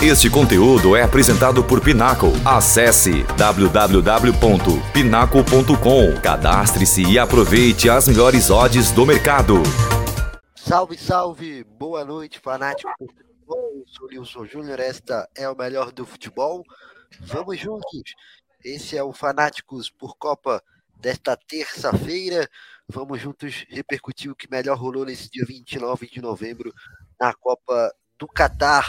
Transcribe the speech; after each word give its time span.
Este 0.00 0.30
conteúdo 0.30 0.94
é 0.94 1.02
apresentado 1.02 1.64
por 1.64 1.80
Pinaco. 1.80 2.28
Acesse 2.44 3.24
www.pinaco.com. 3.36 6.20
Cadastre-se 6.22 7.02
e 7.02 7.18
aproveite 7.18 7.90
as 7.90 8.06
melhores 8.06 8.48
odds 8.48 8.92
do 8.92 9.04
mercado. 9.04 9.54
Salve, 10.54 10.96
salve! 10.96 11.64
Boa 11.64 12.04
noite, 12.04 12.38
fanático. 12.38 12.92
Eu 13.00 13.84
sou 13.88 14.06
Wilson 14.06 14.46
Júnior, 14.46 14.78
esta 14.78 15.28
é 15.34 15.48
o 15.48 15.56
melhor 15.56 15.90
do 15.90 16.06
futebol. 16.06 16.62
Vamos 17.18 17.58
juntos! 17.58 18.14
Esse 18.64 18.96
é 18.96 19.02
o 19.02 19.12
Fanáticos 19.12 19.90
por 19.90 20.16
Copa 20.16 20.62
desta 20.94 21.36
terça-feira. 21.36 22.48
Vamos 22.88 23.20
juntos 23.20 23.66
repercutir 23.68 24.30
o 24.30 24.36
que 24.36 24.48
melhor 24.48 24.78
rolou 24.78 25.04
nesse 25.04 25.28
dia 25.28 25.44
29 25.44 26.06
de 26.06 26.22
novembro 26.22 26.72
na 27.20 27.34
Copa 27.34 27.92
do 28.16 28.28
Catar. 28.28 28.88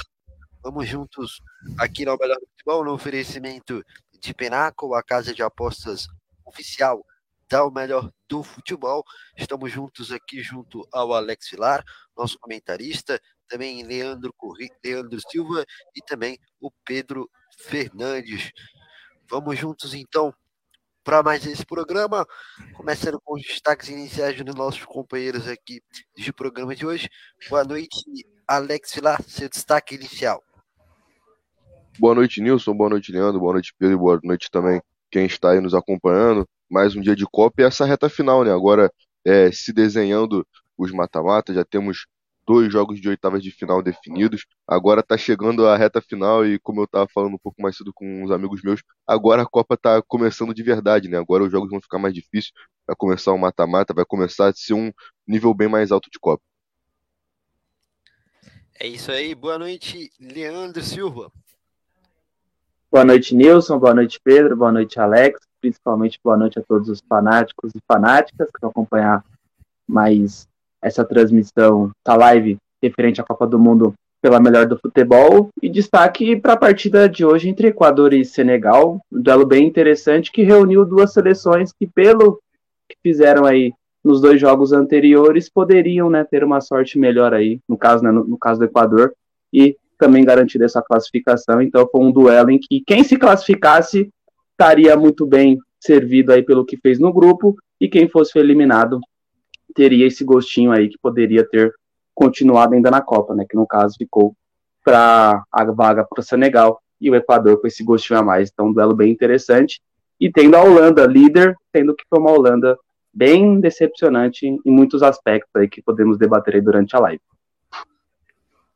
Vamos 0.62 0.89
juntos 0.89 1.41
aqui 1.78 2.04
no 2.04 2.18
Melhor 2.18 2.38
Futebol, 2.52 2.83
no 2.83 2.92
oferecimento 2.92 3.82
de 4.20 4.33
Penaco, 4.33 4.93
a 4.93 5.02
casa 5.02 5.33
de 5.33 5.42
apostas 5.42 6.06
oficial 6.46 7.06
da 7.50 7.64
O 7.64 7.71
Melhor 7.71 8.11
do 8.28 8.43
Futebol. 8.43 9.06
Estamos 9.38 9.71
juntos 9.71 10.11
aqui 10.11 10.43
junto 10.43 10.86
ao 10.92 11.14
Alex 11.14 11.50
Vilar, 11.50 11.82
nosso 12.16 12.38
comentarista, 12.38 13.21
também 13.47 13.83
Leandro, 13.83 14.33
Corri, 14.33 14.69
Leandro 14.83 15.21
Silva 15.32 15.66
e 15.96 16.02
também 16.02 16.38
o 16.60 16.69
Pedro 16.83 17.32
Fernandes. 17.57 18.52
Vamos 19.30 19.57
juntos 19.57 19.94
então 19.94 20.33
para 21.05 21.24
mais 21.24 21.46
esse 21.46 21.66
programa, 21.66 22.28
começando 22.74 23.19
com 23.21 23.36
os 23.36 23.44
destaques 23.44 23.88
iniciais 23.88 24.39
dos 24.44 24.55
nossos 24.55 24.83
companheiros 24.83 25.47
aqui 25.47 25.82
de 26.18 26.33
programa 26.33 26.75
de 26.75 26.86
hoje. 26.86 27.10
Boa 27.50 27.64
noite, 27.64 28.04
Alex 28.46 28.94
Vilar, 28.94 29.24
seu 29.24 29.47
destaque 29.47 29.96
inicial. 29.96 30.44
Boa 32.00 32.16
noite, 32.16 32.39
Nilson. 32.39 32.73
Boa 32.73 32.89
noite, 32.89 33.12
Leandro. 33.12 33.42
Boa 33.42 33.52
noite, 33.53 33.73
Pedro. 33.78 34.00
Boa 34.00 34.20
noite 34.23 34.50
também 34.50 34.81
quem 35.11 35.25
está 35.25 35.52
aí 35.52 35.59
nos 35.59 35.73
acompanhando. 35.73 36.47
Mais 36.69 36.95
um 36.95 37.02
dia 37.02 37.14
de 37.14 37.25
Copa 37.25 37.61
e 37.61 37.66
essa 37.66 37.83
reta 37.86 38.08
final, 38.08 38.45
né? 38.45 38.53
Agora 38.53 38.89
é, 39.25 39.52
se 39.52 39.73
desenhando 39.73 40.47
os 40.78 40.94
mata-matas, 40.94 41.56
já 41.56 41.66
temos 41.66 42.06
dois 42.47 42.72
jogos 42.72 43.02
de 43.02 43.09
oitavas 43.09 43.44
de 43.44 43.52
final 43.52 43.81
definidos. 43.83 44.45
Agora 44.66 45.03
tá 45.03 45.17
chegando 45.17 45.67
a 45.67 45.75
reta 45.75 46.02
final 46.02 46.45
e, 46.45 46.58
como 46.59 46.80
eu 46.80 46.88
tava 46.88 47.06
falando 47.14 47.33
um 47.33 47.38
pouco 47.38 47.61
mais 47.61 47.75
cedo 47.75 47.91
com 47.94 48.23
uns 48.23 48.31
amigos 48.31 48.61
meus, 48.63 48.81
agora 49.06 49.41
a 49.41 49.45
Copa 49.45 49.75
tá 49.75 50.02
começando 50.02 50.53
de 50.53 50.63
verdade, 50.63 51.09
né? 51.09 51.17
Agora 51.17 51.44
os 51.44 51.52
jogos 51.52 51.69
vão 51.69 51.81
ficar 51.81 52.00
mais 52.00 52.13
difíceis, 52.13 52.53
vai 52.88 52.95
começar 52.95 53.34
o 53.34 53.36
um 53.36 53.39
mata-mata, 53.39 53.94
vai 53.94 54.06
começar 54.06 54.47
a 54.47 54.53
ser 54.53 54.73
um 54.73 54.89
nível 55.28 55.53
bem 55.53 55.67
mais 55.67 55.91
alto 55.91 56.09
de 56.09 56.17
Copa. 56.17 56.41
É 58.80 58.88
isso 58.88 59.11
aí, 59.11 59.36
boa 59.36 59.59
noite, 59.59 60.09
Leandro 60.17 60.81
Silva. 60.81 61.30
Boa 62.91 63.05
noite, 63.05 63.35
Nilson. 63.35 63.77
Boa 63.77 63.93
noite, 63.93 64.19
Pedro. 64.23 64.57
Boa 64.57 64.71
noite, 64.71 64.99
Alex. 64.99 65.41
Principalmente 65.61 66.19
boa 66.23 66.35
noite 66.35 66.57
a 66.57 66.63
todos 66.63 66.89
os 66.89 66.99
fanáticos 67.07 67.71
e 67.75 67.79
fanáticas 67.87 68.49
que 68.49 68.59
vão 68.59 68.71
acompanhar 68.71 69.23
mais 69.87 70.47
essa 70.81 71.05
transmissão 71.05 71.91
da 72.03 72.15
live 72.15 72.57
referente 72.81 73.21
à 73.21 73.23
Copa 73.23 73.45
do 73.45 73.59
Mundo 73.59 73.93
pela 74.19 74.39
melhor 74.39 74.65
do 74.65 74.79
futebol. 74.79 75.49
E 75.61 75.69
destaque 75.69 76.35
para 76.35 76.53
a 76.53 76.57
partida 76.57 77.07
de 77.07 77.23
hoje 77.23 77.47
entre 77.47 77.67
Equador 77.67 78.11
e 78.11 78.25
Senegal, 78.25 78.99
um 79.11 79.21
duelo 79.21 79.45
bem 79.45 79.67
interessante 79.67 80.31
que 80.31 80.41
reuniu 80.41 80.83
duas 80.83 81.13
seleções 81.13 81.71
que, 81.71 81.85
pelo 81.85 82.41
que 82.89 82.97
fizeram 83.03 83.45
aí 83.45 83.71
nos 84.03 84.19
dois 84.19 84.41
jogos 84.41 84.73
anteriores, 84.73 85.47
poderiam 85.47 86.09
né, 86.09 86.23
ter 86.23 86.43
uma 86.43 86.59
sorte 86.59 86.97
melhor 86.97 87.35
aí, 87.35 87.59
no 87.69 87.77
caso, 87.77 88.03
né, 88.03 88.09
no, 88.09 88.23
no 88.23 88.37
caso 88.37 88.59
do 88.59 88.65
Equador, 88.65 89.13
e 89.53 89.77
também 90.00 90.23
garantir 90.23 90.61
essa 90.64 90.81
classificação. 90.81 91.61
Então 91.61 91.88
foi 91.92 92.02
um 92.02 92.11
duelo 92.11 92.50
em 92.50 92.58
que 92.58 92.81
quem 92.81 93.03
se 93.03 93.17
classificasse 93.17 94.09
estaria 94.52 94.95
muito 94.95 95.28
bem 95.28 95.59
servido 95.80 96.31
aí 96.31 96.41
pelo 96.41 96.66
que 96.66 96.78
fez 96.78 96.97
no 96.97 97.14
grupo 97.14 97.56
e 97.80 97.88
quem 97.88 98.09
fosse 98.09 98.39
eliminado 98.39 99.00
teria 99.75 100.07
esse 100.07 100.23
gostinho 100.23 100.72
aí 100.72 100.90
que 100.90 100.97
poderia 100.97 101.47
ter 101.47 101.72
continuado 102.16 102.73
ainda 102.73 102.90
na 102.90 103.01
Copa, 103.01 103.35
né? 103.35 103.46
Que 103.47 103.56
no 103.56 103.68
caso 103.68 103.96
ficou 103.97 104.34
para 104.84 105.44
a 105.51 105.63
vaga 105.66 106.06
para 106.06 106.19
o 106.19 106.23
Senegal 106.23 106.81
e 107.00 107.12
o 107.12 107.16
Equador 107.16 107.62
com 107.62 107.68
esse 107.68 107.84
gostinho 107.84 108.19
a 108.19 108.23
mais. 108.23 108.50
Então 108.52 108.68
um 108.68 108.73
duelo 108.73 108.96
bem 108.96 109.12
interessante 109.12 109.81
e 110.19 110.31
tendo 110.31 110.56
a 110.56 110.63
Holanda 110.63 111.06
líder, 111.06 111.56
tendo 111.72 111.96
que 111.96 112.03
foi 112.09 112.19
uma 112.19 112.31
Holanda 112.31 112.78
bem 113.13 113.59
decepcionante 113.59 114.46
em 114.46 114.72
muitos 114.72 115.03
aspectos 115.03 115.53
aí 115.56 115.68
que 115.69 115.81
podemos 115.81 116.18
debater 116.18 116.56
aí 116.56 116.62
durante 116.62 116.96
a 116.96 117.00
live. 117.00 117.22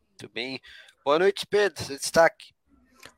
Muito 0.09 0.33
bem. 0.33 0.61
Boa 1.05 1.19
noite, 1.19 1.45
Pedro. 1.45 1.83
Seu 1.83 1.97
destaque. 1.97 2.53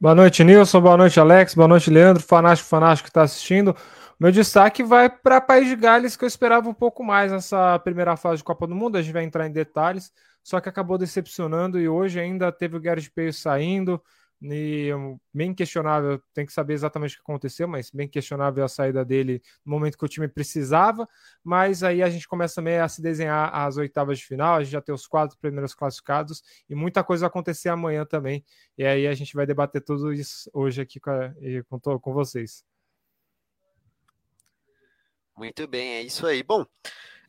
Boa 0.01 0.15
noite, 0.15 0.43
Nilson. 0.43 0.81
Boa 0.81 0.97
noite, 0.97 1.19
Alex. 1.19 1.53
Boa 1.53 1.67
noite, 1.67 1.91
Leandro. 1.91 2.23
Fanático, 2.23 2.67
fanático 2.67 3.03
que 3.03 3.09
está 3.11 3.21
assistindo. 3.21 3.75
Meu 4.19 4.31
destaque 4.31 4.81
vai 4.81 5.07
para 5.07 5.39
País 5.39 5.67
de 5.67 5.75
Gales, 5.75 6.15
que 6.15 6.23
eu 6.23 6.27
esperava 6.27 6.67
um 6.67 6.73
pouco 6.73 7.03
mais 7.03 7.31
nessa 7.31 7.77
primeira 7.79 8.17
fase 8.17 8.37
de 8.37 8.43
Copa 8.43 8.65
do 8.65 8.73
Mundo. 8.73 8.97
A 8.97 9.03
gente 9.03 9.13
vai 9.13 9.23
entrar 9.23 9.45
em 9.45 9.51
detalhes, 9.51 10.11
só 10.43 10.59
que 10.59 10.67
acabou 10.67 10.97
decepcionando 10.97 11.79
e 11.79 11.87
hoje 11.87 12.19
ainda 12.19 12.51
teve 12.51 12.75
o 12.75 12.81
Gareth 12.81 13.11
Bale 13.15 13.31
saindo. 13.31 14.01
E 14.41 14.89
bem 15.33 15.53
questionável, 15.53 16.21
tem 16.33 16.45
que 16.45 16.53
saber 16.53 16.73
exatamente 16.73 17.13
o 17.13 17.17
que 17.17 17.21
aconteceu, 17.21 17.67
mas 17.67 17.89
bem 17.89 18.07
questionável 18.07 18.63
a 18.63 18.67
saída 18.67 19.03
dele 19.03 19.41
no 19.65 19.71
momento 19.71 19.97
que 19.97 20.05
o 20.05 20.09
time 20.09 20.27
precisava. 20.27 21.07
Mas 21.43 21.83
aí 21.83 22.03
a 22.03 22.09
gente 22.09 22.27
começa 22.27 22.61
a 22.61 22.87
se 22.87 23.01
desenhar 23.01 23.53
as 23.53 23.77
oitavas 23.77 24.19
de 24.19 24.25
final, 24.25 24.55
a 24.55 24.63
gente 24.63 24.71
já 24.71 24.81
tem 24.81 24.93
os 24.93 25.07
quatro 25.07 25.37
primeiros 25.39 25.73
classificados 25.73 26.43
e 26.69 26.75
muita 26.75 27.03
coisa 27.03 27.21
vai 27.21 27.27
acontecer 27.29 27.69
amanhã 27.69 28.05
também. 28.05 28.43
E 28.77 28.85
aí 28.85 29.07
a 29.07 29.13
gente 29.13 29.33
vai 29.33 29.45
debater 29.45 29.81
tudo 29.81 30.13
isso 30.13 30.49
hoje 30.53 30.81
aqui 30.81 30.99
com, 30.99 31.09
a, 31.09 31.33
com, 31.69 31.99
com 31.99 32.13
vocês. 32.13 32.63
Muito 35.35 35.67
bem, 35.67 35.95
é 35.95 36.01
isso 36.01 36.25
aí. 36.25 36.43
Bom, 36.43 36.65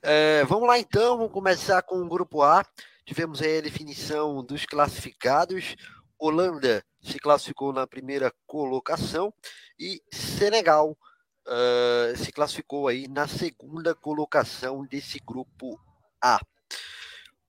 é, 0.02 0.44
vamos 0.44 0.68
lá 0.68 0.78
então, 0.78 1.16
vamos 1.16 1.32
começar 1.32 1.82
com 1.82 1.96
o 1.96 2.08
grupo 2.08 2.42
A. 2.42 2.64
Tivemos 3.04 3.40
aí 3.40 3.58
a 3.58 3.62
definição 3.62 4.44
dos 4.44 4.64
classificados. 4.64 5.76
Holanda 6.18 6.84
se 7.00 7.18
classificou 7.18 7.72
na 7.72 7.86
primeira 7.86 8.32
colocação 8.46 9.32
e 9.78 10.02
Senegal 10.12 10.96
uh, 11.46 12.16
se 12.16 12.32
classificou 12.32 12.88
aí 12.88 13.06
na 13.08 13.28
segunda 13.28 13.94
colocação 13.94 14.84
desse 14.84 15.20
grupo 15.20 15.78
A. 16.20 16.40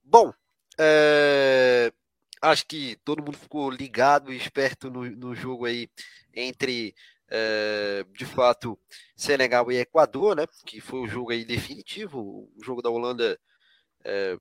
Bom, 0.02 0.30
uh, 0.30 1.92
acho 2.40 2.66
que 2.66 2.96
todo 3.04 3.22
mundo 3.22 3.36
ficou 3.36 3.70
ligado 3.70 4.32
e 4.32 4.36
esperto 4.36 4.90
no, 4.90 5.04
no 5.10 5.34
jogo 5.34 5.64
aí 5.64 5.90
entre 6.34 6.94
uh, 7.26 8.12
de 8.12 8.24
fato 8.24 8.78
Senegal 9.16 9.70
e 9.72 9.78
Equador, 9.78 10.36
né? 10.36 10.46
Que 10.64 10.80
foi 10.80 11.00
o 11.00 11.08
jogo 11.08 11.32
aí 11.32 11.44
definitivo. 11.44 12.48
O 12.56 12.64
jogo 12.64 12.80
da 12.80 12.90
Holanda 12.90 13.38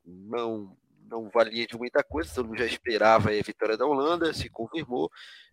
não 0.06 0.78
não 1.10 1.30
valia 1.30 1.66
de 1.66 1.78
muita 1.78 2.04
coisa, 2.04 2.34
todo 2.34 2.48
mundo 2.48 2.60
já 2.60 2.66
esperava 2.66 3.30
a 3.30 3.42
vitória 3.42 3.78
da 3.78 3.86
Holanda, 3.86 4.34
se 4.34 4.50
confirmou, 4.50 5.10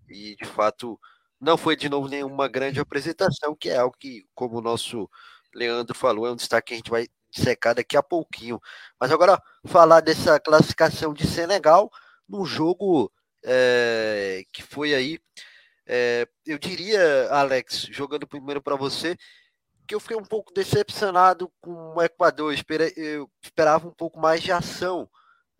e 0.08 0.36
de 0.36 0.44
fato 0.44 0.98
não 1.40 1.56
foi 1.56 1.76
de 1.76 1.88
novo 1.88 2.08
nenhuma 2.08 2.48
grande 2.48 2.80
apresentação, 2.80 3.54
que 3.54 3.70
é 3.70 3.76
algo 3.76 3.96
que, 3.98 4.26
como 4.34 4.58
o 4.58 4.62
nosso 4.62 5.08
Leandro 5.54 5.94
falou, 5.94 6.26
é 6.26 6.32
um 6.32 6.36
destaque 6.36 6.68
que 6.68 6.74
a 6.74 6.76
gente 6.76 6.90
vai 6.90 7.06
secar 7.30 7.74
daqui 7.74 7.96
a 7.96 8.02
pouquinho. 8.02 8.60
Mas 8.98 9.10
agora, 9.10 9.40
falar 9.66 10.00
dessa 10.00 10.38
classificação 10.40 11.12
de 11.12 11.26
Senegal, 11.26 11.90
num 12.28 12.44
jogo 12.44 13.12
é, 13.44 14.44
que 14.52 14.62
foi 14.62 14.94
aí, 14.94 15.18
é, 15.86 16.26
eu 16.46 16.58
diria, 16.58 17.28
Alex, 17.30 17.88
jogando 17.90 18.26
primeiro 18.26 18.62
para 18.62 18.76
você, 18.76 19.16
que 19.86 19.94
eu 19.94 20.00
fiquei 20.00 20.16
um 20.16 20.24
pouco 20.24 20.52
decepcionado 20.52 21.52
com 21.60 21.94
o 21.94 22.02
Equador, 22.02 22.54
eu 22.96 23.30
esperava 23.42 23.86
um 23.86 23.92
pouco 23.92 24.18
mais 24.18 24.42
de 24.42 24.50
ação 24.50 25.08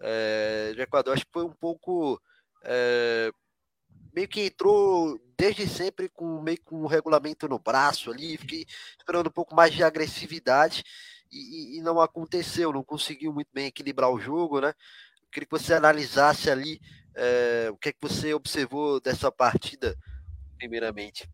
é, 0.04 0.74
Equador. 0.78 1.14
Acho 1.14 1.24
que 1.24 1.32
foi 1.32 1.44
um 1.44 1.52
pouco. 1.52 2.20
É, 2.62 3.30
meio 4.14 4.28
que 4.28 4.42
entrou 4.42 5.18
desde 5.36 5.66
sempre 5.66 6.08
com 6.08 6.40
meio 6.40 6.60
com 6.62 6.82
o 6.82 6.86
regulamento 6.86 7.48
no 7.48 7.58
braço 7.58 8.10
ali, 8.10 8.36
fiquei 8.36 8.64
esperando 8.96 9.26
um 9.26 9.32
pouco 9.32 9.54
mais 9.54 9.74
de 9.74 9.82
agressividade 9.82 10.84
e, 11.32 11.78
e, 11.78 11.82
não 11.82 12.00
aconteceu, 12.00 12.72
não 12.72 12.84
conseguiu 12.84 13.32
muito 13.32 13.48
bem 13.52 13.66
equilibrar 13.66 14.08
o 14.10 14.20
jogo, 14.20 14.60
né? 14.60 14.72
queria 15.34 15.46
que 15.46 15.58
você 15.58 15.74
analisasse 15.74 16.48
ali 16.48 16.80
é, 17.16 17.68
o 17.70 17.76
que 17.76 17.88
é 17.88 17.92
que 17.92 17.98
você 18.00 18.32
observou 18.32 19.00
dessa 19.00 19.32
partida, 19.32 19.96
primeiramente. 20.56 21.28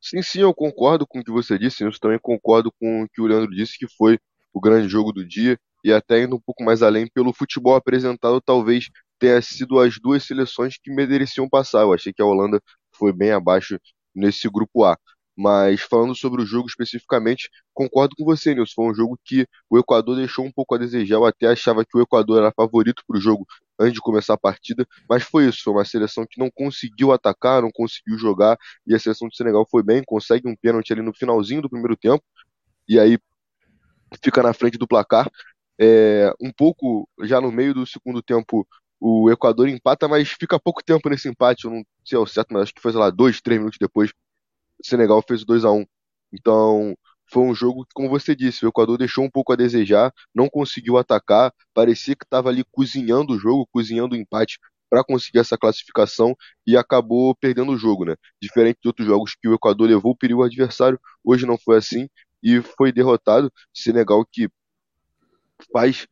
Sim, 0.00 0.20
sim, 0.20 0.40
eu 0.40 0.52
concordo 0.52 1.06
com 1.06 1.20
o 1.20 1.24
que 1.24 1.30
você 1.30 1.58
disse, 1.58 1.82
eu 1.82 1.98
também 1.98 2.18
concordo 2.18 2.70
com 2.70 3.02
o 3.02 3.08
que 3.08 3.20
o 3.20 3.26
Leandro 3.26 3.54
disse, 3.54 3.78
que 3.78 3.88
foi 3.88 4.18
o 4.52 4.60
grande 4.60 4.88
jogo 4.88 5.12
do 5.12 5.26
dia 5.26 5.58
e 5.84 5.92
até 5.92 6.22
indo 6.22 6.36
um 6.36 6.40
pouco 6.40 6.62
mais 6.64 6.82
além, 6.82 7.06
pelo 7.08 7.32
futebol 7.32 7.74
apresentado, 7.74 8.40
talvez 8.40 8.88
tenha 9.18 9.40
sido 9.40 9.78
as 9.78 9.98
duas 10.00 10.24
seleções 10.24 10.76
que 10.82 10.90
mereciam 10.90 11.48
passar. 11.48 11.82
Eu 11.82 11.92
achei 11.92 12.12
que 12.12 12.22
a 12.22 12.26
Holanda 12.26 12.60
foi 12.92 13.12
bem 13.12 13.32
abaixo 13.32 13.78
nesse 14.14 14.48
grupo 14.48 14.84
A. 14.84 14.96
Mas 15.36 15.80
falando 15.80 16.14
sobre 16.14 16.42
o 16.42 16.46
jogo 16.46 16.68
especificamente, 16.68 17.48
concordo 17.72 18.14
com 18.16 18.24
você, 18.24 18.54
Nilson. 18.54 18.72
Foi 18.74 18.90
um 18.90 18.94
jogo 18.94 19.18
que 19.24 19.46
o 19.70 19.78
Equador 19.78 20.16
deixou 20.16 20.44
um 20.44 20.52
pouco 20.52 20.74
a 20.74 20.78
desejar. 20.78 21.16
Eu 21.16 21.24
até 21.24 21.46
achava 21.46 21.84
que 21.84 21.96
o 21.96 22.02
Equador 22.02 22.38
era 22.38 22.52
favorito 22.52 23.02
para 23.06 23.16
o 23.16 23.20
jogo 23.20 23.46
antes 23.78 23.94
de 23.94 24.00
começar 24.00 24.34
a 24.34 24.38
partida, 24.38 24.86
mas 25.08 25.22
foi 25.22 25.46
isso. 25.48 25.62
Foi 25.64 25.72
uma 25.72 25.84
seleção 25.84 26.26
que 26.28 26.38
não 26.38 26.50
conseguiu 26.50 27.12
atacar, 27.12 27.62
não 27.62 27.70
conseguiu 27.72 28.18
jogar, 28.18 28.56
e 28.86 28.94
a 28.94 28.98
seleção 28.98 29.28
de 29.28 29.36
Senegal 29.36 29.66
foi 29.70 29.82
bem, 29.82 30.02
consegue 30.04 30.48
um 30.48 30.54
pênalti 30.56 30.92
ali 30.92 31.02
no 31.02 31.14
finalzinho 31.14 31.62
do 31.62 31.70
primeiro 31.70 31.96
tempo, 31.96 32.22
e 32.88 32.98
aí 33.00 33.18
fica 34.22 34.42
na 34.42 34.52
frente 34.52 34.78
do 34.78 34.86
placar. 34.86 35.30
É, 35.82 36.32
um 36.40 36.52
pouco 36.52 37.08
já 37.22 37.40
no 37.40 37.50
meio 37.50 37.74
do 37.74 37.84
segundo 37.84 38.22
tempo, 38.22 38.64
o 39.00 39.28
Equador 39.32 39.68
empata, 39.68 40.06
mas 40.06 40.28
fica 40.30 40.60
pouco 40.60 40.80
tempo 40.84 41.08
nesse 41.10 41.28
empate. 41.28 41.64
Eu 41.64 41.72
não 41.72 41.82
sei 42.04 42.16
ao 42.16 42.24
certo, 42.26 42.52
mas 42.52 42.64
acho 42.64 42.74
que 42.74 42.80
foi, 42.80 42.92
sei 42.92 43.00
lá, 43.00 43.10
dois, 43.10 43.40
três 43.40 43.58
minutos 43.58 43.78
depois 43.80 44.12
Senegal 44.84 45.22
fez 45.26 45.42
o 45.42 45.46
2 45.46 45.64
a 45.64 45.72
1 45.72 45.84
Então, 46.32 46.96
foi 47.32 47.42
um 47.44 47.54
jogo 47.54 47.84
que, 47.86 47.92
como 47.94 48.08
você 48.10 48.36
disse, 48.36 48.64
o 48.66 48.68
Equador 48.70 48.98
deixou 48.98 49.24
um 49.24 49.30
pouco 49.30 49.52
a 49.52 49.56
desejar, 49.56 50.12
não 50.34 50.48
conseguiu 50.48 50.98
atacar, 50.98 51.52
parecia 51.74 52.16
que 52.16 52.24
estava 52.24 52.48
ali 52.50 52.64
cozinhando 52.72 53.34
o 53.34 53.38
jogo, 53.38 53.68
cozinhando 53.72 54.14
o 54.16 54.18
empate 54.18 54.58
para 54.90 55.04
conseguir 55.04 55.38
essa 55.40 55.58
classificação 55.58 56.36
e 56.66 56.76
acabou 56.76 57.34
perdendo 57.36 57.72
o 57.72 57.78
jogo, 57.78 58.04
né? 58.06 58.16
Diferente 58.42 58.78
de 58.82 58.88
outros 58.88 59.06
jogos 59.08 59.34
que 59.40 59.48
o 59.48 59.54
Equador 59.54 59.88
levou 59.88 60.12
o 60.12 60.16
perigo 60.16 60.42
adversário, 60.44 61.00
hoje 61.24 61.46
não 61.46 61.58
foi 61.58 61.78
assim 61.78 62.08
e 62.42 62.60
foi 62.62 62.92
derrotado. 62.92 63.50
Senegal 63.72 64.24
que 64.30 64.48
faz 65.72 66.06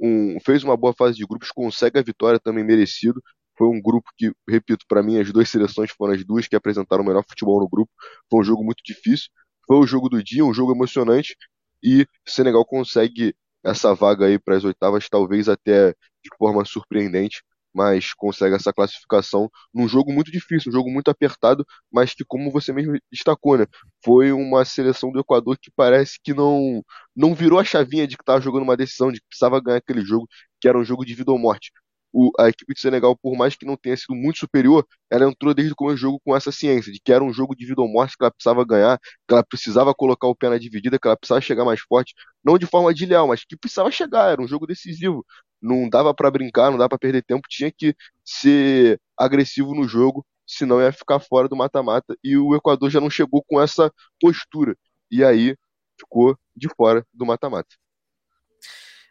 um, 0.00 0.38
fez 0.40 0.62
uma 0.64 0.76
boa 0.76 0.94
fase 0.94 1.16
de 1.16 1.26
grupos, 1.26 1.50
consegue 1.50 1.98
a 1.98 2.02
vitória 2.02 2.38
também 2.38 2.64
merecido, 2.64 3.22
foi 3.56 3.68
um 3.68 3.80
grupo 3.80 4.10
que, 4.16 4.32
repito, 4.48 4.84
para 4.88 5.02
mim 5.02 5.18
as 5.18 5.32
duas 5.32 5.48
seleções 5.48 5.90
foram 5.90 6.14
as 6.14 6.24
duas 6.24 6.46
que 6.46 6.54
apresentaram 6.56 7.02
o 7.02 7.06
melhor 7.06 7.24
futebol 7.26 7.60
no 7.60 7.68
grupo. 7.68 7.90
Foi 8.30 8.40
um 8.40 8.44
jogo 8.44 8.62
muito 8.62 8.82
difícil. 8.84 9.28
Foi 9.66 9.76
o 9.78 9.86
jogo 9.86 10.08
do 10.08 10.22
dia, 10.22 10.44
um 10.44 10.52
jogo 10.52 10.72
emocionante. 10.72 11.36
E 11.82 12.06
Senegal 12.26 12.64
consegue 12.64 13.34
essa 13.64 13.94
vaga 13.94 14.26
aí 14.26 14.38
para 14.38 14.56
as 14.56 14.64
oitavas, 14.64 15.08
talvez 15.08 15.48
até 15.48 15.92
de 15.92 16.30
forma 16.38 16.64
surpreendente, 16.64 17.42
mas 17.76 18.14
consegue 18.14 18.56
essa 18.56 18.72
classificação 18.72 19.50
num 19.74 19.86
jogo 19.88 20.12
muito 20.12 20.30
difícil, 20.32 20.70
um 20.70 20.72
jogo 20.72 20.90
muito 20.90 21.10
apertado, 21.10 21.64
mas 21.92 22.14
que, 22.14 22.24
como 22.24 22.50
você 22.50 22.72
mesmo 22.72 22.98
destacou, 23.12 23.58
né, 23.58 23.66
foi 24.04 24.32
uma 24.32 24.64
seleção 24.64 25.12
do 25.12 25.20
Equador 25.20 25.58
que 25.60 25.70
parece 25.74 26.18
que 26.22 26.32
não 26.34 26.82
não 27.14 27.34
virou 27.34 27.58
a 27.58 27.64
chavinha 27.64 28.06
de 28.06 28.16
que 28.16 28.22
estava 28.22 28.40
jogando 28.40 28.62
uma 28.64 28.76
decisão, 28.76 29.12
de 29.12 29.20
que 29.20 29.26
precisava 29.28 29.60
ganhar 29.60 29.78
aquele 29.78 30.02
jogo, 30.04 30.26
que 30.60 30.68
era 30.68 30.78
um 30.78 30.84
jogo 30.84 31.04
de 31.04 31.14
vida 31.14 31.30
ou 31.32 31.38
morte 31.38 31.70
o, 32.12 32.30
a 32.40 32.48
equipe 32.48 32.72
de 32.74 32.80
Senegal, 32.80 33.14
por 33.16 33.36
mais 33.36 33.54
que 33.56 33.66
não 33.66 33.76
tenha 33.76 33.96
sido 33.96 34.14
muito 34.14 34.38
superior, 34.38 34.86
ela 35.10 35.28
entrou 35.28 35.52
desde 35.52 35.72
o 35.74 35.76
começo 35.76 35.96
do 35.96 36.00
jogo 36.00 36.20
com 36.24 36.34
essa 36.34 36.50
ciência 36.50 36.90
de 36.92 36.98
que 37.00 37.12
era 37.12 37.22
um 37.22 37.32
jogo 37.32 37.54
de 37.54 37.66
vida 37.66 37.82
ou 37.82 37.88
morte, 37.88 38.16
que 38.16 38.24
ela 38.24 38.30
precisava 38.30 38.64
ganhar, 38.64 38.98
que 38.98 39.34
ela 39.34 39.44
precisava 39.44 39.94
colocar 39.94 40.26
o 40.26 40.34
pé 40.34 40.48
na 40.48 40.56
dividida, 40.58 40.98
que 40.98 41.06
ela 41.06 41.16
precisava 41.16 41.40
chegar 41.42 41.64
mais 41.64 41.80
forte, 41.80 42.14
não 42.44 42.56
de 42.58 42.66
forma 42.66 42.94
de 42.94 43.04
leal, 43.06 43.28
mas 43.28 43.44
que 43.44 43.56
precisava 43.56 43.90
chegar, 43.90 44.30
era 44.32 44.40
um 44.42 44.48
jogo 44.48 44.66
decisivo. 44.66 45.26
Não 45.60 45.88
dava 45.88 46.14
para 46.14 46.30
brincar, 46.30 46.70
não 46.70 46.78
dava 46.78 46.90
para 46.90 46.98
perder 46.98 47.22
tempo, 47.22 47.48
tinha 47.48 47.70
que 47.72 47.94
ser 48.24 49.00
agressivo 49.16 49.74
no 49.74 49.88
jogo, 49.88 50.24
senão 50.46 50.80
ia 50.80 50.92
ficar 50.92 51.18
fora 51.18 51.48
do 51.48 51.56
mata-mata. 51.56 52.16
E 52.22 52.36
o 52.36 52.54
Equador 52.54 52.90
já 52.90 53.00
não 53.00 53.10
chegou 53.10 53.42
com 53.42 53.60
essa 53.60 53.92
postura. 54.20 54.76
E 55.10 55.24
aí 55.24 55.56
ficou 55.98 56.38
de 56.54 56.68
fora 56.76 57.06
do 57.12 57.26
mata-mata. 57.26 57.74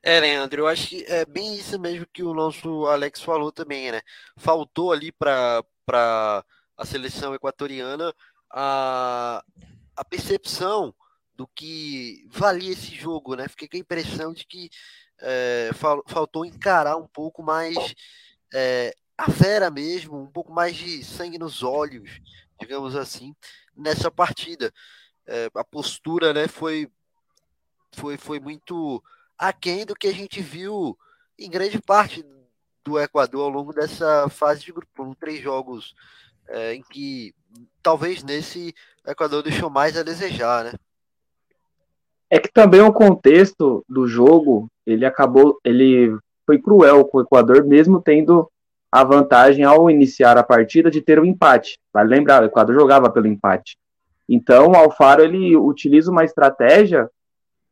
É, 0.04 0.20
Leandro, 0.20 0.62
eu 0.62 0.68
acho 0.68 0.90
que 0.90 1.04
é 1.08 1.26
bem 1.26 1.58
isso 1.58 1.80
mesmo 1.80 2.06
que 2.14 2.22
o 2.22 2.34
nosso 2.34 2.86
Alex 2.86 3.24
falou 3.24 3.52
também, 3.52 3.92
né? 3.92 4.02
Faltou 4.38 4.92
ali 4.92 5.12
para 5.12 5.64
a 6.78 6.86
seleção 6.86 7.34
equatoriana 7.34 8.14
a, 8.52 9.44
a 9.96 10.06
percepção 10.06 10.94
do 11.36 11.48
que 11.48 12.26
valia 12.30 12.72
esse 12.72 12.94
jogo, 12.96 13.36
né? 13.36 13.48
Fiquei 13.48 13.68
com 13.68 13.78
a 13.78 13.80
impressão 13.80 14.32
de 14.32 14.46
que 14.46 14.70
é, 15.20 15.72
fal, 15.74 16.04
faltou 16.08 16.46
encarar 16.46 16.98
um 16.98 17.08
pouco 17.08 17.42
mais 17.42 17.76
é, 18.54 18.96
a 19.18 19.30
fera 19.32 19.70
mesmo, 19.70 20.18
um 20.18 20.32
pouco 20.32 20.52
mais 20.52 20.76
de 20.76 21.04
sangue 21.04 21.38
nos 21.38 21.64
olhos, 21.64 22.20
digamos 22.60 22.96
assim, 22.96 23.36
nessa 23.76 24.12
partida. 24.12 24.74
É, 25.26 25.50
a 25.56 25.64
postura, 25.64 26.34
né, 26.34 26.48
foi, 26.48 26.90
foi, 27.92 28.18
foi 28.18 28.40
muito 28.40 29.04
aquém 29.38 29.86
do 29.86 29.96
que 29.96 30.08
a 30.08 30.14
gente 30.14 30.42
viu 30.42 30.98
em 31.38 31.50
grande 31.50 31.82
parte 31.82 32.24
do 32.84 33.00
Equador 33.00 33.44
ao 33.44 33.50
longo 33.50 33.74
dessa 33.74 34.30
fase 34.30 34.64
de 34.64 34.72
grupo. 34.72 34.92
Foram 34.96 35.14
três 35.14 35.42
jogos 35.42 35.96
é, 36.48 36.76
em 36.76 36.84
que 36.84 37.34
talvez 37.82 38.24
nesse 38.24 38.74
o 39.06 39.12
Equador 39.12 39.44
deixou 39.44 39.70
mais 39.70 39.98
a 39.98 40.04
desejar, 40.04 40.64
né? 40.66 40.74
É 42.30 42.40
que 42.40 42.52
também 42.52 42.82
o 42.82 42.92
contexto 42.92 43.86
do 43.88 44.08
jogo, 44.08 44.70
ele 44.86 45.06
acabou, 45.06 45.60
ele 45.64 46.16
foi 46.46 46.60
cruel 46.60 47.06
com 47.06 47.18
o 47.18 47.22
Equador, 47.22 47.66
mesmo 47.66 48.02
tendo 48.02 48.50
a 48.92 49.04
vantagem 49.04 49.64
ao 49.64 49.90
iniciar 49.90 50.38
a 50.38 50.44
partida 50.44 50.90
de 50.90 51.02
ter 51.02 51.20
um 51.20 51.26
empate. 51.26 51.78
Vale 51.94 52.10
lembrar, 52.10 52.44
o 52.44 52.46
Equador 52.46 52.76
jogava 52.76 53.10
pelo 53.10 53.28
empate. 53.28 53.78
Então, 54.28 54.70
o 54.70 54.76
Alfaro 54.76 55.24
ele 55.24 55.56
utiliza 55.56 56.12
uma 56.12 56.24
estratégia 56.24 57.10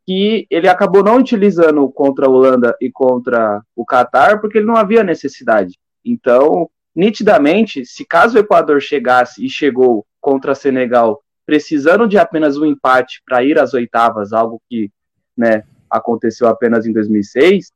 que 0.06 0.45
ele 0.50 0.68
acabou 0.68 1.04
não 1.04 1.18
utilizando 1.18 1.89
contra 1.89 2.25
a 2.25 2.30
Holanda 2.30 2.75
e 2.81 2.92
contra 2.92 3.62
o 3.75 3.86
Catar, 3.86 4.42
porque 4.42 4.57
ele 4.57 4.68
não 4.68 4.75
havia 4.75 5.04
necessidade. 5.04 5.80
Então, 6.04 6.69
nitidamente, 6.94 7.86
se 7.86 8.06
caso 8.06 8.36
o 8.36 8.42
Equador 8.42 8.81
chegasse 8.81 9.45
e 9.45 9.50
chegou 9.50 10.06
contra 10.19 10.54
Senegal 10.54 11.24
precisando 11.45 12.07
de 12.07 12.18
apenas 12.18 12.57
um 12.57 12.66
empate 12.66 13.21
para 13.25 13.44
ir 13.44 13.59
às 13.59 13.74
oitavas, 13.74 14.33
algo 14.33 14.62
que 14.69 14.89
né, 15.36 15.63
aconteceu 15.94 16.48
apenas 16.48 16.86
em 16.86 16.92
2006, 16.92 17.72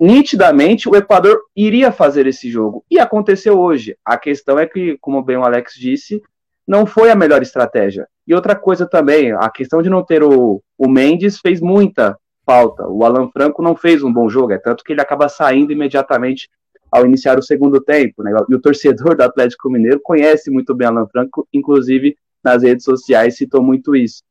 nitidamente 0.00 0.88
o 0.88 0.96
Equador 0.96 1.40
iria 1.56 1.92
fazer 1.92 2.26
esse 2.26 2.50
jogo. 2.50 2.84
E 2.90 2.98
aconteceu 2.98 3.58
hoje. 3.58 3.96
A 4.04 4.16
questão 4.16 4.58
é 4.58 4.66
que, 4.66 4.98
como 5.00 5.22
bem 5.22 5.36
o 5.36 5.44
Alex 5.44 5.74
disse, 5.74 6.20
não 6.66 6.84
foi 6.84 7.10
a 7.10 7.14
melhor 7.14 7.40
estratégia. 7.40 8.08
E 8.26 8.34
outra 8.34 8.56
coisa 8.56 8.84
também, 8.86 9.32
a 9.32 9.48
questão 9.48 9.80
de 9.80 9.88
não 9.88 10.04
ter 10.04 10.22
o, 10.22 10.60
o 10.76 10.88
Mendes 10.88 11.38
fez 11.38 11.60
muita 11.60 12.18
falta. 12.44 12.86
O 12.88 13.04
Alan 13.04 13.30
Franco 13.30 13.62
não 13.62 13.76
fez 13.76 14.02
um 14.02 14.12
bom 14.12 14.28
jogo, 14.28 14.52
é 14.52 14.58
tanto 14.58 14.82
que 14.82 14.92
ele 14.92 15.00
acaba 15.00 15.28
saindo 15.28 15.72
imediatamente 15.72 16.48
ao 16.90 17.06
iniciar 17.06 17.38
o 17.38 17.42
segundo 17.42 17.80
tempo. 17.80 18.22
Né? 18.22 18.32
E 18.48 18.54
o 18.54 18.60
torcedor 18.60 19.16
do 19.16 19.22
Atlético 19.22 19.70
Mineiro 19.70 20.00
conhece 20.02 20.50
muito 20.50 20.74
bem 20.74 20.88
Alan 20.88 21.06
Franco, 21.06 21.46
inclusive 21.52 22.16
nas 22.42 22.62
redes 22.62 22.84
sociais 22.84 23.36
citou 23.36 23.62
muito 23.62 23.94
isso. 23.94 24.22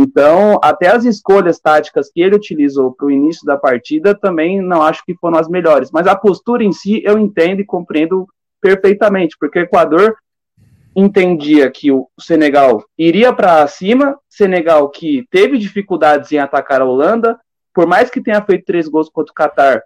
Então, 0.00 0.60
até 0.62 0.86
as 0.94 1.04
escolhas 1.04 1.58
táticas 1.58 2.08
que 2.08 2.20
ele 2.20 2.36
utilizou 2.36 2.92
para 2.92 3.06
o 3.06 3.10
início 3.10 3.44
da 3.44 3.56
partida 3.56 4.14
também 4.14 4.62
não 4.62 4.80
acho 4.80 5.04
que 5.04 5.16
foram 5.16 5.36
as 5.36 5.48
melhores. 5.48 5.90
Mas 5.90 6.06
a 6.06 6.14
postura 6.14 6.62
em 6.62 6.70
si 6.70 7.02
eu 7.04 7.18
entendo 7.18 7.62
e 7.62 7.64
compreendo 7.64 8.24
perfeitamente, 8.60 9.36
porque 9.40 9.58
o 9.58 9.62
Equador 9.62 10.14
entendia 10.94 11.68
que 11.68 11.90
o 11.90 12.08
Senegal 12.16 12.84
iria 12.96 13.32
para 13.32 13.66
cima, 13.66 14.16
Senegal 14.28 14.88
que 14.88 15.26
teve 15.32 15.58
dificuldades 15.58 16.30
em 16.30 16.38
atacar 16.38 16.80
a 16.80 16.84
Holanda, 16.84 17.36
por 17.74 17.84
mais 17.84 18.08
que 18.08 18.22
tenha 18.22 18.40
feito 18.40 18.66
três 18.66 18.86
gols 18.86 19.08
contra 19.08 19.32
o 19.32 19.34
Catar, 19.34 19.82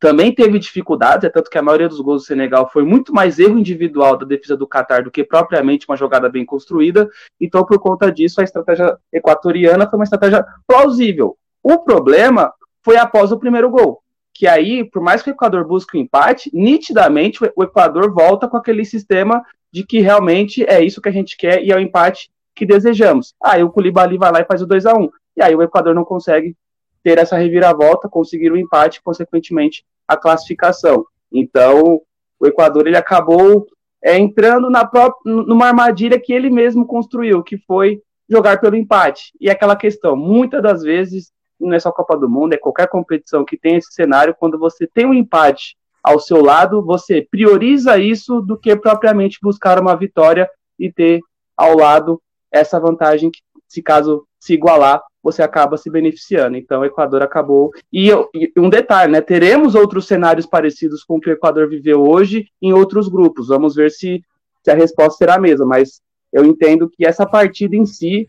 também 0.00 0.32
teve 0.32 0.58
dificuldades, 0.58 1.24
é 1.24 1.28
tanto 1.28 1.50
que 1.50 1.58
a 1.58 1.62
maioria 1.62 1.88
dos 1.88 2.00
gols 2.00 2.22
do 2.22 2.26
Senegal 2.26 2.70
foi 2.72 2.84
muito 2.84 3.12
mais 3.12 3.38
erro 3.38 3.58
individual 3.58 4.16
da 4.16 4.24
defesa 4.24 4.56
do 4.56 4.66
Catar 4.66 5.02
do 5.02 5.10
que 5.10 5.24
propriamente 5.24 5.86
uma 5.88 5.96
jogada 5.96 6.28
bem 6.28 6.44
construída. 6.44 7.08
Então, 7.40 7.64
por 7.64 7.78
conta 7.80 8.10
disso, 8.10 8.40
a 8.40 8.44
estratégia 8.44 8.96
equatoriana 9.12 9.88
foi 9.88 9.98
uma 9.98 10.04
estratégia 10.04 10.46
plausível. 10.66 11.36
O 11.62 11.78
problema 11.78 12.52
foi 12.84 12.96
após 12.96 13.32
o 13.32 13.38
primeiro 13.38 13.68
gol, 13.70 14.00
que 14.32 14.46
aí, 14.46 14.84
por 14.84 15.02
mais 15.02 15.20
que 15.20 15.30
o 15.30 15.32
Equador 15.32 15.66
busque 15.66 15.96
o 15.96 16.00
um 16.00 16.02
empate, 16.04 16.48
nitidamente 16.54 17.40
o 17.56 17.62
Equador 17.64 18.12
volta 18.14 18.46
com 18.46 18.56
aquele 18.56 18.84
sistema 18.84 19.44
de 19.72 19.84
que 19.84 20.00
realmente 20.00 20.64
é 20.64 20.82
isso 20.82 21.00
que 21.00 21.08
a 21.08 21.12
gente 21.12 21.36
quer 21.36 21.62
e 21.62 21.72
é 21.72 21.76
o 21.76 21.80
empate 21.80 22.30
que 22.54 22.64
desejamos. 22.64 23.34
Aí 23.42 23.62
o 23.62 23.70
Koulibaly 23.70 24.16
vai 24.16 24.32
lá 24.32 24.40
e 24.40 24.46
faz 24.46 24.62
o 24.62 24.66
2 24.66 24.86
a 24.86 24.94
1 24.94 25.10
E 25.36 25.42
aí 25.42 25.54
o 25.54 25.62
Equador 25.62 25.94
não 25.94 26.04
consegue 26.04 26.56
ter 27.02 27.18
essa 27.18 27.36
reviravolta, 27.36 28.08
conseguir 28.08 28.50
o 28.50 28.54
um 28.54 28.56
empate, 28.56 29.02
consequentemente 29.02 29.84
a 30.08 30.16
classificação. 30.16 31.04
Então, 31.30 32.00
o 32.40 32.46
Equador 32.46 32.86
ele 32.86 32.96
acabou 32.96 33.66
é, 34.02 34.18
entrando 34.18 34.70
na 34.70 34.86
própria, 34.86 35.20
numa 35.24 35.66
armadilha 35.66 36.18
que 36.18 36.32
ele 36.32 36.50
mesmo 36.50 36.86
construiu, 36.86 37.42
que 37.42 37.58
foi 37.58 38.00
jogar 38.28 38.60
pelo 38.60 38.76
empate. 38.76 39.32
E 39.40 39.50
aquela 39.50 39.76
questão, 39.76 40.16
muitas 40.16 40.62
das 40.62 40.82
vezes, 40.82 41.32
não 41.60 41.72
é 41.72 41.78
só 41.78 41.90
Copa 41.90 42.16
do 42.16 42.28
Mundo, 42.28 42.54
é 42.54 42.56
qualquer 42.56 42.88
competição 42.88 43.44
que 43.44 43.56
tem 43.56 43.76
esse 43.76 43.92
cenário, 43.92 44.36
quando 44.38 44.58
você 44.58 44.86
tem 44.86 45.06
um 45.06 45.14
empate 45.14 45.76
ao 46.02 46.20
seu 46.20 46.42
lado, 46.42 46.82
você 46.82 47.26
prioriza 47.28 47.98
isso 47.98 48.40
do 48.40 48.56
que 48.56 48.74
propriamente 48.76 49.38
buscar 49.42 49.80
uma 49.80 49.96
vitória 49.96 50.48
e 50.78 50.92
ter 50.92 51.20
ao 51.56 51.76
lado 51.76 52.22
essa 52.52 52.78
vantagem 52.78 53.30
que, 53.30 53.40
se 53.66 53.82
caso 53.82 54.24
se 54.38 54.54
igualar, 54.54 55.02
você 55.22 55.42
acaba 55.42 55.76
se 55.76 55.90
beneficiando. 55.90 56.56
Então, 56.56 56.80
o 56.80 56.84
Equador 56.84 57.22
acabou. 57.22 57.70
E, 57.92 58.10
e, 58.34 58.52
um 58.56 58.70
detalhe, 58.70 59.12
né? 59.12 59.20
Teremos 59.20 59.74
outros 59.74 60.06
cenários 60.06 60.46
parecidos 60.46 61.02
com 61.04 61.16
o 61.16 61.20
que 61.20 61.30
o 61.30 61.32
Equador 61.32 61.68
viveu 61.68 62.02
hoje 62.02 62.46
em 62.62 62.72
outros 62.72 63.08
grupos. 63.08 63.48
Vamos 63.48 63.74
ver 63.74 63.90
se, 63.90 64.22
se 64.62 64.70
a 64.70 64.74
resposta 64.74 65.18
será 65.18 65.34
a 65.34 65.40
mesma. 65.40 65.66
Mas 65.66 66.00
eu 66.32 66.44
entendo 66.44 66.88
que 66.88 67.06
essa 67.06 67.26
partida 67.26 67.76
em 67.76 67.84
si, 67.84 68.28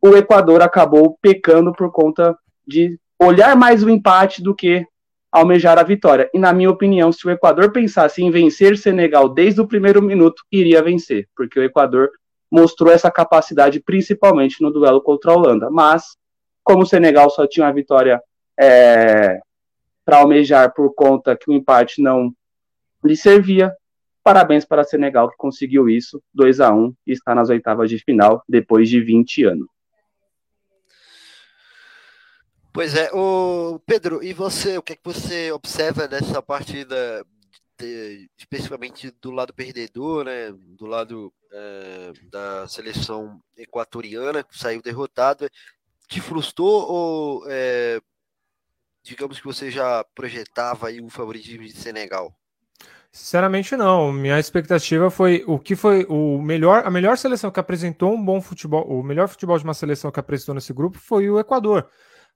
o 0.00 0.16
Equador 0.16 0.62
acabou 0.62 1.18
pecando 1.20 1.72
por 1.72 1.90
conta 1.90 2.36
de 2.66 2.98
olhar 3.18 3.56
mais 3.56 3.82
o 3.82 3.90
empate 3.90 4.42
do 4.42 4.54
que 4.54 4.86
almejar 5.30 5.78
a 5.78 5.82
vitória. 5.82 6.30
E 6.32 6.38
na 6.38 6.52
minha 6.52 6.70
opinião, 6.70 7.12
se 7.12 7.26
o 7.26 7.30
Equador 7.30 7.72
pensasse 7.72 8.22
em 8.22 8.30
vencer 8.30 8.76
Senegal 8.76 9.28
desde 9.28 9.60
o 9.60 9.66
primeiro 9.66 10.02
minuto, 10.02 10.42
iria 10.50 10.82
vencer, 10.82 11.28
porque 11.36 11.58
o 11.58 11.64
Equador 11.64 12.10
mostrou 12.50 12.92
essa 12.92 13.10
capacidade 13.10 13.80
principalmente 13.80 14.62
no 14.62 14.70
duelo 14.70 15.00
contra 15.02 15.32
a 15.32 15.34
Holanda. 15.34 15.70
Mas, 15.70 16.16
como 16.62 16.82
o 16.82 16.86
Senegal 16.86 17.30
só 17.30 17.46
tinha 17.46 17.66
uma 17.66 17.72
vitória 17.72 18.20
é, 18.58 19.40
para 20.04 20.18
almejar 20.18 20.72
por 20.74 20.94
conta 20.94 21.36
que 21.36 21.50
o 21.50 21.52
empate 21.52 22.02
não 22.02 22.32
lhe 23.04 23.16
servia, 23.16 23.74
parabéns 24.22 24.64
para 24.64 24.84
Senegal 24.84 25.30
que 25.30 25.36
conseguiu 25.36 25.88
isso, 25.88 26.22
2 26.34 26.60
a 26.60 26.72
1 26.72 26.94
e 27.06 27.12
está 27.12 27.34
nas 27.34 27.48
oitavas 27.48 27.88
de 27.88 27.98
final 27.98 28.42
depois 28.48 28.88
de 28.88 29.00
20 29.00 29.44
anos. 29.44 29.66
Pois 32.72 32.94
é, 32.94 33.10
o 33.12 33.80
Pedro, 33.86 34.22
e 34.22 34.32
você, 34.32 34.78
o 34.78 34.82
que, 34.82 34.92
é 34.92 34.96
que 34.96 35.04
você 35.04 35.50
observa 35.50 36.06
nessa 36.06 36.40
partida, 36.40 37.26
de, 37.78 38.28
especificamente 38.38 39.10
do 39.20 39.30
lado 39.30 39.52
perdedor, 39.52 40.24
né, 40.24 40.52
do 40.52 40.86
lado 40.86 41.32
é, 41.52 42.12
da 42.30 42.66
seleção 42.68 43.40
equatoriana, 43.56 44.42
que 44.42 44.58
saiu 44.58 44.82
derrotado, 44.82 45.48
te 46.08 46.20
frustrou 46.20 46.90
ou, 46.90 47.44
é, 47.48 48.00
digamos 49.02 49.38
que 49.38 49.46
você 49.46 49.70
já 49.70 50.04
projetava 50.14 50.88
aí 50.88 51.00
o 51.00 51.08
favoritismo 51.08 51.64
de 51.64 51.72
Senegal? 51.72 52.34
Sinceramente 53.10 53.76
não. 53.76 54.12
Minha 54.12 54.38
expectativa 54.38 55.10
foi 55.10 55.42
o 55.46 55.58
que 55.58 55.74
foi 55.74 56.04
o 56.08 56.40
melhor, 56.40 56.86
a 56.86 56.90
melhor 56.90 57.16
seleção 57.16 57.50
que 57.50 57.60
apresentou 57.60 58.12
um 58.12 58.22
bom 58.22 58.40
futebol, 58.40 58.86
o 58.86 59.02
melhor 59.02 59.28
futebol 59.28 59.58
de 59.58 59.64
uma 59.64 59.74
seleção 59.74 60.10
que 60.10 60.20
apresentou 60.20 60.54
nesse 60.54 60.72
grupo 60.72 60.98
foi 60.98 61.28
o 61.28 61.38
Equador. 61.38 61.88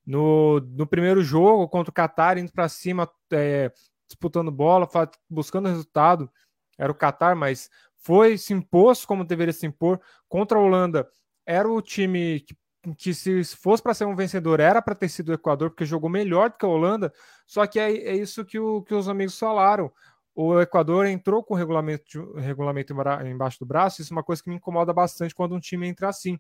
No, 0.05 0.59
no 0.61 0.87
primeiro 0.87 1.23
jogo 1.23 1.69
contra 1.69 1.91
o 1.91 1.95
Qatar, 1.95 2.39
indo 2.39 2.51
para 2.51 2.69
cima, 2.69 3.09
é, 3.31 3.71
disputando 4.09 4.51
bola, 4.51 4.89
buscando 5.31 5.69
resultado, 5.69 6.31
era 6.77 6.91
o 6.91 6.95
Qatar, 6.95 7.37
mas 7.37 7.71
foi 8.03 8.37
se 8.37 8.53
impôs 8.53 9.05
como 9.05 9.25
deveria 9.25 9.53
se 9.53 9.67
impor 9.67 10.01
contra 10.29 10.59
a 10.59 10.61
Holanda. 10.61 11.09
Era 11.47 11.69
o 11.69 11.81
time 11.81 12.41
que, 12.41 12.57
que 12.99 13.15
se 13.15 13.45
fosse 13.57 13.83
para 13.83 13.95
ser 13.95 14.05
um 14.05 14.17
vencedor, 14.17 14.61
era 14.61 14.83
para 14.83 14.95
ter 14.95 15.09
sido 15.09 15.31
o 15.31 15.35
Equador, 15.35 15.71
porque 15.71 15.85
jogou 15.85 16.11
melhor 16.11 16.51
do 16.51 16.57
que 16.57 16.65
a 16.65 16.69
Holanda. 16.69 17.13
Só 17.47 17.67
que 17.67 17.79
é, 17.79 17.91
é 17.91 18.15
isso 18.15 18.45
que, 18.45 18.59
o, 18.59 18.83
que 18.83 18.95
os 18.95 19.09
amigos 19.09 19.39
falaram. 19.39 19.91
O 20.35 20.61
Equador 20.61 21.07
entrou 21.07 21.45
com 21.45 21.55
o 21.55 21.57
regulamento, 21.57 22.33
regulamento 22.35 22.95
embaixo 23.25 23.59
do 23.59 23.67
braço. 23.67 24.01
Isso 24.01 24.13
é 24.13 24.17
uma 24.17 24.25
coisa 24.25 24.43
que 24.43 24.49
me 24.49 24.57
incomoda 24.57 24.93
bastante 24.93 25.35
quando 25.35 25.55
um 25.55 25.61
time 25.61 25.87
entra 25.87 26.09
assim. 26.09 26.39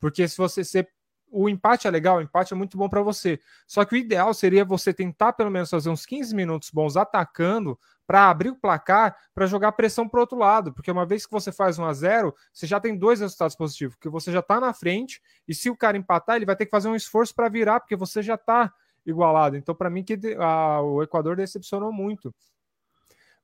Porque 0.00 0.26
se 0.26 0.36
você 0.36 0.64
ser 0.64 0.88
o 1.30 1.48
empate 1.48 1.88
é 1.88 1.90
legal, 1.90 2.18
o 2.18 2.20
empate 2.20 2.52
é 2.52 2.56
muito 2.56 2.78
bom 2.78 2.88
para 2.88 3.02
você. 3.02 3.40
Só 3.66 3.84
que 3.84 3.94
o 3.94 3.98
ideal 3.98 4.32
seria 4.32 4.64
você 4.64 4.94
tentar 4.94 5.32
pelo 5.32 5.50
menos 5.50 5.68
fazer 5.68 5.90
uns 5.90 6.06
15 6.06 6.32
minutos 6.34 6.70
bons 6.70 6.96
atacando 6.96 7.76
para 8.06 8.28
abrir 8.28 8.50
o 8.50 8.56
placar, 8.56 9.16
para 9.34 9.46
jogar 9.46 9.72
pressão 9.72 10.08
para 10.08 10.18
o 10.18 10.20
outro 10.20 10.38
lado, 10.38 10.72
porque 10.72 10.90
uma 10.90 11.06
vez 11.06 11.24
que 11.24 11.32
você 11.32 11.50
faz 11.50 11.78
1 11.78 11.84
a 11.84 11.92
0, 11.92 12.34
você 12.52 12.66
já 12.66 12.78
tem 12.78 12.96
dois 12.96 13.20
resultados 13.20 13.56
positivos, 13.56 13.96
porque 13.96 14.08
você 14.08 14.30
já 14.30 14.40
está 14.40 14.60
na 14.60 14.72
frente 14.72 15.22
e 15.48 15.54
se 15.54 15.70
o 15.70 15.76
cara 15.76 15.96
empatar, 15.96 16.36
ele 16.36 16.46
vai 16.46 16.56
ter 16.56 16.66
que 16.66 16.70
fazer 16.70 16.88
um 16.88 16.96
esforço 16.96 17.34
para 17.34 17.48
virar, 17.48 17.80
porque 17.80 17.96
você 17.96 18.22
já 18.22 18.34
está 18.34 18.72
igualado. 19.06 19.56
Então, 19.56 19.74
para 19.74 19.90
mim 19.90 20.02
que 20.02 20.18
a, 20.38 20.80
o 20.80 21.02
Equador 21.02 21.36
decepcionou 21.36 21.92
muito. 21.92 22.34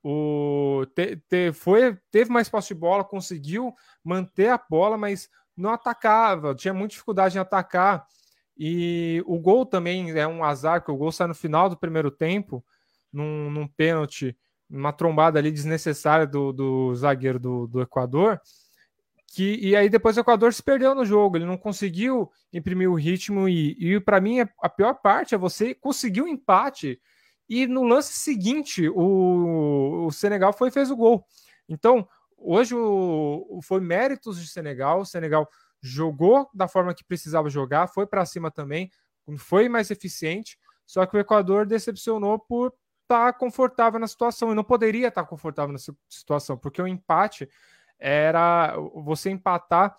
O 0.02 0.86
te, 0.94 1.16
te, 1.28 1.52
foi 1.52 1.98
teve 2.10 2.30
mais 2.30 2.48
posse 2.48 2.68
de 2.68 2.74
bola, 2.74 3.04
conseguiu 3.04 3.74
manter 4.02 4.48
a 4.48 4.58
bola, 4.58 4.96
mas 4.96 5.28
não 5.54 5.70
atacava, 5.70 6.54
tinha 6.54 6.72
muita 6.72 6.92
dificuldade 6.92 7.36
em 7.36 7.40
atacar. 7.40 8.06
E 8.56 9.22
o 9.26 9.38
gol 9.38 9.64
também 9.64 10.10
é 10.18 10.26
um 10.26 10.44
azar, 10.44 10.82
que 10.82 10.90
o 10.90 10.96
gol 10.96 11.12
sai 11.12 11.26
no 11.26 11.34
final 11.34 11.68
do 11.68 11.76
primeiro 11.76 12.10
tempo, 12.10 12.64
num, 13.12 13.50
num 13.50 13.66
pênalti, 13.66 14.36
uma 14.70 14.92
trombada 14.92 15.38
ali 15.38 15.50
desnecessária 15.50 16.26
do, 16.26 16.52
do 16.52 16.94
zagueiro 16.94 17.38
do, 17.38 17.66
do 17.66 17.82
Equador. 17.82 18.40
Que, 19.32 19.56
e 19.60 19.76
aí 19.76 19.88
depois 19.88 20.16
o 20.16 20.20
Equador 20.20 20.52
se 20.52 20.62
perdeu 20.62 20.94
no 20.94 21.04
jogo, 21.04 21.36
ele 21.36 21.44
não 21.44 21.56
conseguiu 21.56 22.30
imprimir 22.52 22.90
o 22.90 22.96
ritmo 22.96 23.48
e, 23.48 23.76
e 23.78 24.00
para 24.00 24.20
mim 24.20 24.40
a 24.40 24.68
pior 24.68 24.94
parte 24.94 25.36
é 25.36 25.38
você 25.38 25.72
conseguir 25.72 26.22
o 26.22 26.24
um 26.24 26.28
empate 26.28 27.00
e 27.48 27.64
no 27.64 27.84
lance 27.84 28.12
seguinte 28.12 28.88
o, 28.88 30.06
o 30.06 30.10
Senegal 30.10 30.52
foi 30.52 30.70
fez 30.70 30.90
o 30.90 30.96
gol. 30.96 31.24
Então 31.68 32.08
hoje 32.36 32.74
o, 32.74 33.60
foi 33.62 33.80
méritos 33.80 34.40
de 34.40 34.48
Senegal. 34.48 35.02
O 35.02 35.06
Senegal 35.06 35.48
jogou 35.80 36.48
da 36.52 36.66
forma 36.66 36.94
que 36.94 37.04
precisava 37.04 37.48
jogar, 37.48 37.86
foi 37.86 38.06
para 38.06 38.26
cima 38.26 38.50
também, 38.50 38.90
foi 39.38 39.68
mais 39.68 39.90
eficiente. 39.90 40.58
Só 40.84 41.06
que 41.06 41.16
o 41.16 41.20
Equador 41.20 41.66
decepcionou 41.66 42.36
por 42.36 42.74
estar 43.10 43.32
tá 43.32 43.38
confortável 43.38 43.98
na 43.98 44.06
situação 44.06 44.52
e 44.52 44.54
não 44.54 44.64
poderia 44.64 45.08
estar 45.08 45.22
tá 45.22 45.28
confortável 45.28 45.72
nessa 45.72 45.94
situação, 46.08 46.56
porque 46.56 46.80
o 46.80 46.86
empate 46.86 47.48
era 47.98 48.76
você 48.94 49.30
empatar 49.30 49.96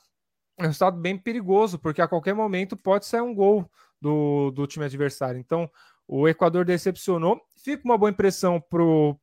é 0.57 0.63
um 0.63 0.67
resultado 0.67 0.97
bem 0.99 1.17
perigoso, 1.17 1.79
porque 1.79 2.01
a 2.01 2.07
qualquer 2.07 2.35
momento 2.35 2.77
pode 2.77 3.05
sair 3.05 3.21
um 3.21 3.33
gol 3.33 3.69
do, 3.99 4.51
do 4.51 4.67
time 4.67 4.85
adversário. 4.85 5.39
Então, 5.39 5.69
o 6.07 6.27
Equador 6.27 6.65
decepcionou. 6.65 7.41
Fica 7.63 7.83
uma 7.83 7.97
boa 7.97 8.11
impressão 8.11 8.61
para 8.61 8.83
o 8.83 9.17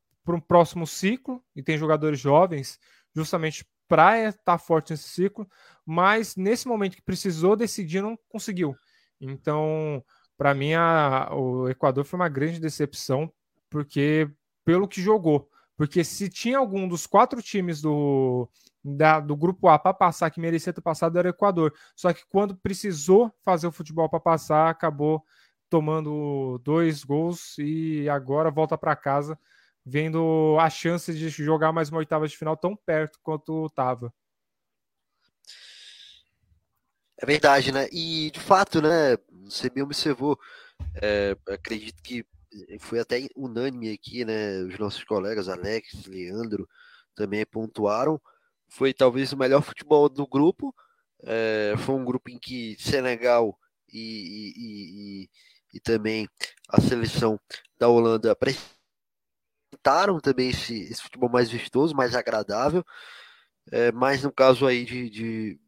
próximo 0.49 0.87
ciclo, 0.87 1.42
e 1.54 1.62
tem 1.62 1.78
jogadores 1.78 2.18
jovens 2.18 2.78
justamente 3.14 3.64
para 3.87 4.28
estar 4.28 4.42
tá 4.45 4.59
forte 4.59 4.90
nesse 4.90 5.09
ciclo, 5.09 5.49
mas 5.85 6.35
nesse 6.35 6.66
momento 6.66 6.97
que 6.97 7.02
precisou 7.02 7.57
decidir, 7.57 8.02
não 8.02 8.18
conseguiu. 8.28 8.76
Então, 9.21 10.04
para 10.37 10.54
mim, 10.54 10.75
a, 10.75 11.28
o 11.33 11.68
Equador 11.68 12.04
foi 12.04 12.18
uma 12.18 12.28
grande 12.28 12.61
decepção, 12.61 13.33
porque 13.70 14.30
pelo 14.64 14.88
que 14.88 15.00
jogou. 15.00 15.50
Porque 15.76 16.02
se 16.02 16.28
tinha 16.28 16.58
algum 16.58 16.88
dos 16.88 17.06
quatro 17.06 17.40
times 17.40 17.80
do, 17.80 18.48
da, 18.84 19.20
do 19.20 19.37
grupo 19.37 19.68
A 19.68 19.78
para 19.78 19.94
passar 19.94 20.30
que 20.30 20.40
merecia 20.40 20.72
ter 20.72 20.80
passado, 20.80 21.18
era 21.18 21.28
o 21.28 21.30
Equador. 21.30 21.72
Só 21.94 22.12
que 22.12 22.25
quando 22.28 22.56
precisou 22.56 23.32
fazer 23.44 23.66
o 23.66 23.72
futebol 23.72 24.08
para 24.08 24.18
passar, 24.18 24.68
acabou 24.70 25.25
tomando 25.70 26.60
dois 26.64 27.04
gols 27.04 27.56
e 27.58 28.08
agora 28.08 28.50
volta 28.50 28.76
para 28.76 28.96
casa 28.96 29.38
vendo 29.88 30.56
a 30.60 30.68
chance 30.68 31.14
de 31.14 31.30
jogar 31.30 31.72
mais 31.72 31.88
uma 31.88 31.98
oitava 31.98 32.28
de 32.28 32.37
final 32.37 32.56
tão 32.56 32.76
perto 32.76 33.18
quanto 33.22 33.66
estava. 33.66 34.12
É 37.16 37.26
verdade, 37.26 37.72
né? 37.72 37.88
E 37.90 38.30
de 38.30 38.38
fato, 38.38 38.82
né? 38.82 39.16
Você 39.44 39.70
me 39.75 39.82
observou. 39.82 40.38
É, 41.02 41.37
acredito 41.48 42.02
que 42.02 42.25
foi 42.81 43.00
até 43.00 43.29
unânime 43.37 43.93
aqui, 43.93 44.25
né? 44.25 44.61
Os 44.62 44.79
nossos 44.79 45.05
colegas, 45.05 45.49
Alex, 45.49 46.07
Leandro, 46.07 46.69
também 47.15 47.45
pontuaram. 47.47 48.21
Foi 48.69 48.93
talvez 48.95 49.33
o 49.33 49.37
melhor 49.37 49.62
futebol 49.62 50.09
do 50.09 50.27
grupo. 50.27 50.75
É, 51.23 51.75
foi 51.79 51.95
um 51.95 52.05
grupo 52.05 52.31
em 52.31 52.38
que 52.38 52.77
Senegal 52.79 53.59
e, 53.93 54.53
e, 54.57 55.23
e, 55.25 55.31
e 55.75 55.81
também 55.81 56.29
a 56.69 56.81
seleção 56.81 57.41
da 57.79 57.88
Holanda 57.88 58.35
tentaram 59.71 60.21
também 60.21 60.50
esse, 60.50 60.83
esse 60.83 61.03
futebol 61.03 61.29
mais 61.31 61.50
vistoso, 61.50 61.95
mais 61.95 62.15
agradável, 62.15 62.85
é, 63.71 63.93
mas 63.93 64.23
no 64.23 64.33
caso 64.33 64.67
aí 64.67 64.85
de, 64.85 65.11
de, 65.11 65.61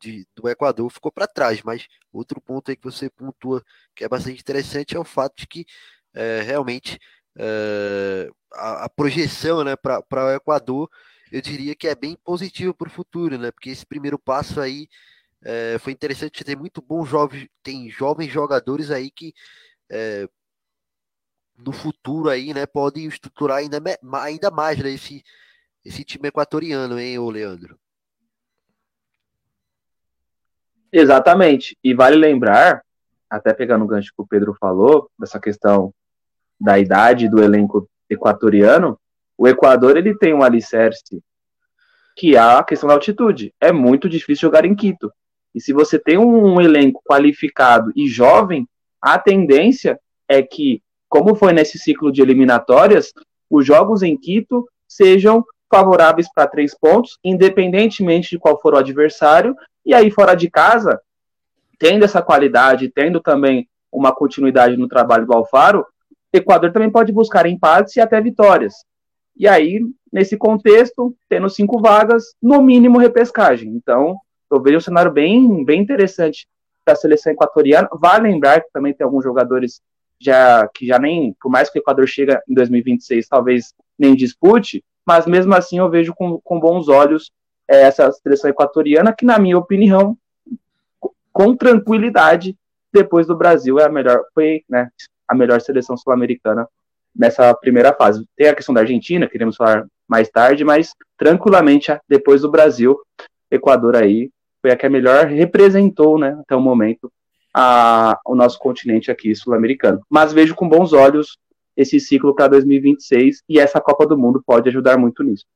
de 0.00 0.26
do 0.34 0.48
Equador 0.48 0.90
ficou 0.90 1.10
para 1.12 1.26
trás. 1.26 1.62
Mas 1.62 1.86
outro 2.12 2.40
ponto 2.40 2.70
aí 2.70 2.76
que 2.76 2.84
você 2.84 3.10
pontua 3.10 3.64
que 3.94 4.04
é 4.04 4.08
bastante 4.08 4.40
interessante 4.40 4.96
é 4.96 5.00
o 5.00 5.04
fato 5.04 5.36
de 5.36 5.46
que 5.46 5.66
é, 6.16 6.40
realmente 6.42 6.98
é, 7.38 8.28
a, 8.54 8.84
a, 8.84 8.88
projeção 8.88 9.62
né, 9.62 9.76
para 9.76 10.02
o 10.12 10.34
Equador 10.34 10.90
eu 11.30 11.40
diria 11.42 11.74
que 11.74 11.86
é 11.86 11.94
bem 11.94 12.16
positivo 12.24 12.72
para 12.72 12.88
o 12.88 12.90
futuro, 12.90 13.36
né? 13.36 13.50
Porque 13.50 13.70
esse 13.70 13.84
primeiro 13.84 14.18
passo 14.18 14.60
aí 14.60 14.88
é, 15.42 15.76
foi 15.78 15.92
interessante, 15.92 16.44
tem 16.44 16.56
muito 16.56 16.80
bons 16.80 17.06
jovens, 17.06 17.48
tem 17.62 17.90
jovens 17.90 18.28
jogadores 18.32 18.90
aí 18.90 19.10
que 19.10 19.34
é, 19.90 20.28
no 21.58 21.72
futuro 21.72 22.28
aí, 22.28 22.52
né, 22.54 22.66
pode 22.66 23.04
estruturar 23.06 23.58
ainda, 23.58 23.78
ainda 24.22 24.50
mais 24.50 24.78
né, 24.78 24.90
esse, 24.90 25.22
esse 25.84 26.04
time 26.04 26.28
equatoriano, 26.28 26.98
hein, 26.98 27.18
ô 27.18 27.30
Leandro? 27.30 27.78
Exatamente. 30.92 31.76
E 31.82 31.94
vale 31.94 32.16
lembrar, 32.16 32.84
até 33.28 33.52
pegando 33.52 33.84
o 33.84 33.88
gancho 33.88 34.12
que 34.14 34.22
o 34.22 34.26
Pedro 34.26 34.54
falou, 34.54 35.10
dessa 35.18 35.40
questão 35.40 35.92
da 36.60 36.78
idade 36.78 37.28
do 37.28 37.42
elenco 37.42 37.88
equatoriano, 38.08 38.98
o 39.36 39.46
Equador 39.46 39.96
ele 39.96 40.16
tem 40.16 40.32
um 40.32 40.42
alicerce 40.42 41.22
que 42.16 42.34
é 42.34 42.38
a 42.38 42.64
questão 42.64 42.88
da 42.88 42.94
altitude. 42.94 43.52
É 43.60 43.70
muito 43.70 44.08
difícil 44.08 44.48
jogar 44.48 44.64
em 44.64 44.74
Quito. 44.74 45.12
E 45.54 45.60
se 45.60 45.72
você 45.72 45.98
tem 45.98 46.16
um, 46.16 46.54
um 46.54 46.60
elenco 46.60 47.02
qualificado 47.06 47.92
e 47.94 48.08
jovem, 48.08 48.66
a 49.00 49.18
tendência 49.18 50.00
é 50.26 50.42
que 50.42 50.82
como 51.08 51.36
foi 51.36 51.52
nesse 51.52 51.78
ciclo 51.78 52.10
de 52.10 52.22
eliminatórias, 52.22 53.12
os 53.48 53.64
jogos 53.64 54.02
em 54.02 54.16
Quito 54.16 54.66
sejam 54.88 55.44
favoráveis 55.70 56.28
para 56.32 56.48
três 56.48 56.76
pontos, 56.78 57.18
independentemente 57.22 58.30
de 58.30 58.38
qual 58.38 58.60
for 58.60 58.74
o 58.74 58.78
adversário. 58.78 59.54
E 59.84 59.94
aí, 59.94 60.10
fora 60.10 60.34
de 60.34 60.50
casa, 60.50 61.00
tendo 61.78 62.04
essa 62.04 62.22
qualidade, 62.22 62.90
tendo 62.90 63.20
também 63.20 63.68
uma 63.92 64.14
continuidade 64.14 64.76
no 64.76 64.88
trabalho 64.88 65.26
do 65.26 65.32
Alfaro, 65.32 65.86
Equador 66.32 66.72
também 66.72 66.90
pode 66.90 67.12
buscar 67.12 67.46
empates 67.46 67.96
e 67.96 68.00
até 68.00 68.20
vitórias. 68.20 68.74
E 69.36 69.46
aí, 69.46 69.80
nesse 70.12 70.36
contexto, 70.36 71.14
tendo 71.28 71.48
cinco 71.48 71.80
vagas, 71.80 72.34
no 72.42 72.62
mínimo 72.62 72.98
repescagem. 72.98 73.70
Então, 73.70 74.16
eu 74.50 74.62
vejo 74.62 74.78
um 74.78 74.80
cenário 74.80 75.12
bem, 75.12 75.64
bem 75.64 75.80
interessante 75.80 76.46
para 76.84 76.94
a 76.94 76.96
seleção 76.96 77.32
equatoriana. 77.32 77.88
Vale 77.92 78.30
lembrar 78.30 78.60
que 78.60 78.70
também 78.72 78.94
tem 78.94 79.04
alguns 79.04 79.24
jogadores 79.24 79.80
já 80.18 80.66
que 80.74 80.86
já 80.86 80.98
nem, 80.98 81.34
por 81.40 81.50
mais 81.50 81.68
que 81.68 81.78
o 81.78 81.80
Equador 81.80 82.06
chega 82.06 82.42
em 82.48 82.54
2026, 82.54 83.28
talvez 83.28 83.74
nem 83.98 84.14
dispute, 84.14 84.82
mas 85.04 85.26
mesmo 85.26 85.54
assim 85.54 85.78
eu 85.78 85.90
vejo 85.90 86.14
com, 86.14 86.40
com 86.40 86.58
bons 86.58 86.88
olhos 86.88 87.30
é, 87.68 87.82
essa 87.82 88.10
seleção 88.12 88.50
equatoriana, 88.50 89.14
que 89.14 89.24
na 89.24 89.38
minha 89.38 89.58
opinião, 89.58 90.16
com 91.32 91.54
tranquilidade, 91.54 92.56
depois 92.92 93.26
do 93.26 93.36
Brasil 93.36 93.78
é 93.78 93.84
a 93.84 93.90
melhor, 93.90 94.24
foi 94.32 94.64
né, 94.68 94.88
a 95.28 95.34
melhor 95.34 95.60
seleção 95.60 95.96
sul-americana 95.96 96.68
nessa 97.14 97.54
primeira 97.54 97.92
fase. 97.92 98.26
Tem 98.36 98.48
a 98.48 98.54
questão 98.54 98.74
da 98.74 98.82
Argentina, 98.82 99.28
queremos 99.28 99.56
falar 99.56 99.86
mais 100.06 100.28
tarde, 100.28 100.64
mas 100.64 100.92
tranquilamente 101.16 101.90
depois 102.08 102.42
do 102.42 102.50
Brasil, 102.50 102.98
Equador 103.50 103.96
aí 103.96 104.30
foi 104.60 104.70
a 104.70 104.76
que 104.76 104.86
a 104.86 104.90
melhor 104.90 105.26
representou, 105.26 106.18
né, 106.18 106.36
até 106.40 106.54
o 106.54 106.60
momento 106.60 107.10
a, 107.54 108.20
o 108.26 108.34
nosso 108.34 108.58
continente 108.58 109.10
aqui 109.10 109.34
sul-americano. 109.34 110.02
Mas 110.10 110.32
vejo 110.32 110.54
com 110.54 110.68
bons 110.68 110.92
olhos 110.92 111.38
esse 111.76 111.98
ciclo 111.98 112.34
para 112.34 112.48
2026 112.48 113.42
e 113.48 113.58
essa 113.58 113.80
Copa 113.80 114.06
do 114.06 114.18
Mundo 114.18 114.42
pode 114.44 114.68
ajudar 114.68 114.98
muito 114.98 115.22
nisso. 115.22 115.46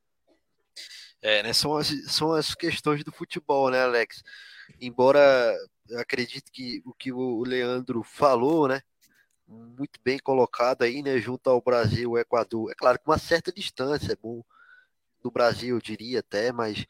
É, 1.21 1.43
né, 1.43 1.53
são, 1.53 1.77
as, 1.77 1.93
são 2.11 2.31
as 2.31 2.55
questões 2.55 3.03
do 3.03 3.11
futebol, 3.11 3.69
né, 3.69 3.83
Alex? 3.83 4.23
Embora 4.79 5.55
eu 5.89 5.99
acredito 5.99 6.51
que 6.51 6.81
o 6.85 6.93
que 6.93 7.11
o 7.11 7.43
Leandro 7.43 8.01
falou, 8.01 8.67
né, 8.67 8.81
muito 9.51 9.99
bem 10.03 10.17
colocado 10.19 10.83
aí, 10.83 11.01
né, 11.01 11.17
junto 11.17 11.49
ao 11.49 11.61
Brasil, 11.61 12.17
Equador, 12.17 12.71
é 12.71 12.75
claro, 12.75 12.99
com 12.99 13.11
uma 13.11 13.17
certa 13.17 13.51
distância, 13.51 14.13
é 14.13 14.15
bom 14.15 14.43
do 15.21 15.29
Brasil, 15.29 15.75
eu 15.75 15.81
diria 15.81 16.19
até, 16.19 16.51
mas 16.51 16.85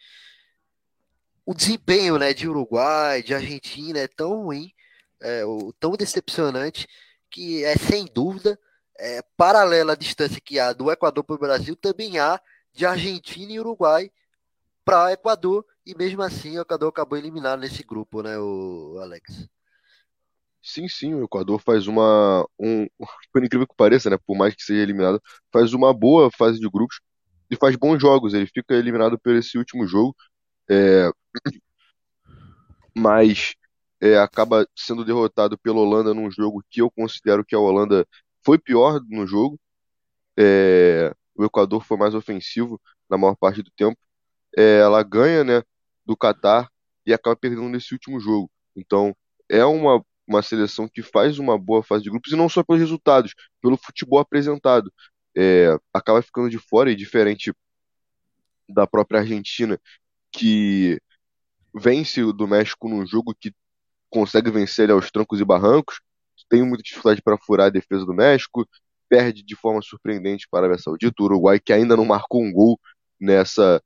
o 1.46 1.54
desempenho, 1.54 2.18
né, 2.18 2.34
de 2.34 2.48
Uruguai, 2.48 3.24
de 3.24 3.34
Argentina 3.34 4.00
é 4.00 4.08
tão 4.08 4.44
ruim 4.44 4.72
é, 5.22 5.44
tão 5.80 5.92
decepcionante 5.92 6.88
que 7.30 7.64
é 7.64 7.76
sem 7.78 8.06
dúvida 8.06 8.60
é, 8.98 9.22
paralela 9.38 9.94
à 9.94 9.96
distância 9.96 10.42
que 10.42 10.60
há 10.60 10.74
do 10.74 10.92
Equador 10.92 11.24
para 11.24 11.36
o 11.36 11.40
Brasil, 11.40 11.76
também 11.76 12.20
há 12.20 12.40
de 12.74 12.86
Argentina 12.86 13.52
e 13.52 13.60
Uruguai 13.60 14.12
para 14.84 15.14
Equador, 15.14 15.66
e 15.86 15.96
mesmo 15.96 16.22
assim 16.22 16.58
o 16.58 16.62
Equador 16.62 16.90
acabou 16.90 17.18
eliminado 17.18 17.60
nesse 17.60 17.84
grupo, 17.84 18.22
né, 18.22 18.38
o 18.38 18.98
Alex? 19.02 19.48
Sim, 20.64 20.88
sim, 20.88 21.14
o 21.16 21.24
Equador 21.24 21.60
faz 21.60 21.88
uma. 21.88 22.46
Um, 22.60 22.88
por 23.34 23.44
incrível 23.44 23.68
que 23.68 23.76
pareça, 23.76 24.10
né? 24.10 24.18
Por 24.26 24.38
mais 24.38 24.54
que 24.56 24.64
seja 24.64 24.82
eliminado, 24.82 25.22
faz 25.52 25.74
uma 25.74 25.94
boa 25.94 26.30
fase 26.38 26.60
de 26.60 26.70
grupos 26.70 27.00
e 27.50 27.56
faz 27.56 27.76
bons 27.76 28.00
jogos. 28.00 28.34
Ele 28.34 28.46
fica 28.48 28.76
eliminado 28.76 29.20
por 29.20 29.36
esse 29.36 29.58
último 29.58 29.88
jogo. 29.88 30.16
É, 30.70 31.10
mas 32.96 33.56
é, 34.02 34.18
acaba 34.18 34.68
sendo 34.76 35.06
derrotado 35.06 35.58
pela 35.58 35.80
Holanda 35.80 36.14
num 36.14 36.30
jogo 36.32 36.64
que 36.70 36.82
eu 36.82 36.90
considero 36.92 37.46
que 37.46 37.56
a 37.56 37.60
Holanda 37.60 38.08
foi 38.44 38.58
pior 38.58 39.00
no 39.10 39.26
jogo. 39.28 39.60
É, 40.40 41.14
o 41.36 41.46
Equador 41.46 41.84
foi 41.86 41.98
mais 41.98 42.16
ofensivo 42.16 42.82
na 43.10 43.18
maior 43.18 43.36
parte 43.36 43.62
do 43.64 43.72
tempo. 43.72 43.98
É, 44.58 44.80
ela 44.80 45.04
ganha 45.04 45.44
né, 45.44 45.64
do 46.06 46.18
Catar 46.18 46.70
e 47.06 47.14
acaba 47.14 47.36
perdendo 47.36 47.70
nesse 47.70 47.94
último 47.94 48.20
jogo. 48.20 48.52
Então, 48.76 49.16
é 49.50 49.66
uma, 49.66 50.04
uma 50.32 50.42
seleção 50.42 50.88
que 50.88 51.02
faz 51.02 51.40
uma 51.40 51.58
boa 51.58 51.84
fase 51.84 52.04
de 52.04 52.10
grupos, 52.10 52.32
e 52.32 52.36
não 52.36 52.50
só 52.50 52.64
pelos 52.64 52.82
resultados, 52.82 53.34
pelo 53.62 53.78
futebol 53.78 54.20
apresentado. 54.20 54.92
É, 55.36 55.78
acaba 55.94 56.22
ficando 56.22 56.50
de 56.50 56.58
fora, 56.58 56.92
e 56.92 56.96
diferente 56.96 57.54
da 58.68 58.88
própria 58.88 59.20
Argentina, 59.22 59.80
que 60.32 61.00
vence 61.74 62.22
do 62.34 62.48
México 62.48 62.90
num 62.90 63.06
jogo 63.06 63.36
que 63.38 63.54
consegue 64.10 64.52
vencer 64.52 64.84
ele 64.84 64.94
aos 64.94 65.10
trancos 65.12 65.40
e 65.40 65.46
barrancos, 65.46 66.02
tem 66.50 66.64
muita 66.64 66.84
dificuldade 66.84 67.22
para 67.22 67.38
furar 67.38 67.68
a 67.68 67.70
defesa 67.70 68.06
do 68.06 68.14
México, 68.14 68.68
perde 69.08 69.42
de 69.44 69.56
forma 69.56 69.82
surpreendente 69.82 70.48
para 70.50 70.62
a 70.62 70.64
Arábia 70.68 70.84
Saudita, 70.84 71.22
o 71.22 71.26
Uruguai 71.26 71.60
que 71.60 71.72
ainda 71.72 71.96
não 71.96 72.06
marcou 72.06 72.44
um 72.44 72.52
gol 72.52 72.80
nessa 73.20 73.82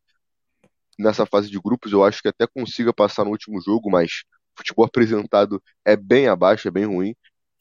nessa 0.98 1.26
fase 1.26 1.50
de 1.50 1.60
grupos, 1.60 1.92
eu 1.92 2.04
acho 2.04 2.22
que 2.22 2.30
até 2.30 2.48
consiga 2.48 2.94
passar 2.94 3.26
no 3.26 3.32
último 3.32 3.62
jogo, 3.62 3.90
mas 3.92 4.24
futebol 4.58 4.86
apresentado 4.86 5.62
é 5.86 5.96
bem 5.96 6.28
abaixo, 6.28 6.68
é 6.68 6.72
bem 6.72 6.86
ruim. 6.86 7.16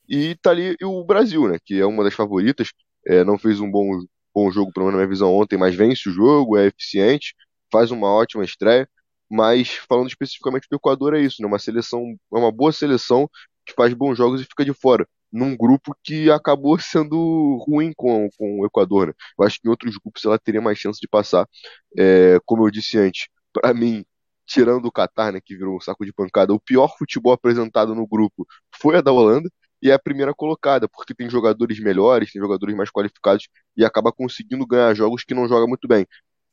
E 0.09 0.35
tá 0.37 0.51
ali 0.51 0.77
e 0.81 0.85
o 0.85 1.05
Brasil, 1.05 1.49
né, 1.49 1.59
que 1.65 1.81
é 1.81 1.87
uma 1.87 2.05
das 2.05 2.15
favoritas, 2.15 2.69
é, 3.07 3.25
não 3.25 3.39
fez 3.39 3.61
um 3.61 3.71
bom, 3.71 4.01
bom 4.35 4.51
jogo, 4.51 4.73
pelo 4.73 4.87
menos 4.87 4.95
na 4.99 5.05
minha 5.05 5.09
visão 5.09 5.33
ontem, 5.35 5.57
mas 5.59 5.75
vence 5.75 6.09
o 6.09 6.13
jogo, 6.13 6.57
é 6.59 6.67
eficiente, 6.67 7.35
faz 7.73 7.91
uma 7.91 8.09
ótima 8.09 8.45
estreia. 8.45 8.89
Mas 9.31 9.71
falando 9.89 10.09
especificamente 10.09 10.69
do 10.71 10.77
Equador, 10.77 11.15
é 11.15 11.21
isso, 11.21 11.41
né? 11.43 11.49
Uma 11.49 11.59
seleção, 11.59 12.03
é 12.33 12.39
uma 12.39 12.53
boa 12.53 12.73
seleção 12.73 13.29
que 13.67 13.73
faz 13.75 13.93
bons 13.95 14.17
jogos 14.17 14.41
e 14.41 14.45
fica 14.45 14.65
de 14.65 14.73
fora. 14.75 15.09
Num 15.33 15.57
grupo 15.57 15.97
que 16.05 16.31
acabou 16.31 16.79
sendo 16.79 17.59
ruim 17.67 17.93
com, 17.97 18.29
com 18.39 18.61
o 18.61 18.67
Equador, 18.67 19.09
né? 19.09 19.15
Eu 19.39 19.45
acho 19.47 19.61
que 19.61 19.67
em 19.69 19.71
outros 19.71 19.97
grupos 19.97 20.25
ela 20.25 20.39
teria 20.39 20.61
mais 20.61 20.79
chance 20.79 21.01
de 21.01 21.09
passar. 21.09 21.49
É, 21.99 22.39
como 22.45 22.67
eu 22.67 22.71
disse 22.71 22.99
antes, 22.99 23.29
para 23.53 23.73
mim, 23.75 24.05
tirando 24.47 24.87
o 24.87 24.93
Qatar, 24.93 25.33
né, 25.33 25.41
que 25.45 25.57
virou 25.57 25.77
um 25.77 25.81
saco 25.81 26.05
de 26.05 26.13
pancada, 26.13 26.53
o 26.53 26.61
pior 26.61 26.97
futebol 26.99 27.33
apresentado 27.33 27.95
no 27.95 28.07
grupo 28.07 28.47
foi 28.81 28.97
a 28.97 29.01
da 29.01 29.13
Holanda 29.13 29.51
e 29.83 29.91
é 29.91 29.95
a 29.95 29.99
primeira 29.99 30.35
colocada, 30.35 30.89
porque 30.89 31.15
tem 31.15 31.29
jogadores 31.29 31.79
melhores, 31.81 32.33
tem 32.33 32.41
jogadores 32.41 32.75
mais 32.75 32.91
qualificados 32.91 33.49
e 33.77 33.85
acaba 33.85 34.13
conseguindo 34.13 34.67
ganhar 34.67 34.95
jogos 34.95 35.25
que 35.25 35.35
não 35.35 35.47
joga 35.49 35.67
muito 35.67 35.87
bem. 35.89 36.07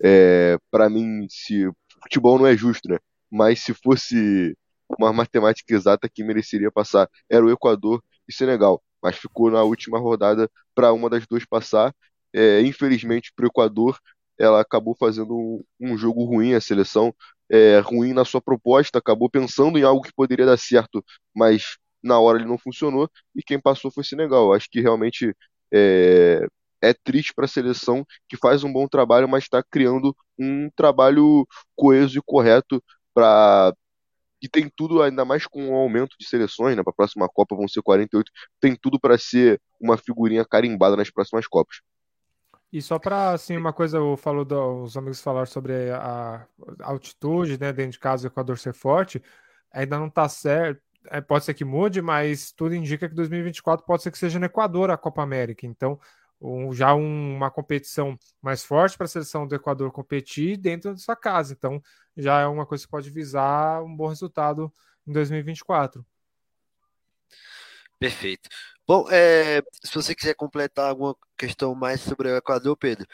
É, 0.03 0.57
para 0.69 0.89
mim, 0.89 1.27
se 1.29 1.69
futebol 2.03 2.37
não 2.39 2.47
é 2.47 2.57
justo, 2.57 2.89
né? 2.89 2.97
Mas 3.31 3.61
se 3.61 3.73
fosse 3.73 4.57
uma 4.99 5.13
matemática 5.13 5.73
exata 5.73 6.09
que 6.09 6.23
mereceria 6.23 6.71
passar, 6.71 7.09
era 7.29 7.45
o 7.45 7.51
Equador 7.51 8.03
e 8.27 8.33
Senegal. 8.33 8.83
Mas 9.01 9.17
ficou 9.17 9.49
na 9.51 9.63
última 9.63 9.99
rodada 9.99 10.49
para 10.75 10.91
uma 10.93 11.09
das 11.09 11.25
duas 11.27 11.45
passar. 11.45 11.93
É, 12.33 12.61
infelizmente, 12.61 13.31
para 13.35 13.45
o 13.45 13.47
Equador, 13.47 13.97
ela 14.37 14.61
acabou 14.61 14.95
fazendo 14.99 15.35
um, 15.35 15.63
um 15.79 15.97
jogo 15.97 16.23
ruim, 16.25 16.53
a 16.53 16.61
seleção 16.61 17.13
é, 17.51 17.79
ruim 17.79 18.13
na 18.13 18.23
sua 18.25 18.41
proposta, 18.41 18.99
acabou 18.99 19.29
pensando 19.29 19.77
em 19.77 19.83
algo 19.83 20.01
que 20.01 20.13
poderia 20.13 20.45
dar 20.45 20.57
certo, 20.57 21.03
mas 21.35 21.77
na 22.03 22.19
hora 22.19 22.39
ele 22.39 22.47
não 22.47 22.57
funcionou, 22.57 23.09
e 23.35 23.43
quem 23.43 23.59
passou 23.59 23.91
foi 23.91 24.03
Senegal. 24.03 24.53
Acho 24.53 24.69
que 24.71 24.81
realmente 24.81 25.35
é, 25.73 26.47
é 26.81 26.93
triste 26.93 27.33
para 27.33 27.45
a 27.45 27.47
seleção 27.47 28.05
que 28.27 28.37
faz 28.37 28.63
um 28.63 28.71
bom 28.71 28.87
trabalho, 28.87 29.27
mas 29.29 29.43
está 29.43 29.61
criando 29.63 30.15
um 30.39 30.69
trabalho 30.75 31.45
coeso 31.75 32.17
e 32.17 32.21
correto 32.25 32.81
para 33.13 33.73
e 34.41 34.49
tem 34.49 34.69
tudo, 34.75 35.03
ainda 35.03 35.23
mais 35.23 35.45
com 35.45 35.69
o 35.69 35.75
aumento 35.75 36.15
de 36.19 36.27
seleções, 36.27 36.75
né? 36.75 36.83
Para 36.83 36.91
a 36.91 36.95
próxima 36.95 37.29
Copa 37.29 37.55
vão 37.55 37.67
ser 37.67 37.81
48, 37.83 38.31
tem 38.59 38.75
tudo 38.75 38.99
para 38.99 39.17
ser 39.17 39.61
uma 39.79 39.97
figurinha 39.97 40.43
carimbada 40.45 40.95
nas 40.97 41.11
próximas 41.11 41.47
Copas. 41.47 41.77
E 42.71 42.81
só 42.81 42.97
para 42.97 43.31
assim 43.31 43.57
uma 43.57 43.73
coisa, 43.73 43.97
eu 43.97 44.15
falo 44.15 44.47
os 44.83 44.95
amigos 44.95 45.21
falaram 45.21 45.45
sobre 45.45 45.91
a, 45.91 46.45
altitude, 46.81 47.59
né? 47.59 47.73
Dentro 47.73 47.93
de 47.93 47.99
casa, 47.99 48.27
o 48.27 48.31
Equador 48.31 48.57
ser 48.57 48.73
forte, 48.73 49.21
ainda 49.71 49.99
não 49.99 50.07
está 50.07 50.29
certo. 50.29 50.81
É, 51.09 51.19
pode 51.19 51.43
ser 51.45 51.53
que 51.53 51.65
mude, 51.65 52.01
mas 52.01 52.51
tudo 52.51 52.75
indica 52.75 53.09
que 53.09 53.15
2024 53.15 53.85
pode 53.85 54.03
ser 54.03 54.11
que 54.11 54.17
seja 54.17 54.39
no 54.39 54.45
Equador 54.45 54.91
a 54.91 54.97
Copa 54.97 55.21
América. 55.23 55.65
Então, 55.65 55.99
um, 56.39 56.71
já 56.73 56.93
um, 56.93 57.35
uma 57.35 57.51
competição 57.51 58.17
mais 58.41 58.63
forte 58.63 58.97
para 58.97 59.05
a 59.05 59.07
seleção 59.07 59.47
do 59.47 59.55
Equador 59.55 59.91
competir 59.91 60.57
dentro 60.57 60.91
da 60.91 60.97
sua 60.97 61.15
casa. 61.15 61.53
Então, 61.53 61.81
já 62.15 62.39
é 62.41 62.47
uma 62.47 62.65
coisa 62.65 62.83
que 62.85 62.91
pode 62.91 63.09
visar 63.09 63.83
um 63.83 63.95
bom 63.95 64.07
resultado 64.07 64.71
em 65.05 65.11
2024. 65.11 66.05
Perfeito. 67.99 68.49
Bom, 68.93 69.07
é, 69.09 69.63
se 69.81 69.95
você 69.95 70.13
quiser 70.13 70.33
completar 70.33 70.89
alguma 70.89 71.15
questão 71.37 71.73
mais 71.73 72.01
sobre 72.01 72.27
o 72.29 72.35
Equador, 72.35 72.75
Pedro, 72.75 73.07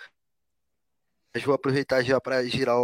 eu 1.35 1.41
vou 1.41 1.53
aproveitar 1.53 2.01
já 2.01 2.19
para 2.19 2.43
girar, 2.47 2.77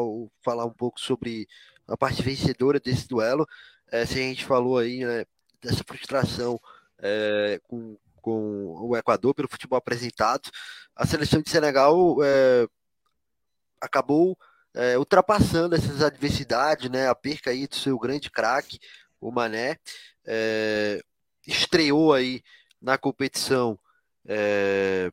falar 0.44 0.66
um 0.66 0.74
pouco 0.74 1.00
sobre 1.00 1.48
a 1.88 1.98
parte 1.98 2.22
vencedora 2.22 2.80
desse 2.80 3.08
duelo. 3.08 3.48
É, 3.92 4.06
se 4.06 4.20
a 4.20 4.22
gente 4.22 4.46
falou 4.46 4.78
aí 4.78 5.04
né, 5.04 5.26
dessa 5.60 5.84
frustração 5.84 6.60
é, 7.00 7.60
com 7.64 7.98
com 8.22 8.76
o 8.80 8.96
Equador 8.96 9.34
pelo 9.34 9.50
futebol 9.50 9.80
apresentado. 9.80 10.52
A 10.96 11.08
seleção 11.08 11.42
de 11.42 11.50
Senegal 11.50 12.18
é, 12.24 12.68
acabou 13.82 14.38
é, 14.76 15.00
ultrapassando 15.00 15.74
essas 15.74 16.04
adversidades, 16.04 16.92
né? 16.92 17.10
A 17.10 17.16
perca 17.16 17.50
aí 17.50 17.66
do 17.66 17.76
seu 17.76 17.98
grande 17.98 18.30
craque, 18.30 18.78
o 19.20 19.32
Mané, 19.32 19.80
é, 20.28 21.02
estreou 21.48 22.14
aí 22.14 22.44
na 22.84 22.98
competição 22.98 23.80
é, 24.28 25.12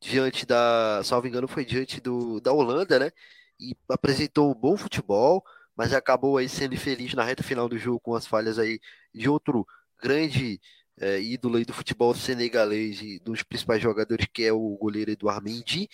diante 0.00 0.46
da, 0.46 1.02
salvo 1.04 1.26
engano, 1.28 1.48
foi 1.48 1.64
diante 1.64 2.00
do, 2.00 2.40
da 2.40 2.52
Holanda, 2.52 2.98
né? 2.98 3.12
e 3.60 3.76
apresentou 3.88 4.50
um 4.50 4.54
bom 4.54 4.76
futebol, 4.76 5.44
mas 5.76 5.92
acabou 5.92 6.36
aí 6.36 6.48
sendo 6.48 6.74
infeliz 6.74 7.14
na 7.14 7.24
reta 7.24 7.42
final 7.42 7.68
do 7.68 7.78
jogo 7.78 8.00
com 8.00 8.14
as 8.14 8.26
falhas 8.26 8.58
aí 8.58 8.80
de 9.12 9.28
outro 9.28 9.66
grande 10.00 10.60
é, 11.00 11.20
ídolo 11.20 11.56
aí 11.56 11.64
do 11.64 11.72
futebol 11.72 12.14
senegalês 12.14 13.00
e 13.02 13.18
dos 13.20 13.42
principais 13.42 13.82
jogadores, 13.82 14.26
que 14.32 14.44
é 14.44 14.52
o 14.52 14.76
goleiro 14.76 15.10
Eduardo 15.10 15.44
Mendy. 15.44 15.88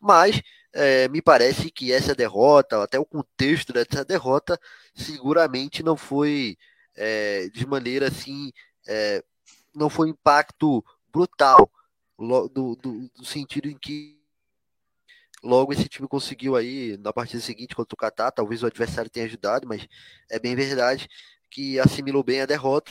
Mas 0.00 0.42
é, 0.72 1.08
me 1.08 1.22
parece 1.22 1.70
que 1.70 1.92
essa 1.92 2.14
derrota, 2.14 2.82
até 2.82 2.98
o 2.98 3.06
contexto 3.06 3.72
dessa 3.72 4.04
derrota, 4.04 4.58
seguramente 4.94 5.82
não 5.82 5.96
foi 5.96 6.56
é, 6.96 7.48
de 7.50 7.66
maneira 7.66 8.08
assim, 8.08 8.52
é, 8.86 9.24
não 9.74 9.88
foi 9.88 10.08
um 10.08 10.10
impacto 10.10 10.84
brutal, 11.12 11.70
do, 12.18 12.48
do, 12.48 12.76
do, 12.76 13.24
sentido 13.24 13.68
em 13.68 13.76
que 13.76 14.18
logo 15.42 15.72
esse 15.72 15.88
time 15.88 16.06
conseguiu 16.06 16.54
aí 16.54 16.96
na 16.98 17.12
partida 17.12 17.42
seguinte 17.42 17.74
contra 17.74 17.94
o 17.94 17.96
Catar, 17.96 18.30
talvez 18.30 18.62
o 18.62 18.66
adversário 18.66 19.10
tenha 19.10 19.26
ajudado, 19.26 19.66
mas 19.66 19.86
é 20.30 20.38
bem 20.38 20.54
verdade 20.54 21.08
que 21.50 21.78
assimilou 21.78 22.22
bem 22.22 22.40
a 22.40 22.46
derrota 22.46 22.90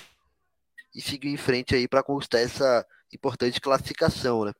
e 0.94 1.02
seguiu 1.02 1.32
em 1.32 1.38
frente 1.38 1.74
aí 1.74 1.88
para 1.88 2.04
conquistar 2.04 2.40
essa 2.40 2.86
importante 3.14 3.62
classificação, 3.62 4.46
né? 4.46 4.54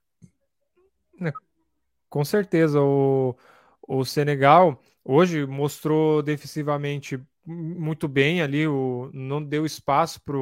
É, 1.22 1.32
com 2.10 2.24
certeza, 2.24 2.80
o, 2.82 3.36
o 3.88 4.06
Senegal 4.06 4.82
hoje 5.04 5.46
mostrou 5.46 6.24
defensivamente 6.24 7.22
muito 7.46 8.08
bem 8.08 8.42
ali, 8.42 8.68
o, 8.68 9.10
não 9.14 9.44
deu 9.44 9.66
espaço 9.66 10.22
para 10.22 10.38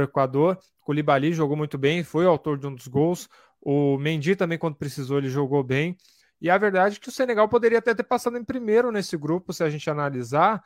o 0.00 0.04
Equador. 0.04 0.58
O 0.80 0.84
Koulibaly 0.86 1.32
jogou 1.32 1.56
muito 1.56 1.76
bem, 1.76 2.02
foi 2.02 2.26
o 2.26 2.28
autor 2.30 2.58
de 2.58 2.66
um 2.66 2.74
dos 2.74 2.86
gols. 2.88 3.28
O 3.60 3.96
Mendy 3.98 4.34
também, 4.34 4.58
quando 4.58 4.76
precisou, 4.76 5.18
ele 5.18 5.28
jogou 5.28 5.62
bem. 5.62 5.96
E 6.40 6.50
a 6.50 6.58
verdade 6.58 6.96
é 6.96 7.00
que 7.00 7.08
o 7.08 7.12
Senegal 7.12 7.48
poderia 7.48 7.78
até 7.78 7.94
ter 7.94 8.02
passado 8.02 8.36
em 8.36 8.44
primeiro 8.44 8.90
nesse 8.90 9.16
grupo, 9.16 9.52
se 9.52 9.62
a 9.62 9.70
gente 9.70 9.88
analisar, 9.88 10.62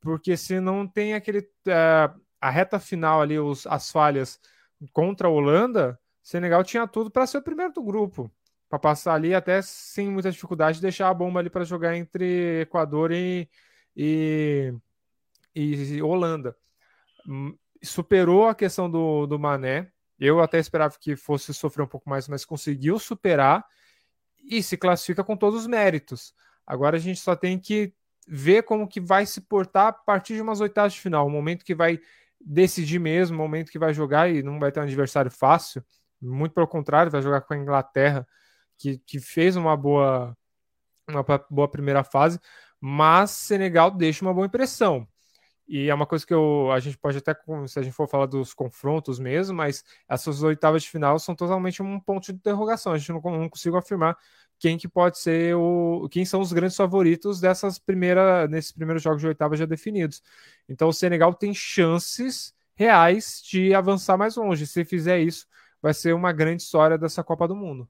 porque 0.00 0.36
se 0.36 0.60
não 0.60 0.86
tem 0.86 1.14
aquele. 1.14 1.48
É, 1.66 2.10
a 2.40 2.50
reta 2.50 2.78
final 2.78 3.22
ali, 3.22 3.38
os, 3.38 3.66
as 3.66 3.90
falhas 3.90 4.38
contra 4.92 5.28
a 5.28 5.30
Holanda, 5.30 5.98
Senegal 6.22 6.62
tinha 6.62 6.86
tudo 6.86 7.10
para 7.10 7.26
ser 7.26 7.38
o 7.38 7.42
primeiro 7.42 7.72
do 7.72 7.82
grupo. 7.82 8.30
Para 8.68 8.78
passar 8.78 9.14
ali 9.14 9.34
até 9.34 9.62
sem 9.62 10.10
muita 10.10 10.30
dificuldade, 10.30 10.80
deixar 10.80 11.08
a 11.08 11.14
bomba 11.14 11.40
ali 11.40 11.48
para 11.48 11.64
jogar 11.64 11.96
entre 11.96 12.62
Equador 12.62 13.12
e, 13.12 13.48
e, 13.96 14.74
e 15.54 16.02
Holanda. 16.02 16.54
Superou 17.84 18.48
a 18.48 18.54
questão 18.54 18.90
do, 18.90 19.26
do 19.26 19.38
Mané. 19.38 19.90
Eu 20.18 20.40
até 20.40 20.58
esperava 20.58 20.96
que 20.98 21.16
fosse 21.16 21.52
sofrer 21.52 21.82
um 21.82 21.88
pouco 21.88 22.08
mais, 22.08 22.28
mas 22.28 22.44
conseguiu 22.44 22.98
superar 22.98 23.64
e 24.42 24.62
se 24.62 24.76
classifica 24.76 25.24
com 25.24 25.36
todos 25.36 25.60
os 25.60 25.66
méritos. 25.66 26.34
Agora 26.66 26.96
a 26.96 27.00
gente 27.00 27.20
só 27.20 27.34
tem 27.34 27.58
que 27.58 27.92
ver 28.26 28.62
como 28.62 28.88
que 28.88 29.00
vai 29.00 29.26
se 29.26 29.40
portar 29.40 29.88
a 29.88 29.92
partir 29.92 30.34
de 30.34 30.42
umas 30.42 30.60
oitavas 30.60 30.94
de 30.94 31.00
final, 31.00 31.26
o 31.26 31.30
momento 31.30 31.64
que 31.64 31.74
vai 31.74 32.00
decidir 32.40 32.98
mesmo, 32.98 33.36
o 33.36 33.38
momento 33.38 33.70
que 33.70 33.78
vai 33.78 33.92
jogar 33.92 34.30
e 34.30 34.42
não 34.42 34.58
vai 34.58 34.72
ter 34.72 34.80
um 34.80 34.84
adversário 34.84 35.30
fácil, 35.30 35.84
muito 36.20 36.52
pelo 36.52 36.66
contrário, 36.66 37.12
vai 37.12 37.22
jogar 37.22 37.42
com 37.42 37.54
a 37.54 37.56
Inglaterra, 37.56 38.26
que, 38.78 38.98
que 38.98 39.20
fez 39.20 39.56
uma 39.56 39.76
boa, 39.76 40.36
uma 41.08 41.24
boa 41.50 41.68
primeira 41.68 42.02
fase, 42.02 42.40
mas 42.80 43.30
Senegal 43.30 43.90
deixa 43.90 44.24
uma 44.24 44.34
boa 44.34 44.46
impressão. 44.46 45.06
E 45.66 45.88
é 45.88 45.94
uma 45.94 46.06
coisa 46.06 46.26
que 46.26 46.34
eu, 46.34 46.70
a 46.70 46.78
gente 46.78 46.98
pode 46.98 47.16
até, 47.16 47.34
se 47.66 47.78
a 47.78 47.82
gente 47.82 47.94
for 47.94 48.06
falar 48.06 48.26
dos 48.26 48.52
confrontos 48.52 49.18
mesmo, 49.18 49.56
mas 49.56 49.82
essas 50.06 50.42
oitavas 50.42 50.82
de 50.82 50.90
final 50.90 51.18
são 51.18 51.34
totalmente 51.34 51.82
um 51.82 51.98
ponto 51.98 52.26
de 52.26 52.32
interrogação. 52.32 52.92
A 52.92 52.98
gente 52.98 53.10
não, 53.12 53.20
não 53.20 53.48
consigo 53.48 53.76
afirmar 53.76 54.16
quem 54.58 54.76
que 54.76 54.86
pode 54.86 55.18
ser 55.18 55.54
o, 55.56 56.06
quem 56.10 56.24
são 56.24 56.40
os 56.40 56.52
grandes 56.52 56.76
favoritos 56.76 57.40
dessas 57.40 57.78
primeiras, 57.78 58.48
nesses 58.50 58.72
primeiros 58.72 59.02
jogos 59.02 59.20
de 59.20 59.26
oitavas 59.26 59.58
já 59.58 59.64
definidos. 59.64 60.22
Então 60.68 60.88
o 60.88 60.92
Senegal 60.92 61.32
tem 61.32 61.54
chances 61.54 62.54
reais 62.74 63.42
de 63.42 63.74
avançar 63.74 64.18
mais 64.18 64.36
longe. 64.36 64.66
Se 64.66 64.84
fizer 64.84 65.20
isso, 65.20 65.46
vai 65.80 65.94
ser 65.94 66.14
uma 66.14 66.32
grande 66.32 66.62
história 66.62 66.98
dessa 66.98 67.24
Copa 67.24 67.48
do 67.48 67.56
Mundo. 67.56 67.88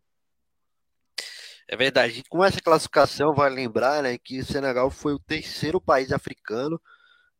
É 1.67 1.77
verdade. 1.77 2.23
Com 2.29 2.45
essa 2.45 2.61
classificação, 2.61 3.35
vale 3.35 3.57
lembrar 3.57 4.03
né, 4.03 4.17
que 4.19 4.39
o 4.39 4.45
Senegal 4.45 4.91
foi 4.91 5.15
o 5.15 5.19
terceiro 5.19 5.81
país 5.81 6.13
africano 6.13 6.81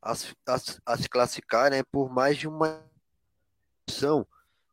a, 0.05 0.13
a, 0.13 0.57
a 0.87 0.97
se 0.99 1.09
classificar 1.09 1.71
né, 1.71 1.83
por 1.83 2.11
mais 2.11 2.37
de 2.37 2.47
uma 2.47 2.85
edição 3.89 4.27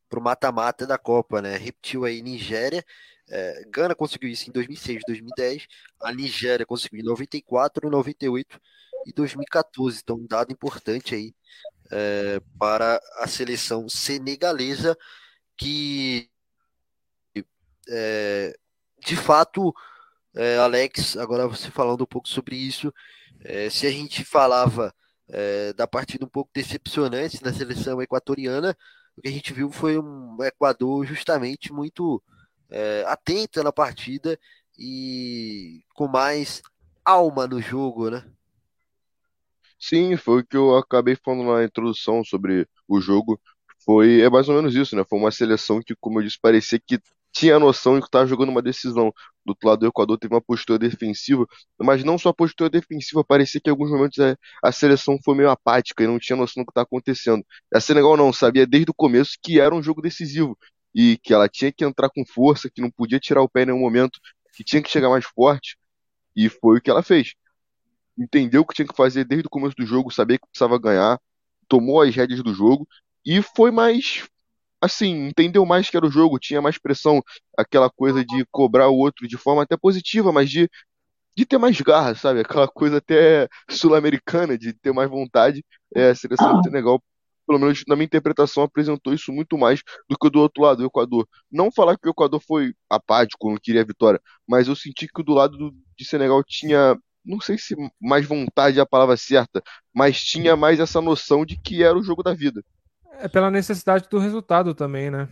para 0.09 0.19
o 0.19 0.23
mata-mata 0.23 0.85
da 0.85 0.97
Copa, 0.97 1.41
né? 1.41 1.55
Repetiu 1.55 2.03
aí 2.03 2.21
Nigéria, 2.21 2.85
é, 3.29 3.63
Gana 3.69 3.95
conseguiu 3.95 4.29
isso 4.29 4.49
em 4.49 4.51
2006, 4.51 5.03
2010, 5.07 5.67
a 6.01 6.13
Nigéria 6.13 6.65
conseguiu 6.65 6.99
em 6.99 7.05
94, 7.05 7.89
98 7.89 8.59
e 9.05 9.13
2014. 9.13 10.01
Então, 10.03 10.17
um 10.17 10.27
dado 10.27 10.51
importante 10.51 11.15
aí 11.15 11.33
é, 11.89 12.41
para 12.59 12.99
a 13.19 13.27
seleção 13.27 13.87
senegalesa 13.87 14.97
que 15.55 16.29
é, 17.87 18.53
de 19.05 19.15
fato, 19.15 19.73
é, 20.35 20.57
Alex, 20.57 21.15
agora 21.17 21.47
você 21.47 21.71
falando 21.71 22.01
um 22.03 22.07
pouco 22.07 22.27
sobre 22.27 22.55
isso, 22.55 22.93
é, 23.39 23.69
se 23.69 23.87
a 23.87 23.91
gente 23.91 24.25
falava 24.25 24.93
é, 25.31 25.73
da 25.73 25.87
partida 25.87 26.25
um 26.25 26.29
pouco 26.29 26.51
decepcionante 26.53 27.41
da 27.41 27.53
seleção 27.53 28.01
equatoriana. 28.01 28.75
O 29.17 29.21
que 29.21 29.29
a 29.29 29.31
gente 29.31 29.53
viu 29.53 29.71
foi 29.71 29.97
um 29.97 30.37
Equador 30.43 31.05
justamente 31.05 31.71
muito 31.73 32.21
é, 32.69 33.03
atento 33.07 33.63
na 33.63 33.71
partida 33.71 34.37
e 34.77 35.83
com 35.93 36.07
mais 36.07 36.61
alma 37.03 37.47
no 37.47 37.61
jogo, 37.61 38.09
né? 38.09 38.23
Sim, 39.79 40.15
foi 40.15 40.41
o 40.41 40.45
que 40.45 40.55
eu 40.55 40.77
acabei 40.77 41.15
falando 41.15 41.51
na 41.51 41.63
introdução 41.63 42.23
sobre 42.23 42.67
o 42.87 43.01
jogo. 43.01 43.39
Foi 43.83 44.21
é 44.21 44.29
mais 44.29 44.47
ou 44.47 44.55
menos 44.55 44.75
isso, 44.75 44.95
né? 44.95 45.03
Foi 45.09 45.17
uma 45.17 45.31
seleção 45.31 45.81
que, 45.81 45.95
como 45.95 46.19
eu 46.19 46.23
disse, 46.23 46.37
parecia 46.39 46.79
que 46.79 46.99
tinha 47.31 47.55
a 47.55 47.59
noção 47.59 47.95
de 47.95 48.01
que 48.01 48.07
estava 48.07 48.27
jogando 48.27 48.49
uma 48.49 48.61
decisão. 48.61 49.11
Do 49.45 49.51
outro 49.51 49.67
lado 49.69 49.79
do 49.79 49.87
Equador 49.87 50.17
teve 50.17 50.33
uma 50.33 50.41
postura 50.41 50.77
defensiva, 50.77 51.45
mas 51.79 52.03
não 52.03 52.17
só 52.17 52.31
postura 52.31 52.69
defensiva, 52.69 53.23
parecia 53.23 53.59
que 53.59 53.69
em 53.69 53.71
alguns 53.71 53.89
momentos 53.89 54.19
a, 54.19 54.35
a 54.63 54.71
seleção 54.71 55.17
foi 55.23 55.35
meio 55.35 55.49
apática 55.49 56.03
e 56.03 56.07
não 56.07 56.19
tinha 56.19 56.35
noção 56.35 56.63
do 56.63 56.67
que 56.67 56.71
estava 56.71 56.85
acontecendo. 56.85 57.43
A 57.73 57.79
Senegal 57.79 58.15
não, 58.15 58.31
sabia 58.31 58.67
desde 58.67 58.91
o 58.91 58.93
começo 58.93 59.37
que 59.41 59.59
era 59.59 59.73
um 59.73 59.81
jogo 59.81 60.01
decisivo 60.01 60.57
e 60.93 61.17
que 61.23 61.33
ela 61.33 61.49
tinha 61.49 61.71
que 61.71 61.83
entrar 61.83 62.09
com 62.09 62.23
força, 62.25 62.69
que 62.69 62.81
não 62.81 62.91
podia 62.91 63.19
tirar 63.19 63.41
o 63.41 63.49
pé 63.49 63.63
em 63.63 63.67
nenhum 63.67 63.79
momento, 63.79 64.19
que 64.53 64.63
tinha 64.63 64.81
que 64.81 64.89
chegar 64.89 65.09
mais 65.09 65.25
forte, 65.25 65.77
e 66.35 66.49
foi 66.49 66.77
o 66.77 66.81
que 66.81 66.89
ela 66.89 67.01
fez. 67.01 67.33
Entendeu 68.17 68.61
o 68.61 68.65
que 68.65 68.75
tinha 68.75 68.87
que 68.87 68.95
fazer 68.95 69.23
desde 69.25 69.47
o 69.47 69.49
começo 69.49 69.75
do 69.75 69.85
jogo, 69.85 70.11
sabia 70.11 70.37
que 70.37 70.47
precisava 70.47 70.77
ganhar, 70.77 71.19
tomou 71.67 72.01
as 72.01 72.13
rédeas 72.13 72.43
do 72.43 72.53
jogo 72.53 72.87
e 73.25 73.41
foi 73.41 73.71
mais 73.71 74.27
assim, 74.81 75.27
entendeu 75.27 75.65
mais 75.65 75.89
que 75.89 75.97
era 75.97 76.05
o 76.05 76.11
jogo, 76.11 76.39
tinha 76.39 76.61
mais 76.61 76.77
pressão, 76.77 77.21
aquela 77.57 77.89
coisa 77.89 78.25
de 78.25 78.45
cobrar 78.51 78.89
o 78.89 78.97
outro 78.97 79.27
de 79.27 79.37
forma 79.37 79.63
até 79.63 79.77
positiva, 79.77 80.31
mas 80.31 80.49
de, 80.49 80.69
de 81.37 81.45
ter 81.45 81.57
mais 81.57 81.79
garra, 81.81 82.15
sabe? 82.15 82.41
Aquela 82.41 82.67
coisa 82.67 82.97
até 82.97 83.47
sul-americana, 83.69 84.57
de 84.57 84.73
ter 84.73 84.91
mais 84.93 85.09
vontade. 85.09 85.63
É, 85.95 86.09
a 86.11 86.15
seleção 86.15 86.55
do 86.57 86.63
Senegal, 86.63 87.01
pelo 87.47 87.59
menos 87.59 87.83
na 87.87 87.95
minha 87.95 88.05
interpretação, 88.05 88.63
apresentou 88.63 89.13
isso 89.13 89.31
muito 89.31 89.57
mais 89.57 89.81
do 90.09 90.17
que 90.17 90.29
do 90.29 90.39
outro 90.39 90.63
lado, 90.63 90.81
o 90.83 90.85
Equador. 90.87 91.27
Não 91.51 91.71
falar 91.71 91.97
que 91.97 92.07
o 92.07 92.11
Equador 92.11 92.41
foi 92.41 92.73
apático, 92.89 93.49
não 93.49 93.57
queria 93.61 93.81
a 93.81 93.85
vitória, 93.85 94.21
mas 94.47 94.67
eu 94.67 94.75
senti 94.75 95.07
que 95.07 95.23
do 95.23 95.33
lado 95.33 95.57
do, 95.57 95.75
de 95.97 96.05
Senegal 96.05 96.43
tinha 96.43 96.97
não 97.23 97.39
sei 97.39 97.57
se 97.57 97.75
mais 97.99 98.25
vontade 98.25 98.79
é 98.79 98.81
a 98.81 98.85
palavra 98.85 99.15
certa, 99.15 99.61
mas 99.93 100.21
tinha 100.21 100.55
mais 100.55 100.79
essa 100.79 100.99
noção 101.01 101.45
de 101.45 101.55
que 101.55 101.83
era 101.83 101.97
o 101.97 102.03
jogo 102.03 102.23
da 102.23 102.33
vida. 102.33 102.63
É 103.21 103.27
pela 103.27 103.51
necessidade 103.51 104.07
do 104.09 104.17
resultado 104.17 104.73
também, 104.73 105.11
né? 105.11 105.29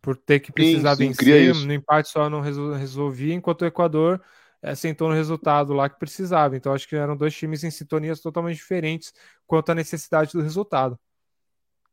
Por 0.00 0.16
ter 0.16 0.40
que 0.40 0.50
precisar 0.50 0.96
sim, 0.96 1.12
sim, 1.12 1.24
vencer, 1.24 1.54
no 1.54 1.72
empate 1.72 2.08
só 2.08 2.30
não 2.30 2.40
resolvia, 2.40 3.34
enquanto 3.34 3.62
o 3.62 3.66
Equador 3.66 4.20
é, 4.62 4.74
sentou 4.74 5.08
no 5.08 5.14
resultado 5.14 5.72
lá 5.72 5.88
que 5.88 5.98
precisava. 5.98 6.56
Então 6.56 6.72
acho 6.72 6.88
que 6.88 6.96
eram 6.96 7.16
dois 7.16 7.34
times 7.34 7.62
em 7.64 7.70
sintonias 7.70 8.20
totalmente 8.20 8.56
diferentes 8.56 9.12
quanto 9.46 9.70
à 9.70 9.74
necessidade 9.74 10.32
do 10.32 10.40
resultado. 10.40 10.98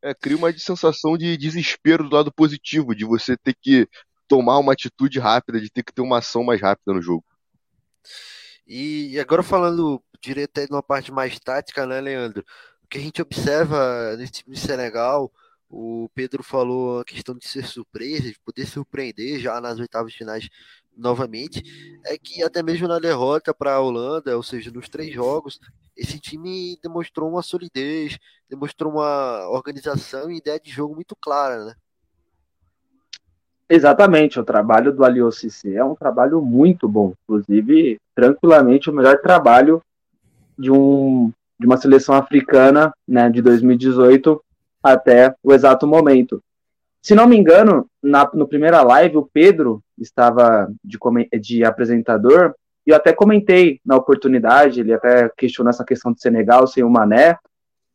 É, 0.02 0.14
cria 0.14 0.36
uma 0.36 0.52
sensação 0.52 1.16
de 1.16 1.36
desespero 1.36 2.08
do 2.08 2.14
lado 2.14 2.32
positivo, 2.32 2.94
de 2.94 3.04
você 3.04 3.36
ter 3.36 3.54
que 3.60 3.88
tomar 4.28 4.58
uma 4.58 4.72
atitude 4.72 5.18
rápida, 5.18 5.60
de 5.60 5.70
ter 5.70 5.82
que 5.82 5.92
ter 5.92 6.02
uma 6.02 6.18
ação 6.18 6.42
mais 6.42 6.60
rápida 6.60 6.92
no 6.92 7.02
jogo. 7.02 7.24
E 8.66 9.18
agora 9.20 9.42
falando 9.42 10.02
direto 10.20 10.58
aí 10.58 10.66
numa 10.68 10.82
parte 10.82 11.12
mais 11.12 11.38
tática, 11.38 11.86
né, 11.86 12.00
Leandro? 12.00 12.44
O 12.86 12.88
que 12.88 12.98
a 12.98 13.00
gente 13.00 13.20
observa 13.20 14.16
nesse 14.16 14.32
time 14.32 14.54
de 14.54 14.60
Senegal, 14.60 15.30
o 15.68 16.08
Pedro 16.14 16.44
falou 16.44 17.00
a 17.00 17.04
questão 17.04 17.34
de 17.34 17.46
ser 17.46 17.66
surpresa, 17.66 18.30
de 18.30 18.38
poder 18.44 18.64
surpreender 18.64 19.40
já 19.40 19.60
nas 19.60 19.80
oitavas 19.80 20.14
finais 20.14 20.48
novamente, 20.96 21.62
é 22.06 22.16
que 22.16 22.44
até 22.44 22.62
mesmo 22.62 22.86
na 22.86 23.00
derrota 23.00 23.52
para 23.52 23.74
a 23.74 23.80
Holanda, 23.80 24.36
ou 24.36 24.42
seja, 24.42 24.70
nos 24.70 24.88
três 24.88 25.12
jogos, 25.12 25.58
esse 25.96 26.20
time 26.20 26.78
demonstrou 26.80 27.28
uma 27.28 27.42
solidez, 27.42 28.18
demonstrou 28.48 28.92
uma 28.92 29.48
organização 29.48 30.30
e 30.30 30.38
ideia 30.38 30.60
de 30.60 30.70
jogo 30.70 30.94
muito 30.94 31.16
clara, 31.16 31.64
né? 31.64 31.74
Exatamente, 33.68 34.38
o 34.38 34.44
trabalho 34.44 34.94
do 34.94 35.04
AliOCC 35.04 35.74
é 35.74 35.84
um 35.84 35.96
trabalho 35.96 36.40
muito 36.40 36.88
bom, 36.88 37.14
inclusive 37.24 37.98
tranquilamente 38.14 38.88
o 38.88 38.92
melhor 38.92 39.20
trabalho 39.20 39.82
de, 40.56 40.70
um, 40.70 41.32
de 41.58 41.66
uma 41.66 41.76
seleção 41.76 42.14
africana 42.14 42.92
né, 43.06 43.30
de 43.30 43.40
2018 43.42 44.42
até 44.82 45.34
o 45.42 45.52
exato 45.52 45.86
momento. 45.86 46.42
Se 47.02 47.14
não 47.14 47.26
me 47.26 47.36
engano, 47.36 47.88
na 48.02 48.28
no 48.34 48.46
primeira 48.46 48.82
live 48.82 49.16
o 49.16 49.28
Pedro 49.32 49.82
estava 49.98 50.68
de, 50.84 50.98
de 51.40 51.64
apresentador 51.64 52.54
e 52.86 52.90
eu 52.90 52.96
até 52.96 53.12
comentei 53.12 53.80
na 53.84 53.96
oportunidade, 53.96 54.80
ele 54.80 54.92
até 54.92 55.28
questionou 55.36 55.70
essa 55.70 55.84
questão 55.84 56.12
de 56.12 56.20
Senegal 56.20 56.66
sem 56.66 56.84
o 56.84 56.90
Mané, 56.90 57.36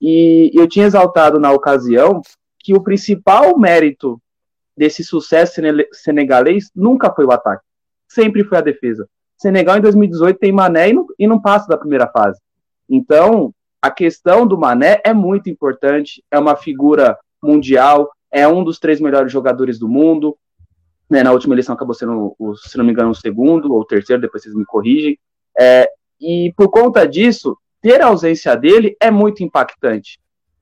e 0.02 0.52
eu 0.54 0.68
tinha 0.68 0.86
exaltado 0.86 1.40
na 1.40 1.52
ocasião 1.52 2.22
que 2.60 2.74
o 2.74 2.82
principal 2.82 3.58
mérito 3.58 4.22
desse 4.76 5.04
sucesso 5.04 5.62
senegalês 5.94 6.72
nunca 6.76 7.14
foi 7.14 7.26
o 7.26 7.32
ataque, 7.32 7.64
sempre 8.08 8.44
foi 8.44 8.58
a 8.58 8.62
defesa. 8.62 9.08
Senegal 9.38 9.78
em 9.78 9.82
2018 9.82 10.38
tem 10.38 10.52
Mané 10.52 10.90
e 10.90 10.94
não, 10.94 11.08
e 11.18 11.28
não 11.28 11.42
passa 11.42 11.68
da 11.68 11.78
primeira 11.78 12.08
fase. 12.08 12.40
Então, 12.92 13.54
a 13.82 13.90
questão 13.90 14.46
do 14.46 14.58
Mané 14.58 15.02
é 15.06 15.14
muito 15.14 15.50
importante, 15.50 16.24
é 16.30 16.38
uma 16.38 16.56
figura 16.56 17.18
mundial, 17.42 18.12
é 18.30 18.48
um 18.48 18.64
dos 18.64 18.78
três 18.78 19.00
melhores 19.00 19.32
jogadores 19.32 19.80
do 19.80 19.88
mundo. 19.88 20.38
Né, 21.10 21.24
na 21.24 21.32
última 21.32 21.56
eleição 21.56 21.74
acabou 21.74 21.94
sendo, 21.94 22.36
se 22.64 22.78
não 22.78 22.86
me 22.86 22.92
engano, 22.92 23.10
o 23.10 23.16
segundo 23.16 23.74
ou 23.74 23.82
o 23.82 23.86
terceiro, 23.86 24.22
depois 24.22 24.44
vocês 24.44 24.54
me 24.54 24.66
corrigem. 24.66 25.18
É, 25.58 25.90
e 26.20 26.54
por 26.56 26.70
conta 26.70 27.08
disso, 27.08 27.58
ter 27.82 28.02
a 28.02 28.08
ausência 28.08 28.56
dele 28.56 28.96
é 29.00 29.10
muito 29.10 29.44
impactante. 29.44 30.20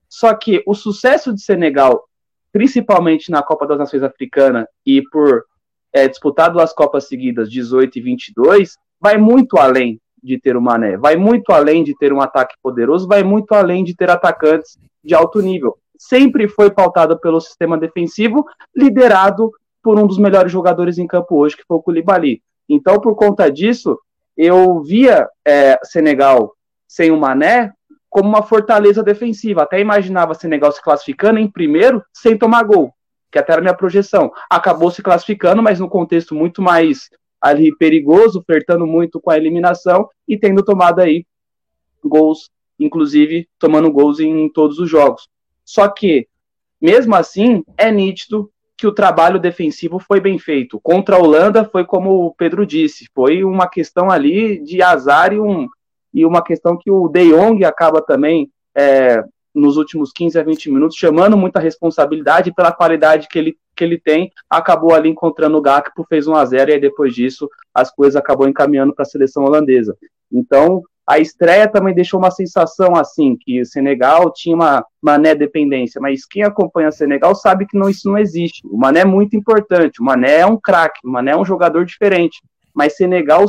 Só 0.07 0.33
que 0.33 0.63
o 0.65 0.73
sucesso 0.73 1.33
de 1.33 1.41
Senegal 1.41 2.09
principalmente 2.51 3.31
na 3.31 3.43
Copa 3.43 3.67
das 3.67 3.77
Nações 3.77 4.03
Africana 4.03 4.67
e 4.85 5.01
por 5.09 5.45
é, 5.93 6.07
disputar 6.07 6.51
duas 6.51 6.73
Copas 6.73 7.07
seguidas, 7.07 7.49
18 7.49 7.97
e 7.97 8.01
22, 8.01 8.77
vai 8.99 9.17
muito 9.17 9.57
além 9.57 9.99
de 10.23 10.39
ter 10.39 10.55
o 10.55 10.61
Mané, 10.61 10.97
vai 10.97 11.15
muito 11.15 11.51
além 11.51 11.83
de 11.83 11.95
ter 11.97 12.13
um 12.13 12.21
ataque 12.21 12.55
poderoso, 12.61 13.07
vai 13.07 13.23
muito 13.23 13.53
além 13.53 13.83
de 13.83 13.95
ter 13.95 14.09
atacantes 14.09 14.77
de 15.03 15.15
alto 15.15 15.41
nível. 15.41 15.77
Sempre 15.97 16.47
foi 16.47 16.69
pautado 16.69 17.19
pelo 17.19 17.41
sistema 17.41 17.77
defensivo, 17.77 18.45
liderado 18.75 19.51
por 19.81 19.99
um 19.99 20.07
dos 20.07 20.17
melhores 20.17 20.51
jogadores 20.51 20.97
em 20.97 21.07
campo 21.07 21.35
hoje, 21.35 21.57
que 21.57 21.63
foi 21.67 21.77
o 21.77 21.81
Koulibaly. 21.81 22.41
Então, 22.67 22.99
por 22.99 23.15
conta 23.15 23.49
disso, 23.51 23.97
eu 24.37 24.81
via 24.81 25.27
é, 25.45 25.77
Senegal 25.83 26.53
sem 26.87 27.11
o 27.11 27.17
Mané 27.17 27.73
como 28.09 28.29
uma 28.29 28.41
fortaleza 28.41 29.03
defensiva. 29.03 29.63
Até 29.63 29.79
imaginava 29.79 30.33
Senegal 30.33 30.71
se 30.71 30.81
classificando 30.81 31.39
em 31.39 31.49
primeiro 31.49 32.03
sem 32.13 32.37
tomar 32.37 32.63
gol, 32.63 32.93
que 33.31 33.37
até 33.37 33.51
era 33.51 33.61
a 33.61 33.63
minha 33.63 33.73
projeção. 33.73 34.31
Acabou 34.49 34.89
se 34.91 35.01
classificando, 35.01 35.61
mas 35.61 35.79
no 35.79 35.89
contexto 35.89 36.33
muito 36.33 36.61
mais 36.61 37.09
ali 37.41 37.75
perigoso, 37.75 38.43
flertando 38.45 38.85
muito 38.85 39.19
com 39.19 39.31
a 39.31 39.37
eliminação 39.37 40.09
e 40.27 40.37
tendo 40.37 40.63
tomado 40.63 40.99
aí 40.99 41.25
gols, 42.03 42.49
inclusive 42.79 43.47
tomando 43.57 43.91
gols 43.91 44.19
em 44.19 44.49
todos 44.49 44.79
os 44.79 44.89
jogos. 44.89 45.27
Só 45.63 45.87
que, 45.87 46.27
mesmo 46.81 47.15
assim, 47.15 47.63
é 47.77 47.91
nítido 47.91 48.51
que 48.77 48.87
o 48.87 48.93
trabalho 48.93 49.39
defensivo 49.39 49.99
foi 49.99 50.21
bem 50.21 50.39
feito. 50.39 50.79
Contra 50.81 51.17
a 51.17 51.19
Holanda 51.19 51.65
foi 51.65 51.83
como 51.83 52.25
o 52.25 52.33
Pedro 52.33 52.65
disse, 52.65 53.09
foi 53.13 53.43
uma 53.43 53.67
questão 53.67 54.09
ali 54.09 54.63
de 54.63 54.81
azar 54.81 55.33
e 55.33 55.39
um 55.39 55.67
e 56.13 56.25
uma 56.25 56.43
questão 56.43 56.77
que 56.77 56.89
o 56.89 57.07
De 57.07 57.29
Jong 57.29 57.63
acaba 57.63 58.01
também, 58.01 58.51
é, 58.75 59.23
nos 59.53 59.77
últimos 59.77 60.11
15 60.11 60.39
a 60.39 60.43
20 60.43 60.71
minutos, 60.71 60.97
chamando 60.97 61.37
muita 61.37 61.59
responsabilidade 61.59 62.53
pela 62.53 62.71
qualidade 62.71 63.27
que 63.27 63.37
ele, 63.37 63.57
que 63.79 63.83
ele 63.85 63.97
tem, 63.97 64.29
acabou 64.49 64.93
ali 64.93 65.07
encontrando 65.07 65.57
o 65.57 65.61
Gakpo, 65.61 66.05
fez 66.09 66.27
1 66.27 66.35
a 66.35 66.45
0 66.45 66.69
e 66.69 66.73
aí 66.73 66.81
depois 66.81 67.15
disso 67.15 67.49
as 67.73 67.89
coisas 67.89 68.17
acabou 68.17 68.45
encaminhando 68.45 68.93
para 68.93 69.03
a 69.03 69.05
seleção 69.05 69.45
holandesa. 69.45 69.95
Então, 70.29 70.83
a 71.07 71.17
estreia 71.17 71.65
também 71.65 71.95
deixou 71.95 72.19
uma 72.19 72.29
sensação 72.29 72.93
assim, 72.95 73.37
que 73.39 73.61
o 73.61 73.65
Senegal 73.65 74.31
tinha 74.33 74.53
uma 74.53 74.85
mané 75.01 75.33
dependência, 75.33 75.99
mas 76.01 76.25
quem 76.25 76.43
acompanha 76.43 76.89
o 76.89 76.91
Senegal 76.91 77.33
sabe 77.33 77.65
que 77.65 77.77
não, 77.77 77.89
isso 77.89 78.09
não 78.09 78.17
existe. 78.17 78.67
O 78.67 78.77
Mané 78.77 78.99
é 78.99 79.05
muito 79.05 79.35
importante, 79.35 80.01
o 80.01 80.03
Mané 80.03 80.39
é 80.39 80.45
um 80.45 80.57
craque, 80.57 80.99
o 81.05 81.09
Mané 81.09 81.31
é 81.31 81.37
um 81.37 81.45
jogador 81.45 81.85
diferente, 81.85 82.41
mas 82.75 82.97
Senegal 82.97 83.45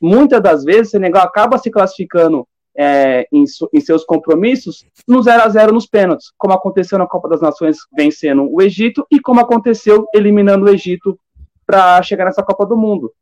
muitas 0.00 0.42
das 0.42 0.62
vezes 0.62 0.90
Senegal 0.90 1.24
acaba 1.24 1.56
se 1.56 1.70
classificando 1.70 2.46
é, 2.76 3.26
em, 3.32 3.44
em, 3.72 3.80
seus 3.80 4.04
compromissos 4.04 4.84
no 5.06 5.22
0 5.22 5.42
a 5.42 5.48
0 5.48 5.72
nos 5.72 5.86
pênaltis, 5.86 6.32
como 6.36 6.54
aconteceu 6.54 6.98
na 6.98 7.06
Copa 7.06 7.28
das 7.28 7.40
Nações 7.40 7.78
vencendo 7.96 8.48
o 8.50 8.60
Egito 8.60 9.06
e 9.10 9.20
como 9.20 9.40
aconteceu 9.40 10.06
eliminando 10.12 10.66
o 10.66 10.68
Egito 10.68 11.18
para 11.66 12.02
chegar 12.02 12.24
nessa 12.24 12.42
Copa 12.42 12.66
do 12.66 12.76
Mundo. 12.76 13.12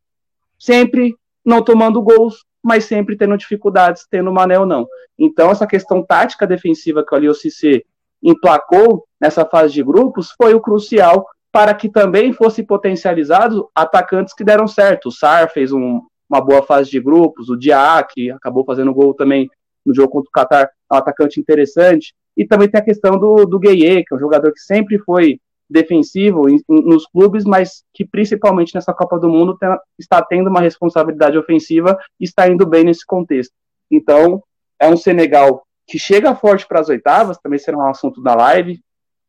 Sempre 0.57 1.15
não 1.45 1.61
tomando 1.61 2.01
gols, 2.01 2.45
mas 2.63 2.85
sempre 2.85 3.17
tendo 3.17 3.37
dificuldades, 3.37 4.07
tendo 4.09 4.31
mané 4.31 4.57
ou 4.57 4.65
não. 4.65 4.87
Então, 5.19 5.51
essa 5.51 5.67
questão 5.67 6.03
tática 6.03 6.47
defensiva 6.47 7.05
que 7.05 7.13
o 7.13 7.17
Alio 7.17 7.33
Cissé 7.33 7.83
emplacou 8.21 9.05
nessa 9.19 9.45
fase 9.45 9.73
de 9.73 9.83
grupos 9.83 10.33
foi 10.37 10.53
o 10.53 10.61
crucial 10.61 11.27
para 11.51 11.73
que 11.73 11.89
também 11.89 12.33
fosse 12.33 12.63
potencializado 12.63 13.69
atacantes 13.75 14.33
que 14.33 14.43
deram 14.43 14.67
certo. 14.67 15.09
O 15.09 15.11
Sar 15.11 15.51
fez 15.51 15.71
um, 15.71 16.01
uma 16.33 16.41
boa 16.41 16.63
fase 16.63 16.89
de 16.89 16.99
grupos, 16.99 17.49
o 17.49 17.55
Diá, 17.55 18.03
que 18.03 18.31
acabou 18.31 18.65
fazendo 18.65 18.93
gol 18.93 19.13
também 19.13 19.49
no 19.85 19.93
jogo 19.93 20.09
contra 20.09 20.29
o 20.29 20.31
Qatar, 20.31 20.71
um 20.91 20.95
atacante 20.95 21.39
interessante, 21.39 22.13
e 22.35 22.45
também 22.45 22.67
tem 22.67 22.81
a 22.81 22.83
questão 22.83 23.19
do, 23.19 23.45
do 23.45 23.59
Gueye, 23.59 24.03
que 24.03 24.13
é 24.13 24.15
um 24.15 24.19
jogador 24.19 24.51
que 24.51 24.59
sempre 24.59 24.97
foi 24.97 25.39
defensivo 25.69 26.49
em, 26.49 26.55
em, 26.55 26.81
nos 26.85 27.05
clubes, 27.05 27.43
mas 27.43 27.83
que 27.93 28.05
principalmente 28.05 28.73
nessa 28.73 28.93
Copa 28.93 29.19
do 29.19 29.29
Mundo 29.29 29.57
tem, 29.57 29.69
está 29.99 30.21
tendo 30.21 30.49
uma 30.49 30.59
responsabilidade 30.59 31.37
ofensiva 31.37 31.97
e 32.19 32.23
está 32.23 32.47
indo 32.47 32.65
bem 32.65 32.83
nesse 32.83 33.05
contexto. 33.05 33.53
Então, 33.91 34.41
é 34.79 34.87
um 34.87 34.97
Senegal 34.97 35.63
que 35.85 35.99
chega 35.99 36.35
forte 36.35 36.67
para 36.67 36.79
as 36.79 36.89
oitavas, 36.89 37.37
também 37.37 37.59
será 37.59 37.77
um 37.77 37.89
assunto 37.89 38.21
da 38.21 38.33
live, 38.33 38.79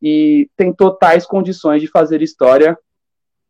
e 0.01 0.49
tem 0.57 0.73
totais 0.73 1.27
condições 1.27 1.81
de 1.81 1.88
fazer 1.88 2.23
história 2.23 2.79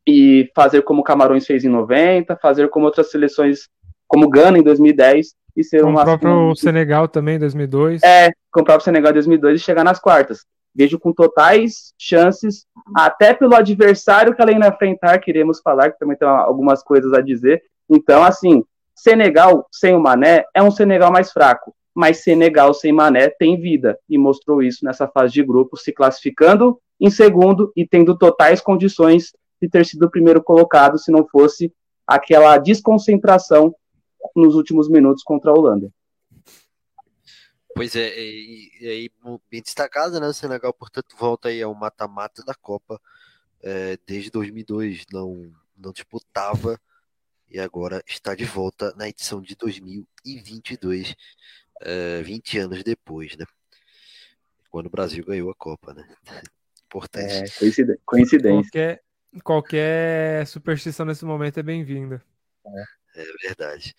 e 0.06 0.50
fazer 0.54 0.82
como 0.82 1.00
o 1.00 1.04
Camarões 1.04 1.46
fez 1.46 1.64
em 1.64 1.68
90, 1.68 2.36
fazer 2.36 2.68
como 2.68 2.86
outras 2.86 3.10
seleções, 3.10 3.68
como 4.06 4.28
Gana 4.28 4.58
em 4.58 4.62
2010 4.62 5.34
e 5.56 5.64
ser 5.64 5.82
com 5.82 5.90
uma. 5.90 6.02
O 6.02 6.04
próprio 6.04 6.54
Senegal 6.56 7.08
também 7.08 7.36
em 7.36 7.38
2002. 7.38 8.02
É, 8.02 8.30
com 8.52 8.60
o 8.60 8.64
próprio 8.64 8.84
Senegal 8.84 9.10
em 9.10 9.14
2002 9.14 9.60
e 9.60 9.64
chegar 9.64 9.84
nas 9.84 9.98
quartas. 9.98 10.44
Vejo 10.74 10.98
com 10.98 11.12
totais 11.12 11.92
chances, 11.96 12.66
até 12.96 13.32
pelo 13.32 13.54
adversário 13.54 14.34
que 14.34 14.42
ela 14.42 14.50
irá 14.50 14.68
enfrentar, 14.68 15.18
queremos 15.20 15.60
falar, 15.60 15.92
que 15.92 15.98
também 16.00 16.16
tem 16.16 16.26
algumas 16.26 16.82
coisas 16.82 17.12
a 17.12 17.20
dizer. 17.20 17.62
Então, 17.88 18.24
assim, 18.24 18.64
Senegal 18.94 19.66
sem 19.70 19.94
o 19.94 20.00
Mané 20.00 20.44
é 20.52 20.60
um 20.60 20.72
Senegal 20.72 21.12
mais 21.12 21.30
fraco, 21.30 21.72
mas 21.94 22.24
Senegal 22.24 22.74
sem 22.74 22.92
Mané 22.92 23.28
tem 23.28 23.60
vida 23.60 23.96
e 24.08 24.18
mostrou 24.18 24.60
isso 24.60 24.84
nessa 24.84 25.06
fase 25.06 25.32
de 25.32 25.44
grupo, 25.44 25.76
se 25.76 25.92
classificando 25.92 26.78
em 27.00 27.10
segundo 27.10 27.72
e 27.76 27.86
tendo 27.86 28.18
totais 28.18 28.60
condições 28.60 29.32
de 29.64 29.70
ter 29.70 29.86
sido 29.86 30.04
o 30.04 30.10
primeiro 30.10 30.42
colocado 30.42 30.98
se 30.98 31.10
não 31.10 31.26
fosse 31.26 31.72
aquela 32.06 32.58
desconcentração 32.58 33.74
nos 34.36 34.54
últimos 34.54 34.88
minutos 34.88 35.22
contra 35.22 35.50
a 35.50 35.54
Holanda. 35.54 35.90
Pois 37.74 37.96
é, 37.96 38.14
e, 38.16 38.70
aí 38.82 39.10
bem 39.50 39.62
destacado, 39.62 40.20
né? 40.20 40.28
O 40.28 40.34
Senegal, 40.34 40.72
portanto, 40.72 41.16
volta 41.18 41.48
aí 41.48 41.60
ao 41.60 41.74
mata-mata 41.74 42.44
da 42.44 42.54
Copa 42.54 43.00
é, 43.62 43.98
desde 44.06 44.30
2002, 44.30 45.06
não, 45.10 45.50
não 45.76 45.90
disputava 45.90 46.78
e 47.50 47.58
agora 47.58 48.02
está 48.06 48.34
de 48.34 48.44
volta 48.44 48.94
na 48.96 49.08
edição 49.08 49.40
de 49.40 49.56
2022, 49.56 51.16
é, 51.80 52.22
20 52.22 52.58
anos 52.58 52.84
depois, 52.84 53.36
né? 53.36 53.44
Quando 54.70 54.86
o 54.86 54.90
Brasil 54.90 55.24
ganhou 55.24 55.50
a 55.50 55.54
Copa, 55.54 55.94
né? 55.94 56.06
Importante. 56.86 57.32
É, 57.32 57.96
coincidência. 58.04 58.70
Qualquer, 58.70 59.02
qualquer 59.42 60.46
superstição 60.46 61.06
nesse 61.06 61.24
momento 61.24 61.58
é 61.58 61.62
bem-vinda. 61.62 62.22
É. 62.66 63.22
é 63.22 63.24
verdade. 63.42 63.94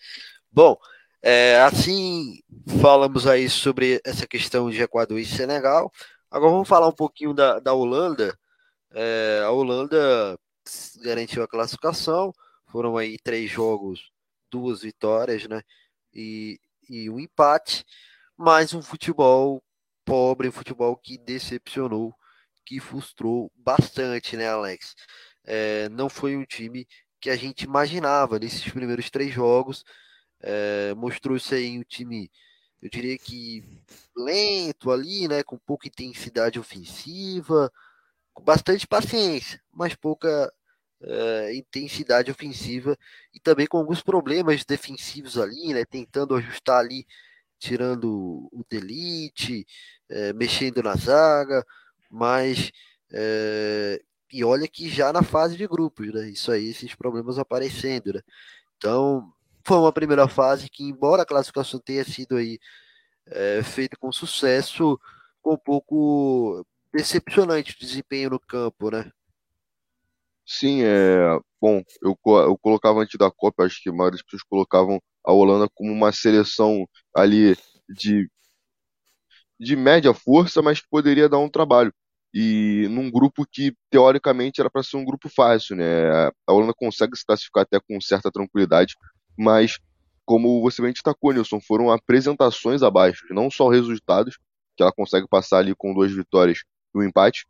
Bom, 0.50 0.78
é, 1.22 1.60
assim 1.60 2.40
falamos 2.80 3.26
aí 3.26 3.48
sobre 3.50 4.00
essa 4.04 4.26
questão 4.26 4.70
de 4.70 4.80
Equador 4.80 5.18
e 5.18 5.24
Senegal. 5.24 5.92
Agora 6.30 6.52
vamos 6.52 6.68
falar 6.68 6.88
um 6.88 6.92
pouquinho 6.92 7.34
da, 7.34 7.58
da 7.58 7.72
Holanda. 7.72 8.38
É, 8.92 9.42
a 9.44 9.50
Holanda 9.50 10.38
garantiu 11.02 11.42
a 11.42 11.48
classificação. 11.48 12.32
Foram 12.66 12.96
aí 12.96 13.18
três 13.18 13.50
jogos, 13.50 14.10
duas 14.50 14.82
vitórias, 14.82 15.46
né? 15.48 15.62
E, 16.12 16.60
e 16.88 17.08
um 17.10 17.18
empate. 17.18 17.84
Mas 18.36 18.74
um 18.74 18.82
futebol 18.82 19.62
pobre, 20.04 20.48
um 20.48 20.52
futebol 20.52 20.96
que 20.96 21.18
decepcionou, 21.18 22.14
que 22.66 22.80
frustrou 22.80 23.50
bastante, 23.56 24.36
né, 24.36 24.48
Alex? 24.48 24.94
é, 25.46 25.88
não 25.90 26.08
foi 26.08 26.36
um 26.36 26.44
time 26.44 26.86
que 27.20 27.30
a 27.30 27.36
gente 27.36 27.62
imaginava 27.62 28.38
nesses 28.38 28.68
primeiros 28.70 29.08
três 29.10 29.32
jogos. 29.32 29.84
É, 30.40 30.94
Mostrou-se 30.94 31.54
aí 31.54 31.78
um 31.78 31.82
time, 31.82 32.30
eu 32.82 32.90
diria 32.90 33.16
que 33.16 33.64
lento 34.16 34.90
ali, 34.90 35.28
né, 35.28 35.42
com 35.42 35.56
pouca 35.58 35.88
intensidade 35.88 36.58
ofensiva, 36.58 37.72
com 38.34 38.42
bastante 38.44 38.86
paciência, 38.86 39.62
mas 39.72 39.94
pouca 39.94 40.52
uh, 41.00 41.50
intensidade 41.54 42.30
ofensiva 42.30 42.98
e 43.32 43.40
também 43.40 43.66
com 43.66 43.78
alguns 43.78 44.02
problemas 44.02 44.64
defensivos 44.64 45.38
ali, 45.38 45.72
né? 45.72 45.84
Tentando 45.86 46.34
ajustar 46.36 46.80
ali, 46.80 47.06
tirando 47.58 48.48
o 48.52 48.64
delete, 48.68 49.66
uh, 50.10 50.34
mexendo 50.36 50.82
na 50.82 50.94
zaga, 50.96 51.64
mas 52.16 52.70
uh, 53.12 54.04
e 54.32 54.44
olha 54.44 54.66
que 54.68 54.88
já 54.88 55.12
na 55.12 55.22
fase 55.22 55.56
de 55.56 55.66
grupos, 55.66 56.12
né? 56.12 56.28
Isso 56.30 56.50
aí, 56.50 56.68
esses 56.68 56.94
problemas 56.94 57.38
aparecendo, 57.38 58.12
né? 58.14 58.20
Então, 58.76 59.32
foi 59.64 59.78
uma 59.78 59.92
primeira 59.92 60.28
fase 60.28 60.68
que, 60.68 60.84
embora 60.84 61.22
a 61.22 61.26
classificação 61.26 61.80
tenha 61.80 62.04
sido 62.04 62.36
aí 62.36 62.58
é, 63.26 63.62
feita 63.62 63.96
com 63.96 64.12
sucesso, 64.12 64.98
foi 65.42 65.54
um 65.54 65.58
pouco 65.58 66.64
decepcionante 66.92 67.72
o 67.72 67.78
desempenho 67.78 68.30
no 68.30 68.40
campo, 68.40 68.90
né? 68.90 69.10
Sim, 70.46 70.82
é. 70.84 71.38
Bom, 71.60 71.82
eu, 72.02 72.16
eu 72.24 72.58
colocava 72.58 73.00
antes 73.00 73.18
da 73.18 73.30
Copa, 73.30 73.64
acho 73.64 73.82
que 73.82 73.90
das 73.90 74.22
pessoas 74.22 74.42
colocavam 74.44 75.00
a 75.24 75.32
Holanda 75.32 75.68
como 75.74 75.92
uma 75.92 76.12
seleção 76.12 76.86
ali 77.14 77.56
de, 77.88 78.30
de 79.58 79.74
média 79.76 80.14
força, 80.14 80.62
mas 80.62 80.80
que 80.80 80.88
poderia 80.88 81.28
dar 81.28 81.38
um 81.38 81.48
trabalho. 81.48 81.92
E 82.38 82.86
num 82.90 83.10
grupo 83.10 83.46
que, 83.50 83.74
teoricamente, 83.88 84.60
era 84.60 84.68
para 84.70 84.82
ser 84.82 84.98
um 84.98 85.04
grupo 85.06 85.26
fácil, 85.26 85.74
né? 85.74 86.28
A 86.46 86.52
Holanda 86.52 86.74
consegue 86.76 87.16
se 87.16 87.24
classificar 87.24 87.62
até 87.62 87.80
com 87.80 87.98
certa 87.98 88.30
tranquilidade, 88.30 88.94
mas, 89.38 89.78
como 90.26 90.60
você 90.60 90.82
bem 90.82 90.92
destacou, 90.92 91.32
Nilson, 91.32 91.58
foram 91.62 91.90
apresentações 91.90 92.82
abaixo, 92.82 93.24
não 93.30 93.50
só 93.50 93.70
resultados, 93.70 94.36
que 94.76 94.82
ela 94.82 94.92
consegue 94.92 95.26
passar 95.26 95.60
ali 95.60 95.74
com 95.74 95.94
duas 95.94 96.12
vitórias 96.12 96.58
e 96.94 96.98
um 96.98 97.02
empate, 97.04 97.46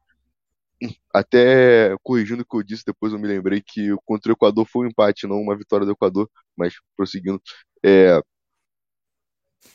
até 1.12 1.96
corrigindo 2.05 2.42
o 2.42 2.46
que 2.46 2.57
eu 2.57 2.62
disse, 2.62 2.85
depois 2.87 3.12
eu 3.12 3.18
me 3.18 3.27
lembrei 3.27 3.61
que 3.61 3.88
contra 4.05 4.31
o 4.31 4.35
Equador 4.35 4.66
foi 4.66 4.87
um 4.87 4.90
empate, 4.90 5.27
não 5.27 5.40
uma 5.40 5.57
vitória 5.57 5.85
do 5.85 5.92
Equador, 5.92 6.31
mas 6.57 6.75
prosseguindo, 6.96 7.42
é, 7.85 8.20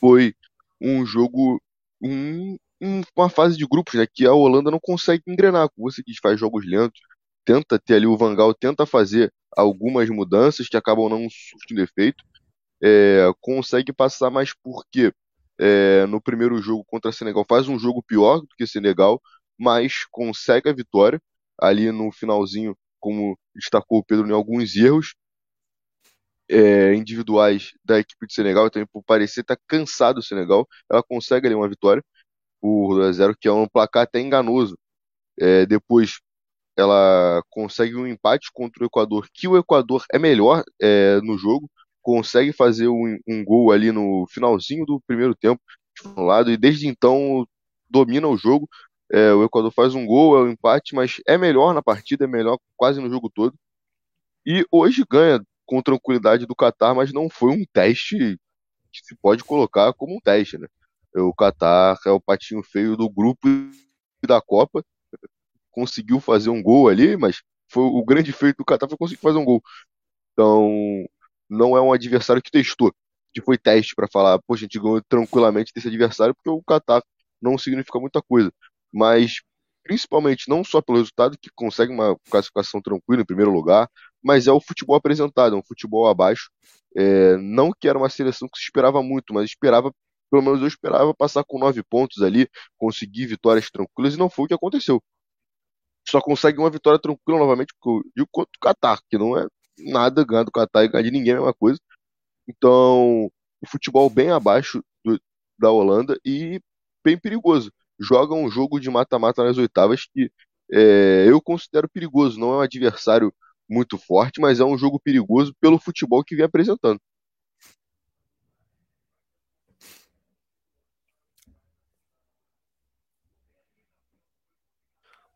foi 0.00 0.34
um 0.80 1.04
jogo, 1.04 1.60
um, 2.00 2.56
uma 3.16 3.28
fase 3.30 3.56
de 3.56 3.66
grupos, 3.66 3.94
né, 3.94 4.06
que 4.12 4.26
a 4.26 4.32
Holanda 4.32 4.70
não 4.70 4.80
consegue 4.80 5.22
engrenar, 5.26 5.68
como 5.70 5.90
você 5.90 6.02
diz, 6.04 6.18
faz 6.20 6.38
jogos 6.38 6.66
lentos, 6.66 7.00
tenta 7.44 7.78
ter 7.78 7.94
ali 7.94 8.06
o 8.06 8.16
Vangal, 8.16 8.54
tenta 8.54 8.86
fazer 8.86 9.32
algumas 9.56 10.08
mudanças 10.08 10.68
que 10.68 10.76
acabam 10.76 11.08
não 11.08 11.28
surtindo 11.30 11.82
efeito, 11.82 12.24
é, 12.82 13.30
consegue 13.40 13.92
passar 13.92 14.30
mais 14.30 14.52
porque 14.62 15.12
é, 15.58 16.06
no 16.06 16.20
primeiro 16.20 16.58
jogo 16.60 16.84
contra 16.84 17.12
Senegal 17.12 17.44
faz 17.48 17.68
um 17.68 17.78
jogo 17.78 18.02
pior 18.02 18.40
do 18.40 18.48
que 18.56 18.66
Senegal, 18.66 19.20
mas 19.58 20.04
consegue 20.10 20.68
a 20.68 20.72
vitória. 20.72 21.20
Ali 21.60 21.92
no 21.92 22.10
finalzinho, 22.10 22.76
como 22.98 23.38
destacou 23.54 23.98
o 23.98 24.04
Pedro, 24.04 24.26
em 24.28 24.32
alguns 24.32 24.74
erros 24.74 25.14
é, 26.48 26.94
individuais 26.94 27.72
da 27.84 27.98
equipe 27.98 28.26
de 28.26 28.34
Senegal, 28.34 28.70
também 28.70 28.86
por 28.92 29.02
parecer 29.04 29.40
estar 29.42 29.56
tá 29.56 29.62
cansado 29.68 30.18
o 30.18 30.22
Senegal, 30.22 30.66
ela 30.90 31.02
consegue 31.02 31.46
ali 31.46 31.54
uma 31.54 31.68
vitória 31.68 32.02
por 32.62 32.94
2 32.96 33.08
a 33.08 33.12
0 33.12 33.36
que 33.38 33.48
é 33.48 33.52
um 33.52 33.66
placar 33.68 34.04
até 34.04 34.20
enganoso. 34.20 34.78
É, 35.38 35.66
depois 35.66 36.20
ela 36.76 37.42
consegue 37.50 37.96
um 37.96 38.06
empate 38.06 38.50
contra 38.52 38.84
o 38.84 38.86
Equador, 38.86 39.28
que 39.34 39.48
o 39.48 39.58
Equador 39.58 40.04
é 40.12 40.18
melhor 40.18 40.64
é, 40.80 41.20
no 41.22 41.36
jogo, 41.36 41.70
consegue 42.02 42.52
fazer 42.52 42.88
um, 42.88 43.18
um, 43.28 43.44
gol 43.44 43.72
ali 43.72 43.92
no 43.92 44.26
finalzinho 44.30 44.86
do 44.86 45.00
primeiro 45.06 45.34
tempo, 45.34 45.60
no 46.16 46.22
lado, 46.24 46.50
e 46.50 46.56
desde 46.56 46.86
então 46.88 47.46
domina 47.90 48.28
o 48.28 48.36
jogo, 48.36 48.68
é, 49.12 49.32
o 49.34 49.44
Equador 49.44 49.72
faz 49.72 49.94
um 49.94 50.06
gol, 50.06 50.36
é 50.38 50.42
um 50.42 50.50
empate, 50.50 50.94
mas 50.94 51.16
é 51.26 51.36
melhor 51.38 51.74
na 51.74 51.82
partida, 51.82 52.24
é 52.24 52.28
melhor 52.28 52.58
quase 52.76 53.00
no 53.00 53.10
jogo 53.10 53.30
todo. 53.30 53.54
E 54.46 54.66
hoje 54.70 55.04
ganha 55.08 55.40
com 55.66 55.82
tranquilidade 55.82 56.46
do 56.46 56.56
Qatar, 56.56 56.94
mas 56.94 57.12
não 57.12 57.28
foi 57.30 57.52
um 57.52 57.64
teste 57.72 58.38
que 58.92 59.00
se 59.04 59.16
pode 59.16 59.44
colocar 59.44 59.92
como 59.94 60.16
um 60.16 60.20
teste, 60.20 60.58
né? 60.58 60.68
O 61.14 61.34
Qatar 61.34 61.98
é 62.06 62.10
o 62.10 62.20
patinho 62.20 62.62
feio 62.62 62.96
do 62.96 63.08
grupo 63.10 63.48
da 64.26 64.40
Copa, 64.40 64.84
conseguiu 65.70 66.20
fazer 66.20 66.50
um 66.50 66.62
gol 66.62 66.88
ali, 66.88 67.16
mas 67.16 67.42
foi 67.70 67.84
o 67.84 68.04
grande 68.04 68.32
feito 68.32 68.58
do 68.58 68.64
Qatar 68.64 68.88
foi 68.88 68.98
conseguir 68.98 69.20
fazer 69.20 69.38
um 69.38 69.44
gol. 69.44 69.62
Então, 70.32 70.70
não 71.48 71.76
é 71.76 71.80
um 71.80 71.92
adversário 71.92 72.42
que 72.42 72.50
testou, 72.50 72.92
que 73.32 73.42
foi 73.42 73.58
teste 73.58 73.94
para 73.94 74.08
falar, 74.08 74.38
pô, 74.46 74.54
a 74.54 74.56
gente 74.56 74.78
ganhou 74.78 75.02
tranquilamente 75.08 75.72
desse 75.74 75.88
adversário, 75.88 76.34
porque 76.34 76.50
o 76.50 76.62
Qatar 76.62 77.02
não 77.40 77.58
significa 77.58 77.98
muita 77.98 78.22
coisa 78.22 78.52
mas 78.92 79.40
principalmente 79.82 80.48
não 80.48 80.62
só 80.62 80.80
pelo 80.80 80.98
resultado, 80.98 81.36
que 81.40 81.50
consegue 81.54 81.92
uma 81.92 82.16
classificação 82.30 82.80
tranquila 82.80 83.22
em 83.22 83.26
primeiro 83.26 83.50
lugar, 83.50 83.88
mas 84.22 84.46
é 84.46 84.52
o 84.52 84.60
futebol 84.60 84.96
apresentado, 84.96 85.56
é 85.56 85.58
um 85.58 85.62
futebol 85.64 86.06
abaixo. 86.08 86.50
É, 86.96 87.36
não 87.38 87.72
que 87.72 87.88
era 87.88 87.98
uma 87.98 88.10
seleção 88.10 88.48
que 88.48 88.58
se 88.58 88.64
esperava 88.64 89.02
muito, 89.02 89.34
mas 89.34 89.46
esperava, 89.46 89.92
pelo 90.32 90.42
menos 90.42 90.62
eu 90.62 90.68
esperava 90.68 91.14
passar 91.14 91.44
com 91.44 91.58
nove 91.58 91.82
pontos 91.82 92.22
ali, 92.22 92.48
conseguir 92.78 93.26
vitórias 93.26 93.70
tranquilas, 93.70 94.14
e 94.14 94.18
não 94.18 94.30
foi 94.30 94.46
o 94.46 94.48
que 94.48 94.54
aconteceu. 94.54 95.02
Só 96.08 96.20
consegue 96.20 96.58
uma 96.58 96.70
vitória 96.70 96.98
tranquila 96.98 97.38
novamente 97.38 97.74
e 98.16 98.24
contra 98.30 98.50
o 98.56 98.60
Qatar, 98.60 99.00
que 99.10 99.18
não 99.18 99.36
é 99.38 99.46
nada 99.78 100.24
ganhar 100.24 100.44
do 100.44 100.50
Qatar 100.50 100.84
e 100.84 100.88
ganhar 100.88 101.02
de 101.02 101.10
ninguém 101.10 101.32
é 101.34 101.36
a 101.36 101.38
mesma 101.38 101.54
coisa. 101.54 101.78
Então, 102.48 103.26
o 103.60 103.66
futebol 103.68 104.08
bem 104.10 104.30
abaixo 104.30 104.82
do, 105.04 105.20
da 105.58 105.70
Holanda 105.70 106.18
e 106.24 106.60
bem 107.04 107.18
perigoso 107.18 107.72
joga 108.00 108.34
um 108.34 108.50
jogo 108.50 108.80
de 108.80 108.90
mata-mata 108.90 109.44
nas 109.44 109.58
oitavas 109.58 110.06
que 110.06 110.30
é, 110.72 111.26
eu 111.28 111.40
considero 111.42 111.88
perigoso. 111.90 112.38
Não 112.40 112.54
é 112.54 112.56
um 112.58 112.60
adversário 112.62 113.32
muito 113.68 113.98
forte, 113.98 114.40
mas 114.40 114.60
é 114.60 114.64
um 114.64 114.78
jogo 114.78 115.00
perigoso 115.00 115.54
pelo 115.60 115.78
futebol 115.78 116.24
que 116.24 116.36
vem 116.36 116.44
apresentando. 116.46 117.00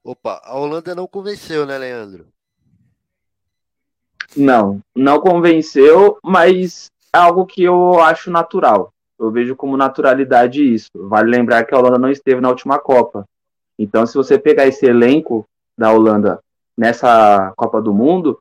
Opa, 0.07 0.41
a 0.45 0.57
Holanda 0.57 0.95
não 0.95 1.05
convenceu, 1.05 1.67
né, 1.67 1.77
Leandro? 1.77 2.29
Não, 4.37 4.81
não 4.95 5.19
convenceu, 5.19 6.17
mas 6.23 6.93
é 7.13 7.19
algo 7.19 7.45
que 7.45 7.65
eu 7.65 8.01
acho 8.01 8.31
natural. 8.31 8.93
Eu 9.19 9.33
vejo 9.33 9.57
como 9.57 9.77
naturalidade 9.77 10.63
isso. 10.63 10.93
Vale 10.95 11.29
lembrar 11.29 11.65
que 11.65 11.75
a 11.75 11.79
Holanda 11.79 11.99
não 11.99 12.09
esteve 12.09 12.41
na 12.41 12.49
última 12.49 12.79
Copa. 12.79 13.29
Então, 13.77 14.07
se 14.07 14.15
você 14.15 14.39
pegar 14.39 14.69
esse 14.69 14.87
elenco 14.87 15.45
da 15.77 15.93
Holanda 15.93 16.39
nessa 16.77 17.53
Copa 17.57 17.83
do 17.83 17.93
Mundo, 17.93 18.39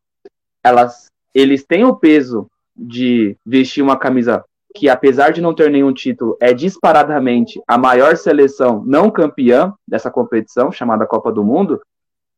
elas, 0.63 1.07
eles 1.33 1.63
têm 1.63 1.83
o 1.83 1.95
peso 1.95 2.47
de 2.75 3.35
vestir 3.43 3.81
uma 3.81 3.97
camisa 3.97 4.45
que, 4.75 4.89
apesar 4.89 5.31
de 5.31 5.41
não 5.41 5.55
ter 5.55 5.71
nenhum 5.71 5.93
título, 5.93 6.37
é 6.39 6.53
disparadamente 6.53 7.61
a 7.65 7.77
maior 7.77 8.17
seleção 8.17 8.83
não 8.85 9.09
campeã 9.09 9.73
dessa 9.87 10.11
competição, 10.11 10.69
chamada 10.69 11.07
Copa 11.07 11.31
do 11.31 11.45
Mundo, 11.45 11.81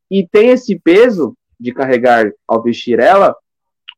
e 0.10 0.26
tem 0.26 0.50
esse 0.50 0.80
peso 0.80 1.36
de 1.60 1.74
carregar 1.74 2.32
ao 2.48 2.62
vestir 2.62 3.00
ela 3.00 3.36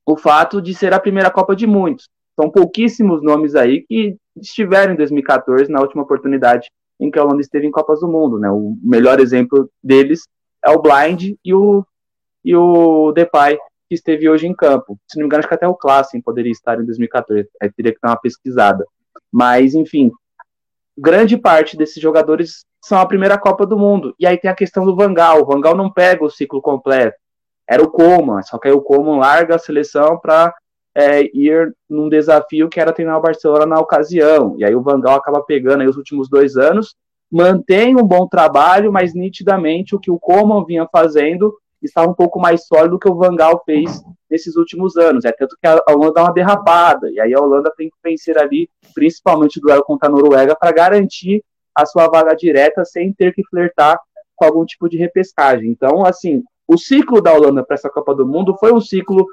o 0.05 0.15
fato 0.15 0.61
de 0.61 0.73
ser 0.73 0.93
a 0.93 0.99
primeira 0.99 1.29
Copa 1.29 1.53
de 1.53 1.67
muitos. 1.67 2.07
São 2.39 2.49
pouquíssimos 2.49 3.21
nomes 3.21 3.55
aí 3.55 3.81
que 3.81 4.15
estiveram 4.37 4.93
em 4.93 4.95
2014, 4.95 5.69
na 5.69 5.81
última 5.81 6.03
oportunidade 6.03 6.71
em 6.97 7.11
que 7.11 7.19
a 7.19 7.23
Holanda 7.23 7.41
esteve 7.41 7.67
em 7.67 7.71
Copas 7.71 7.99
do 7.99 8.07
Mundo. 8.07 8.39
Né? 8.39 8.49
O 8.49 8.77
melhor 8.81 9.19
exemplo 9.19 9.69
deles 9.83 10.27
é 10.65 10.71
o 10.71 10.81
Blind 10.81 11.35
e 11.43 11.53
o, 11.53 11.85
e 12.43 12.55
o 12.55 13.11
Depay, 13.11 13.59
que 13.89 13.95
esteve 13.95 14.29
hoje 14.29 14.47
em 14.47 14.53
campo. 14.53 14.99
Se 15.07 15.17
não 15.17 15.23
me 15.23 15.25
engano, 15.25 15.39
acho 15.39 15.47
que 15.47 15.55
até 15.55 15.67
o 15.67 15.75
Klassen 15.75 16.21
poderia 16.21 16.51
estar 16.51 16.79
em 16.79 16.85
2014. 16.85 17.49
Aí 17.59 17.71
teria 17.71 17.91
que 17.91 17.99
dar 18.01 18.11
uma 18.11 18.21
pesquisada. 18.21 18.85
Mas, 19.31 19.73
enfim, 19.73 20.11
grande 20.95 21.35
parte 21.35 21.75
desses 21.75 22.01
jogadores 22.01 22.65
são 22.79 22.99
a 22.99 23.05
primeira 23.05 23.37
Copa 23.37 23.65
do 23.65 23.77
Mundo. 23.77 24.13
E 24.19 24.27
aí 24.27 24.37
tem 24.37 24.49
a 24.49 24.55
questão 24.55 24.85
do 24.85 24.95
Vangal. 24.95 25.41
O 25.41 25.45
Vangal 25.45 25.75
não 25.75 25.91
pega 25.91 26.23
o 26.23 26.29
ciclo 26.29 26.61
completo. 26.61 27.17
Era 27.67 27.83
o 27.83 27.89
Coman, 27.89 28.41
só 28.43 28.59
que 28.59 28.67
aí 28.67 28.73
o 28.73 28.81
Coman 28.81 29.17
larga 29.17 29.55
a 29.55 29.59
seleção 29.59 30.19
para 30.19 30.53
é, 30.95 31.23
ir 31.35 31.73
num 31.89 32.09
desafio 32.09 32.69
que 32.69 32.79
era 32.79 32.93
treinar 32.93 33.17
o 33.17 33.21
Barcelona 33.21 33.65
na 33.65 33.79
ocasião. 33.79 34.55
E 34.57 34.63
aí 34.63 34.75
o 34.75 34.81
Vangal 34.81 35.15
acaba 35.15 35.43
pegando 35.43 35.81
aí 35.81 35.87
os 35.87 35.97
últimos 35.97 36.29
dois 36.29 36.57
anos, 36.57 36.95
mantém 37.31 37.95
um 37.95 38.03
bom 38.03 38.27
trabalho, 38.27 38.91
mas 38.91 39.13
nitidamente 39.13 39.95
o 39.95 39.99
que 39.99 40.09
o 40.09 40.19
Coman 40.19 40.65
vinha 40.65 40.87
fazendo 40.91 41.55
estava 41.85 42.09
um 42.09 42.13
pouco 42.13 42.39
mais 42.39 42.65
sólido 42.65 42.91
do 42.91 42.99
que 42.99 43.09
o 43.09 43.15
Vangal 43.15 43.61
fez 43.65 44.01
nesses 44.29 44.55
últimos 44.55 44.97
anos. 44.97 45.25
É 45.25 45.31
tanto 45.31 45.55
que 45.61 45.67
a 45.67 45.81
Holanda 45.89 46.13
dá 46.13 46.23
uma 46.23 46.33
derrapada, 46.33 47.09
e 47.09 47.19
aí 47.19 47.33
a 47.33 47.39
Holanda 47.39 47.71
tem 47.75 47.89
que 47.89 47.95
vencer 48.03 48.37
ali, 48.37 48.69
principalmente 48.93 49.57
o 49.57 49.61
duelo 49.61 49.83
contra 49.83 50.07
a 50.07 50.11
Noruega, 50.11 50.55
para 50.55 50.71
garantir 50.71 51.43
a 51.73 51.85
sua 51.85 52.07
vaga 52.07 52.35
direta 52.35 52.83
sem 52.83 53.13
ter 53.13 53.33
que 53.33 53.43
flertar 53.45 53.99
com 54.35 54.45
algum 54.45 54.65
tipo 54.65 54.89
de 54.89 54.97
repescagem. 54.97 55.69
Então, 55.69 56.05
assim, 56.05 56.43
o 56.67 56.77
ciclo 56.77 57.21
da 57.21 57.33
Holanda 57.33 57.63
para 57.63 57.75
essa 57.75 57.89
Copa 57.89 58.13
do 58.13 58.27
Mundo 58.27 58.55
foi 58.59 58.73
um 58.73 58.81
ciclo 58.81 59.25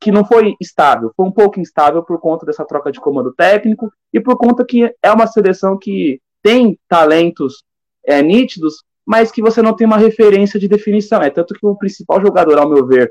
que 0.00 0.12
não 0.12 0.24
foi 0.24 0.54
estável, 0.60 1.12
foi 1.16 1.26
um 1.26 1.32
pouco 1.32 1.58
instável 1.58 2.04
por 2.04 2.20
conta 2.20 2.46
dessa 2.46 2.64
troca 2.64 2.92
de 2.92 3.00
comando 3.00 3.32
técnico 3.34 3.92
e 4.12 4.20
por 4.20 4.36
conta 4.36 4.64
que 4.64 4.94
é 5.02 5.10
uma 5.10 5.26
seleção 5.26 5.76
que 5.76 6.20
tem 6.40 6.78
talentos 6.88 7.64
é, 8.06 8.22
nítidos, 8.22 8.84
mas 9.08 9.32
que 9.32 9.40
você 9.40 9.62
não 9.62 9.72
tem 9.72 9.86
uma 9.86 9.96
referência 9.96 10.60
de 10.60 10.68
definição. 10.68 11.22
É 11.22 11.30
tanto 11.30 11.54
que 11.54 11.66
o 11.66 11.74
principal 11.74 12.20
jogador, 12.20 12.58
ao 12.58 12.68
meu 12.68 12.86
ver, 12.86 13.10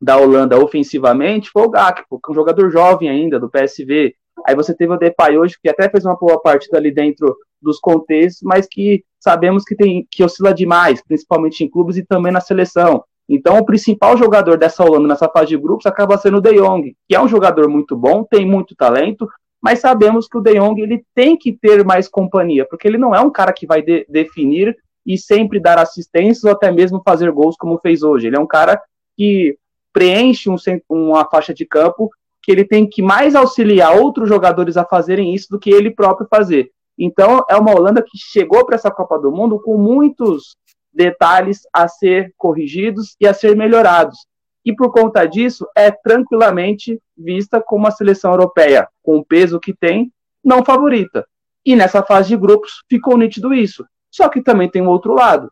da 0.00 0.16
Holanda 0.16 0.56
ofensivamente 0.56 1.50
foi 1.50 1.62
o 1.62 1.70
Gakpo, 1.70 2.20
que 2.22 2.30
é 2.30 2.32
um 2.32 2.34
jogador 2.36 2.70
jovem 2.70 3.08
ainda, 3.08 3.40
do 3.40 3.50
PSV. 3.50 4.14
Aí 4.46 4.54
você 4.54 4.72
teve 4.72 4.92
o 4.92 4.96
Depay 4.96 5.36
hoje, 5.36 5.56
que 5.60 5.68
até 5.68 5.90
fez 5.90 6.04
uma 6.04 6.14
boa 6.14 6.40
partida 6.40 6.78
ali 6.78 6.92
dentro 6.92 7.36
dos 7.60 7.80
contextos, 7.80 8.42
mas 8.44 8.68
que 8.70 9.02
sabemos 9.18 9.64
que 9.64 9.74
tem 9.74 10.06
que 10.08 10.22
oscila 10.22 10.54
demais, 10.54 11.02
principalmente 11.02 11.64
em 11.64 11.68
clubes 11.68 11.96
e 11.96 12.04
também 12.04 12.30
na 12.30 12.40
seleção. 12.40 13.02
Então, 13.28 13.58
o 13.58 13.66
principal 13.66 14.16
jogador 14.16 14.56
dessa 14.56 14.84
Holanda 14.84 15.08
nessa 15.08 15.28
fase 15.28 15.48
de 15.48 15.56
grupos 15.56 15.86
acaba 15.86 16.16
sendo 16.16 16.36
o 16.36 16.40
De 16.40 16.54
Jong, 16.54 16.94
que 17.08 17.16
é 17.16 17.20
um 17.20 17.26
jogador 17.26 17.68
muito 17.68 17.96
bom, 17.96 18.22
tem 18.22 18.46
muito 18.46 18.76
talento, 18.76 19.28
mas 19.60 19.80
sabemos 19.80 20.28
que 20.28 20.38
o 20.38 20.40
De 20.40 20.54
Jong 20.54 20.80
ele 20.80 21.04
tem 21.12 21.36
que 21.36 21.52
ter 21.52 21.84
mais 21.84 22.06
companhia, 22.06 22.64
porque 22.64 22.86
ele 22.86 22.98
não 22.98 23.12
é 23.12 23.20
um 23.20 23.30
cara 23.30 23.52
que 23.52 23.66
vai 23.66 23.82
de 23.82 24.06
definir 24.08 24.76
e 25.08 25.16
sempre 25.16 25.58
dar 25.58 25.78
assistências 25.78 26.44
ou 26.44 26.50
até 26.50 26.70
mesmo 26.70 27.00
fazer 27.02 27.32
gols 27.32 27.56
como 27.56 27.78
fez 27.78 28.02
hoje. 28.02 28.26
Ele 28.26 28.36
é 28.36 28.40
um 28.40 28.46
cara 28.46 28.78
que 29.16 29.56
preenche 29.90 30.50
um, 30.50 30.56
uma 30.86 31.24
faixa 31.24 31.54
de 31.54 31.64
campo 31.64 32.10
que 32.42 32.52
ele 32.52 32.62
tem 32.62 32.86
que 32.86 33.00
mais 33.00 33.34
auxiliar 33.34 33.96
outros 33.96 34.28
jogadores 34.28 34.76
a 34.76 34.84
fazerem 34.84 35.34
isso 35.34 35.48
do 35.50 35.58
que 35.58 35.70
ele 35.70 35.90
próprio 35.90 36.28
fazer. 36.28 36.70
Então, 36.98 37.42
é 37.48 37.56
uma 37.56 37.74
Holanda 37.74 38.02
que 38.02 38.18
chegou 38.18 38.66
para 38.66 38.74
essa 38.74 38.90
Copa 38.90 39.18
do 39.18 39.32
Mundo 39.32 39.60
com 39.62 39.78
muitos 39.78 40.56
detalhes 40.92 41.62
a 41.72 41.88
ser 41.88 42.34
corrigidos 42.36 43.16
e 43.18 43.26
a 43.26 43.32
ser 43.32 43.56
melhorados. 43.56 44.26
E 44.64 44.74
por 44.74 44.92
conta 44.92 45.24
disso, 45.24 45.66
é 45.74 45.90
tranquilamente 45.90 47.00
vista 47.16 47.62
como 47.62 47.84
uma 47.84 47.90
seleção 47.90 48.32
europeia, 48.32 48.86
com 49.02 49.16
o 49.16 49.24
peso 49.24 49.58
que 49.58 49.72
tem, 49.72 50.12
não 50.44 50.64
favorita. 50.64 51.26
E 51.64 51.74
nessa 51.74 52.02
fase 52.02 52.28
de 52.28 52.36
grupos 52.36 52.82
ficou 52.88 53.16
nítido 53.16 53.54
isso. 53.54 53.86
Só 54.10 54.28
que 54.28 54.42
também 54.42 54.68
tem 54.70 54.82
um 54.82 54.88
outro 54.88 55.14
lado. 55.14 55.50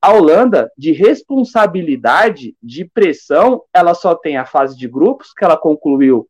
A 0.00 0.12
Holanda, 0.12 0.68
de 0.76 0.90
responsabilidade, 0.90 2.56
de 2.60 2.84
pressão, 2.84 3.62
ela 3.72 3.94
só 3.94 4.14
tem 4.16 4.36
a 4.36 4.44
fase 4.44 4.76
de 4.76 4.88
grupos, 4.88 5.32
que 5.32 5.44
ela 5.44 5.56
concluiu 5.56 6.26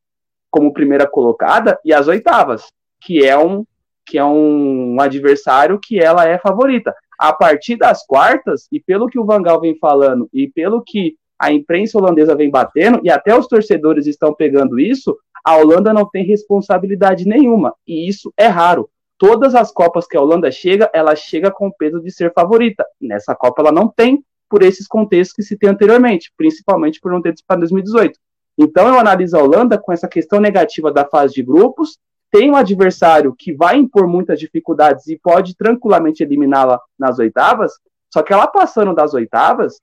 como 0.50 0.74
primeira 0.74 1.06
colocada, 1.06 1.78
e 1.82 1.94
as 1.94 2.06
oitavas, 2.06 2.66
que 3.00 3.24
é 3.24 3.38
um, 3.38 3.64
que 4.04 4.18
é 4.18 4.24
um 4.24 5.00
adversário 5.00 5.80
que 5.82 5.98
ela 5.98 6.28
é 6.28 6.38
favorita. 6.38 6.94
A 7.18 7.32
partir 7.32 7.76
das 7.76 8.04
quartas, 8.04 8.68
e 8.70 8.78
pelo 8.78 9.06
que 9.06 9.18
o 9.18 9.24
Vangal 9.24 9.58
vem 9.60 9.78
falando, 9.78 10.28
e 10.34 10.48
pelo 10.50 10.82
que 10.82 11.16
a 11.38 11.50
imprensa 11.50 11.96
holandesa 11.96 12.36
vem 12.36 12.50
batendo, 12.50 13.00
e 13.02 13.10
até 13.10 13.34
os 13.34 13.46
torcedores 13.46 14.06
estão 14.06 14.34
pegando 14.34 14.78
isso, 14.78 15.16
a 15.42 15.56
Holanda 15.56 15.94
não 15.94 16.08
tem 16.08 16.24
responsabilidade 16.24 17.26
nenhuma. 17.26 17.74
E 17.86 18.06
isso 18.06 18.32
é 18.36 18.46
raro 18.46 18.88
todas 19.22 19.54
as 19.54 19.70
Copas 19.70 20.04
que 20.04 20.16
a 20.16 20.20
Holanda 20.20 20.50
chega, 20.50 20.90
ela 20.92 21.14
chega 21.14 21.48
com 21.48 21.68
o 21.68 21.72
peso 21.72 22.00
de 22.00 22.10
ser 22.10 22.32
favorita. 22.32 22.84
Nessa 23.00 23.36
Copa 23.36 23.62
ela 23.62 23.70
não 23.70 23.86
tem, 23.86 24.24
por 24.48 24.64
esses 24.64 24.84
contextos 24.84 25.32
que 25.32 25.44
citei 25.44 25.70
anteriormente, 25.70 26.32
principalmente 26.36 26.98
por 27.00 27.12
não 27.12 27.22
ter 27.22 27.32
disputado 27.32 27.58
em 27.58 27.60
2018. 27.60 28.18
Então 28.58 28.88
eu 28.88 28.98
analiso 28.98 29.36
a 29.36 29.40
Holanda 29.40 29.78
com 29.78 29.92
essa 29.92 30.08
questão 30.08 30.40
negativa 30.40 30.90
da 30.90 31.04
fase 31.04 31.34
de 31.34 31.42
grupos, 31.44 32.00
tem 32.32 32.50
um 32.50 32.56
adversário 32.56 33.32
que 33.38 33.54
vai 33.54 33.76
impor 33.76 34.08
muitas 34.08 34.40
dificuldades 34.40 35.06
e 35.06 35.16
pode 35.16 35.54
tranquilamente 35.54 36.24
eliminá-la 36.24 36.80
nas 36.98 37.20
oitavas, 37.20 37.74
só 38.12 38.24
que 38.24 38.32
ela 38.32 38.48
passando 38.48 38.92
das 38.92 39.14
oitavas, 39.14 39.80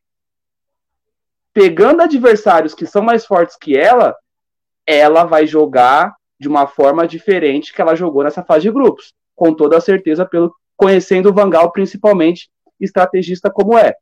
pegando 1.53 2.01
adversários 2.01 2.73
que 2.73 2.85
são 2.85 3.01
mais 3.01 3.25
fortes 3.25 3.55
que 3.55 3.77
ela, 3.77 4.17
ela 4.85 5.23
vai 5.23 5.47
jogar 5.47 6.13
de 6.37 6.49
uma 6.49 6.67
forma 6.67 7.07
diferente 7.07 7.73
que 7.73 7.81
ela 7.81 7.95
jogou 7.95 8.21
nessa 8.21 8.43
fase 8.43 8.63
de 8.63 8.71
grupos 8.71 9.17
com 9.39 9.53
toda 9.53 9.79
certeza, 9.79 10.25
pelo 10.25 10.53
conhecendo 10.75 11.29
o 11.29 11.33
Vangal, 11.33 11.71
principalmente 11.71 12.49
estrategista 12.77 13.49
como 13.49 13.77
é. 13.77 13.95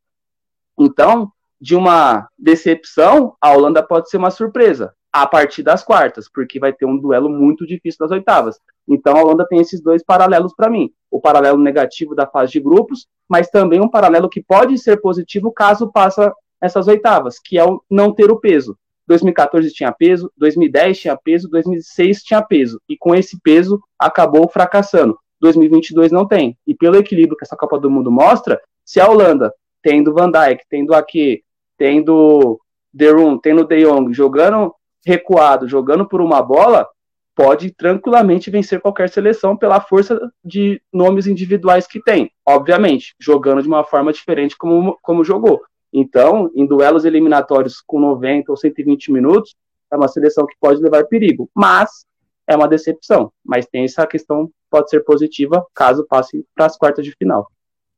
Então, 0.79 1.31
de 1.61 1.75
uma 1.75 2.27
decepção, 2.37 3.35
a 3.39 3.51
Holanda 3.53 3.83
pode 3.83 4.09
ser 4.09 4.17
uma 4.17 4.31
surpresa 4.31 4.95
a 5.13 5.27
partir 5.27 5.61
das 5.61 5.83
quartas, 5.83 6.27
porque 6.27 6.59
vai 6.59 6.73
ter 6.73 6.85
um 6.85 6.97
duelo 6.97 7.29
muito 7.29 7.67
difícil 7.67 7.99
das 7.99 8.09
oitavas. 8.09 8.59
Então, 8.87 9.15
a 9.15 9.21
Holanda 9.21 9.45
tem 9.47 9.59
esses 9.59 9.79
dois 9.79 10.03
paralelos 10.03 10.55
para 10.55 10.71
mim: 10.71 10.89
o 11.11 11.21
paralelo 11.21 11.59
negativo 11.59 12.15
da 12.15 12.25
fase 12.25 12.53
de 12.53 12.59
grupos, 12.59 13.07
mas 13.29 13.47
também 13.47 13.79
um 13.79 13.89
paralelo 13.89 14.27
que 14.27 14.41
pode 14.41 14.75
ser 14.79 14.99
positivo 14.99 15.51
caso 15.51 15.91
passa 15.91 16.33
essas 16.59 16.87
oitavas, 16.87 17.37
que 17.39 17.59
é 17.59 17.63
o 17.63 17.79
não 17.89 18.11
ter 18.11 18.31
o 18.31 18.39
peso. 18.39 18.75
2014 19.07 19.71
tinha 19.71 19.91
peso, 19.91 20.31
2010 20.35 20.99
tinha 20.99 21.15
peso, 21.15 21.47
2006 21.47 22.23
tinha 22.23 22.41
peso, 22.41 22.81
e 22.89 22.97
com 22.97 23.13
esse 23.13 23.39
peso 23.39 23.79
acabou 23.99 24.49
fracassando. 24.49 25.17
2022 25.39 26.11
não 26.11 26.27
tem. 26.27 26.57
E 26.65 26.73
pelo 26.75 26.97
equilíbrio 26.97 27.37
que 27.37 27.45
essa 27.45 27.55
Copa 27.55 27.79
do 27.79 27.89
Mundo 27.89 28.11
mostra, 28.11 28.61
se 28.83 28.99
a 28.99 29.09
Holanda, 29.09 29.53
tendo 29.81 30.13
Van 30.13 30.31
Dijk, 30.31 30.63
tendo 30.69 30.93
aqui, 30.93 31.43
tendo 31.77 32.59
De 32.93 33.11
Roon, 33.11 33.37
tendo 33.37 33.65
De 33.65 33.83
Jong, 33.83 34.13
jogando 34.13 34.73
recuado, 35.05 35.67
jogando 35.67 36.07
por 36.07 36.21
uma 36.21 36.41
bola, 36.41 36.87
pode 37.35 37.71
tranquilamente 37.71 38.49
vencer 38.49 38.81
qualquer 38.81 39.09
seleção 39.09 39.55
pela 39.55 39.79
força 39.79 40.19
de 40.43 40.81
nomes 40.91 41.27
individuais 41.27 41.85
que 41.85 42.01
tem. 42.01 42.31
Obviamente, 42.45 43.15
jogando 43.19 43.61
de 43.61 43.67
uma 43.67 43.83
forma 43.83 44.11
diferente 44.11 44.57
como, 44.57 44.97
como 45.01 45.23
jogou. 45.23 45.61
Então, 45.93 46.51
em 46.55 46.65
duelos 46.65 47.05
eliminatórios 47.05 47.79
com 47.85 47.99
90 47.99 48.51
ou 48.51 48.57
120 48.57 49.11
minutos, 49.11 49.55
é 49.91 49.95
uma 49.95 50.07
seleção 50.07 50.45
que 50.45 50.55
pode 50.59 50.81
levar 50.81 51.05
perigo. 51.05 51.49
Mas 51.55 52.05
é 52.47 52.55
uma 52.55 52.67
decepção. 52.67 53.31
Mas 53.45 53.67
tem 53.67 53.83
essa 53.83 54.07
questão 54.07 54.49
pode 54.69 54.89
ser 54.89 55.03
positiva 55.03 55.65
caso 55.73 56.05
passe 56.05 56.45
para 56.55 56.65
as 56.65 56.77
quartas 56.77 57.05
de 57.05 57.11
final. 57.11 57.51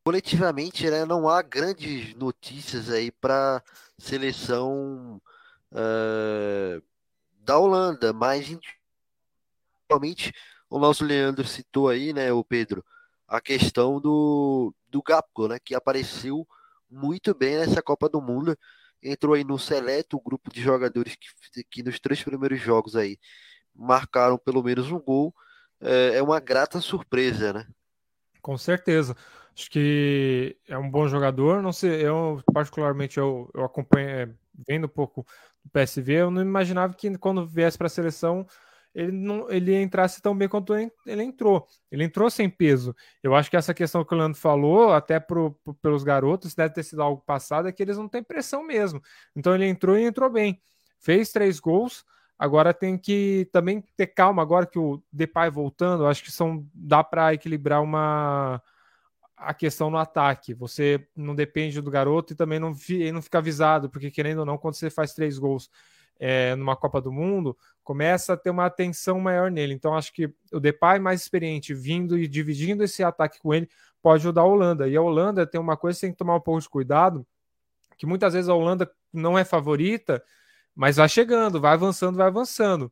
Coletivamente, 0.04 0.90
né, 0.90 1.06
não 1.06 1.28
há 1.28 1.42
grandes 1.42 2.16
notícias 2.16 2.90
aí 2.90 3.12
para 3.12 3.62
seleção 3.98 5.22
uh, 5.72 6.82
da 7.42 7.58
Holanda, 7.58 8.14
mas 8.14 8.58
principalmente 9.76 10.34
o 10.70 10.80
nosso 10.80 11.04
Leandro 11.04 11.46
citou 11.46 11.90
aí, 11.90 12.14
né, 12.14 12.32
o 12.32 12.44
Pedro, 12.44 12.84
a 13.28 13.42
questão 13.42 14.00
do, 14.00 14.74
do 14.88 15.02
Gapco, 15.02 15.48
né, 15.48 15.60
que 15.64 15.76
apareceu 15.76 16.48
muito 16.90 17.36
bem 17.36 17.58
nessa 17.58 17.82
Copa 17.82 18.10
do 18.10 18.22
Mundo, 18.22 18.58
entrou 19.02 19.34
aí 19.34 19.44
no 19.44 19.60
seleto 19.60 20.20
grupo 20.20 20.52
de 20.52 20.62
jogadores 20.62 21.16
que, 21.16 21.64
que 21.64 21.84
nos 21.84 22.00
três 22.00 22.24
primeiros 22.24 22.60
jogos 22.60 22.96
aí 22.96 23.18
marcaram 23.74 24.38
pelo 24.38 24.64
menos 24.64 24.92
um 24.92 25.00
gol 25.00 25.34
é, 25.82 26.18
é 26.18 26.24
uma 26.24 26.40
grata 26.40 26.80
surpresa, 26.82 27.54
né? 27.54 27.68
Com 28.42 28.58
certeza. 28.58 29.16
Acho 29.56 29.70
que 29.70 30.58
é 30.68 30.78
um 30.78 30.90
bom 30.90 31.08
jogador. 31.08 31.62
Não 31.62 31.74
sei, 31.74 32.06
eu 32.06 32.42
particularmente 32.54 33.18
eu, 33.18 33.50
eu 33.54 33.64
acompanho 33.64 34.10
é, 34.10 34.30
vendo 34.68 34.86
um 34.86 34.90
pouco 34.90 35.26
do 35.64 35.70
PSV, 35.72 36.14
eu 36.14 36.32
não 36.32 36.42
imaginava 36.42 36.94
que 36.94 37.18
quando 37.18 37.46
viesse 37.46 37.78
para 37.78 37.88
a 37.88 37.90
seleção 37.90 38.48
ele 38.94 39.12
não 39.12 39.50
ele 39.52 39.76
entrasse 39.80 40.22
tão 40.22 40.36
bem 40.36 40.48
quanto 40.48 40.74
ele 40.74 41.24
entrou. 41.24 41.68
Ele 41.92 42.04
entrou 42.04 42.30
sem 42.30 42.50
peso. 42.50 42.96
Eu 43.22 43.36
acho 43.36 43.50
que 43.50 43.58
essa 43.58 43.74
questão 43.74 44.04
que 44.04 44.14
o 44.14 44.18
Leandro 44.18 44.40
falou, 44.40 44.94
até 44.94 45.20
pro, 45.20 45.52
pro, 45.64 45.74
pelos 45.76 46.04
garotos, 46.04 46.56
deve 46.56 46.74
ter 46.74 46.84
sido 46.84 47.02
algo 47.02 47.22
passado, 47.26 47.68
é 47.68 47.72
que 47.72 47.84
eles 47.84 47.98
não 47.98 48.08
têm 48.08 48.24
pressão 48.24 48.64
mesmo. 48.64 49.02
Então 49.36 49.54
ele 49.54 49.68
entrou 49.68 49.98
e 49.98 50.04
entrou 50.04 50.30
bem. 50.30 50.60
Fez 51.00 51.32
três 51.32 51.60
gols. 51.60 52.04
Agora 52.40 52.74
tem 52.74 52.98
que 52.98 53.50
também 53.52 53.84
ter 53.98 54.08
calma 54.08 54.42
agora 54.42 54.66
que 54.66 54.80
o 54.80 55.04
Depay 55.12 55.50
voltando, 55.50 56.08
acho 56.08 56.24
que 56.24 56.32
são 56.32 56.66
dá 56.74 57.04
para 57.04 57.34
equilibrar 57.34 57.84
uma 57.84 58.64
a 59.36 59.54
questão 59.54 59.90
no 59.90 59.98
ataque. 59.98 60.54
Você 60.54 61.06
não 61.16 61.36
depende 61.36 61.82
do 61.82 61.92
garoto 61.92 62.32
e 62.32 62.36
também 62.36 62.58
não, 62.58 62.74
não 63.14 63.22
fica 63.22 63.38
avisado, 63.38 63.90
porque 63.90 64.10
querendo 64.10 64.40
ou 64.40 64.46
não, 64.46 64.58
quando 64.58 64.76
você 64.76 64.90
faz 64.90 65.14
três 65.14 65.38
gols 65.38 65.70
é, 66.18 66.56
numa 66.56 66.76
Copa 66.78 67.02
do 67.02 67.12
Mundo, 67.12 67.58
começa 67.84 68.34
a 68.34 68.38
ter 68.38 68.50
uma 68.50 68.66
atenção 68.66 69.20
maior 69.20 69.52
nele. 69.52 69.74
Então 69.74 69.94
acho 69.94 70.14
que 70.14 70.34
o 70.54 70.60
Depay 70.62 70.98
mais 70.98 71.22
experiente 71.22 71.74
vindo 71.74 72.18
e 72.18 72.28
dividindo 72.28 72.84
esse 72.84 73.04
ataque 73.04 73.40
com 73.40 73.54
ele 73.54 73.70
pode 74.02 74.22
ajudar 74.22 74.42
a 74.42 74.46
Holanda. 74.46 74.88
E 74.88 74.96
a 74.96 75.02
Holanda 75.02 75.46
tem 75.46 75.60
uma 75.60 75.76
coisa 75.76 75.98
que 75.98 76.02
tem 76.02 76.12
que 76.12 76.18
tomar 76.18 76.36
um 76.36 76.42
pouco 76.42 76.62
de 76.62 76.70
cuidado, 76.70 77.26
que 77.98 78.06
muitas 78.06 78.34
vezes 78.34 78.48
a 78.50 78.54
Holanda 78.54 78.90
não 79.12 79.38
é 79.38 79.44
favorita, 79.44 80.24
mas 80.76 80.98
vai 80.98 81.10
chegando, 81.10 81.60
vai 81.60 81.74
avançando, 81.74 82.18
vai 82.18 82.28
avançando. 82.28 82.92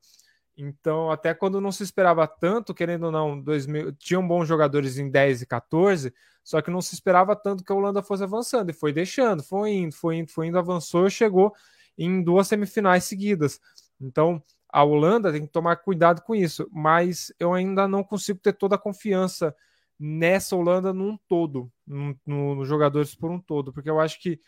Então, 0.57 1.11
até 1.11 1.35
quando 1.35 1.61
não 1.61 1.71
se 1.71 1.83
esperava 1.83 2.27
tanto, 2.27 2.73
querendo 2.73 3.05
ou 3.05 3.11
não, 3.11 3.39
2000, 3.39 3.93
tinham 3.93 4.27
bons 4.27 4.47
jogadores 4.47 4.97
em 4.97 5.09
10 5.09 5.43
e 5.43 5.45
14, 5.45 6.11
só 6.43 6.61
que 6.61 6.71
não 6.71 6.81
se 6.81 6.95
esperava 6.95 7.35
tanto 7.35 7.63
que 7.63 7.71
a 7.71 7.75
Holanda 7.75 8.01
fosse 8.01 8.23
avançando, 8.23 8.71
e 8.71 8.73
foi 8.73 8.91
deixando, 8.91 9.43
foi 9.43 9.71
indo, 9.71 9.95
foi 9.95 10.17
indo, 10.17 10.31
foi 10.31 10.47
indo, 10.47 10.57
avançou 10.57 11.05
e 11.05 11.11
chegou 11.11 11.53
em 11.95 12.23
duas 12.23 12.47
semifinais 12.47 13.03
seguidas. 13.03 13.59
Então, 14.01 14.41
a 14.69 14.83
Holanda 14.83 15.31
tem 15.31 15.45
que 15.45 15.51
tomar 15.51 15.75
cuidado 15.77 16.21
com 16.23 16.33
isso, 16.33 16.67
mas 16.71 17.31
eu 17.39 17.53
ainda 17.53 17.87
não 17.87 18.03
consigo 18.03 18.39
ter 18.39 18.53
toda 18.53 18.75
a 18.75 18.79
confiança 18.79 19.55
nessa 19.99 20.55
Holanda 20.55 20.91
num 20.91 21.17
todo, 21.27 21.71
nos 21.85 22.15
no, 22.25 22.55
no 22.55 22.65
jogadores 22.65 23.15
por 23.15 23.31
um 23.31 23.39
todo, 23.39 23.71
porque 23.71 23.89
eu 23.89 23.99
acho 23.99 24.19
que 24.19 24.39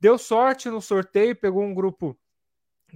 deu 0.00 0.18
sorte 0.18 0.68
no 0.68 0.80
sorteio, 0.80 1.36
pegou 1.36 1.62
um 1.62 1.74
grupo 1.74 2.18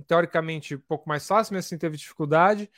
teoricamente 0.03 0.74
um 0.74 0.80
pouco 0.80 1.09
mais 1.09 1.26
fácil, 1.26 1.55
mas 1.55 1.66
assim 1.66 1.78
teve 1.78 1.97
dificuldade. 1.97 2.70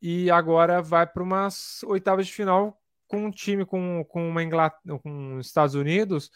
E 0.00 0.30
agora 0.30 0.82
vai 0.82 1.06
para 1.06 1.22
umas 1.22 1.82
oitavas 1.84 2.26
de 2.26 2.32
final 2.32 2.80
com 3.08 3.26
um 3.26 3.30
time 3.30 3.64
com, 3.64 4.04
com 4.08 4.28
uma 4.28 4.42
Inglaterra, 4.42 4.98
com 4.98 5.36
os 5.36 5.46
Estados 5.46 5.74
Unidos, 5.74 6.30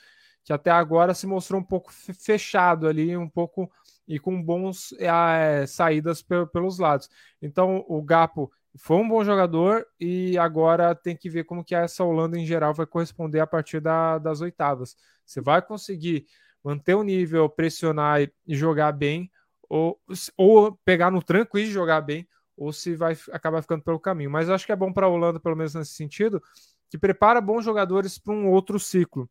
que 0.45 0.53
até 0.53 0.71
agora 0.71 1.15
se 1.15 1.27
mostrou 1.27 1.61
um 1.61 1.65
pouco 1.65 1.93
fechado 1.93 2.89
ali, 2.89 3.17
um 3.17 3.29
pouco 3.29 3.71
e 4.07 4.19
com 4.19 4.43
bons 4.43 4.93
é, 4.99 5.67
saídas 5.67 6.23
pelos 6.53 6.79
lados. 6.79 7.09
Então 7.41 7.85
o 7.89 8.03
Gapo 8.03 8.51
foi 8.79 8.97
um 8.97 9.09
bom 9.09 9.25
jogador 9.25 9.87
e 9.99 10.39
agora 10.39 10.95
tem 10.95 11.17
que 11.17 11.29
ver 11.29 11.45
como 11.45 11.65
que 11.65 11.75
essa 11.75 12.05
Holanda 12.05 12.39
em 12.39 12.47
geral 12.47 12.73
vai 12.73 12.87
corresponder 12.87 13.41
a 13.41 13.47
partir 13.47 13.81
da, 13.81 14.19
das 14.19 14.41
oitavas. 14.41 14.97
Você 15.25 15.41
vai 15.41 15.61
conseguir 15.61 16.27
manter 16.63 16.95
o 16.95 17.03
nível, 17.03 17.49
pressionar 17.49 18.21
e 18.23 18.55
jogar 18.55 18.93
bem, 18.93 19.31
ou, 19.71 20.01
ou 20.37 20.77
pegar 20.85 21.13
no 21.13 21.23
tranco 21.23 21.57
e 21.57 21.67
jogar 21.67 22.01
bem, 22.01 22.29
ou 22.57 22.73
se 22.73 22.97
vai 22.97 23.17
acabar 23.31 23.63
ficando 23.63 23.85
pelo 23.85 24.01
caminho. 24.01 24.31
Mas 24.31 24.49
eu 24.49 24.55
acho 24.55 24.67
que 24.67 24.73
é 24.73 24.77
bom 24.77 24.93
para 24.93 25.07
a 25.07 25.09
Holanda, 25.09 25.39
pelo 25.39 25.57
menos 25.57 25.75
nesse 25.75 25.93
sentido, 25.95 26.43
que 26.91 26.99
prepara 26.99 27.41
bons 27.41 27.65
jogadores 27.65 28.19
para 28.19 28.35
um 28.35 28.51
outro 28.51 28.81
ciclo. 28.81 29.31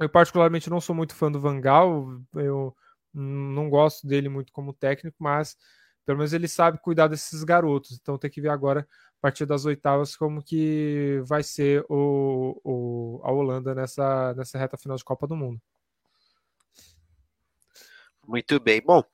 Eu, 0.00 0.08
particularmente, 0.08 0.70
não 0.70 0.80
sou 0.80 0.94
muito 0.94 1.14
fã 1.14 1.30
do 1.30 1.40
Vangal, 1.40 2.20
eu 2.34 2.74
não 3.12 3.68
gosto 3.68 4.06
dele 4.06 4.28
muito 4.28 4.52
como 4.52 4.72
técnico, 4.72 5.16
mas 5.20 5.56
pelo 6.06 6.18
menos 6.18 6.32
ele 6.32 6.48
sabe 6.48 6.78
cuidar 6.78 7.08
desses 7.08 7.42
garotos. 7.42 7.98
Então 8.00 8.16
tem 8.16 8.30
que 8.30 8.40
ver 8.40 8.50
agora, 8.50 8.80
a 8.80 9.20
partir 9.20 9.44
das 9.44 9.64
oitavas, 9.64 10.16
como 10.16 10.42
que 10.42 11.20
vai 11.24 11.42
ser 11.42 11.84
o, 11.88 12.60
o, 12.64 13.20
a 13.24 13.32
Holanda 13.32 13.74
nessa, 13.74 14.34
nessa 14.34 14.56
reta 14.56 14.76
final 14.76 14.96
de 14.96 15.04
Copa 15.04 15.26
do 15.26 15.36
Mundo. 15.36 15.60
Muito 18.26 18.58
bem. 18.58 18.80
Bom, 18.80 19.04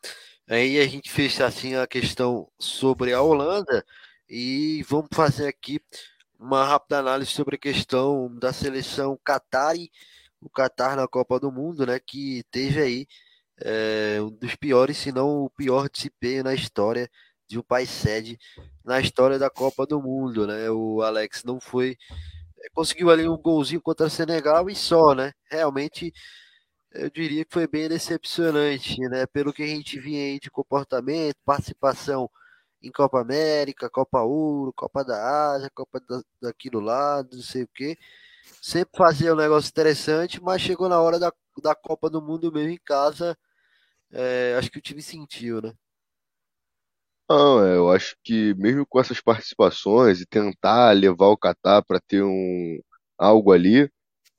aí 0.55 0.80
a 0.80 0.86
gente 0.86 1.11
fez 1.11 1.40
assim 1.40 1.76
a 1.76 1.86
questão 1.86 2.48
sobre 2.59 3.12
a 3.12 3.22
Holanda 3.22 3.84
e 4.28 4.82
vamos 4.88 5.09
fazer 5.12 5.46
aqui 5.48 5.80
uma 6.38 6.64
rápida 6.64 6.98
análise 6.98 7.30
sobre 7.30 7.57
a 7.57 7.59
questão 7.59 8.34
da 8.36 8.53
seleção 8.53 9.18
Qatari, 9.24 9.90
o 10.40 10.48
Qatar 10.51 10.96
na 10.96 11.07
Copa 11.07 11.38
do 11.38 11.53
Mundo, 11.53 11.86
né, 11.86 12.01
que 12.01 12.42
teve 12.51 12.80
aí 12.80 13.07
é, 13.62 14.18
um 14.20 14.30
dos 14.30 14.57
piores, 14.57 14.96
se 14.96 15.12
não 15.12 15.44
o 15.44 15.51
pior 15.51 15.88
desempenho 15.88 16.42
na 16.44 16.55
história 16.55 17.11
de 17.46 17.59
um 17.59 17.62
país 17.62 17.90
sede 17.90 18.38
na 18.84 19.01
história 19.01 19.38
da 19.38 19.51
Copa 19.51 19.86
do 19.86 20.01
Mundo, 20.01 20.46
né? 20.46 20.70
O 20.70 21.03
Alex 21.03 21.44
não 21.44 21.61
foi 21.61 21.96
é, 22.59 22.68
conseguiu 22.74 23.11
ali 23.11 23.28
um 23.28 23.36
golzinho 23.36 23.80
contra 23.82 24.07
o 24.07 24.11
Senegal 24.11 24.70
e 24.70 24.74
só, 24.74 25.14
né? 25.14 25.32
Realmente 25.51 26.12
eu 26.93 27.11
diria 27.11 27.45
que 27.45 27.53
foi 27.53 27.66
bem 27.66 27.88
decepcionante, 27.88 28.99
né? 29.09 29.26
Pelo 29.26 29.53
que 29.53 29.62
a 29.62 29.66
gente 29.66 29.99
vinha 30.01 30.24
aí 30.24 30.41
de 30.41 30.51
comportamento, 30.51 31.36
participação 31.45 32.30
em 32.82 32.91
Copa 32.91 33.20
América, 33.20 33.91
Copa 33.91 34.22
Ouro, 34.22 34.72
Copa 34.72 35.05
da 35.05 35.53
Ásia, 35.53 35.70
Copa 35.74 36.01
da, 36.09 36.22
daqui 36.43 36.70
do 36.70 36.80
lado, 36.80 37.36
não 37.36 37.43
sei 37.43 37.64
o 37.64 37.68
quê. 37.74 37.97
Sempre 38.62 38.97
fazia 38.99 39.32
um 39.32 39.36
negócio 39.36 39.68
interessante, 39.68 40.43
mas 40.43 40.62
chegou 40.62 40.88
na 40.88 41.01
hora 41.01 41.18
da, 41.18 41.32
da 41.62 41.74
Copa 41.74 42.11
do 42.11 42.22
Mundo 42.22 42.53
mesmo 42.53 42.70
em 42.70 42.80
casa, 42.84 43.36
é, 44.12 44.57
acho 44.59 44.70
que 44.70 44.78
o 44.78 44.82
time 44.82 45.03
sentiu, 45.03 45.61
né? 45.62 45.72
Não, 47.28 47.64
é, 47.64 47.76
eu 47.76 47.91
acho 47.91 48.16
que 48.24 48.55
mesmo 48.57 48.84
com 48.86 49.01
essas 49.01 49.20
participações 49.20 50.20
e 50.20 50.26
tentar 50.26 50.91
levar 50.93 51.28
o 51.28 51.36
Catar 51.36 51.82
para 51.84 52.01
ter 52.01 52.22
um 52.24 52.80
algo 53.16 53.53
ali, 53.53 53.91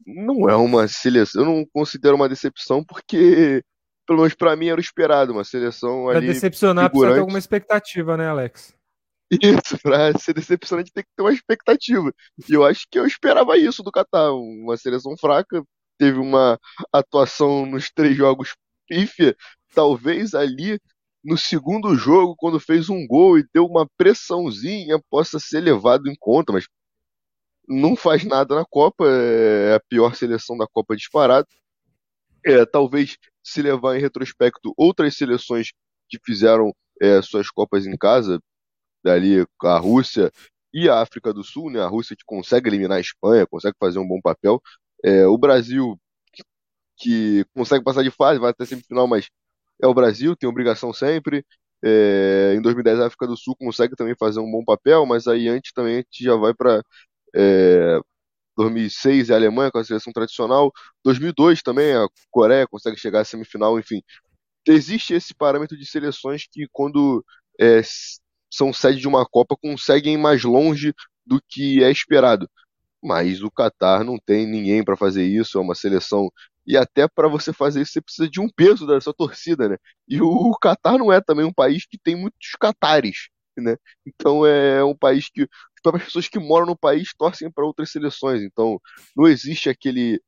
não 0.06 0.50
é 0.50 0.56
uma 0.56 0.88
seleção, 0.88 1.44
eu 1.44 1.46
não 1.46 1.66
considero 1.74 2.16
uma 2.16 2.30
decepção 2.30 2.84
porque 2.84 3.64
pelo 4.06 4.20
menos 4.20 4.34
para 4.34 4.56
mim 4.56 4.68
era 4.68 4.78
o 4.78 4.84
esperado, 4.84 5.32
uma 5.32 5.44
seleção 5.44 6.06
pra 6.06 6.18
ali 6.18 6.28
decepcionar 6.28 6.90
precisa 6.90 7.14
ter 7.14 7.20
alguma 7.20 7.40
expectativa, 7.40 8.18
né, 8.18 8.28
Alex? 8.28 8.76
Isso, 9.32 9.78
pra 9.82 10.12
ser 10.18 10.34
decepcionante 10.34 10.92
tem 10.92 11.04
que 11.04 11.10
ter 11.16 11.24
uma 11.24 11.32
expectativa. 11.32 12.14
E 12.50 12.54
eu 12.54 12.66
acho 12.66 12.86
que 12.92 13.00
eu 13.00 13.06
esperava 13.06 13.58
isso 13.58 13.82
do 13.82 13.92
Catar, 13.92 14.34
uma 14.34 14.76
seleção 14.76 15.16
fraca, 15.18 15.64
teve 15.98 16.20
uma 16.20 16.60
atuação 16.92 17.66
nos 17.66 17.90
três 17.90 18.18
jogos 18.18 18.54
pífia, 18.88 19.36
talvez 19.74 20.34
ali 20.34 20.78
no 21.24 21.38
segundo 21.38 21.96
jogo, 21.96 22.36
quando 22.36 22.60
fez 22.60 22.90
um 22.90 23.08
gol 23.08 23.38
e 23.38 23.46
deu 23.54 23.66
uma 23.66 23.88
pressãozinha, 23.96 25.00
possa 25.10 25.40
ser 25.40 25.62
levado 25.62 26.10
em 26.10 26.16
conta, 26.20 26.52
mas 26.52 26.66
não 27.68 27.96
faz 27.96 28.24
nada 28.26 28.56
na 28.56 28.66
Copa, 28.66 29.06
é 29.08 29.76
a 29.76 29.80
pior 29.80 30.16
seleção 30.16 30.58
da 30.58 30.68
Copa 30.68 30.96
disparada. 30.96 31.48
É, 32.46 32.66
talvez 32.66 33.18
se 33.44 33.62
levar 33.62 33.98
em 33.98 34.02
retrospecto 34.02 34.74
outras 34.78 35.16
seleções 35.16 35.72
que 36.10 36.20
fizeram 36.26 36.74
é, 37.02 37.22
suas 37.22 37.50
Copas 37.50 37.86
em 37.86 37.98
casa, 37.98 38.40
dali 39.04 39.46
a 39.64 39.78
Rússia 39.78 40.32
e 40.74 40.90
a 40.90 41.02
África 41.02 41.34
do 41.34 41.44
Sul, 41.44 41.72
né? 41.72 41.82
A 41.82 41.88
Rússia 41.88 42.16
que 42.16 42.24
consegue 42.26 42.70
eliminar 42.70 42.98
a 42.98 43.02
Espanha, 43.02 43.48
consegue 43.48 43.76
fazer 43.80 44.00
um 44.00 44.08
bom 44.08 44.22
papel. 44.22 44.62
É, 45.04 45.26
o 45.28 45.38
Brasil 45.38 46.00
que 46.98 47.46
consegue 47.56 47.84
passar 47.84 48.04
de 48.04 48.12
fase, 48.12 48.40
vai 48.40 48.52
até 48.52 48.66
semifinal, 48.66 49.08
mas 49.08 49.28
é 49.82 49.88
o 49.88 49.94
Brasil, 49.94 50.36
tem 50.36 50.50
obrigação 50.50 50.94
sempre. 50.94 51.46
É, 51.84 52.54
em 52.56 52.62
2010 52.62 53.00
a 53.00 53.08
África 53.08 53.26
do 53.28 53.36
Sul 53.36 53.56
consegue 53.56 53.96
também 53.96 54.16
fazer 54.18 54.40
um 54.40 54.52
bom 54.52 54.64
papel, 54.64 55.06
mas 55.06 55.28
aí 55.28 55.48
antes 55.48 55.74
também 55.74 55.96
a 55.96 55.98
gente 55.98 56.24
já 56.24 56.36
vai 56.36 56.54
para 56.54 56.84
é, 57.36 58.00
2006 58.58 59.30
é 59.30 59.34
a 59.34 59.38
Alemanha 59.38 59.72
com 59.72 59.80
a 59.80 59.84
seleção 59.84 60.14
tradicional, 60.14 60.72
2002 61.04 61.62
também 61.62 61.94
a 61.96 62.08
Coreia 62.30 62.68
consegue 62.68 62.98
chegar 62.98 63.22
à 63.22 63.26
semifinal, 63.26 63.80
enfim. 63.80 64.02
Existe 64.68 65.14
esse 65.14 65.34
parâmetro 65.34 65.78
de 65.78 65.86
seleções 65.86 66.46
que 66.52 66.68
quando 66.72 67.26
é, 67.60 67.82
são 68.52 68.74
sede 68.74 69.00
de 69.00 69.08
uma 69.08 69.26
Copa 69.26 69.56
conseguem 69.62 70.16
ir 70.16 70.18
mais 70.18 70.44
longe 70.44 70.94
do 71.26 71.42
que 71.50 71.84
é 71.84 71.92
esperado. 71.92 72.50
Mas 73.04 73.42
o 73.42 73.50
Qatar 73.52 74.04
não 74.04 74.18
tem 74.20 74.46
ninguém 74.48 74.84
para 74.84 74.98
fazer 74.98 75.26
isso, 75.26 75.58
é 75.58 75.62
uma 75.62 75.76
seleção 75.76 76.30
e 76.66 76.78
até 76.78 77.08
para 77.08 77.28
você 77.28 77.52
fazer 77.52 77.82
isso, 77.82 77.94
você 77.94 78.02
precisa 78.02 78.30
de 78.30 78.40
um 78.40 78.48
peso 78.50 78.86
da 78.86 79.00
sua 79.02 79.14
torcida, 79.14 79.68
né? 79.70 79.78
E 80.08 80.22
o 80.22 80.52
Catar 80.62 80.98
não 80.98 81.12
é 81.12 81.20
também 81.22 81.46
um 81.46 81.54
país 81.54 81.86
que 81.86 81.98
tem 81.98 82.16
muitos 82.16 82.52
catares, 82.60 83.30
né? 83.62 83.78
Então 84.06 84.46
é 84.46 84.84
um 84.84 84.96
país 84.96 85.30
que 85.30 85.44
as 85.44 85.82
próprias 85.84 86.06
pessoas 86.06 86.28
que 86.28 86.40
moram 86.40 86.68
no 86.68 86.78
país 86.78 87.14
torcem 87.18 87.52
para 87.52 87.66
outras 87.66 87.92
seleções. 87.92 88.42
Então 88.42 88.80
não 89.16 89.28
existe 89.28 89.70
aquele 89.70 90.22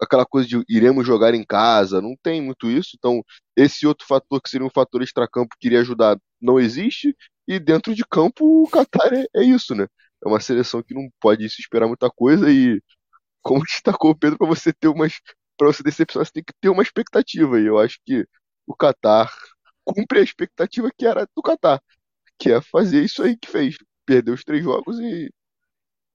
aquela 0.00 0.26
coisa 0.26 0.48
de 0.48 0.62
iremos 0.68 1.06
jogar 1.06 1.34
em 1.34 1.44
casa, 1.44 2.00
não 2.02 2.16
tem 2.22 2.40
muito 2.42 2.70
isso. 2.70 2.90
Então 2.96 3.22
esse 3.56 3.86
outro 3.86 4.06
fator 4.06 4.40
que 4.42 4.50
seria 4.50 4.66
um 4.66 4.70
fator 4.70 5.02
extracampo 5.02 5.56
que 5.58 5.68
iria 5.68 5.80
ajudar 5.80 6.18
não 6.40 6.60
existe. 6.60 7.16
E 7.46 7.58
dentro 7.60 7.94
de 7.94 8.04
campo 8.04 8.44
o 8.64 8.68
Catar 8.70 9.12
é, 9.12 9.26
é 9.36 9.42
isso, 9.44 9.74
né? 9.74 9.86
É 10.24 10.28
uma 10.28 10.40
seleção 10.40 10.82
que 10.82 10.94
não 10.94 11.08
pode 11.20 11.48
se 11.50 11.60
esperar 11.60 11.86
muita 11.86 12.10
coisa 12.10 12.50
e 12.50 12.80
como 13.42 13.62
destacou 13.64 14.12
o 14.12 14.16
Pedro, 14.18 14.38
para 14.38 14.48
você 14.48 14.72
ter 14.72 14.88
umas 14.88 15.20
para 15.56 15.68
você 15.68 15.82
decepcionar, 15.82 16.26
você 16.26 16.32
tem 16.32 16.44
que 16.44 16.52
ter 16.60 16.68
uma 16.68 16.82
expectativa. 16.82 17.60
E 17.60 17.66
eu 17.66 17.78
acho 17.78 17.98
que 18.04 18.26
o 18.66 18.74
Qatar 18.76 19.32
cumpre 19.84 20.20
a 20.20 20.22
expectativa 20.22 20.90
que 20.96 21.06
era 21.06 21.26
do 21.36 21.42
Qatar, 21.42 21.80
que 22.38 22.50
é 22.50 22.60
fazer 22.60 23.02
isso 23.04 23.22
aí 23.22 23.36
que 23.36 23.50
fez. 23.50 23.76
Perdeu 24.06 24.34
os 24.34 24.44
três 24.44 24.62
jogos 24.62 24.98
e 25.00 25.32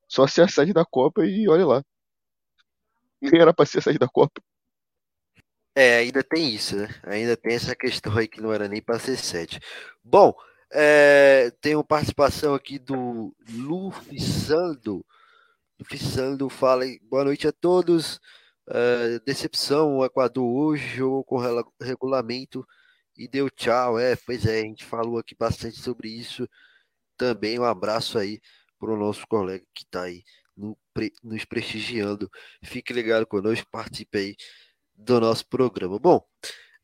só 0.08 0.28
ser 0.28 0.42
a 0.44 0.48
sede 0.48 0.74
da 0.74 0.86
Copa 0.86 1.26
e 1.26 1.48
olha 1.48 1.66
lá. 1.66 1.84
Nem 3.22 3.42
era 3.42 3.54
para 3.54 3.66
ser 3.66 3.80
a 3.80 3.82
sede 3.82 4.00
da 4.00 4.08
Copa. 4.08 4.42
É, 5.76 5.98
ainda 5.98 6.24
tem 6.24 6.50
isso, 6.54 6.76
né? 6.76 6.90
Ainda 7.04 7.38
tem 7.38 7.56
essa 7.56 7.76
questão 7.76 8.18
aí 8.18 8.28
que 8.28 8.42
não 8.42 8.52
era 8.52 8.68
nem 8.68 8.82
para 8.82 9.00
ser 9.00 9.18
sede. 9.18 9.60
Bom, 10.04 10.34
é, 10.72 11.52
tem 11.62 11.76
uma 11.76 11.84
participação 11.84 12.54
aqui 12.54 12.78
do 12.78 13.36
Luffy 13.50 14.20
Sando. 14.20 15.06
Luffy 15.80 15.98
Sando 15.98 16.50
fala 16.50 16.86
boa 17.04 17.24
noite 17.24 17.48
a 17.48 17.52
todos. 17.52 18.20
Uh, 18.68 19.20
decepção, 19.26 19.98
o 19.98 20.06
Equador 20.06 20.46
hoje 20.46 20.98
jogou 20.98 21.24
com 21.24 21.38
regulamento 21.82 22.64
e 23.20 23.28
deu 23.28 23.50
tchau. 23.50 24.00
É, 24.00 24.16
pois 24.16 24.46
é, 24.46 24.62
a 24.62 24.64
gente 24.64 24.86
falou 24.86 25.20
aqui 25.20 25.36
bastante 25.38 25.78
sobre 25.78 26.08
isso. 26.08 26.50
Também 27.18 27.60
um 27.60 27.66
abraço 27.66 28.18
aí 28.18 28.40
para 28.80 28.94
o 28.94 28.98
nosso 28.98 29.28
colega 29.28 29.66
que 29.76 29.84
está 29.84 30.04
aí 30.04 30.24
no, 30.56 30.78
nos 31.22 31.44
prestigiando. 31.44 32.32
Fique 32.64 32.94
ligado 32.94 33.28
conosco, 33.28 33.68
participe 33.70 34.18
aí 34.18 34.36
do 34.96 35.20
nosso 35.20 35.46
programa. 35.48 36.00
Bom, 36.00 36.24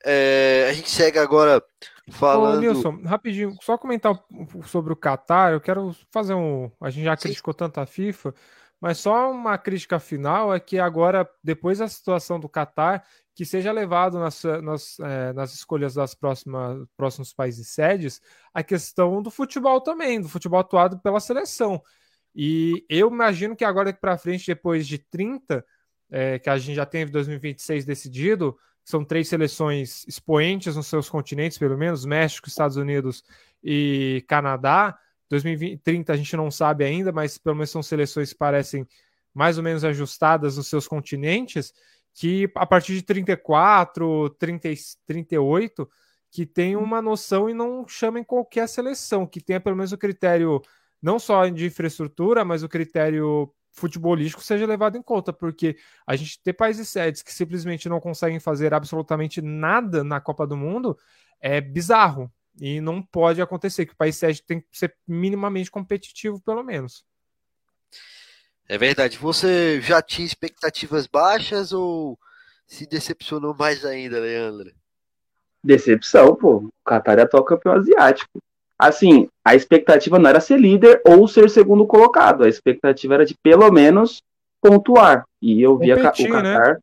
é, 0.03 0.67
a 0.69 0.73
gente 0.73 0.89
segue 0.89 1.17
agora 1.17 1.63
falando. 2.11 2.57
Ô, 2.57 2.59
Nilson, 2.59 3.01
rapidinho, 3.03 3.55
só 3.61 3.77
comentar 3.77 4.21
sobre 4.65 4.91
o 4.91 4.97
Qatar. 4.97 5.53
Eu 5.53 5.61
quero 5.61 5.95
fazer 6.11 6.33
um. 6.33 6.69
A 6.81 6.89
gente 6.89 7.05
já 7.05 7.15
criticou 7.15 7.53
tanto 7.53 7.79
a 7.79 7.86
FIFA. 7.86 8.33
Mas 8.79 8.99
só 8.99 9.31
uma 9.31 9.57
crítica 9.57 9.99
final 9.99 10.53
é 10.53 10.59
que 10.59 10.77
agora, 10.77 11.27
depois 11.41 11.79
da 11.79 11.88
situação 11.88 12.39
do 12.39 12.49
Catar, 12.49 13.05
que 13.36 13.43
seja 13.43 13.71
levado 13.71 14.17
nas, 14.17 14.41
nas, 14.63 14.99
é, 14.99 15.33
nas 15.33 15.53
escolhas 15.53 15.93
das 15.93 16.15
próximas, 16.15 16.88
próximos 16.95 17.33
países 17.33 17.67
sedes 17.67 18.21
a 18.53 18.63
questão 18.63 19.21
do 19.21 19.29
futebol 19.29 19.81
também, 19.81 20.21
do 20.21 20.29
futebol 20.29 20.59
atuado 20.61 20.97
pela 20.99 21.19
seleção. 21.19 21.83
E 22.33 22.86
eu 22.89 23.09
imagino 23.09 23.55
que 23.55 23.65
agora 23.65 23.93
para 23.93 24.17
frente, 24.17 24.47
depois 24.47 24.88
de 24.88 24.97
30, 24.97 25.65
é, 26.09 26.39
que 26.39 26.49
a 26.49 26.57
gente 26.57 26.75
já 26.75 26.86
tem 26.86 27.05
2026 27.05 27.86
decidido, 27.86 28.57
são 28.86 29.03
três 29.03 29.27
seleções 29.27 30.05
expoentes 30.07 30.75
nos 30.75 30.88
seus 30.88 31.09
continentes, 31.09 31.57
pelo 31.57 31.77
menos, 31.77 32.05
México, 32.05 32.47
Estados 32.47 32.77
Unidos 32.77 33.23
e 33.61 34.23
Canadá. 34.27 34.97
2030 35.29 36.13
a 36.13 36.15
gente 36.15 36.38
não 36.38 36.49
sabe 36.49 36.86
ainda, 36.86 37.11
mas 37.11 37.38
pelo 37.38 37.55
menos 37.55 37.71
são 37.71 37.83
seleções 37.83 38.31
que 38.31 38.38
parecem 38.38 38.88
mais 39.33 39.57
ou 39.57 39.63
menos 39.63 39.83
ajustadas 39.83 40.55
nos 40.55 40.67
seus 40.67 40.88
continentes, 40.88 41.73
que 42.16 42.49
a 42.55 42.66
partir 42.66 42.93
de 42.93 43.03
34, 43.03 44.30
30, 44.39 44.70
38, 45.05 45.89
que 46.32 46.45
tenham 46.45 46.82
uma 46.82 47.01
noção 47.01 47.49
e 47.49 47.53
não 47.53 47.86
chamem 47.88 48.24
qualquer 48.24 48.68
seleção, 48.68 49.28
que 49.28 49.41
tenha 49.41 49.59
pelo 49.59 49.76
menos 49.76 49.91
o 49.91 49.97
critério 49.97 50.61
não 51.01 51.20
só 51.20 51.47
de 51.47 51.66
infraestrutura, 51.68 52.43
mas 52.45 52.63
o 52.63 52.70
critério 52.70 53.53
futebolístico 53.74 54.41
seja 54.41 54.66
levado 54.66 54.97
em 54.97 55.01
conta, 55.01 55.34
porque 55.34 55.78
a 56.07 56.16
gente 56.16 56.41
ter 56.41 56.53
países 56.53 56.88
sedes 56.88 57.22
que 57.22 57.34
simplesmente 57.34 57.89
não 57.89 57.99
conseguem 57.99 58.39
fazer 58.39 58.74
absolutamente 58.74 59.41
nada 59.41 60.01
na 60.03 60.22
Copa 60.22 60.47
do 60.47 60.55
Mundo 60.55 60.97
é 61.41 61.59
bizarro. 61.59 62.32
E 62.59 62.80
não 62.80 63.03
pode 63.03 63.41
acontecer, 63.41 63.86
que 63.86 63.91
o 63.91 63.97
país 63.97 64.16
sede 64.16 64.41
tem 64.41 64.61
que 64.61 64.68
ser 64.72 64.95
minimamente 65.05 65.70
competitivo, 65.70 66.39
pelo 66.39 66.63
menos. 66.63 67.03
É 68.68 68.78
verdade. 68.78 69.18
Você 69.18 69.80
já 69.82 70.01
tinha 70.01 70.26
expectativas 70.26 71.07
baixas 71.07 71.72
ou 71.72 72.18
se 72.68 72.88
decepcionou 72.88 73.55
mais 73.57 73.86
ainda, 73.86 74.20
Leandro? 74.20 74.72
Decepção, 75.63 76.36
pô. 76.36 76.57
O 76.57 76.72
Qatar 76.84 77.20
é 77.20 77.24
atual 77.24 77.43
campeão 77.43 77.74
asiático. 77.74 78.39
Assim, 78.78 79.30
a 79.43 79.55
expectativa 79.55 80.20
não 80.20 80.30
era 80.30 80.39
ser 80.39 80.59
líder 80.59 81.01
ou 81.05 81.28
ser 81.28 81.49
segundo 81.49 81.86
colocado. 81.86 82.43
A 82.43 82.49
expectativa 82.49 83.13
era 83.13 83.26
de 83.26 83.36
pelo 83.36 83.72
menos 83.72 84.22
pontuar. 84.61 85.26
E 85.41 85.61
eu 85.61 85.78
via 85.78 85.95
competir, 85.95 86.30
o 86.30 86.34
Qatar. 86.34 86.74
Né? 86.74 86.80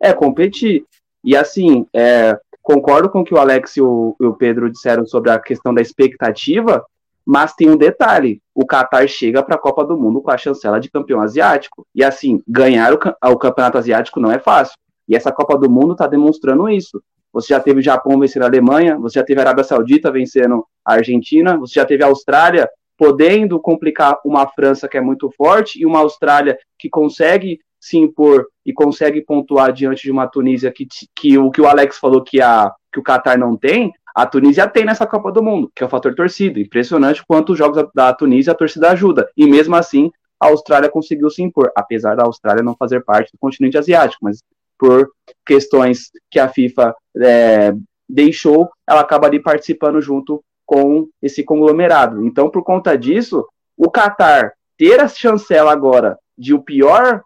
É, 0.00 0.12
competir. 0.12 0.84
E 1.22 1.36
assim, 1.36 1.86
é, 1.92 2.38
concordo 2.62 3.10
com 3.10 3.20
o 3.20 3.24
que 3.24 3.34
o 3.34 3.38
Alex 3.38 3.76
e 3.76 3.82
o, 3.82 4.16
e 4.20 4.24
o 4.24 4.34
Pedro 4.34 4.70
disseram 4.70 5.04
sobre 5.04 5.30
a 5.30 5.38
questão 5.38 5.74
da 5.74 5.82
expectativa, 5.82 6.84
mas 7.26 7.54
tem 7.54 7.70
um 7.70 7.76
detalhe: 7.76 8.40
o 8.54 8.66
Qatar 8.66 9.06
chega 9.08 9.42
para 9.42 9.56
a 9.56 9.58
Copa 9.58 9.84
do 9.84 9.96
Mundo 9.96 10.20
com 10.20 10.30
a 10.30 10.36
chancela 10.36 10.78
de 10.78 10.90
campeão 10.90 11.20
asiático. 11.20 11.86
E 11.94 12.04
assim, 12.04 12.42
ganhar 12.46 12.92
o, 12.92 12.98
o 13.32 13.38
campeonato 13.38 13.78
asiático 13.78 14.20
não 14.20 14.30
é 14.30 14.38
fácil. 14.38 14.74
E 15.08 15.16
essa 15.16 15.32
Copa 15.32 15.58
do 15.58 15.70
Mundo 15.70 15.92
está 15.92 16.06
demonstrando 16.06 16.68
isso. 16.68 17.02
Você 17.32 17.48
já 17.52 17.60
teve 17.60 17.80
o 17.80 17.82
Japão 17.82 18.18
vencendo 18.18 18.44
a 18.44 18.46
Alemanha, 18.46 18.96
você 18.96 19.18
já 19.18 19.24
teve 19.24 19.40
a 19.40 19.42
Arábia 19.42 19.64
Saudita 19.64 20.10
vencendo 20.10 20.64
a 20.84 20.94
Argentina, 20.94 21.58
você 21.58 21.74
já 21.74 21.84
teve 21.84 22.04
a 22.04 22.06
Austrália 22.06 22.68
podendo 22.96 23.58
complicar 23.58 24.18
uma 24.24 24.46
França 24.46 24.86
que 24.86 24.96
é 24.96 25.00
muito 25.00 25.28
forte 25.36 25.80
e 25.80 25.84
uma 25.84 25.98
Austrália 25.98 26.56
que 26.78 26.88
consegue 26.88 27.58
se 27.80 27.98
impor 27.98 28.46
e 28.64 28.72
consegue 28.72 29.20
pontuar 29.20 29.72
diante 29.72 30.04
de 30.04 30.12
uma 30.12 30.28
Tunísia 30.28 30.72
que, 30.72 30.86
que 31.14 31.36
o 31.36 31.50
que 31.50 31.60
o 31.60 31.66
Alex 31.66 31.98
falou 31.98 32.22
que, 32.22 32.40
a, 32.40 32.72
que 32.92 33.00
o 33.00 33.02
Qatar 33.02 33.38
não 33.38 33.56
tem, 33.56 33.92
a 34.14 34.24
Tunísia 34.24 34.68
tem 34.68 34.84
nessa 34.84 35.06
Copa 35.06 35.32
do 35.32 35.42
Mundo, 35.42 35.70
que 35.74 35.82
é 35.82 35.86
o 35.86 35.90
fator 35.90 36.14
torcida. 36.14 36.60
Impressionante 36.60 37.24
quanto 37.26 37.52
os 37.52 37.58
jogos 37.58 37.76
da, 37.76 37.90
da 37.94 38.14
Tunísia 38.14 38.52
a 38.52 38.56
torcida 38.56 38.90
ajuda. 38.90 39.28
E 39.36 39.46
mesmo 39.46 39.74
assim, 39.74 40.10
a 40.38 40.46
Austrália 40.46 40.88
conseguiu 40.88 41.28
se 41.30 41.42
impor, 41.42 41.72
apesar 41.74 42.14
da 42.14 42.24
Austrália 42.24 42.62
não 42.62 42.76
fazer 42.76 43.02
parte 43.02 43.32
do 43.32 43.38
continente 43.38 43.76
asiático, 43.76 44.24
mas 44.24 44.38
por 44.78 45.10
questões 45.44 46.10
que 46.30 46.38
a 46.38 46.48
FIFA 46.48 46.94
é, 47.16 47.72
deixou, 48.08 48.70
ela 48.88 49.00
acaba 49.00 49.26
ali 49.26 49.40
participando 49.40 50.00
junto 50.00 50.44
com 50.66 51.08
esse 51.20 51.42
conglomerado. 51.42 52.24
Então, 52.24 52.48
por 52.48 52.62
conta 52.62 52.96
disso, 52.96 53.46
o 53.76 53.90
Qatar 53.90 54.52
ter 54.76 55.00
a 55.00 55.08
chancela 55.08 55.72
agora 55.72 56.18
de 56.36 56.54
o 56.54 56.62
pior 56.62 57.22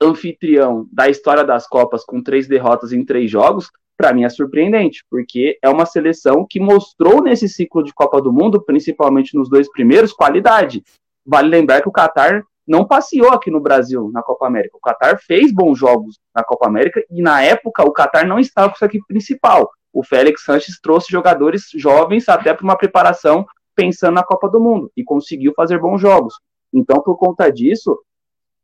anfitrião 0.00 0.86
da 0.92 1.08
história 1.08 1.44
das 1.44 1.66
Copas 1.66 2.04
com 2.04 2.22
três 2.22 2.48
derrotas 2.48 2.92
em 2.92 3.04
três 3.04 3.30
jogos, 3.30 3.70
para 3.96 4.12
mim 4.12 4.24
é 4.24 4.28
surpreendente, 4.28 5.04
porque 5.10 5.58
é 5.62 5.68
uma 5.68 5.86
seleção 5.86 6.46
que 6.48 6.58
mostrou 6.58 7.22
nesse 7.22 7.48
ciclo 7.48 7.82
de 7.82 7.92
Copa 7.92 8.20
do 8.20 8.32
Mundo, 8.32 8.60
principalmente 8.60 9.36
nos 9.36 9.48
dois 9.48 9.70
primeiros, 9.70 10.12
qualidade. 10.12 10.82
Vale 11.24 11.48
lembrar 11.48 11.82
que 11.82 11.88
o 11.88 11.92
Qatar 11.92 12.42
não 12.66 12.84
passeou 12.84 13.30
aqui 13.30 13.50
no 13.50 13.60
Brasil 13.60 14.10
na 14.12 14.22
Copa 14.22 14.46
América. 14.46 14.76
O 14.76 14.80
Qatar 14.80 15.20
fez 15.22 15.52
bons 15.52 15.78
jogos 15.78 16.18
na 16.34 16.42
Copa 16.42 16.66
América 16.66 17.04
e 17.10 17.20
na 17.22 17.42
época 17.42 17.84
o 17.84 17.92
Qatar 17.92 18.26
não 18.26 18.38
estava 18.38 18.70
com 18.70 18.76
sua 18.76 18.86
equipe 18.86 19.06
principal. 19.06 19.70
O 19.92 20.02
Félix 20.02 20.44
Sanches 20.44 20.80
trouxe 20.80 21.10
jogadores 21.10 21.68
jovens 21.74 22.28
até 22.28 22.54
para 22.54 22.64
uma 22.64 22.76
preparação 22.76 23.44
pensando 23.74 24.14
na 24.14 24.22
Copa 24.22 24.48
do 24.48 24.60
Mundo 24.60 24.90
e 24.96 25.04
conseguiu 25.04 25.52
fazer 25.54 25.78
bons 25.78 26.00
jogos. 26.00 26.34
Então, 26.72 27.00
por 27.02 27.16
conta 27.16 27.50
disso, 27.50 27.98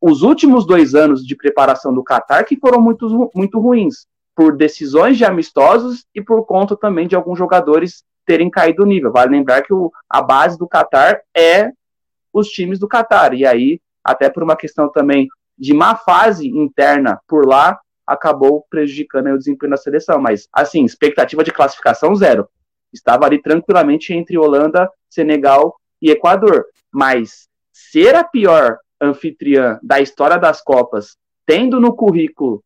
os 0.00 0.22
últimos 0.22 0.66
dois 0.66 0.94
anos 0.94 1.24
de 1.24 1.36
preparação 1.36 1.92
do 1.92 2.04
Qatar 2.04 2.46
que 2.46 2.58
foram 2.58 2.80
muito, 2.80 3.30
muito 3.34 3.58
ruins, 3.58 4.06
por 4.38 4.56
decisões 4.56 5.18
de 5.18 5.24
amistosos 5.24 6.06
e 6.14 6.22
por 6.22 6.46
conta 6.46 6.76
também 6.76 7.08
de 7.08 7.16
alguns 7.16 7.36
jogadores 7.36 8.04
terem 8.24 8.48
caído 8.48 8.84
o 8.84 8.86
nível. 8.86 9.10
Vale 9.10 9.32
lembrar 9.32 9.62
que 9.62 9.74
o, 9.74 9.90
a 10.08 10.22
base 10.22 10.56
do 10.56 10.68
Qatar 10.68 11.22
é 11.36 11.72
os 12.32 12.46
times 12.46 12.78
do 12.78 12.86
Qatar. 12.86 13.34
E 13.34 13.44
aí 13.44 13.80
até 14.04 14.30
por 14.30 14.44
uma 14.44 14.54
questão 14.54 14.88
também 14.92 15.26
de 15.58 15.74
má 15.74 15.96
fase 15.96 16.46
interna 16.46 17.20
por 17.26 17.44
lá, 17.44 17.80
acabou 18.06 18.64
prejudicando 18.70 19.26
o 19.26 19.38
desempenho 19.38 19.72
da 19.72 19.76
seleção. 19.76 20.20
Mas, 20.20 20.48
assim, 20.52 20.84
expectativa 20.84 21.42
de 21.42 21.50
classificação 21.50 22.14
zero. 22.14 22.48
Estava 22.92 23.26
ali 23.26 23.42
tranquilamente 23.42 24.14
entre 24.14 24.38
Holanda, 24.38 24.88
Senegal 25.10 25.74
e 26.00 26.12
Equador. 26.12 26.66
Mas 26.92 27.48
ser 27.72 28.14
a 28.14 28.22
pior 28.22 28.78
anfitriã 29.00 29.80
da 29.82 30.00
história 30.00 30.38
das 30.38 30.62
Copas, 30.62 31.16
tendo 31.44 31.80
no 31.80 31.92
currículo, 31.96 32.62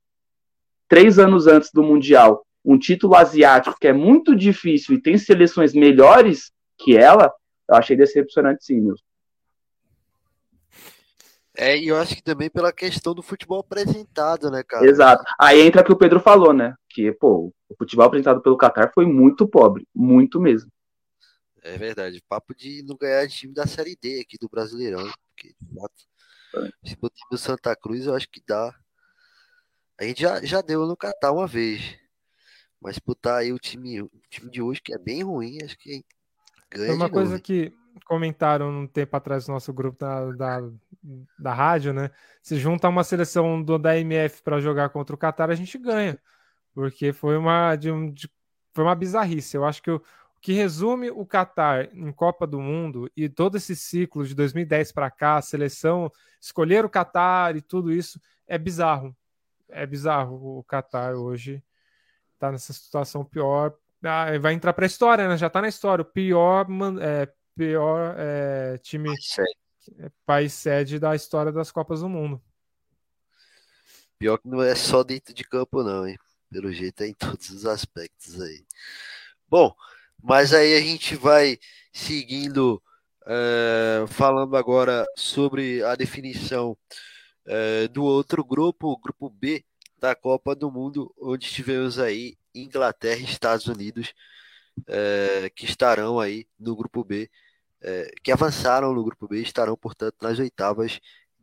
três 0.93 1.18
anos 1.18 1.47
antes 1.47 1.70
do 1.72 1.82
Mundial, 1.82 2.47
um 2.62 2.78
título 2.78 3.16
asiático 3.16 3.78
que 3.80 3.88
é 3.88 3.95
muito 3.95 4.36
difícil 4.36 4.95
e 4.95 5.01
tem 5.01 5.16
seleções 5.16 5.72
melhores 5.72 6.53
que 6.76 6.95
ela, 6.95 7.32
eu 7.66 7.76
achei 7.76 7.97
decepcionante 7.97 8.62
sim, 8.62 8.78
Nilson. 8.78 9.03
É, 11.57 11.78
e 11.78 11.88
eu 11.88 11.97
acho 11.97 12.14
que 12.14 12.22
também 12.22 12.51
pela 12.51 12.70
questão 12.74 13.14
do 13.14 13.22
futebol 13.22 13.61
apresentado, 13.61 14.51
né, 14.51 14.62
cara? 14.62 14.84
Exato. 14.84 15.24
Aí 15.40 15.62
entra 15.62 15.80
o 15.80 15.84
que 15.86 15.93
o 15.93 15.97
Pedro 15.97 16.20
falou, 16.20 16.53
né? 16.53 16.74
Que, 16.90 17.11
pô, 17.11 17.51
o 17.70 17.74
futebol 17.78 18.05
apresentado 18.05 18.43
pelo 18.43 18.59
Qatar 18.59 18.93
foi 18.93 19.07
muito 19.07 19.49
pobre, 19.49 19.88
muito 19.95 20.38
mesmo. 20.38 20.70
É 21.62 21.78
verdade. 21.78 22.22
Papo 22.28 22.55
de 22.55 22.82
não 22.82 22.99
ganhar 22.99 23.26
time 23.28 23.55
da 23.55 23.66
Série 23.66 23.97
D 23.99 24.20
aqui 24.20 24.36
do 24.38 24.47
Brasileirão. 24.47 25.11
Porque, 25.34 25.55
de 25.59 25.74
fato, 25.74 26.66
é. 26.66 26.70
se 26.86 26.99
o 27.01 27.09
time 27.09 27.30
do 27.30 27.38
Santa 27.38 27.74
Cruz, 27.74 28.05
eu 28.05 28.14
acho 28.14 28.28
que 28.28 28.43
dá. 28.47 28.74
A 30.03 30.05
gente 30.05 30.20
já, 30.20 30.44
já 30.44 30.61
deu 30.61 30.84
no 30.84 30.96
Qatar 30.96 31.32
uma 31.32 31.46
vez. 31.46 31.96
Mas 32.80 32.98
botar 32.98 33.36
aí 33.36 33.53
o 33.53 33.59
time, 33.59 34.03
o 34.03 34.11
time 34.28 34.50
de 34.50 34.61
hoje, 34.61 34.82
que 34.82 34.92
é 34.92 34.98
bem 34.98 35.22
ruim, 35.22 35.59
acho 35.62 35.78
que 35.78 36.05
ganha. 36.68 36.88
Foi 36.88 36.96
uma 36.96 37.09
coisa 37.09 37.30
novo. 37.32 37.42
que 37.42 37.72
comentaram 38.05 38.80
um 38.80 38.86
tempo 38.88 39.16
atrás 39.16 39.46
no 39.46 39.55
nosso 39.55 39.72
grupo 39.72 40.00
da, 40.00 40.32
da, 40.32 40.70
da 41.38 41.55
rádio, 41.55 41.92
né? 41.92 42.11
Se 42.42 42.57
junta 42.57 42.88
uma 42.88 43.05
seleção 43.05 43.62
do, 43.62 43.78
da 43.78 43.96
MF 43.96 44.42
para 44.42 44.59
jogar 44.59 44.88
contra 44.88 45.14
o 45.14 45.18
Qatar, 45.18 45.50
a 45.50 45.55
gente 45.55 45.78
ganha. 45.78 46.18
Porque 46.74 47.12
foi 47.12 47.36
uma, 47.36 47.76
de, 47.76 47.90
de, 48.11 48.28
foi 48.74 48.82
uma 48.82 48.96
bizarrice. 48.96 49.57
Eu 49.57 49.64
acho 49.64 49.80
que 49.80 49.90
o, 49.92 50.03
que 50.40 50.53
resume 50.53 51.12
o 51.12 51.24
Qatar 51.24 51.88
em 51.92 52.11
Copa 52.11 52.44
do 52.44 52.61
Mundo 52.61 53.09
e 53.16 53.28
todo 53.28 53.57
esse 53.57 53.76
ciclo 53.76 54.26
de 54.26 54.34
2010 54.34 54.90
para 54.90 55.12
cá, 55.12 55.36
a 55.36 55.42
seleção 55.42 56.11
escolher 56.40 56.84
o 56.84 56.90
Qatar 56.90 57.57
e 57.57 57.61
tudo 57.62 57.92
isso, 57.92 58.20
é 58.48 58.59
bizarro. 58.59 59.16
É 59.72 59.86
bizarro 59.86 60.58
o 60.58 60.64
Qatar 60.64 61.14
hoje 61.14 61.62
está 62.42 62.50
nessa 62.50 62.72
situação 62.72 63.24
pior. 63.24 63.74
Ah, 64.02 64.36
vai 64.38 64.52
entrar 64.52 64.72
para 64.72 64.84
a 64.84 64.86
história, 64.86 65.28
né? 65.28 65.36
Já 65.36 65.46
está 65.46 65.62
na 65.62 65.68
história. 65.68 66.02
O 66.02 66.04
pior 66.04 66.66
é, 67.00 67.32
pior 67.54 68.14
é, 68.18 68.78
time 68.78 69.10
é, 69.98 70.10
país 70.26 70.52
sede 70.52 70.98
da 70.98 71.14
história 71.14 71.52
das 71.52 71.70
Copas 71.70 72.00
do 72.00 72.08
Mundo. 72.08 72.42
Pior 74.18 74.38
que 74.38 74.48
não 74.48 74.62
é 74.62 74.74
só 74.74 75.02
dentro 75.04 75.32
de 75.32 75.44
campo, 75.44 75.82
não, 75.82 76.06
hein? 76.06 76.18
Pelo 76.50 76.72
jeito 76.72 77.02
é 77.02 77.08
em 77.08 77.14
todos 77.14 77.50
os 77.50 77.64
aspectos 77.64 78.40
aí. 78.40 78.64
Bom, 79.48 79.74
mas 80.22 80.52
aí 80.52 80.76
a 80.76 80.80
gente 80.80 81.14
vai 81.14 81.58
seguindo, 81.92 82.82
é, 83.26 84.04
falando 84.08 84.56
agora 84.56 85.06
sobre 85.16 85.82
a 85.84 85.94
definição 85.94 86.76
é, 87.47 87.88
do 87.88 88.05
outro 88.05 88.45
grupo, 88.45 88.88
o 88.88 88.99
grupo 88.99 89.28
B 89.30 89.64
da 89.99 90.14
Copa 90.14 90.55
do 90.55 90.70
Mundo, 90.70 91.14
onde 91.20 91.49
tivemos 91.49 91.99
aí 91.99 92.36
Inglaterra 92.55 93.20
e 93.20 93.24
Estados 93.24 93.66
Unidos 93.66 94.12
é, 94.86 95.51
que 95.55 95.64
estarão 95.64 96.18
aí 96.18 96.47
no 96.59 96.74
grupo 96.76 97.05
B, 97.05 97.30
é, 97.80 98.11
que 98.22 98.32
avançaram 98.32 98.93
no 98.95 99.05
grupo 99.05 99.28
B, 99.28 99.40
estarão, 99.40 99.76
portanto, 99.76 100.16
nas 100.22 100.38
oitavas 100.38 101.01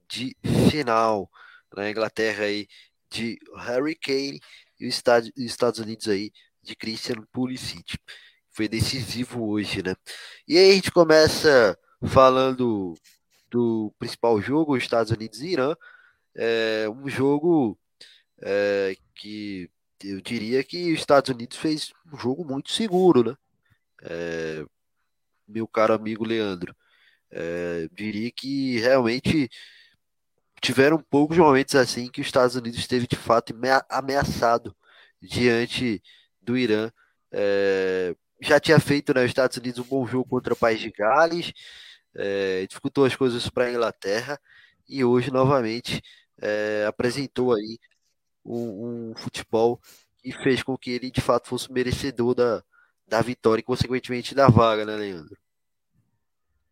de 0.07 0.35
final. 0.69 1.29
Na 1.75 1.89
Inglaterra 1.89 2.45
aí 2.45 2.67
de 3.11 3.37
Harry 3.57 3.95
Kane 3.95 4.39
e 4.79 4.87
os 4.87 5.01
Estados 5.37 5.79
Unidos 5.79 6.07
aí 6.07 6.31
de 6.63 6.75
Christian 6.75 7.23
Pulisic. 7.31 7.97
Foi 8.51 8.67
decisivo 8.67 9.47
hoje, 9.49 9.83
né? 9.83 9.95
E 10.47 10.57
aí 10.57 10.71
a 10.71 10.73
gente 10.73 10.91
começa 10.91 11.77
falando 12.07 12.95
do 13.49 13.93
principal 13.99 14.41
jogo, 14.41 14.77
Estados 14.77 15.11
Unidos 15.11 15.41
e 15.41 15.49
Irã. 15.49 15.75
É 16.35 16.89
um 16.89 17.07
jogo 17.09 17.77
é, 18.41 18.95
que 19.15 19.69
eu 20.03 20.21
diria 20.21 20.63
que 20.63 20.93
os 20.93 20.99
Estados 20.99 21.29
Unidos 21.29 21.57
fez 21.57 21.93
um 22.11 22.17
jogo 22.17 22.45
muito 22.45 22.71
seguro, 22.71 23.23
né? 23.23 23.35
É, 24.03 24.65
meu 25.47 25.67
caro 25.67 25.93
amigo 25.93 26.25
Leandro, 26.25 26.75
é, 27.31 27.89
diria 27.93 28.31
que 28.31 28.79
realmente 28.79 29.49
tiveram 30.61 30.99
poucos 31.09 31.37
momentos 31.37 31.75
assim 31.75 32.09
que 32.09 32.21
os 32.21 32.27
Estados 32.27 32.55
Unidos 32.55 32.79
esteve 32.79 33.07
de 33.07 33.15
fato 33.15 33.53
ameaçado 33.89 34.75
diante 35.21 36.01
do 36.41 36.57
Irã 36.57 36.91
É, 37.31 38.15
já 38.41 38.59
tinha 38.59 38.79
feito 38.79 39.13
né, 39.13 39.25
Estados 39.25 39.57
Unidos 39.57 39.79
um 39.79 39.87
bom 39.87 40.07
jogo 40.07 40.27
contra 40.27 40.53
o 40.53 40.57
País 40.57 40.79
de 40.79 40.91
Gales, 40.91 41.53
é, 42.15 42.65
dificultou 42.67 43.05
as 43.05 43.15
coisas 43.15 43.49
para 43.49 43.65
a 43.65 43.71
Inglaterra 43.71 44.39
e 44.87 45.03
hoje 45.03 45.31
novamente 45.31 46.01
é, 46.41 46.85
apresentou 46.87 47.53
aí 47.53 47.77
um, 48.43 49.11
um, 49.11 49.13
futebol 49.15 49.79
que 50.17 50.31
fez 50.31 50.63
com 50.63 50.77
que 50.77 50.91
ele 50.91 51.11
de 51.11 51.21
fato 51.21 51.47
fosse 51.47 51.71
merecedor 51.71 52.33
da, 52.33 52.63
da 53.07 53.21
vitória 53.21 53.61
e 53.61 53.63
consequentemente 53.63 54.33
da 54.33 54.47
vaga, 54.47 54.85
né, 54.85 54.95
Leandro? 54.95 55.37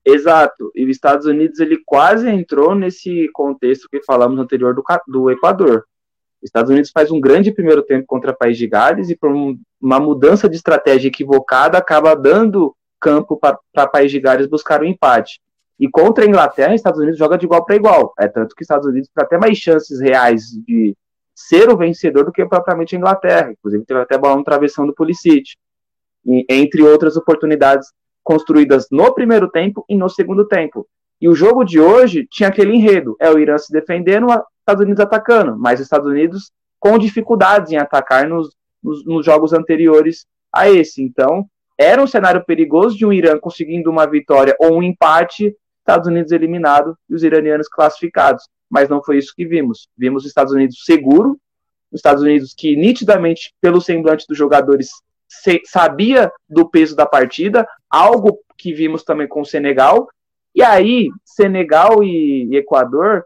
Exato. 0.04 0.72
E 0.74 0.86
os 0.86 0.92
Estados 0.92 1.26
Unidos 1.26 1.60
ele 1.60 1.82
quase 1.86 2.30
entrou 2.30 2.74
nesse 2.74 3.30
contexto 3.34 3.90
que 3.90 4.02
falamos 4.04 4.40
anterior 4.40 4.74
do, 4.74 4.84
do 5.06 5.30
Equador. 5.30 5.86
Os 6.42 6.48
Estados 6.48 6.72
Unidos 6.72 6.92
faz 6.92 7.12
um 7.12 7.20
grande 7.20 7.52
primeiro 7.52 7.84
tempo 7.84 8.06
contra 8.08 8.32
o 8.32 8.38
País 8.38 8.58
de 8.58 8.68
Gales 8.68 9.10
e 9.10 9.18
por 9.18 9.30
um, 9.32 9.60
uma 9.82 10.00
mudança 10.00 10.48
de 10.48 10.56
estratégia 10.56 11.10
equivocada 11.10 11.78
acaba 11.78 12.16
dando 12.16 12.76
campo 13.00 13.38
para 13.38 13.88
País 13.88 14.12
de 14.12 14.20
Gales 14.20 14.48
buscar 14.48 14.82
o 14.82 14.84
um 14.84 14.88
empate. 14.88 15.40
E 15.80 15.88
contra 15.90 16.26
a 16.26 16.28
Inglaterra, 16.28 16.70
os 16.70 16.76
Estados 16.76 17.00
Unidos 17.00 17.20
joga 17.20 17.38
de 17.38 17.46
igual 17.46 17.64
para 17.64 17.76
igual. 17.76 18.14
É 18.20 18.28
tanto 18.28 18.56
que 18.56 18.62
os 18.62 18.66
Estados 18.66 18.88
Unidos 18.88 19.10
tem 19.14 19.24
até 19.24 19.38
mais 19.38 19.58
chances 19.58 20.00
reais 20.00 20.44
de 20.66 20.96
ser 21.36 21.70
o 21.70 21.78
vencedor 21.78 22.26
do 22.26 22.32
que 22.32 22.44
propriamente 22.46 22.96
a 22.96 23.00
Inglaterra. 23.00 23.52
Inclusive, 23.52 23.86
teve 23.86 24.00
até 24.00 24.18
bola 24.18 24.38
no 24.38 24.44
travessão 24.44 24.88
do 24.88 24.94
Pulisic. 24.94 25.52
E, 26.26 26.46
entre 26.50 26.82
outras 26.82 27.16
oportunidades 27.16 27.90
construídas 28.24 28.88
no 28.92 29.14
primeiro 29.14 29.50
tempo 29.50 29.86
e 29.88 29.96
no 29.96 30.10
segundo 30.10 30.48
tempo. 30.48 30.88
E 31.22 31.30
o 31.30 31.36
jogo 31.36 31.64
de 31.64 31.80
hoje 31.80 32.28
tinha 32.30 32.50
aquele 32.50 32.76
enredo: 32.76 33.16
é 33.20 33.30
o 33.30 33.40
Irã 33.40 33.58
se 33.58 33.72
defendendo, 33.72 34.26
os 34.26 34.36
Estados 34.60 34.84
Unidos 34.84 35.00
atacando, 35.00 35.58
mas 35.58 35.80
os 35.80 35.86
Estados 35.86 36.08
Unidos 36.08 36.52
com 36.80 36.98
dificuldades 36.98 37.72
em 37.72 37.78
atacar 37.78 38.28
nos, 38.28 38.50
nos, 38.84 39.06
nos 39.06 39.26
jogos 39.26 39.54
anteriores 39.54 40.26
a 40.52 40.70
esse. 40.70 41.02
Então, 41.02 41.48
era 41.78 42.02
um 42.02 42.08
cenário 42.08 42.44
perigoso 42.44 42.98
de 42.98 43.06
um 43.06 43.14
Irã 43.14 43.38
conseguindo 43.38 43.90
uma 43.90 44.06
vitória 44.06 44.56
ou 44.60 44.78
um 44.78 44.84
empate 44.84 45.56
Estados 45.80 46.08
Unidos 46.08 46.32
eliminado 46.34 46.98
e 47.10 47.16
os 47.16 47.24
iranianos 47.24 47.70
classificados. 47.70 48.44
Mas 48.70 48.90
não 48.90 49.02
foi 49.02 49.18
isso 49.18 49.34
que 49.36 49.46
vimos. 49.46 49.88
Vimos 49.98 50.24
os 50.24 50.28
Estados 50.28 50.52
Unidos 50.52 50.84
seguro, 50.84 51.40
os 51.92 52.00
Estados 52.00 52.22
Unidos 52.22 52.54
que 52.54 52.76
nitidamente, 52.76 53.54
pelo 53.62 53.80
semblante 53.80 54.26
dos 54.28 54.38
jogadores, 54.38 54.90
sabia 55.66 56.30
do 56.50 56.70
peso 56.70 56.96
da 56.96 57.06
partida, 57.06 57.66
algo 57.90 58.40
que 58.58 58.74
vimos 58.74 59.04
também 59.04 59.28
com 59.28 59.42
o 59.42 59.46
Senegal. 59.46 60.10
E 60.54 60.62
aí, 60.62 61.10
Senegal 61.24 62.04
e, 62.04 62.50
e 62.52 62.58
Equador, 62.58 63.24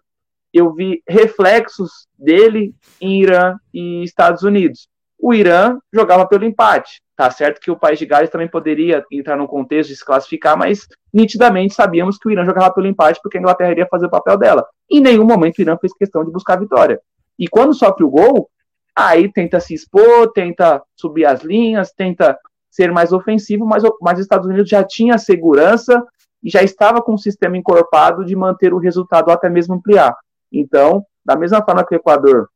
eu 0.53 0.73
vi 0.73 1.01
reflexos 1.07 2.07
dele 2.19 2.75
em 2.99 3.21
Irã 3.23 3.55
e 3.73 4.03
Estados 4.03 4.43
Unidos. 4.43 4.87
O 5.17 5.33
Irã 5.33 5.79
jogava 5.91 6.27
pelo 6.27 6.45
empate. 6.45 7.01
Tá 7.21 7.29
certo 7.29 7.61
que 7.61 7.69
o 7.69 7.77
país 7.77 7.99
de 7.99 8.05
Gales 8.07 8.31
também 8.31 8.47
poderia 8.47 9.05
entrar 9.11 9.37
no 9.37 9.47
contexto 9.47 9.89
de 9.89 9.95
se 9.95 10.03
classificar, 10.03 10.57
mas 10.57 10.87
nitidamente 11.13 11.75
sabíamos 11.75 12.17
que 12.17 12.27
o 12.27 12.31
Irã 12.31 12.43
jogava 12.43 12.73
pelo 12.73 12.87
empate 12.87 13.19
porque 13.21 13.37
a 13.37 13.39
Inglaterra 13.39 13.69
iria 13.69 13.85
fazer 13.85 14.07
o 14.07 14.09
papel 14.09 14.39
dela. 14.39 14.65
Em 14.89 14.99
nenhum 14.99 15.23
momento 15.23 15.59
o 15.59 15.61
Irã 15.61 15.77
fez 15.77 15.93
questão 15.93 16.25
de 16.25 16.31
buscar 16.31 16.55
a 16.55 16.61
vitória. 16.61 16.99
E 17.37 17.47
quando 17.47 17.75
sofre 17.75 18.03
o 18.03 18.09
gol, 18.09 18.49
aí 18.95 19.31
tenta 19.31 19.59
se 19.59 19.75
expor, 19.75 20.31
tenta 20.33 20.81
subir 20.95 21.25
as 21.25 21.43
linhas, 21.43 21.91
tenta 21.91 22.35
ser 22.71 22.91
mais 22.91 23.13
ofensivo, 23.13 23.67
mas, 23.67 23.83
mas 24.01 24.17
os 24.17 24.25
Estados 24.25 24.47
Unidos 24.47 24.67
já 24.67 24.83
tinha 24.83 25.19
segurança 25.19 26.03
e 26.43 26.49
já 26.49 26.63
estava 26.63 27.03
com 27.03 27.13
o 27.13 27.19
sistema 27.19 27.55
encorpado 27.55 28.25
de 28.25 28.35
manter 28.35 28.73
o 28.73 28.79
resultado 28.79 29.29
até 29.29 29.47
mesmo 29.47 29.75
ampliar. 29.75 30.17
Então, 30.51 31.05
da 31.23 31.35
mesma 31.35 31.63
forma 31.63 31.85
que 31.85 31.93
o 31.93 31.97
Equador 31.97 32.49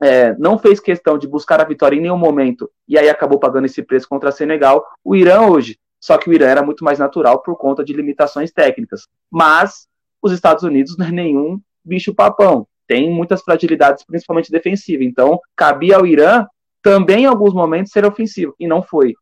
é, 0.00 0.34
não 0.36 0.58
fez 0.58 0.80
questão 0.80 1.18
de 1.18 1.26
buscar 1.26 1.60
a 1.60 1.64
vitória 1.64 1.96
em 1.96 2.00
nenhum 2.00 2.18
momento 2.18 2.70
e 2.86 2.96
aí 2.96 3.08
acabou 3.08 3.38
pagando 3.38 3.66
esse 3.66 3.82
preço 3.82 4.08
contra 4.08 4.30
Senegal. 4.30 4.84
O 5.04 5.16
Irã 5.16 5.42
hoje, 5.42 5.78
só 6.00 6.16
que 6.16 6.30
o 6.30 6.32
Irã 6.32 6.46
era 6.46 6.62
muito 6.62 6.84
mais 6.84 6.98
natural 6.98 7.42
por 7.42 7.56
conta 7.56 7.84
de 7.84 7.92
limitações 7.92 8.52
técnicas. 8.52 9.08
Mas 9.30 9.88
os 10.22 10.32
Estados 10.32 10.62
Unidos 10.62 10.96
não 10.96 11.06
é 11.06 11.10
nenhum 11.10 11.60
bicho 11.84 12.14
papão, 12.14 12.66
tem 12.86 13.10
muitas 13.10 13.42
fragilidades, 13.42 14.04
principalmente 14.04 14.50
defensiva. 14.50 15.04
Então, 15.04 15.40
cabia 15.56 15.96
ao 15.96 16.06
Irã 16.06 16.46
também 16.82 17.24
em 17.24 17.26
alguns 17.26 17.52
momentos 17.52 17.92
ser 17.92 18.04
ofensivo 18.04 18.54
e 18.58 18.66
não 18.66 18.82
foi. 18.82 19.14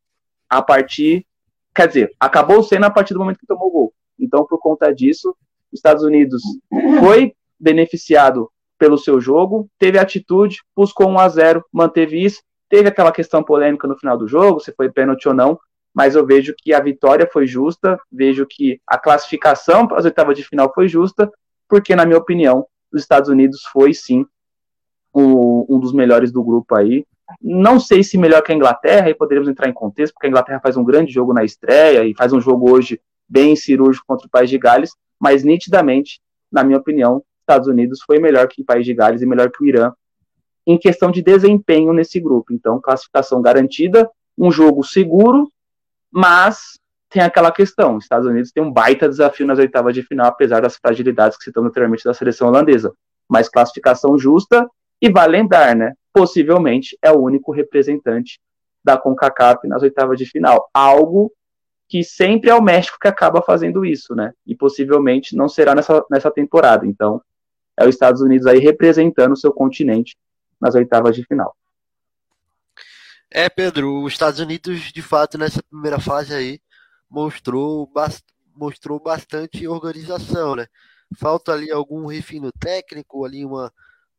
A 0.49 0.62
partir, 0.62 1.27
quer 1.74 1.89
dizer, 1.89 2.12
acabou 2.20 2.62
sendo 2.62 2.85
a 2.85 2.91
partir 2.91 3.14
do 3.14 3.20
momento 3.20 3.39
que 3.39 3.47
tomou 3.47 3.68
o 3.68 3.70
gol. 3.70 3.95
Então, 4.18 4.47
por 4.47 4.59
conta 4.59 4.93
disso, 4.95 5.35
os 5.72 5.79
Estados 5.79 6.05
Unidos 6.05 6.43
foi 7.01 7.35
beneficiado 7.59 8.51
pelo 8.79 8.99
seu 8.99 9.20
jogo, 9.20 9.68
teve 9.79 9.99
atitude, 9.99 10.62
buscou 10.74 11.09
1 11.09 11.18
a 11.18 11.29
0 11.29 11.64
manteve 11.72 12.22
isso, 12.22 12.43
teve 12.68 12.89
aquela 12.89 13.12
questão 13.12 13.43
polêmica 13.43 13.87
no 13.87 13.99
final 13.99 14.16
do 14.16 14.29
jogo, 14.29 14.61
se 14.61 14.72
foi 14.72 14.91
pênalti 14.91 15.29
ou 15.29 15.35
não, 15.35 15.59
mas 15.95 16.14
eu 16.14 16.27
vejo 16.27 16.55
que 16.57 16.74
a 16.74 16.81
vitória 16.81 17.29
foi 17.33 17.47
justa, 17.47 17.99
vejo 18.12 18.47
que 18.47 18.79
a 18.87 18.99
classificação 18.99 19.87
para 19.89 19.99
as 19.99 20.05
oitavas 20.05 20.37
de 20.37 20.45
final 20.45 20.70
foi 20.74 20.89
justa, 20.89 21.31
porque, 21.66 21.97
na 21.97 22.05
minha 22.05 22.18
opinião, 22.18 22.66
os 22.93 23.01
Estados 23.01 23.31
Unidos 23.31 23.62
foi 23.72 23.95
sim 23.95 24.27
um, 25.14 25.64
um 25.68 25.79
dos 25.79 25.95
melhores 25.95 26.31
do 26.31 26.45
grupo 26.45 26.74
aí. 26.74 27.07
Não 27.41 27.81
sei 27.81 28.05
se 28.05 28.18
melhor 28.18 28.43
que 28.43 28.53
a 28.53 28.55
Inglaterra, 28.55 29.07
aí 29.07 29.14
poderíamos 29.14 29.49
entrar 29.49 29.68
em 29.68 29.72
contexto, 29.72 30.12
porque 30.12 30.27
a 30.27 30.31
Inglaterra 30.31 30.61
faz 30.62 30.77
um 30.77 30.85
grande 30.85 31.12
jogo 31.12 31.33
na 31.33 31.45
estreia 31.45 32.05
e 32.05 32.14
faz 32.14 32.33
um 32.33 32.41
jogo 32.41 32.70
hoje 32.70 33.01
bem 33.29 33.57
cirúrgico 33.57 34.05
contra 34.07 34.27
o 34.27 34.31
País 34.31 34.51
de 34.51 34.59
Gales, 34.59 34.91
mas 35.18 35.43
nitidamente, 35.43 36.20
na 36.53 36.62
minha 36.62 36.79
opinião, 36.79 37.22
Estados 37.47 37.69
Unidos 37.69 38.01
foi 38.05 38.19
melhor 38.19 38.49
que 38.49 38.63
o 38.63 38.65
País 38.65 38.85
de 38.85 38.93
Gales 38.93 39.23
e 39.23 39.27
melhor 39.27 39.51
que 39.51 39.63
o 39.63 39.67
Irã 39.67 39.93
em 40.67 40.77
questão 40.77 41.13
de 41.13 41.23
desempenho 41.23 41.93
nesse 41.93 42.19
grupo. 42.19 42.53
Então, 42.53 42.81
classificação 42.81 43.41
garantida, 43.41 44.11
um 44.37 44.51
jogo 44.51 44.83
seguro, 44.83 45.49
mas 46.11 46.79
tem 47.09 47.23
aquela 47.23 47.53
questão: 47.53 47.99
Estados 47.99 48.27
Unidos 48.27 48.51
tem 48.51 48.63
um 48.63 48.73
baita 48.73 49.09
desafio 49.09 49.47
nas 49.47 49.61
oitavas 49.61 49.95
de 49.95 50.03
final, 50.03 50.27
apesar 50.27 50.61
das 50.61 50.77
fragilidades 50.77 51.39
que 51.39 51.45
citamos 51.45 51.71
anteriormente 51.71 52.05
da 52.05 52.13
seleção 52.13 52.49
holandesa. 52.49 52.93
Mas 53.29 53.49
classificação 53.49 54.19
justa, 54.19 54.69
e 55.01 55.09
vale 55.09 55.33
lembrar, 55.33 55.77
né? 55.77 55.93
Possivelmente 56.13 56.99
é 57.01 57.13
o 57.13 57.21
único 57.21 57.53
representante 57.53 58.41
da 58.83 58.97
CONCACAF 58.97 59.67
nas 59.69 59.83
oitavas 59.83 60.19
de 60.19 60.27
final. 60.27 60.69
Algo 60.75 61.33
que 61.89 62.03
sempre 62.03 62.51
é 62.51 62.55
o 62.55 62.63
México 62.63 62.99
que 63.01 63.09
acaba 63.09 63.41
fazendo 63.41 63.85
isso, 63.85 64.15
né? 64.15 64.33
E 64.47 64.55
possivelmente 64.55 65.37
não 65.37 65.49
será 65.49 65.75
nessa, 65.75 66.05
nessa 66.11 66.31
temporada. 66.31 66.87
Então, 66.87 67.21
é 67.77 67.85
os 67.85 67.95
Estados 67.95 68.20
Unidos 68.20 68.47
aí 68.47 68.59
representando 68.59 69.33
o 69.33 69.37
seu 69.37 69.53
continente 69.53 70.16
nas 70.61 70.74
oitavas 70.74 71.14
de 71.14 71.24
final. 71.24 71.55
É, 73.31 73.49
Pedro, 73.49 74.03
os 74.03 74.12
Estados 74.12 74.41
Unidos, 74.41 74.93
de 74.93 75.03
fato, 75.03 75.37
nessa 75.37 75.62
primeira 75.62 76.01
fase 76.01 76.33
aí, 76.33 76.61
mostrou, 77.11 77.87
bast 77.87 78.24
mostrou 78.55 78.99
bastante 78.99 79.68
organização, 79.68 80.57
né? 80.57 80.66
Falta 81.18 81.53
ali 81.53 81.70
algum 81.70 82.07
refino 82.07 82.51
técnico, 82.53 83.24
ali 83.24 83.45
uma, 83.45 83.70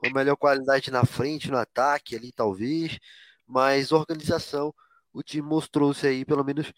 uma 0.01 0.13
melhor 0.13 0.35
qualidade 0.35 0.91
na 0.91 1.03
frente, 1.05 1.49
no 1.49 1.57
ataque 1.57 2.15
ali, 2.15 2.31
talvez, 2.31 2.99
mas 3.47 3.91
organização, 3.91 4.73
o 5.11 5.23
time 5.23 5.47
mostrou-se 5.47 6.05
aí, 6.05 6.23
pelo 6.23 6.43
menos 6.43 6.71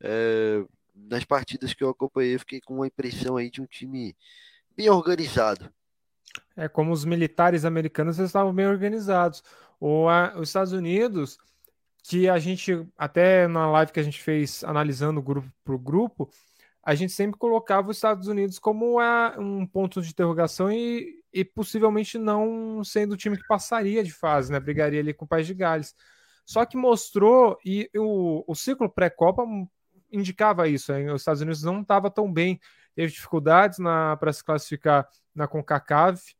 é, 0.00 0.64
nas 0.94 1.24
partidas 1.24 1.74
que 1.74 1.84
eu 1.84 1.90
acompanhei, 1.90 2.38
fiquei 2.38 2.60
com 2.60 2.76
uma 2.76 2.86
impressão 2.86 3.36
aí 3.36 3.50
de 3.50 3.60
um 3.60 3.66
time 3.66 4.16
bem 4.74 4.88
organizado. 4.88 5.70
É 6.56 6.68
como 6.68 6.92
os 6.92 7.04
militares 7.04 7.64
americanos 7.64 8.18
estavam 8.18 8.52
bem 8.54 8.66
organizados. 8.66 9.42
O, 9.80 10.08
a, 10.08 10.34
os 10.36 10.48
Estados 10.48 10.72
Unidos, 10.72 11.38
que 12.04 12.28
a 12.28 12.38
gente, 12.38 12.86
até 12.96 13.46
na 13.46 13.70
live 13.70 13.92
que 13.92 14.00
a 14.00 14.02
gente 14.02 14.20
fez 14.20 14.62
analisando 14.64 15.22
grupo 15.22 15.50
por 15.64 15.78
grupo, 15.78 16.30
a 16.82 16.94
gente 16.94 17.12
sempre 17.12 17.38
colocava 17.38 17.90
os 17.90 17.96
Estados 17.96 18.26
Unidos 18.26 18.58
como 18.58 18.98
a, 18.98 19.36
um 19.38 19.66
ponto 19.66 20.02
de 20.02 20.10
interrogação 20.10 20.70
e, 20.70 21.22
e 21.32 21.44
possivelmente 21.44 22.18
não 22.18 22.82
sendo 22.84 23.12
o 23.12 23.16
time 23.16 23.36
que 23.36 23.46
passaria 23.46 24.02
de 24.02 24.12
fase, 24.12 24.50
né? 24.50 24.58
Brigaria 24.58 25.00
ali 25.00 25.14
com 25.14 25.24
o 25.24 25.28
País 25.28 25.46
de 25.46 25.54
Gales. 25.54 25.94
Só 26.44 26.66
que 26.66 26.76
mostrou, 26.76 27.56
e 27.64 27.88
o, 27.96 28.44
o 28.46 28.54
ciclo 28.54 28.90
pré-Copa 28.90 29.44
indicava 30.10 30.68
isso, 30.68 30.92
hein? 30.92 31.10
os 31.10 31.22
Estados 31.22 31.40
Unidos 31.40 31.62
não 31.62 31.80
estava 31.80 32.10
tão 32.10 32.30
bem, 32.30 32.60
teve 32.94 33.12
dificuldades 33.12 33.78
para 34.18 34.32
se 34.32 34.44
classificar 34.44 35.08
na 35.34 35.46
CONCACAF, 35.46 36.34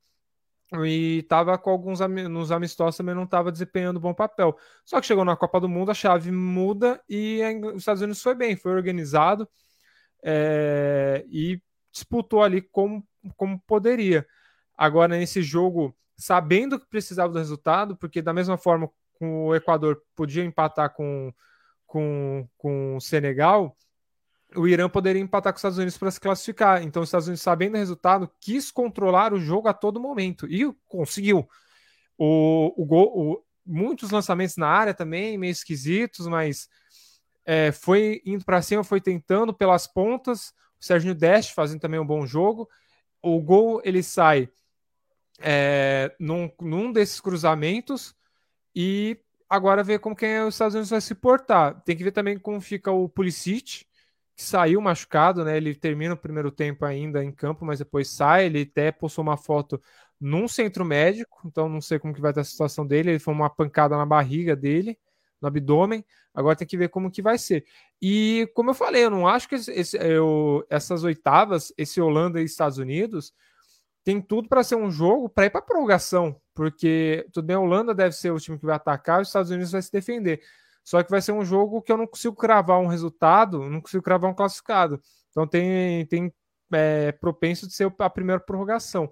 e 0.85 1.19
estava 1.19 1.59
com 1.59 1.71
alguns 1.71 2.01
nos 2.01 2.51
amistosos 2.51 2.97
também 2.97 3.15
não 3.15 3.25
estava 3.25 3.53
desempenhando 3.53 4.01
bom 4.01 4.15
papel. 4.15 4.57
Só 4.85 5.01
que 5.01 5.07
chegou 5.07 5.25
na 5.25 5.37
Copa 5.37 5.61
do 5.61 5.69
Mundo, 5.69 5.91
a 5.91 5.95
chave 5.95 6.31
muda 6.31 7.03
e 7.09 7.41
os 7.75 7.83
Estados 7.83 8.01
Unidos 8.01 8.23
foi 8.23 8.35
bem, 8.35 8.57
foi 8.57 8.73
organizado 8.73 9.47
é, 10.23 11.25
e 11.29 11.61
disputou 11.91 12.43
ali 12.43 12.63
como, 12.63 13.07
como 13.37 13.61
poderia. 13.67 14.27
Agora, 14.75 15.17
nesse 15.17 15.43
jogo, 15.43 15.95
sabendo 16.17 16.81
que 16.81 16.89
precisava 16.89 17.33
do 17.33 17.39
resultado, 17.39 17.97
porque 17.97 18.23
da 18.23 18.33
mesma 18.33 18.57
forma 18.57 18.91
o 19.21 19.55
Equador 19.55 20.03
podia 20.17 20.43
empatar 20.43 20.95
com, 20.95 21.33
com, 21.87 22.49
com 22.57 22.97
o 22.97 23.01
Senegal, 23.01 23.77
o 24.55 24.67
Irã 24.67 24.89
poderia 24.89 25.21
empatar 25.21 25.53
com 25.53 25.57
os 25.57 25.61
Estados 25.61 25.79
Unidos 25.79 25.99
para 25.99 26.11
se 26.11 26.21
classificar. 26.21 26.83
Então, 26.83 27.03
os 27.03 27.09
Estados 27.09 27.27
Unidos, 27.27 27.43
sabendo 27.43 27.75
o 27.75 27.79
resultado, 27.79 28.31
quis 28.41 28.71
controlar 28.71 29.33
o 29.33 29.41
jogo 29.41 29.69
a 29.69 29.75
todo 29.75 30.01
momento 30.01 30.47
e 30.47 30.73
conseguiu. 30.89 31.49
O, 32.19 32.73
o, 32.77 32.85
gol, 32.85 33.13
o, 33.15 33.45
muitos 33.65 34.11
lançamentos 34.11 34.57
na 34.57 34.69
área 34.69 34.95
também, 34.95 35.39
meio 35.39 35.51
esquisitos, 35.51 36.27
mas 36.27 36.69
é, 37.45 37.73
foi 37.73 38.23
indo 38.25 38.45
para 38.45 38.63
cima, 38.63 38.85
foi 38.85 39.01
tentando 39.01 39.53
pelas 39.53 39.87
pontas. 39.87 40.53
O 40.81 40.85
Serginho 40.85 41.15
Deste 41.15 41.55
fazendo 41.55 41.81
também 41.81 42.01
um 42.01 42.07
bom 42.07 42.27
jogo. 42.27 42.69
O 43.21 43.41
gol 43.41 43.81
ele 43.85 44.03
sai 44.03 44.49
é, 45.41 46.15
num, 46.19 46.51
num 46.61 46.93
desses 46.93 47.21
cruzamentos 47.21 48.15
e 48.75 49.19
agora 49.49 49.85
ver 49.85 49.99
como 49.99 50.17
que 50.17 50.41
os 50.41 50.55
Estados 50.55 50.75
Unidos 50.75 50.91
vai 50.91 51.01
se 51.01 51.15
portar. 51.15 51.81
Tem 51.83 51.97
que 51.97 52.05
ver 52.05 52.13
também 52.13 52.39
como 52.39 52.61
fica 52.61 52.91
o 52.91 53.09
Pulisic, 53.09 53.85
que 54.43 54.49
saiu 54.49 54.81
machucado, 54.81 55.45
né? 55.45 55.57
Ele 55.57 55.75
termina 55.75 56.15
o 56.15 56.17
primeiro 56.17 56.51
tempo 56.51 56.85
ainda 56.85 57.25
em 57.25 57.31
campo, 57.31 57.65
mas 57.65 57.79
depois 57.79 58.09
sai. 58.09 58.47
Ele 58.47 58.63
até 58.63 58.91
postou 58.91 59.23
uma 59.23 59.37
foto 59.37 59.81
num 60.21 60.49
centro 60.49 60.85
médico, 60.85 61.41
então 61.45 61.69
não 61.69 61.81
sei 61.81 61.99
como 61.99 62.13
que 62.13 62.21
vai 62.21 62.33
estar 62.33 62.41
a 62.41 62.45
situação 62.45 62.87
dele. 62.87 63.11
Ele 63.11 63.19
foi 63.19 63.33
uma 63.33 63.49
pancada 63.49 63.97
na 63.97 64.05
barriga 64.05 64.57
dele, 64.57 64.99
no 65.41 65.49
abdômen. 65.49 66.05
Agora 66.35 66.57
tem 66.57 66.67
que 66.67 66.77
ver 66.77 66.89
como 66.89 67.11
que 67.11 67.23
vai 67.23 67.39
ser. 67.39 67.65
E 68.01 68.51
como 68.55 68.71
eu 68.71 68.75
falei, 68.75 69.05
eu 69.05 69.11
não 69.11 69.29
acho 69.29 69.49
que 69.49 69.55
esse, 69.55 69.97
eu, 69.99 70.67
essas 70.69 71.05
oitavas, 71.05 71.73
esse 71.79 72.01
Holanda 72.01 72.41
e 72.41 72.45
Estados 72.45 72.79
Unidos, 72.79 73.33
tem 74.05 74.21
tudo 74.21 74.49
para 74.49 74.65
ser 74.65 74.75
um 74.77 74.91
jogo 74.91 75.29
para 75.29 75.47
ir 75.47 75.51
para 75.51 75.63
prorrogação, 75.63 76.41
porque 76.55 77.27
tudo 77.33 77.47
bem, 77.47 77.57
a 77.57 77.61
Holanda 77.61 77.95
deve 77.95 78.17
ser 78.17 78.33
o 78.33 78.41
time 78.41 78.59
que 78.59 78.67
vai 78.67 78.75
atacar, 78.75 79.21
os 79.21 79.29
Estados 79.29 79.51
Unidos 79.51 79.71
vai 79.71 79.83
se 79.83 79.93
defender. 79.93 80.41
Só 80.85 81.03
que 81.03 81.11
vai 81.11 81.21
ser 81.21 81.33
um 81.33 81.45
jogo 81.45 81.81
que 81.83 81.93
eu 81.93 81.97
não 81.97 82.07
consigo 82.07 82.35
cravar 82.35 82.81
um 82.81 82.87
resultado, 82.87 83.69
não 83.69 83.81
consigo 83.81 84.03
cravar 84.03 84.31
um 84.31 84.35
classificado. 84.35 85.01
Então 85.31 85.47
tem, 85.47 86.07
tem 86.07 86.33
é, 86.73 87.13
propenso 87.13 87.67
de 87.67 87.75
ser 87.75 87.93
a 87.99 88.11
primeira 88.11 88.41
prorrogação. 88.41 89.11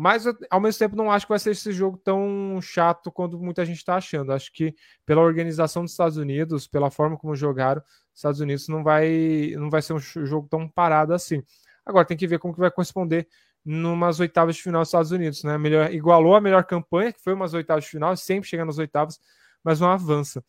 Mas 0.00 0.24
ao 0.48 0.60
mesmo 0.60 0.78
tempo 0.78 0.94
não 0.94 1.10
acho 1.10 1.26
que 1.26 1.30
vai 1.30 1.40
ser 1.40 1.50
esse 1.50 1.72
jogo 1.72 1.98
tão 1.98 2.60
chato 2.62 3.10
quanto 3.10 3.36
muita 3.36 3.64
gente 3.64 3.78
está 3.78 3.96
achando. 3.96 4.32
Acho 4.32 4.52
que 4.52 4.72
pela 5.04 5.22
organização 5.22 5.82
dos 5.82 5.90
Estados 5.90 6.16
Unidos, 6.16 6.68
pela 6.68 6.88
forma 6.88 7.16
como 7.16 7.34
jogaram, 7.34 7.82
os 8.12 8.18
Estados 8.18 8.40
Unidos 8.40 8.68
não 8.68 8.84
vai, 8.84 9.52
não 9.56 9.68
vai 9.68 9.82
ser 9.82 9.94
um 9.94 9.98
jogo 9.98 10.46
tão 10.48 10.68
parado 10.68 11.12
assim. 11.12 11.42
Agora 11.84 12.04
tem 12.04 12.16
que 12.16 12.28
ver 12.28 12.38
como 12.38 12.54
que 12.54 12.60
vai 12.60 12.70
corresponder 12.70 13.26
numas 13.64 14.20
oitavas 14.20 14.54
de 14.54 14.62
final 14.62 14.82
dos 14.82 14.88
Estados 14.88 15.10
Unidos, 15.10 15.42
né? 15.42 15.58
Melhor, 15.58 15.92
igualou 15.92 16.36
a 16.36 16.40
melhor 16.40 16.64
campanha, 16.64 17.12
que 17.12 17.20
foi 17.20 17.34
umas 17.34 17.52
oitavas 17.52 17.84
de 17.84 17.90
final, 17.90 18.16
sempre 18.16 18.48
chega 18.48 18.64
nas 18.64 18.78
oitavas, 18.78 19.18
mas 19.64 19.80
não 19.80 19.90
avança. 19.90 20.44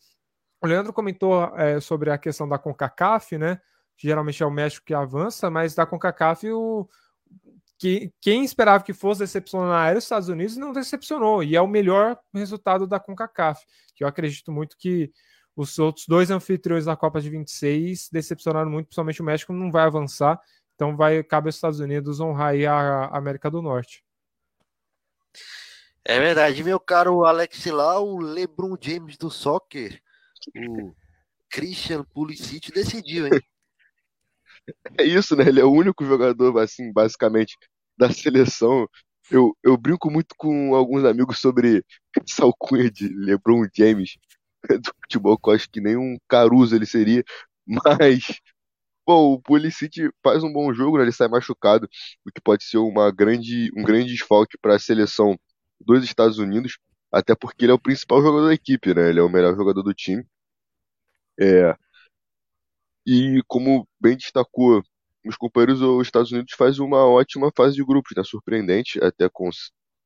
O 0.62 0.66
Leandro 0.66 0.92
comentou 0.92 1.44
é, 1.56 1.80
sobre 1.80 2.10
a 2.10 2.18
questão 2.18 2.48
da 2.48 2.58
CONCACAF, 2.58 3.38
né? 3.38 3.60
Geralmente 3.96 4.42
é 4.42 4.46
o 4.46 4.50
México 4.50 4.84
que 4.84 4.94
avança, 4.94 5.50
mas 5.50 5.74
da 5.74 5.86
CONCACAF 5.86 6.50
o, 6.50 6.88
que, 7.80 8.12
quem 8.20 8.44
esperava 8.44 8.84
que 8.84 8.92
fosse 8.92 9.20
decepcionar 9.20 9.88
era 9.88 9.98
os 9.98 10.04
Estados 10.04 10.28
Unidos 10.28 10.58
não 10.58 10.70
decepcionou, 10.70 11.42
e 11.42 11.56
é 11.56 11.62
o 11.62 11.66
melhor 11.66 12.18
resultado 12.32 12.86
da 12.86 13.00
CONCACAF, 13.00 13.64
que 13.94 14.04
eu 14.04 14.08
acredito 14.08 14.52
muito 14.52 14.76
que 14.76 15.10
os 15.56 15.78
outros 15.78 16.04
dois 16.06 16.30
anfitriões 16.30 16.84
da 16.84 16.94
Copa 16.94 17.22
de 17.22 17.30
26 17.30 18.10
decepcionaram 18.12 18.70
muito, 18.70 18.88
principalmente 18.88 19.22
o 19.22 19.24
México 19.24 19.52
não 19.54 19.72
vai 19.72 19.84
avançar, 19.84 20.38
então 20.74 20.94
vai 20.94 21.22
cabe 21.24 21.48
aos 21.48 21.54
Estados 21.54 21.80
Unidos 21.80 22.20
honrar 22.20 22.48
aí 22.48 22.66
a 22.66 23.06
América 23.06 23.50
do 23.50 23.62
Norte. 23.62 24.04
É 26.04 26.18
verdade, 26.18 26.62
meu 26.62 26.78
caro 26.78 27.24
Alex 27.24 27.64
lá, 27.66 27.98
o 27.98 28.18
LeBron 28.18 28.76
James 28.78 29.16
do 29.16 29.30
soccer, 29.30 30.02
o 30.56 30.94
Christian 31.50 32.04
Pulisic 32.04 32.70
decidiu, 32.72 33.26
hein? 33.26 33.40
É 34.98 35.04
isso, 35.04 35.34
né? 35.36 35.44
Ele 35.48 35.60
é 35.60 35.64
o 35.64 35.72
único 35.72 36.04
jogador, 36.04 36.58
assim, 36.58 36.92
basicamente, 36.92 37.56
da 37.96 38.10
seleção. 38.12 38.86
Eu, 39.30 39.56
eu 39.62 39.76
brinco 39.76 40.10
muito 40.10 40.34
com 40.36 40.74
alguns 40.74 41.04
amigos 41.04 41.38
sobre 41.38 41.84
essa 42.20 42.44
alcunha 42.44 42.90
de 42.90 43.08
LeBron 43.08 43.66
James 43.74 44.16
do 44.68 44.92
futebol, 45.02 45.38
que 45.38 45.48
eu 45.48 45.54
acho 45.54 45.70
que 45.70 45.80
nem 45.80 45.96
um 45.96 46.16
Caruso 46.28 46.74
ele 46.76 46.86
seria, 46.86 47.24
mas 47.66 48.40
Bom, 49.06 49.32
o 49.34 49.40
Pulisic 49.42 50.10
faz 50.22 50.44
um 50.44 50.52
bom 50.52 50.72
jogo, 50.72 50.96
né? 50.96 51.04
ele 51.04 51.12
sai 51.12 51.26
machucado, 51.28 51.88
o 52.24 52.30
que 52.32 52.40
pode 52.40 52.62
ser 52.64 52.78
uma 52.78 53.10
grande, 53.10 53.70
um 53.76 53.82
grande 53.82 54.12
desfalque 54.12 54.56
para 54.58 54.76
a 54.76 54.78
seleção 54.78 55.36
dos 55.80 56.04
Estados 56.04 56.38
Unidos, 56.38 56.78
até 57.12 57.34
porque 57.34 57.64
ele 57.64 57.72
é 57.72 57.74
o 57.74 57.78
principal 57.80 58.22
jogador 58.22 58.46
da 58.48 58.54
equipe, 58.54 58.94
né? 58.94 59.08
Ele 59.10 59.18
é 59.18 59.22
o 59.22 59.28
melhor 59.28 59.56
jogador 59.56 59.82
do 59.82 59.92
time. 59.94 60.24
É... 61.40 61.74
E 63.06 63.42
como 63.48 63.88
bem 64.00 64.16
destacou 64.16 64.82
os 65.26 65.36
companheiros, 65.36 65.80
os 65.82 66.06
Estados 66.06 66.32
Unidos 66.32 66.54
faz 66.56 66.78
uma 66.78 67.04
ótima 67.06 67.50
fase 67.56 67.74
de 67.74 67.84
grupos, 67.84 68.12
né? 68.16 68.22
Surpreendente, 68.24 68.98
até, 69.02 69.28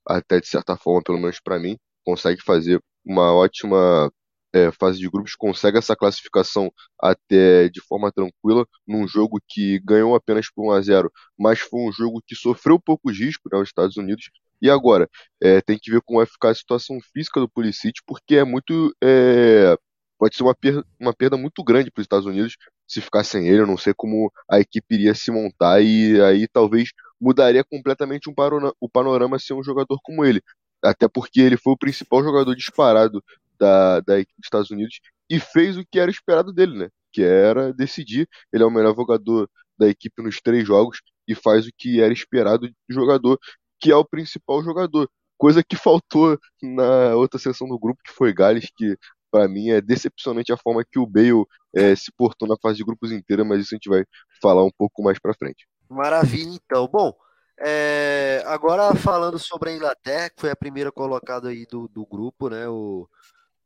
até 0.06 0.40
de 0.40 0.46
certa 0.46 0.76
forma, 0.76 1.02
pelo 1.02 1.18
menos 1.18 1.40
para 1.40 1.58
mim, 1.58 1.76
consegue 2.04 2.42
fazer 2.42 2.80
uma 3.04 3.32
ótima 3.34 4.10
é, 4.52 4.70
fase 4.72 4.98
de 4.98 5.10
grupos, 5.10 5.34
consegue 5.34 5.78
essa 5.78 5.96
classificação 5.96 6.72
até 7.00 7.68
de 7.68 7.80
forma 7.80 8.12
tranquila, 8.12 8.66
num 8.86 9.06
jogo 9.06 9.40
que 9.48 9.80
ganhou 9.80 10.14
apenas 10.14 10.46
por 10.50 10.66
1 10.66 10.70
a 10.72 10.80
0 10.80 11.12
mas 11.38 11.58
foi 11.60 11.80
um 11.80 11.92
jogo 11.92 12.22
que 12.26 12.36
sofreu 12.36 12.78
poucos 12.80 13.18
riscos 13.18 13.50
né, 13.52 13.62
Estados 13.62 13.96
Unidos. 13.96 14.30
E 14.62 14.70
agora, 14.70 15.08
é, 15.42 15.60
tem 15.60 15.78
que 15.78 15.90
ver 15.90 16.00
como 16.02 16.20
vai 16.20 16.26
ficar 16.26 16.50
a 16.50 16.54
situação 16.54 16.98
física 17.12 17.40
do 17.40 17.48
Pulisic, 17.48 18.00
porque 18.06 18.36
é 18.36 18.44
muito. 18.44 18.94
É, 19.02 19.76
pode 20.24 20.36
ser 20.36 20.42
uma 20.42 20.54
perda, 20.54 20.86
uma 20.98 21.12
perda 21.12 21.36
muito 21.36 21.62
grande 21.62 21.90
para 21.90 22.00
os 22.00 22.04
Estados 22.06 22.24
Unidos 22.24 22.56
se 22.88 23.02
ficar 23.02 23.24
sem 23.24 23.46
ele. 23.46 23.60
Eu 23.60 23.66
não 23.66 23.76
sei 23.76 23.92
como 23.94 24.32
a 24.50 24.58
equipe 24.58 24.94
iria 24.94 25.14
se 25.14 25.30
montar, 25.30 25.82
e 25.82 26.18
aí 26.22 26.48
talvez 26.48 26.92
mudaria 27.20 27.62
completamente 27.62 28.30
um 28.30 28.34
panorama, 28.34 28.74
o 28.80 28.88
panorama 28.88 29.38
ser 29.38 29.52
um 29.52 29.62
jogador 29.62 29.98
como 30.02 30.24
ele. 30.24 30.40
Até 30.82 31.06
porque 31.08 31.42
ele 31.42 31.58
foi 31.58 31.74
o 31.74 31.76
principal 31.76 32.22
jogador 32.24 32.54
disparado 32.54 33.22
da, 33.58 34.00
da 34.00 34.18
equipe 34.18 34.38
dos 34.38 34.46
Estados 34.46 34.70
Unidos 34.70 34.98
e 35.28 35.38
fez 35.38 35.76
o 35.76 35.84
que 35.84 35.98
era 35.98 36.10
esperado 36.10 36.54
dele, 36.54 36.78
né? 36.78 36.88
Que 37.12 37.22
era 37.22 37.70
decidir. 37.74 38.26
Ele 38.50 38.62
é 38.62 38.66
o 38.66 38.70
melhor 38.70 38.96
jogador 38.96 39.48
da 39.78 39.88
equipe 39.88 40.22
nos 40.22 40.40
três 40.40 40.66
jogos 40.66 41.02
e 41.28 41.34
faz 41.34 41.66
o 41.66 41.70
que 41.76 42.00
era 42.00 42.12
esperado 42.14 42.66
do 42.66 42.74
jogador, 42.94 43.38
que 43.78 43.90
é 43.92 43.96
o 43.96 44.04
principal 44.06 44.62
jogador. 44.62 45.06
Coisa 45.36 45.62
que 45.62 45.76
faltou 45.76 46.38
na 46.62 47.14
outra 47.16 47.38
sessão 47.38 47.68
do 47.68 47.78
grupo, 47.78 48.00
que 48.04 48.12
foi 48.12 48.32
Gales, 48.32 48.70
que 48.74 48.96
para 49.34 49.48
mim 49.48 49.70
é 49.70 49.80
decepcionante 49.80 50.52
a 50.52 50.56
forma 50.56 50.84
que 50.84 50.96
o 50.96 51.04
Bale 51.04 51.44
é, 51.74 51.96
se 51.96 52.12
portou 52.12 52.46
na 52.46 52.56
fase 52.56 52.76
de 52.76 52.84
grupos 52.84 53.10
inteira, 53.10 53.44
mas 53.44 53.62
isso 53.62 53.74
a 53.74 53.76
gente 53.76 53.88
vai 53.88 54.04
falar 54.40 54.62
um 54.62 54.70
pouco 54.70 55.02
mais 55.02 55.18
para 55.18 55.34
frente. 55.34 55.66
Maravilha, 55.90 56.52
então. 56.54 56.86
Bom, 56.86 57.12
é, 57.58 58.44
agora 58.46 58.94
falando 58.94 59.36
sobre 59.36 59.70
a 59.70 59.74
Inglaterra, 59.74 60.30
que 60.30 60.40
foi 60.40 60.50
a 60.50 60.56
primeira 60.56 60.92
colocada 60.92 61.48
aí 61.48 61.66
do, 61.66 61.88
do 61.88 62.06
grupo, 62.06 62.48
né? 62.48 62.68
O, 62.68 63.08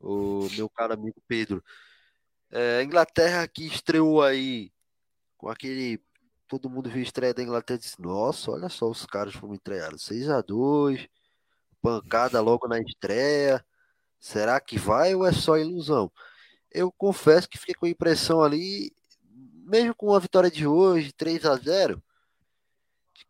o 0.00 0.48
meu 0.56 0.70
caro 0.70 0.94
amigo 0.94 1.20
Pedro. 1.28 1.62
É, 2.50 2.78
a 2.78 2.82
Inglaterra 2.82 3.46
que 3.46 3.66
estreou 3.66 4.22
aí 4.22 4.72
com 5.36 5.50
aquele. 5.50 6.02
Todo 6.48 6.70
mundo 6.70 6.88
viu 6.88 7.00
a 7.00 7.02
estreia 7.02 7.34
da 7.34 7.42
Inglaterra 7.42 7.76
e 7.76 7.82
disse: 7.82 8.00
Nossa, 8.00 8.50
olha 8.50 8.70
só 8.70 8.88
os 8.88 9.04
caras 9.04 9.36
como 9.36 9.52
estrearam. 9.52 9.98
6 9.98 10.30
a 10.30 10.40
2 10.40 11.06
pancada 11.82 12.40
logo 12.40 12.66
na 12.66 12.80
estreia. 12.80 13.62
Será 14.18 14.60
que 14.60 14.78
vai 14.78 15.14
ou 15.14 15.26
é 15.26 15.32
só 15.32 15.56
ilusão? 15.56 16.10
Eu 16.70 16.92
confesso 16.92 17.48
que 17.48 17.58
fiquei 17.58 17.74
com 17.74 17.86
a 17.86 17.90
impressão 17.90 18.42
ali, 18.42 18.92
mesmo 19.64 19.94
com 19.94 20.14
a 20.14 20.18
vitória 20.18 20.50
de 20.50 20.66
hoje, 20.66 21.12
3 21.12 21.44
a 21.46 21.56
0 21.56 22.02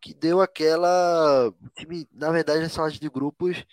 que 0.01 0.13
deu 0.13 0.41
aquela. 0.41 1.53
time, 1.75 2.07
na 2.13 2.31
verdade, 2.31 2.61
nessa 2.61 2.81
fase 2.81 2.99
de 2.99 3.09
grupos 3.09 3.65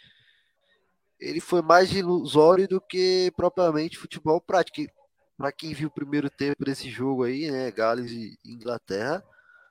ele 1.19 1.41
foi 1.41 1.62
mais 1.62 1.93
ilusório 1.93 2.69
do 2.69 2.81
que 2.81 3.33
propriamente 3.37 3.99
futebol 3.99 4.41
prático. 4.41 4.93
Para 5.37 5.53
quem 5.53 5.73
viu 5.75 5.89
o 5.89 5.93
primeiro 5.93 6.31
tempo 6.31 6.64
desse 6.64 6.91
jogo 6.91 7.25
aí, 7.25 7.51
né, 7.51 7.71
Gales 7.71 8.11
e 8.11 8.39
Inglaterra, 8.45 9.25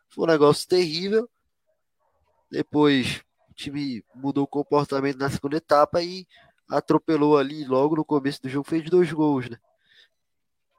foi 0.10 0.24
um 0.24 0.28
negócio 0.28 0.68
terrível. 0.68 1.30
Depois 2.50 3.24
o 3.50 3.54
time 3.54 4.04
mudou 4.14 4.44
o 4.44 4.48
comportamento 4.48 5.18
na 5.18 5.30
segunda 5.30 5.58
etapa 5.58 6.02
e 6.02 6.28
atropelou 6.70 7.38
ali 7.38 7.66
logo 7.66 7.96
no 7.96 8.06
começo 8.06 8.42
do 8.42 8.50
jogo, 8.50 8.68
fez 8.68 8.90
dois 8.90 9.12
gols, 9.12 9.50
né? 9.50 9.58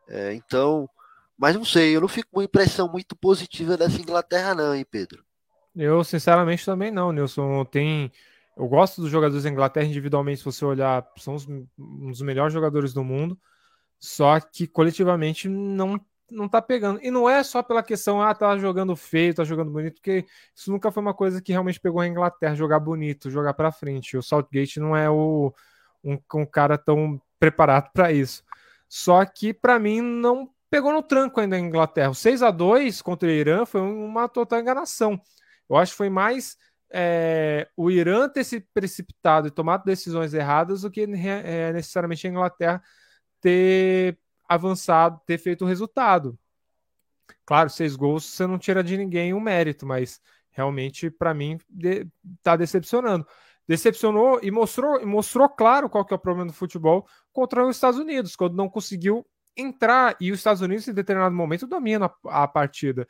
É, 0.09 0.35
então, 0.35 0.89
mas 1.37 1.57
não 1.57 1.65
sei, 1.65 1.97
eu 1.97 2.01
não 2.01 2.09
fico 2.09 2.31
com 2.31 2.39
uma 2.39 2.45
impressão 2.45 2.89
muito 2.89 3.17
positiva 3.17 3.77
dessa 3.77 4.01
Inglaterra, 4.01 4.55
não, 4.55 4.75
hein, 4.75 4.87
Pedro? 4.89 5.25
Eu, 5.75 6.03
sinceramente, 6.05 6.65
também 6.65 6.91
não, 6.91 7.13
Nilson. 7.13 7.65
Tem 7.65 8.11
eu 8.57 8.67
gosto 8.67 9.03
dos 9.03 9.11
jogadores 9.11 9.45
da 9.45 9.51
Inglaterra 9.51 9.87
individualmente, 9.87 10.39
se 10.39 10.45
você 10.45 10.65
olhar, 10.65 11.07
são 11.19 11.35
os, 11.35 11.47
um 11.47 12.11
dos 12.11 12.23
melhores 12.23 12.55
jogadores 12.55 12.95
do 12.95 13.05
mundo. 13.05 13.39
Só 14.01 14.41
que 14.41 14.67
coletivamente 14.67 15.49
não 15.49 16.01
não 16.29 16.49
tá 16.49 16.61
pegando. 16.61 16.99
E 17.03 17.11
não 17.11 17.31
é 17.31 17.43
só 17.45 17.63
pela 17.63 17.85
questão, 17.85 18.21
ah, 18.21 18.35
tá 18.35 18.59
jogando 18.59 18.97
feio, 18.97 19.33
tá 19.35 19.45
jogando 19.45 19.71
bonito, 19.71 19.95
porque 19.95 20.27
isso 20.55 20.73
nunca 20.73 20.91
foi 20.91 21.01
uma 21.01 21.15
coisa 21.15 21.41
que 21.41 21.53
realmente 21.53 21.79
pegou 21.79 22.01
a 22.01 22.07
Inglaterra, 22.07 22.55
jogar 22.57 22.81
bonito, 22.81 23.31
jogar 23.31 23.55
para 23.55 23.71
frente. 23.71 24.17
O 24.17 24.23
Southgate 24.23 24.81
não 24.81 24.97
é 24.97 25.09
o, 25.09 25.55
um, 26.07 26.19
um 26.35 26.47
cara 26.47 26.79
tão 26.79 27.21
preparado 27.39 27.91
para 27.93 28.13
isso. 28.13 28.45
Só 28.89 29.25
que 29.25 29.53
para 29.53 29.79
mim 29.79 30.01
não 30.01 30.49
pegou 30.71 30.93
no 30.93 31.03
tranco 31.03 31.41
ainda 31.41 31.57
a 31.57 31.61
Inglaterra. 31.61 32.11
O 32.11 32.15
6 32.15 32.43
a 32.43 32.51
2 32.51 33.03
contra 33.03 33.29
o 33.29 33.33
Irã 33.33 33.67
foi 33.67 33.81
uma 33.81 34.29
total 34.29 34.61
enganação. 34.61 35.21
Eu 35.69 35.77
acho 35.77 35.93
que 35.93 35.99
foi 35.99 36.09
mais 36.09 36.57
é, 36.91 37.69
o 37.77 37.91
Irã 37.91 38.29
ter 38.29 38.45
se 38.45 38.61
precipitado 38.73 39.49
e 39.49 39.51
tomado 39.51 39.85
decisões 39.85 40.33
erradas 40.33 40.83
do 40.83 40.91
que 40.91 41.03
é, 41.03 41.73
necessariamente 41.73 42.27
a 42.27 42.31
Inglaterra 42.31 42.83
ter 43.41 44.19
avançado, 44.49 45.21
ter 45.27 45.39
feito 45.39 45.65
o 45.65 45.69
resultado. 45.69 46.39
Claro, 47.45 47.71
seis 47.71 47.97
gols 47.97 48.25
você 48.25 48.47
não 48.47 48.59
tira 48.59 48.83
de 48.83 48.97
ninguém 48.97 49.33
o 49.33 49.39
um 49.39 49.41
mérito, 49.41 49.87
mas 49.87 50.21
realmente, 50.51 51.11
para 51.11 51.35
mim, 51.35 51.59
de, 51.69 52.07
tá 52.43 52.57
decepcionando. 52.57 53.27
Decepcionou 53.69 54.39
e 54.43 54.51
mostrou, 54.51 55.05
mostrou 55.07 55.49
claro 55.49 55.89
qual 55.89 56.05
que 56.05 56.15
é 56.15 56.17
o 56.17 56.21
problema 56.21 56.51
do 56.51 56.53
futebol 56.53 57.07
contra 57.33 57.67
os 57.67 57.77
Estados 57.77 57.99
Unidos, 57.99 58.37
quando 58.37 58.55
não 58.55 58.69
conseguiu 58.69 59.27
entrar 59.57 60.17
e 60.21 60.31
os 60.31 60.39
Estados 60.39 60.63
Unidos, 60.63 60.87
em 60.87 60.93
determinado 60.93 61.35
momento, 61.35 61.67
dominam 61.67 62.11
a, 62.27 62.45
a 62.45 62.49
partida. 62.49 63.07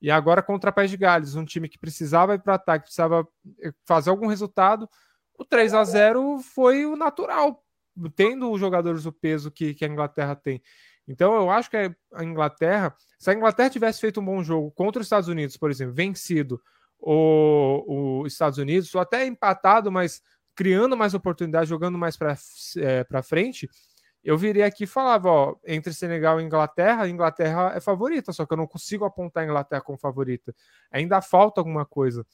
E 0.00 0.10
agora 0.10 0.42
contra 0.42 0.70
a 0.70 0.72
País 0.72 0.90
de 0.90 0.96
Gales, 0.96 1.34
um 1.34 1.44
time 1.44 1.68
que 1.68 1.78
precisava 1.78 2.34
ir 2.34 2.40
para 2.40 2.54
ataque, 2.54 2.84
precisava 2.84 3.26
eh, 3.60 3.72
fazer 3.84 4.10
algum 4.10 4.28
resultado, 4.28 4.88
o 5.36 5.44
3 5.44 5.74
a 5.74 5.84
0 5.84 6.38
foi 6.38 6.86
o 6.86 6.96
natural, 6.96 7.64
tendo 8.14 8.50
os 8.50 8.60
jogadores 8.60 9.06
o 9.06 9.12
peso 9.12 9.50
que, 9.50 9.74
que 9.74 9.84
a 9.84 9.88
Inglaterra 9.88 10.36
tem. 10.36 10.62
Então 11.06 11.34
eu 11.34 11.50
acho 11.50 11.70
que 11.70 11.76
a 12.12 12.24
Inglaterra, 12.24 12.94
se 13.18 13.30
a 13.30 13.34
Inglaterra 13.34 13.70
tivesse 13.70 14.00
feito 14.00 14.20
um 14.20 14.24
bom 14.24 14.42
jogo 14.42 14.70
contra 14.70 15.00
os 15.00 15.06
Estados 15.06 15.28
Unidos, 15.28 15.56
por 15.56 15.70
exemplo, 15.70 15.94
vencido 15.94 16.60
os 17.00 18.32
Estados 18.32 18.58
Unidos, 18.58 18.94
ou 18.94 19.00
até 19.00 19.26
empatado, 19.26 19.90
mas 19.90 20.22
criando 20.54 20.96
mais 20.96 21.14
oportunidades, 21.14 21.68
jogando 21.68 21.96
mais 21.96 22.16
para 22.16 22.36
é, 22.78 23.22
frente, 23.22 23.68
eu 24.24 24.36
viria 24.36 24.66
aqui 24.66 24.84
e 24.84 24.86
falava, 24.86 25.30
ó, 25.30 25.56
entre 25.66 25.92
Senegal 25.92 26.40
e 26.40 26.44
Inglaterra, 26.44 27.04
a 27.04 27.08
Inglaterra 27.08 27.72
é 27.74 27.80
favorita, 27.80 28.32
só 28.32 28.44
que 28.44 28.52
eu 28.52 28.56
não 28.56 28.66
consigo 28.66 29.04
apontar 29.04 29.42
a 29.42 29.46
Inglaterra 29.46 29.80
como 29.80 29.96
favorita. 29.96 30.54
Ainda 30.90 31.22
falta 31.22 31.60
alguma 31.60 31.86
coisa. 31.86 32.26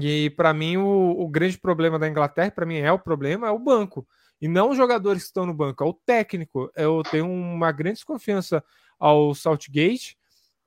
E 0.00 0.30
para 0.30 0.54
mim 0.54 0.78
o, 0.78 1.20
o, 1.20 1.28
grande 1.28 1.58
problema 1.58 1.98
da 1.98 2.08
Inglaterra, 2.08 2.50
para 2.50 2.64
mim 2.64 2.78
é 2.78 2.90
o 2.90 2.98
problema, 2.98 3.46
é 3.46 3.50
o 3.50 3.58
banco. 3.58 4.06
E 4.40 4.48
não 4.48 4.70
os 4.70 4.76
jogadores 4.76 5.22
que 5.22 5.28
estão 5.28 5.44
no 5.44 5.54
banco, 5.54 5.84
é 5.84 5.86
o 5.86 5.92
técnico. 5.92 6.70
Eu 6.74 7.02
tenho 7.02 7.30
uma 7.30 7.70
grande 7.70 7.96
desconfiança 7.96 8.64
ao 8.98 9.34
Southgate. 9.34 10.18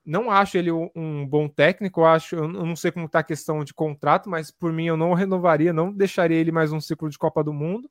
Não 0.06 0.30
acho 0.30 0.56
ele 0.56 0.70
um 0.70 1.26
bom 1.26 1.48
técnico, 1.48 2.00
eu 2.00 2.06
acho, 2.06 2.36
eu 2.36 2.46
não 2.46 2.76
sei 2.76 2.92
como 2.92 3.06
está 3.06 3.18
a 3.18 3.24
questão 3.24 3.64
de 3.64 3.74
contrato, 3.74 4.30
mas 4.30 4.52
por 4.52 4.72
mim 4.72 4.86
eu 4.86 4.96
não 4.96 5.12
renovaria, 5.14 5.72
não 5.72 5.92
deixaria 5.92 6.36
ele 6.36 6.52
mais 6.52 6.72
um 6.72 6.80
ciclo 6.80 7.10
de 7.10 7.18
Copa 7.18 7.42
do 7.42 7.52
Mundo. 7.52 7.90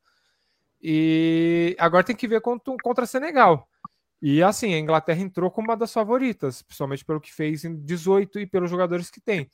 E 0.82 1.76
agora 1.78 2.06
tem 2.06 2.16
que 2.16 2.28
ver 2.28 2.40
contra, 2.40 2.74
contra 2.82 3.06
Senegal. 3.06 3.68
E 4.22 4.42
assim, 4.42 4.74
a 4.74 4.80
Inglaterra 4.80 5.20
entrou 5.20 5.52
como 5.52 5.68
uma 5.68 5.76
das 5.76 5.92
favoritas, 5.92 6.62
principalmente 6.62 7.04
pelo 7.04 7.20
que 7.20 7.34
fez 7.34 7.66
em 7.66 7.76
18 7.76 8.40
e 8.40 8.48
pelos 8.48 8.70
jogadores 8.70 9.10
que 9.10 9.20
tem. 9.20 9.50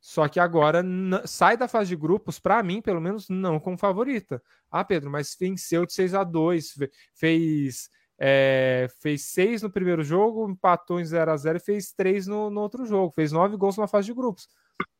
Só 0.00 0.28
que 0.28 0.40
agora 0.40 0.84
sai 1.24 1.56
da 1.56 1.68
fase 1.68 1.90
de 1.90 1.96
grupos, 1.96 2.38
para 2.38 2.62
mim, 2.62 2.82
pelo 2.82 3.00
menos, 3.00 3.28
não 3.28 3.60
como 3.60 3.78
favorita. 3.78 4.42
Ah, 4.70 4.84
Pedro, 4.84 5.10
mas 5.10 5.36
venceu 5.38 5.86
de 5.86 5.92
6 5.92 6.14
a 6.14 6.24
2 6.24 6.74
fez 7.14 7.88
é, 8.18 8.88
fez 9.00 9.22
6 9.26 9.62
no 9.62 9.70
primeiro 9.70 10.02
jogo, 10.02 10.48
empatou 10.48 11.00
em 11.00 11.04
0 11.04 11.30
a 11.30 11.36
0 11.36 11.58
e 11.58 11.60
fez 11.60 11.92
3 11.92 12.26
no, 12.26 12.50
no 12.50 12.60
outro 12.60 12.86
jogo. 12.86 13.12
Fez 13.12 13.32
9 13.32 13.56
gols 13.56 13.76
na 13.76 13.86
fase 13.86 14.06
de 14.06 14.14
grupos. 14.14 14.48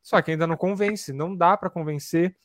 Só 0.03 0.21
que 0.21 0.31
ainda 0.31 0.47
não 0.47 0.57
convence, 0.57 1.11
não 1.11 1.35
dá 1.35 1.57
para 1.57 1.69
convencer. 1.69 2.35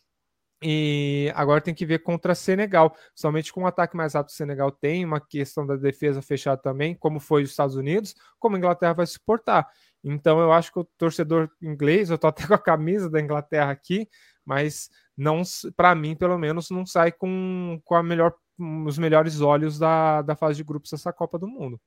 E 0.62 1.32
agora 1.34 1.60
tem 1.60 1.74
que 1.74 1.84
ver 1.84 1.98
contra 2.00 2.34
Senegal. 2.34 2.96
Somente 3.14 3.52
com 3.52 3.62
um 3.62 3.66
ataque 3.66 3.96
mais 3.96 4.14
rápido, 4.14 4.30
o 4.30 4.34
Senegal 4.36 4.70
tem 4.70 5.04
uma 5.04 5.20
questão 5.20 5.66
da 5.66 5.76
defesa 5.76 6.22
fechada 6.22 6.60
também, 6.62 6.94
como 6.94 7.18
foi 7.18 7.42
os 7.42 7.50
Estados 7.50 7.74
Unidos, 7.74 8.14
como 8.38 8.54
a 8.54 8.58
Inglaterra 8.58 8.92
vai 8.92 9.06
suportar. 9.06 9.68
Então 10.04 10.40
eu 10.40 10.52
acho 10.52 10.72
que 10.72 10.78
o 10.78 10.84
torcedor 10.96 11.50
inglês, 11.60 12.10
eu 12.10 12.18
tô 12.18 12.28
até 12.28 12.46
com 12.46 12.54
a 12.54 12.58
camisa 12.58 13.10
da 13.10 13.20
Inglaterra 13.20 13.70
aqui, 13.70 14.08
mas 14.44 14.88
não, 15.16 15.42
para 15.76 15.94
mim, 15.94 16.16
pelo 16.16 16.38
menos, 16.38 16.70
não 16.70 16.86
sai 16.86 17.12
com, 17.12 17.80
com 17.84 17.94
a 17.94 18.02
melhor, 18.02 18.34
os 18.58 18.98
melhores 18.98 19.40
olhos 19.40 19.78
da, 19.78 20.22
da 20.22 20.36
fase 20.36 20.56
de 20.56 20.64
grupos 20.64 20.90
dessa 20.90 21.12
Copa 21.12 21.38
do 21.38 21.48
Mundo. 21.48 21.80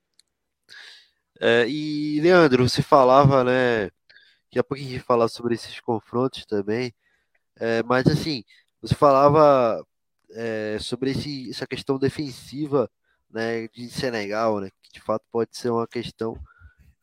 É, 1.39 1.67
e 1.67 2.19
Leandro, 2.21 2.67
você 2.67 2.81
falava, 2.81 3.43
né? 3.43 3.85
Daqui 4.45 4.59
a 4.59 4.63
pouco 4.63 4.81
a 4.81 4.87
gente 4.87 4.99
falar 4.99 5.27
sobre 5.27 5.55
esses 5.55 5.79
confrontos 5.81 6.45
também. 6.45 6.93
É, 7.57 7.83
mas 7.83 8.07
assim, 8.07 8.43
você 8.81 8.95
falava 8.95 9.85
é, 10.31 10.77
sobre 10.79 11.11
esse, 11.11 11.49
essa 11.49 11.67
questão 11.67 11.97
defensiva 11.97 12.89
né, 13.29 13.67
de 13.69 13.89
Senegal, 13.89 14.59
né, 14.59 14.69
que 14.81 14.93
de 14.93 15.01
fato 15.01 15.25
pode 15.31 15.57
ser 15.57 15.69
uma 15.69 15.87
questão 15.87 16.33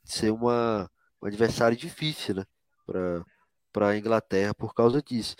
de 0.04 0.12
ser 0.12 0.30
uma, 0.30 0.90
um 1.20 1.26
adversário 1.26 1.76
difícil 1.76 2.36
né, 2.36 2.44
para 3.72 3.88
a 3.88 3.98
Inglaterra 3.98 4.54
por 4.54 4.74
causa 4.74 5.02
disso. 5.02 5.36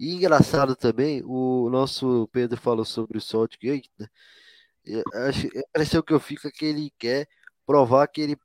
E 0.00 0.14
engraçado 0.14 0.74
também, 0.74 1.22
o 1.26 1.68
nosso 1.68 2.26
Pedro 2.32 2.58
falou 2.58 2.86
sobre 2.86 3.18
o 3.18 3.20
Saltgate, 3.20 3.90
né? 3.98 4.08
Pareceu 5.74 6.02
que 6.02 6.14
eu 6.14 6.18
fico 6.18 6.48
é 6.48 6.50
que 6.50 6.64
ele 6.64 6.90
quer 6.98 7.28
provar 7.66 8.08
que 8.08 8.22
ele, 8.22 8.36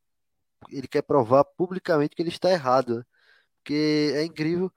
ele 0.70 0.86
quer 0.86 1.02
provar 1.02 1.46
publicamente 1.46 2.14
que 2.14 2.22
ele 2.22 2.30
está 2.30 2.52
errado. 2.52 2.98
Né? 2.98 3.04
Porque 3.60 4.12
é 4.16 4.26
incrível 4.26 4.70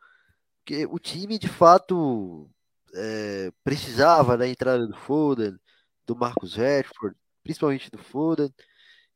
que 0.64 0.87
o 0.87 1.01
time 1.01 1.37
de 1.37 1.49
fato 1.49 2.49
é, 2.95 3.51
precisava 3.64 4.37
da 4.37 4.47
entrada 4.47 4.87
do 4.87 4.97
Foden, 4.97 5.59
do 6.07 6.14
Marcus 6.14 6.55
Rashford, 6.55 7.16
principalmente 7.43 7.91
do 7.91 7.99
Foden, 7.99 8.55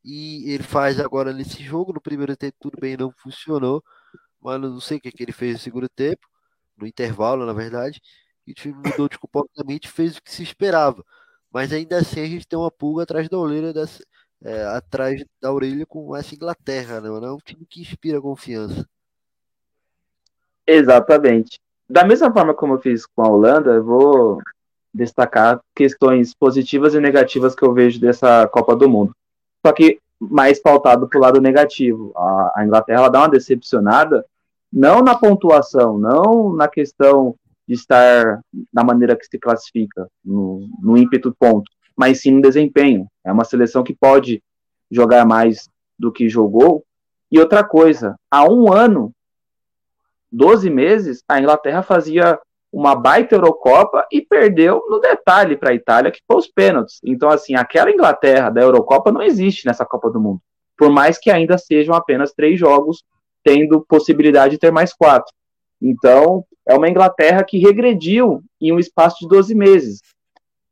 e 0.05 0.51
ele 0.51 0.65
faz 0.65 0.99
agora 0.99 1.33
nesse 1.33 1.63
jogo, 1.63 1.93
no 1.93 2.01
primeiro 2.01 2.37
tempo 2.37 2.57
tudo 2.61 2.81
bem, 2.81 2.97
não 2.97 3.13
funcionou, 3.13 3.85
mas 4.41 4.61
não 4.61 4.81
sei 4.81 4.99
o 4.99 5.01
que, 5.01 5.13
que 5.13 5.23
ele 5.23 5.33
fez 5.33 5.55
no 5.55 5.61
segundo 5.61 5.89
tempo, 5.89 6.27
no 6.83 6.87
intervalo, 6.87 7.47
na 7.47 7.53
verdade, 7.53 8.01
e 8.47 8.53
o 8.53 8.55
time 8.55 8.75
mudou 8.75 9.09
de 9.09 9.19
comportamento 9.19 9.87
e 9.87 9.91
fez 9.91 10.17
o 10.17 10.23
que 10.23 10.31
se 10.31 10.43
esperava. 10.43 11.05
Mas 11.51 11.73
ainda 11.73 11.99
assim 11.99 12.21
a 12.21 12.27
gente 12.27 12.47
tem 12.47 12.59
uma 12.59 12.71
pulga 12.71 13.05
atrás 13.05 13.29
da 13.29 13.39
orelha, 13.39 13.73
dessa, 13.73 14.03
é, 14.43 14.65
atrás 14.65 15.25
da 15.41 15.53
orelha 15.53 15.87
com 15.87 16.15
essa 16.17 16.35
Inglaterra, 16.35 17.01
né? 17.01 17.09
não 17.09 17.25
é 17.25 17.33
um 17.33 17.39
time 17.39 17.65
que 17.69 17.81
inspira 17.81 18.21
confiança. 18.21 18.87
Exatamente. 20.67 21.61
Da 21.89 22.05
mesma 22.05 22.33
forma 22.33 22.55
como 22.55 22.75
eu 22.75 22.81
fiz 22.81 23.07
com 23.07 23.23
a 23.23 23.29
Holanda, 23.29 23.73
eu 23.73 23.85
vou 23.85 24.43
destacar 24.93 25.61
questões 25.75 26.35
positivas 26.35 26.95
e 26.95 27.01
negativas 27.01 27.55
que 27.55 27.63
eu 27.63 27.73
vejo 27.73 28.01
dessa 28.01 28.47
Copa 28.49 28.75
do 28.77 28.89
Mundo. 28.89 29.15
Só 29.65 29.73
que 29.73 30.01
mais 30.21 30.61
pautado 30.61 31.09
para 31.09 31.19
o 31.19 31.21
lado 31.21 31.41
negativo. 31.41 32.13
A, 32.17 32.61
a 32.61 32.65
Inglaterra 32.65 33.09
dá 33.09 33.21
uma 33.21 33.29
decepcionada, 33.29 34.25
não 34.73 35.03
na 35.03 35.15
pontuação, 35.15 35.99
não 35.99 36.55
na 36.55 36.67
questão 36.67 37.35
de 37.67 37.75
estar 37.75 38.41
na 38.73 38.83
maneira 38.83 39.17
que 39.17 39.27
se 39.27 39.39
classifica, 39.39 40.09
no, 40.25 40.67
no 40.81 40.97
ímpeto 40.97 41.35
ponto, 41.39 41.71
mas 41.97 42.21
sim 42.21 42.33
no 42.33 42.43
desempenho. 42.43 43.07
É 43.25 43.31
uma 43.31 43.45
seleção 43.45 43.83
que 43.83 43.95
pode 43.95 44.43
jogar 44.91 45.27
mais 45.27 45.69
do 45.99 46.11
que 46.11 46.29
jogou. 46.29 46.85
E 47.31 47.39
outra 47.39 47.63
coisa, 47.63 48.17
há 48.31 48.45
um 48.49 48.73
ano 48.73 49.13
12 50.31 50.71
meses, 50.71 51.23
a 51.29 51.39
Inglaterra 51.39 51.83
fazia 51.83 52.39
uma 52.73 52.95
baita 52.95 53.35
Eurocopa 53.35 54.07
e 54.11 54.23
perdeu 54.23 54.83
no 54.89 54.99
detalhe 54.99 55.57
para 55.57 55.71
a 55.71 55.75
Itália, 55.75 56.11
que 56.11 56.23
foi 56.27 56.39
os 56.39 56.49
pênaltis. 56.49 56.99
Então, 57.05 57.29
assim, 57.29 57.55
aquela 57.55 57.91
Inglaterra 57.91 58.49
da 58.49 58.63
Eurocopa 58.63 59.13
não 59.13 59.21
existe 59.23 59.67
nessa 59.67 59.85
Copa 59.85 60.11
do 60.11 60.19
Mundo. 60.19 60.41
Por 60.77 60.91
mais 60.91 61.19
que 61.19 61.31
ainda 61.31 61.59
sejam 61.59 61.95
apenas 61.95 62.33
três 62.33 62.59
jogos, 62.59 63.05
tendo 63.45 63.85
possibilidade 63.89 64.53
de 64.53 64.59
ter 64.59 64.71
mais 64.71 64.93
quatro. 64.93 65.33
Então, 65.81 66.45
é 66.67 66.75
uma 66.75 66.89
Inglaterra 66.89 67.43
que 67.45 67.59
regrediu 67.59 68.43
em 68.61 68.73
um 68.73 68.79
espaço 68.79 69.19
de 69.21 69.29
12 69.29 69.55
meses. 69.55 70.01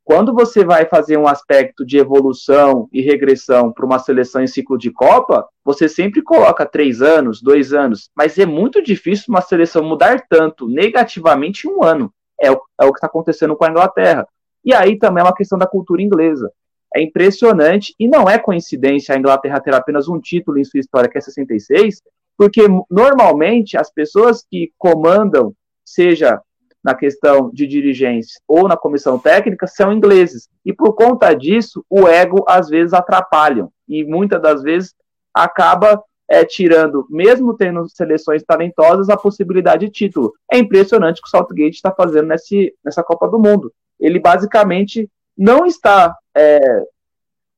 Quando 0.03 0.33
você 0.33 0.65
vai 0.65 0.85
fazer 0.85 1.17
um 1.17 1.27
aspecto 1.27 1.85
de 1.85 1.97
evolução 1.97 2.89
e 2.91 3.01
regressão 3.01 3.71
para 3.71 3.85
uma 3.85 3.99
seleção 3.99 4.41
em 4.41 4.47
ciclo 4.47 4.77
de 4.77 4.91
Copa, 4.91 5.47
você 5.63 5.87
sempre 5.87 6.21
coloca 6.21 6.65
três 6.65 7.01
anos, 7.01 7.41
dois 7.41 7.71
anos, 7.71 8.09
mas 8.15 8.37
é 8.37 8.45
muito 8.45 8.81
difícil 8.81 9.25
uma 9.29 9.41
seleção 9.41 9.83
mudar 9.83 10.25
tanto 10.27 10.67
negativamente 10.67 11.67
em 11.67 11.71
um 11.71 11.83
ano. 11.83 12.11
É 12.39 12.51
o, 12.51 12.59
é 12.79 12.85
o 12.85 12.91
que 12.91 12.97
está 12.97 13.07
acontecendo 13.07 13.55
com 13.55 13.63
a 13.63 13.69
Inglaterra. 13.69 14.27
E 14.65 14.73
aí 14.73 14.97
também 14.97 15.21
é 15.21 15.25
uma 15.25 15.35
questão 15.35 15.57
da 15.57 15.67
cultura 15.67 16.01
inglesa. 16.01 16.51
É 16.93 17.01
impressionante, 17.01 17.95
e 17.97 18.07
não 18.07 18.29
é 18.29 18.37
coincidência 18.37 19.15
a 19.15 19.17
Inglaterra 19.17 19.61
ter 19.61 19.73
apenas 19.73 20.09
um 20.09 20.19
título 20.19 20.57
em 20.57 20.63
sua 20.63 20.79
história, 20.79 21.09
que 21.09 21.17
é 21.17 21.21
66, 21.21 22.01
porque 22.37 22.63
normalmente 22.89 23.77
as 23.77 23.91
pessoas 23.91 24.43
que 24.49 24.71
comandam, 24.77 25.53
seja 25.85 26.41
na 26.83 26.95
questão 26.95 27.51
de 27.53 27.67
dirigência 27.67 28.41
ou 28.47 28.67
na 28.67 28.75
comissão 28.75 29.19
técnica 29.19 29.67
são 29.67 29.93
ingleses. 29.93 30.49
E 30.65 30.73
por 30.73 30.93
conta 30.93 31.33
disso, 31.33 31.85
o 31.89 32.07
ego 32.07 32.43
às 32.47 32.69
vezes 32.69 32.93
atrapalha 32.93 33.67
e 33.87 34.03
muitas 34.03 34.41
das 34.41 34.63
vezes 34.63 34.95
acaba 35.33 36.03
é, 36.27 36.45
tirando, 36.45 37.05
mesmo 37.09 37.55
tendo 37.55 37.87
seleções 37.89 38.41
talentosas, 38.43 39.09
a 39.09 39.17
possibilidade 39.17 39.85
de 39.85 39.91
título. 39.91 40.33
É 40.51 40.57
impressionante 40.57 41.19
o 41.19 41.21
que 41.21 41.27
o 41.27 41.29
Saltgate 41.29 41.75
está 41.75 41.91
fazendo 41.91 42.27
nesse, 42.27 42.73
nessa 42.83 43.03
Copa 43.03 43.27
do 43.27 43.37
Mundo. 43.37 43.71
Ele 43.99 44.19
basicamente 44.19 45.09
não 45.37 45.65
está 45.65 46.15
é, 46.35 46.85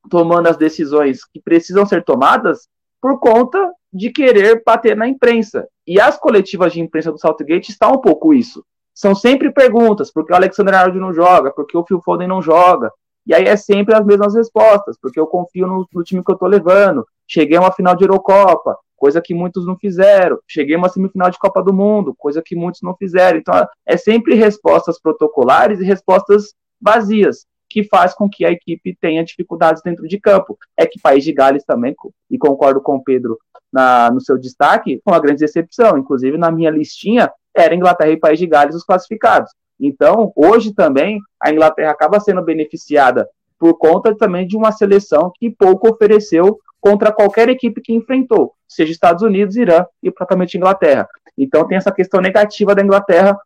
tomando 0.10 0.48
as 0.48 0.58
decisões 0.58 1.24
que 1.24 1.40
precisam 1.40 1.86
ser 1.86 2.04
tomadas 2.04 2.68
por 3.00 3.20
conta 3.20 3.72
de 3.94 4.10
querer 4.10 4.64
bater 4.66 4.98
na 4.98 5.08
imprensa. 5.08 5.68
E 5.86 6.00
as 6.00 6.18
coletivas 6.18 6.74
de 6.74 6.82
imprensa 6.82 7.12
do 7.12 7.20
Saltgate 7.20 7.72
estão 7.72 7.94
um 7.94 8.02
pouco 8.02 8.34
isso 8.34 8.64
são 8.94 9.16
sempre 9.16 9.52
perguntas, 9.52 10.12
porque 10.12 10.32
o 10.32 10.36
Alexander 10.36 10.76
Arnold 10.76 11.00
não 11.00 11.14
joga, 11.14 11.52
porque 11.52 11.76
o 11.76 11.84
Phil 11.84 12.02
Foden 12.02 12.28
não 12.28 12.42
joga. 12.42 12.92
E 13.26 13.34
aí 13.34 13.46
é 13.46 13.56
sempre 13.56 13.96
as 13.96 14.06
mesmas 14.06 14.36
respostas, 14.36 14.98
porque 15.02 15.20
eu 15.20 15.26
confio 15.26 15.66
no, 15.66 15.88
no 15.92 16.04
time 16.04 16.24
que 16.24 16.32
eu 16.32 16.38
tô 16.38 16.46
levando. 16.46 17.06
Cheguei 17.28 17.58
a 17.58 17.62
uma 17.62 17.72
final 17.72 17.96
de 17.96 18.04
Eurocopa, 18.04 18.78
coisa 18.96 19.22
que 19.22 19.34
muitos 19.34 19.66
não 19.66 19.78
fizeram. 19.78 20.38
Cheguei 20.48 20.76
a 20.76 20.78
uma 20.78 20.90
semifinal 20.90 21.32
de 21.32 21.40
Copa 21.40 21.64
do 21.64 21.74
Mundo, 21.74 22.14
coisa 22.18 22.42
que 22.46 22.56
muitos 22.56 22.82
não 22.82 22.96
fizeram. 22.96 23.40
Então, 23.40 23.66
é 23.86 23.98
sempre 23.98 24.36
respostas 24.36 25.00
protocolares 25.00 25.80
e 25.80 25.86
respostas 25.86 26.54
vazias, 26.80 27.46
que 27.74 27.84
faz 27.84 28.14
com 28.14 28.30
que 28.30 28.46
a 28.46 28.52
equipe 28.52 28.96
tenha 29.02 29.24
dificuldades 29.24 29.82
dentro 29.82 30.08
de 30.08 30.20
campo. 30.20 30.56
É 30.78 30.86
que 30.86 31.02
País 31.02 31.24
de 31.24 31.34
Gales 31.34 31.64
também, 31.66 31.96
e 32.30 32.38
concordo 32.38 32.80
com 32.80 32.98
o 32.98 33.04
Pedro 33.04 33.40
na, 33.72 34.12
no 34.12 34.22
seu 34.22 34.38
destaque, 34.38 35.02
foi 35.04 35.12
uma 35.12 35.20
grande 35.20 35.40
decepção. 35.40 35.98
Inclusive, 35.98 36.38
na 36.38 36.52
minha 36.52 36.70
listinha, 36.70 37.32
era 37.56 37.74
Inglaterra 37.74 38.12
e 38.12 38.20
País 38.20 38.38
de 38.38 38.46
Gales 38.46 38.76
os 38.76 38.84
classificados. 38.84 39.52
Então, 39.80 40.32
hoje 40.36 40.72
também, 40.72 41.20
a 41.42 41.52
Inglaterra 41.52 41.90
acaba 41.90 42.20
sendo 42.20 42.44
beneficiada 42.44 43.28
por 43.58 43.74
conta 43.80 44.16
também 44.16 44.46
de 44.46 44.56
uma 44.56 44.72
seleção 44.72 45.32
que 45.36 45.50
pouco 45.50 45.90
ofereceu 45.90 46.60
contra 46.80 47.12
qualquer 47.12 47.50
equipe 47.50 47.82
que 47.82 47.94
enfrentou, 47.94 48.54
seja 48.68 48.92
Estados 48.92 49.24
Unidos, 49.24 49.56
Irã 49.56 49.84
e 50.04 50.12
propriamente 50.12 50.58
Inglaterra. 50.58 51.08
Então 51.38 51.68
tem 51.68 51.78
essa 51.78 51.92
questão 51.92 52.22
negativa 52.22 52.76
da 52.76 52.84
Inglaterra 52.84 53.38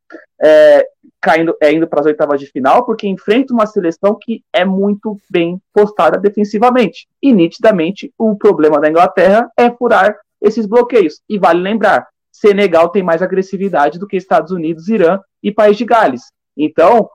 é, 0.42 0.86
caindo, 1.22 1.56
é, 1.62 1.72
indo 1.72 1.88
para 1.88 2.02
as 2.02 2.06
oitavas 2.06 2.40
de 2.40 2.48
final, 2.48 2.86
porque 2.86 3.08
enfrenta 3.08 3.54
uma 3.54 3.66
seleção 3.66 4.18
que 4.20 4.44
é 4.54 4.64
muito 4.66 5.18
bem 5.30 5.62
postada 5.74 6.18
defensivamente. 6.18 7.08
E 7.22 7.32
nitidamente 7.32 8.12
o 8.18 8.36
problema 8.36 8.80
da 8.80 8.90
Inglaterra 8.90 9.50
é 9.58 9.72
furar 9.72 10.16
esses 10.42 10.66
bloqueios. 10.66 11.22
E 11.28 11.40
vale 11.40 11.62
lembrar, 11.62 12.08
Senegal 12.32 12.90
tem 12.90 13.04
mais 13.04 13.22
agressividade 13.22 13.98
do 13.98 14.08
que 14.08 14.18
Estados 14.18 14.52
Unidos, 14.52 14.88
Irã 14.88 15.20
e 15.42 15.52
País 15.52 15.78
de 15.78 15.86
Gales. 15.86 16.22
Então, 16.56 17.10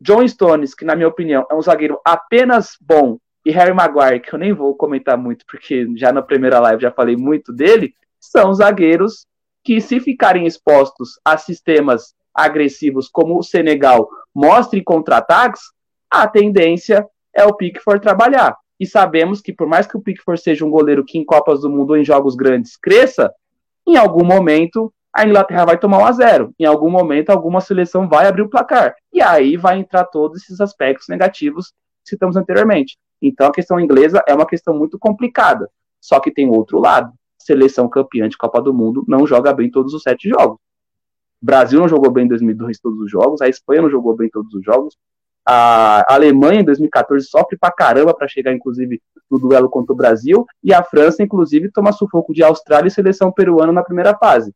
John 0.00 0.26
Stones, 0.26 0.74
que 0.74 0.84
na 0.84 0.96
minha 0.96 1.08
opinião 1.08 1.46
é 1.50 1.54
um 1.54 1.62
zagueiro 1.62 2.00
apenas 2.04 2.76
bom 2.80 3.18
e 3.44 3.50
Harry 3.50 3.72
Maguire, 3.72 4.20
que 4.20 4.34
eu 4.34 4.38
nem 4.38 4.52
vou 4.52 4.74
comentar 4.74 5.16
muito, 5.16 5.44
porque 5.46 5.86
já 5.96 6.12
na 6.12 6.20
primeira 6.22 6.58
live 6.60 6.82
já 6.82 6.90
falei 6.90 7.16
muito 7.16 7.52
dele, 7.52 7.94
são 8.18 8.52
zagueiros 8.52 9.26
que, 9.64 9.80
se 9.80 10.00
ficarem 10.00 10.46
expostos 10.46 11.18
a 11.24 11.36
sistemas 11.36 12.14
agressivos 12.34 13.08
como 13.08 13.38
o 13.38 13.42
Senegal 13.42 14.08
mostre 14.34 14.82
contra-ataques, 14.82 15.60
a 16.10 16.26
tendência 16.26 17.06
é 17.34 17.44
o 17.44 17.54
Pickford 17.54 18.00
trabalhar. 18.00 18.56
E 18.78 18.86
sabemos 18.86 19.40
que, 19.40 19.52
por 19.52 19.66
mais 19.66 19.86
que 19.86 19.96
o 19.96 20.00
Pickford 20.00 20.40
seja 20.40 20.64
um 20.64 20.70
goleiro 20.70 21.04
que 21.04 21.18
em 21.18 21.24
Copas 21.24 21.60
do 21.60 21.70
Mundo 21.70 21.90
ou 21.90 21.96
em 21.96 22.04
jogos 22.04 22.34
grandes 22.34 22.76
cresça, 22.76 23.32
em 23.86 23.96
algum 23.96 24.24
momento 24.24 24.92
a 25.12 25.26
Inglaterra 25.26 25.64
vai 25.64 25.78
tomar 25.78 25.98
um 25.98 26.06
a 26.06 26.12
zero. 26.12 26.54
Em 26.58 26.64
algum 26.64 26.88
momento, 26.88 27.30
alguma 27.30 27.60
seleção 27.60 28.08
vai 28.08 28.26
abrir 28.26 28.42
o 28.42 28.48
placar. 28.48 28.94
E 29.12 29.20
aí 29.20 29.56
vai 29.56 29.78
entrar 29.78 30.04
todos 30.04 30.42
esses 30.42 30.60
aspectos 30.60 31.08
negativos 31.08 31.72
que 32.04 32.10
citamos 32.10 32.36
anteriormente. 32.36 32.96
Então 33.20 33.48
a 33.48 33.52
questão 33.52 33.78
inglesa 33.80 34.22
é 34.26 34.32
uma 34.32 34.46
questão 34.46 34.74
muito 34.74 34.98
complicada. 34.98 35.68
Só 36.00 36.20
que 36.20 36.30
tem 36.30 36.48
outro 36.48 36.78
lado. 36.78 37.12
Seleção 37.50 37.88
campeã 37.88 38.28
de 38.28 38.36
Copa 38.36 38.62
do 38.62 38.72
Mundo 38.72 39.04
não 39.08 39.26
joga 39.26 39.52
bem 39.52 39.68
todos 39.68 39.92
os 39.92 40.04
sete 40.04 40.28
jogos. 40.28 40.56
O 41.42 41.44
Brasil 41.44 41.80
não 41.80 41.88
jogou 41.88 42.08
bem 42.08 42.24
em 42.24 42.28
2002 42.28 42.78
todos 42.78 43.00
os 43.00 43.10
jogos, 43.10 43.40
a 43.40 43.48
Espanha 43.48 43.82
não 43.82 43.90
jogou 43.90 44.14
bem 44.14 44.30
todos 44.30 44.54
os 44.54 44.64
jogos, 44.64 44.96
a 45.44 46.14
Alemanha 46.14 46.60
em 46.60 46.64
2014 46.64 47.26
sofre 47.26 47.58
pra 47.58 47.72
caramba 47.72 48.14
para 48.14 48.28
chegar, 48.28 48.54
inclusive, 48.54 49.02
no 49.28 49.36
duelo 49.36 49.68
contra 49.68 49.92
o 49.92 49.96
Brasil, 49.96 50.46
e 50.62 50.72
a 50.72 50.80
França, 50.84 51.24
inclusive, 51.24 51.72
toma 51.72 51.90
sufoco 51.90 52.32
de 52.32 52.44
Austrália 52.44 52.86
e 52.86 52.90
seleção 52.90 53.32
peruana 53.32 53.72
na 53.72 53.82
primeira 53.82 54.16
fase. 54.16 54.54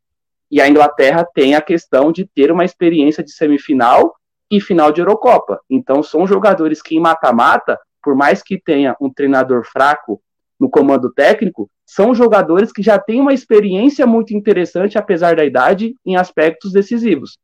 E 0.49 0.61
a 0.61 0.69
Inglaterra 0.69 1.27
tem 1.33 1.53
a 1.53 1.61
questão 1.61 2.13
de 2.13 2.25
ter 2.25 2.49
uma 2.49 2.63
experiência 2.63 3.21
de 3.21 3.33
semifinal 3.33 4.15
e 4.49 4.61
final 4.61 4.89
de 4.89 5.01
Eurocopa. 5.01 5.59
Então, 5.69 6.01
são 6.01 6.25
jogadores 6.25 6.81
que 6.81 6.95
em 6.95 7.01
mata-mata 7.01 7.77
por 8.01 8.15
mais 8.15 8.43
que 8.43 8.61
tenha 8.61 8.95
um 9.01 9.11
treinador 9.11 9.65
fraco 9.65 10.21
no 10.59 10.69
comando 10.69 11.11
técnico, 11.11 11.69
são 11.85 12.15
jogadores 12.15 12.71
que 12.71 12.81
já 12.81 12.97
têm 12.97 13.19
uma 13.19 13.33
experiência 13.33 14.05
muito 14.05 14.35
interessante, 14.35 14.97
apesar 14.97 15.35
da 15.35 15.45
idade, 15.45 15.95
em 16.05 16.15
aspectos 16.15 16.71
decisivos. 16.71 17.37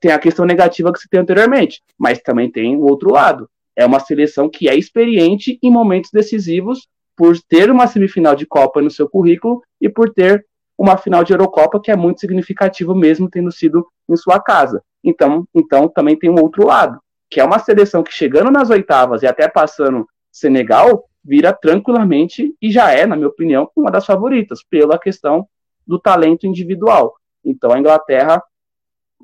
Tem 0.00 0.12
a 0.12 0.18
questão 0.18 0.44
negativa 0.44 0.92
que 0.92 0.98
se 0.98 1.08
tem 1.08 1.20
anteriormente, 1.20 1.82
mas 1.98 2.20
também 2.20 2.50
tem 2.50 2.76
o 2.76 2.82
outro 2.82 3.12
lado. 3.12 3.48
É 3.76 3.84
uma 3.84 4.00
seleção 4.00 4.48
que 4.48 4.68
é 4.68 4.76
experiente 4.76 5.58
em 5.62 5.70
momentos 5.70 6.10
decisivos 6.12 6.88
por 7.16 7.36
ter 7.48 7.70
uma 7.70 7.86
semifinal 7.86 8.34
de 8.34 8.46
Copa 8.46 8.80
no 8.80 8.90
seu 8.90 9.08
currículo 9.08 9.62
e 9.80 9.88
por 9.88 10.12
ter 10.12 10.46
uma 10.76 10.96
final 10.96 11.24
de 11.24 11.32
Eurocopa 11.32 11.80
que 11.80 11.90
é 11.90 11.96
muito 11.96 12.20
significativo 12.20 12.94
mesmo 12.94 13.28
tendo 13.28 13.50
sido 13.50 13.86
em 14.08 14.16
sua 14.16 14.40
casa. 14.40 14.82
Então, 15.02 15.44
então 15.54 15.88
também 15.88 16.16
tem 16.16 16.30
um 16.30 16.40
outro 16.40 16.66
lado 16.66 17.00
que 17.30 17.40
é 17.40 17.44
uma 17.44 17.58
seleção 17.58 18.02
que 18.02 18.12
chegando 18.12 18.50
nas 18.50 18.70
oitavas 18.70 19.22
e 19.22 19.26
até 19.26 19.48
passando 19.48 20.08
Senegal, 20.32 21.07
vira 21.28 21.52
tranquilamente 21.52 22.56
e 22.60 22.72
já 22.72 22.90
é, 22.90 23.04
na 23.04 23.14
minha 23.14 23.28
opinião, 23.28 23.70
uma 23.76 23.90
das 23.90 24.06
favoritas, 24.06 24.62
pela 24.62 24.98
questão 24.98 25.46
do 25.86 25.98
talento 25.98 26.46
individual. 26.46 27.16
Então 27.44 27.70
a 27.70 27.78
Inglaterra 27.78 28.42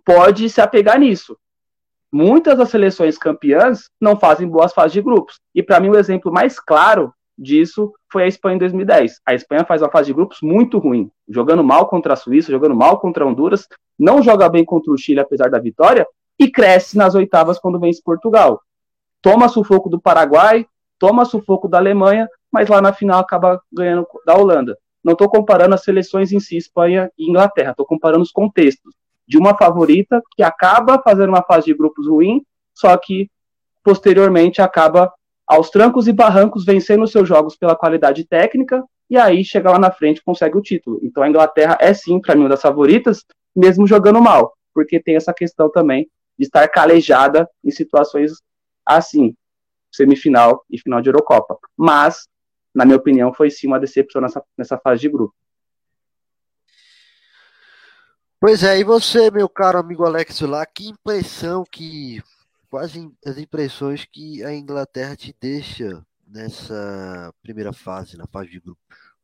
pode 0.04 0.50
se 0.50 0.60
apegar 0.60 1.00
nisso. 1.00 1.34
Muitas 2.12 2.58
das 2.58 2.68
seleções 2.68 3.16
campeãs 3.16 3.88
não 3.98 4.18
fazem 4.18 4.46
boas 4.46 4.74
fases 4.74 4.92
de 4.92 5.00
grupos. 5.00 5.40
E 5.54 5.62
para 5.62 5.80
mim 5.80 5.88
o 5.88 5.96
exemplo 5.96 6.30
mais 6.30 6.60
claro 6.60 7.10
disso 7.38 7.90
foi 8.12 8.24
a 8.24 8.28
Espanha 8.28 8.56
em 8.56 8.58
2010. 8.58 9.20
A 9.24 9.34
Espanha 9.34 9.64
faz 9.64 9.80
uma 9.80 9.90
fase 9.90 10.08
de 10.08 10.12
grupos 10.12 10.38
muito 10.42 10.78
ruim, 10.78 11.10
jogando 11.26 11.64
mal 11.64 11.88
contra 11.88 12.12
a 12.12 12.16
Suíça, 12.16 12.52
jogando 12.52 12.76
mal 12.76 13.00
contra 13.00 13.24
a 13.24 13.26
Honduras, 13.26 13.66
não 13.98 14.22
joga 14.22 14.46
bem 14.50 14.64
contra 14.64 14.92
o 14.92 14.98
Chile 14.98 15.20
apesar 15.20 15.48
da 15.48 15.58
vitória, 15.58 16.06
e 16.38 16.50
cresce 16.50 16.98
nas 16.98 17.14
oitavas 17.14 17.58
quando 17.58 17.80
vence 17.80 18.02
Portugal. 18.04 18.60
Toma 19.22 19.48
sufoco 19.48 19.88
do 19.88 19.98
Paraguai, 19.98 20.66
toma 21.04 21.26
sufoco 21.26 21.68
da 21.68 21.76
Alemanha, 21.76 22.26
mas 22.50 22.66
lá 22.70 22.80
na 22.80 22.90
final 22.90 23.20
acaba 23.20 23.60
ganhando 23.70 24.06
da 24.24 24.34
Holanda. 24.34 24.74
Não 25.04 25.12
estou 25.12 25.28
comparando 25.28 25.74
as 25.74 25.84
seleções 25.84 26.32
em 26.32 26.40
si, 26.40 26.56
Espanha 26.56 27.10
e 27.18 27.28
Inglaterra, 27.28 27.72
estou 27.72 27.84
comparando 27.84 28.22
os 28.22 28.32
contextos 28.32 28.94
de 29.28 29.36
uma 29.36 29.54
favorita 29.54 30.22
que 30.34 30.42
acaba 30.42 30.98
fazendo 30.98 31.28
uma 31.28 31.42
fase 31.42 31.66
de 31.66 31.74
grupos 31.74 32.08
ruim, 32.08 32.42
só 32.72 32.96
que 32.96 33.30
posteriormente 33.82 34.62
acaba 34.62 35.12
aos 35.46 35.68
trancos 35.68 36.08
e 36.08 36.12
barrancos 36.12 36.64
vencendo 36.64 37.06
seus 37.06 37.28
jogos 37.28 37.54
pela 37.54 37.76
qualidade 37.76 38.24
técnica 38.24 38.82
e 39.10 39.18
aí 39.18 39.44
chega 39.44 39.72
lá 39.72 39.78
na 39.78 39.90
frente 39.90 40.18
e 40.18 40.24
consegue 40.24 40.56
o 40.56 40.62
título. 40.62 41.00
Então 41.02 41.22
a 41.22 41.28
Inglaterra 41.28 41.76
é 41.82 41.92
sim 41.92 42.18
para 42.18 42.34
mim 42.34 42.44
uma 42.44 42.48
das 42.48 42.62
favoritas, 42.62 43.26
mesmo 43.54 43.86
jogando 43.86 44.22
mal, 44.22 44.54
porque 44.72 44.98
tem 44.98 45.16
essa 45.16 45.34
questão 45.34 45.70
também 45.70 46.08
de 46.38 46.46
estar 46.46 46.66
calejada 46.68 47.46
em 47.62 47.70
situações 47.70 48.32
assim, 48.86 49.34
semifinal 49.94 50.64
e 50.70 50.78
final 50.78 51.00
de 51.00 51.08
Eurocopa. 51.08 51.58
Mas, 51.76 52.28
na 52.74 52.84
minha 52.84 52.96
opinião, 52.96 53.32
foi 53.32 53.50
sim 53.50 53.66
uma 53.66 53.80
decepção 53.80 54.20
nessa, 54.20 54.44
nessa 54.56 54.78
fase 54.78 55.02
de 55.02 55.08
grupo. 55.08 55.34
Pois 58.40 58.62
é, 58.62 58.78
e 58.78 58.84
você, 58.84 59.30
meu 59.30 59.48
caro 59.48 59.78
amigo 59.78 60.04
Alex 60.04 60.40
lá, 60.40 60.66
que 60.66 60.88
impressão 60.88 61.64
que. 61.64 62.22
Quais 62.68 62.92
as 63.24 63.38
impressões 63.38 64.04
que 64.04 64.44
a 64.44 64.52
Inglaterra 64.52 65.14
te 65.14 65.34
deixa 65.40 66.04
nessa 66.26 67.32
primeira 67.40 67.72
fase, 67.72 68.16
na 68.16 68.26
fase 68.26 68.50
de 68.50 68.58
grupos? 68.58 69.14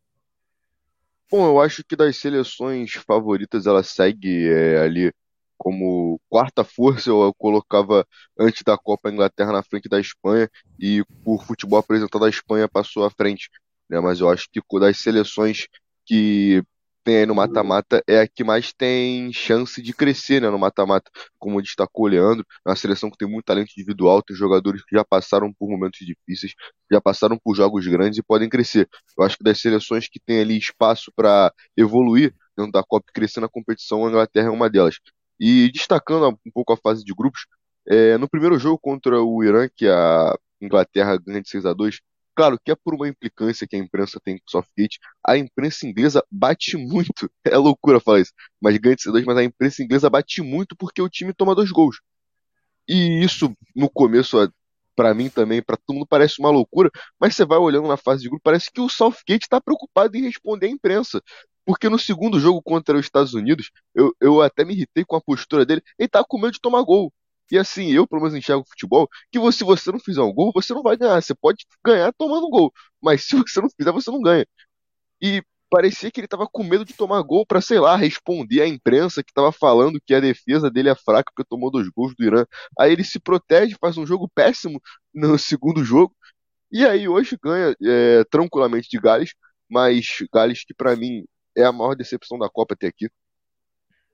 Bom, 1.30 1.46
eu 1.46 1.60
acho 1.60 1.84
que 1.84 1.96
das 1.96 2.16
seleções 2.16 2.92
favoritas 2.94 3.66
ela 3.66 3.82
segue 3.82 4.48
é, 4.48 4.78
ali 4.78 5.12
como 5.60 6.18
quarta 6.30 6.64
força, 6.64 7.10
eu 7.10 7.34
colocava 7.34 8.06
antes 8.38 8.62
da 8.62 8.78
Copa 8.78 9.10
a 9.10 9.12
Inglaterra 9.12 9.52
na 9.52 9.62
frente 9.62 9.90
da 9.90 10.00
Espanha 10.00 10.48
e 10.78 11.04
por 11.22 11.44
futebol 11.44 11.78
apresentado 11.78 12.24
a 12.24 12.30
Espanha 12.30 12.66
passou 12.66 13.04
à 13.04 13.10
frente. 13.10 13.50
Né? 13.88 14.00
Mas 14.00 14.20
eu 14.20 14.30
acho 14.30 14.48
que 14.50 14.58
das 14.80 14.96
seleções 14.96 15.66
que 16.06 16.62
tem 17.04 17.18
aí 17.18 17.26
no 17.26 17.34
mata-mata 17.34 18.02
é 18.08 18.20
a 18.20 18.26
que 18.26 18.42
mais 18.42 18.72
tem 18.72 19.30
chance 19.34 19.82
de 19.82 19.92
crescer 19.92 20.40
né, 20.40 20.48
no 20.48 20.58
mata-mata, 20.58 21.10
como 21.38 21.60
destacou 21.60 22.06
o 22.06 22.08
Leandro, 22.08 22.46
é 22.66 22.70
uma 22.70 22.76
seleção 22.76 23.10
que 23.10 23.18
tem 23.18 23.28
muito 23.28 23.44
talento 23.44 23.70
individual, 23.76 24.22
tem 24.22 24.34
jogadores 24.34 24.82
que 24.82 24.96
já 24.96 25.04
passaram 25.04 25.52
por 25.52 25.68
momentos 25.68 26.00
difíceis, 26.00 26.54
já 26.90 27.02
passaram 27.02 27.38
por 27.38 27.54
jogos 27.54 27.86
grandes 27.86 28.18
e 28.18 28.22
podem 28.22 28.48
crescer. 28.48 28.88
Eu 29.18 29.24
acho 29.24 29.36
que 29.36 29.44
das 29.44 29.60
seleções 29.60 30.08
que 30.08 30.18
tem 30.18 30.40
ali 30.40 30.56
espaço 30.56 31.12
para 31.14 31.52
evoluir 31.76 32.34
dentro 32.56 32.72
da 32.72 32.82
Copa 32.82 33.06
e 33.10 33.12
crescer 33.12 33.40
na 33.40 33.48
competição, 33.48 34.06
a 34.06 34.08
Inglaterra 34.08 34.48
é 34.48 34.50
uma 34.50 34.70
delas. 34.70 34.96
E 35.40 35.70
destacando 35.72 36.38
um 36.46 36.50
pouco 36.52 36.72
a 36.72 36.76
fase 36.76 37.04
de 37.04 37.14
grupos, 37.14 37.46
é, 37.88 38.18
no 38.18 38.28
primeiro 38.28 38.58
jogo 38.58 38.78
contra 38.78 39.20
o 39.22 39.42
Irã, 39.42 39.68
que 39.74 39.88
a 39.88 40.36
Inglaterra 40.60 41.16
ganha 41.16 41.42
de 41.42 41.48
6 41.48 41.66
a 41.66 41.72
2 41.72 42.00
claro 42.40 42.58
que 42.64 42.70
é 42.70 42.74
por 42.74 42.94
uma 42.94 43.06
implicância 43.08 43.66
que 43.66 43.76
a 43.76 43.78
imprensa 43.78 44.18
tem 44.24 44.38
com 44.38 44.44
o 44.46 44.50
Southgate, 44.50 44.98
a 45.26 45.36
imprensa 45.36 45.86
inglesa 45.86 46.24
bate 46.30 46.74
muito, 46.76 47.30
é 47.44 47.56
loucura 47.56 48.00
falar 48.00 48.20
isso, 48.20 48.32
mas 48.60 48.78
ganha 48.78 48.96
de 48.96 49.02
6 49.02 49.10
a 49.10 49.12
2 49.12 49.24
mas 49.26 49.36
a 49.36 49.44
imprensa 49.44 49.82
inglesa 49.82 50.08
bate 50.08 50.40
muito 50.40 50.74
porque 50.76 51.02
o 51.02 51.08
time 51.08 51.34
toma 51.34 51.54
dois 51.54 51.70
gols. 51.70 52.00
E 52.88 53.22
isso, 53.22 53.54
no 53.76 53.90
começo, 53.90 54.36
para 54.96 55.14
mim 55.14 55.28
também, 55.28 55.62
para 55.62 55.76
todo 55.76 55.96
mundo 55.96 56.06
parece 56.06 56.40
uma 56.40 56.50
loucura, 56.50 56.90
mas 57.20 57.36
você 57.36 57.44
vai 57.44 57.58
olhando 57.58 57.88
na 57.88 57.96
fase 57.96 58.22
de 58.22 58.28
grupo, 58.28 58.42
parece 58.42 58.70
que 58.72 58.80
o 58.80 58.88
Southgate 58.88 59.44
está 59.44 59.60
preocupado 59.60 60.16
em 60.16 60.22
responder 60.22 60.66
à 60.66 60.70
imprensa. 60.70 61.22
Porque 61.64 61.88
no 61.88 61.98
segundo 61.98 62.40
jogo 62.40 62.62
contra 62.62 62.96
os 62.98 63.04
Estados 63.06 63.34
Unidos, 63.34 63.70
eu, 63.94 64.14
eu 64.20 64.42
até 64.42 64.64
me 64.64 64.74
irritei 64.74 65.04
com 65.04 65.16
a 65.16 65.20
postura 65.20 65.64
dele. 65.66 65.82
Ele 65.98 66.08
tava 66.08 66.24
com 66.28 66.38
medo 66.38 66.52
de 66.52 66.60
tomar 66.60 66.82
gol. 66.82 67.12
E 67.50 67.58
assim, 67.58 67.90
eu 67.90 68.06
pelo 68.06 68.22
menos 68.22 68.36
enxergo 68.36 68.62
o 68.62 68.68
futebol 68.68 69.08
que 69.32 69.38
você, 69.38 69.58
se 69.58 69.64
você 69.64 69.90
não 69.92 69.98
fizer 70.00 70.22
um 70.22 70.32
gol, 70.32 70.52
você 70.54 70.72
não 70.72 70.82
vai 70.82 70.96
ganhar. 70.96 71.20
Você 71.20 71.34
pode 71.34 71.64
ganhar 71.84 72.12
tomando 72.12 72.48
gol, 72.48 72.72
mas 73.02 73.24
se 73.24 73.36
você 73.36 73.60
não 73.60 73.68
fizer, 73.70 73.92
você 73.92 74.10
não 74.10 74.20
ganha. 74.22 74.46
E 75.22 75.42
parecia 75.70 76.10
que 76.10 76.20
ele 76.20 76.28
tava 76.28 76.48
com 76.50 76.64
medo 76.64 76.84
de 76.84 76.94
tomar 76.94 77.22
gol 77.22 77.46
para 77.46 77.60
sei 77.60 77.78
lá, 77.78 77.96
responder 77.96 78.62
à 78.62 78.66
imprensa 78.68 79.22
que 79.22 79.32
tava 79.32 79.52
falando 79.52 80.00
que 80.04 80.14
a 80.14 80.20
defesa 80.20 80.70
dele 80.70 80.88
é 80.90 80.94
fraca 80.96 81.32
porque 81.34 81.48
tomou 81.48 81.70
dois 81.70 81.88
gols 81.90 82.14
do 82.16 82.24
Irã. 82.24 82.44
Aí 82.78 82.92
ele 82.92 83.04
se 83.04 83.20
protege, 83.20 83.76
faz 83.80 83.96
um 83.96 84.06
jogo 84.06 84.28
péssimo 84.34 84.80
no 85.14 85.38
segundo 85.38 85.84
jogo. 85.84 86.14
E 86.72 86.84
aí 86.86 87.08
hoje 87.08 87.36
ganha 87.42 87.74
é, 87.84 88.24
tranquilamente 88.30 88.88
de 88.90 88.98
Gales, 89.00 89.34
mas 89.70 90.06
Gales 90.32 90.64
que 90.64 90.74
para 90.74 90.96
mim 90.96 91.24
é 91.56 91.64
a 91.64 91.72
maior 91.72 91.94
decepção 91.94 92.38
da 92.38 92.48
Copa 92.48 92.74
até 92.74 92.86
aqui. 92.86 93.08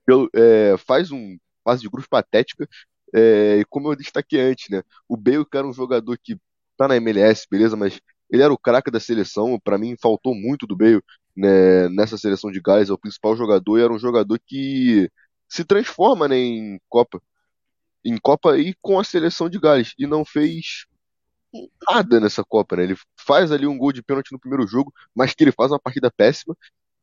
Pelo, 0.05 0.29
é, 0.33 0.77
faz 0.77 1.11
um 1.11 1.37
fase 1.63 1.81
de 1.81 1.89
grupos 1.89 2.07
patética, 2.07 2.67
é, 3.13 3.57
e 3.59 3.65
como 3.65 3.91
eu 3.91 3.95
destaquei 3.95 4.39
antes, 4.41 4.69
né? 4.69 4.83
O 5.07 5.17
Bale, 5.17 5.45
que 5.45 5.57
era 5.57 5.67
um 5.67 5.73
jogador 5.73 6.17
que 6.17 6.37
tá 6.77 6.87
na 6.87 6.95
MLS, 6.97 7.47
beleza, 7.49 7.75
mas 7.75 7.99
ele 8.29 8.43
era 8.43 8.53
o 8.53 8.57
craque 8.57 8.91
da 8.91 8.99
seleção. 8.99 9.59
Para 9.59 9.77
mim, 9.77 9.95
faltou 10.01 10.35
muito 10.35 10.67
do 10.67 10.75
Bale 10.75 11.01
né, 11.35 11.89
nessa 11.89 12.17
seleção 12.17 12.51
de 12.51 12.61
Gales. 12.61 12.89
É 12.89 12.93
o 12.93 12.97
principal 12.97 13.35
jogador 13.35 13.77
e 13.77 13.83
era 13.83 13.93
um 13.93 13.99
jogador 13.99 14.39
que 14.45 15.09
se 15.47 15.63
transforma 15.63 16.27
né, 16.27 16.37
em 16.37 16.79
Copa. 16.89 17.21
Em 18.03 18.17
Copa 18.17 18.57
e 18.57 18.73
com 18.81 18.99
a 18.99 19.03
seleção 19.03 19.49
de 19.49 19.59
Gales. 19.59 19.93
E 19.97 20.05
não 20.07 20.25
fez 20.25 20.85
nada 21.89 22.19
nessa 22.19 22.43
Copa, 22.43 22.75
né? 22.75 22.83
Ele 22.83 22.95
faz 23.15 23.51
ali 23.51 23.65
um 23.67 23.77
gol 23.77 23.91
de 23.91 24.03
pênalti 24.03 24.31
no 24.31 24.39
primeiro 24.39 24.67
jogo, 24.67 24.93
mas 25.15 25.33
que 25.33 25.43
ele 25.43 25.51
faz 25.51 25.71
uma 25.71 25.79
partida 25.79 26.11
péssima. 26.11 26.55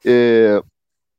É... 0.07 0.61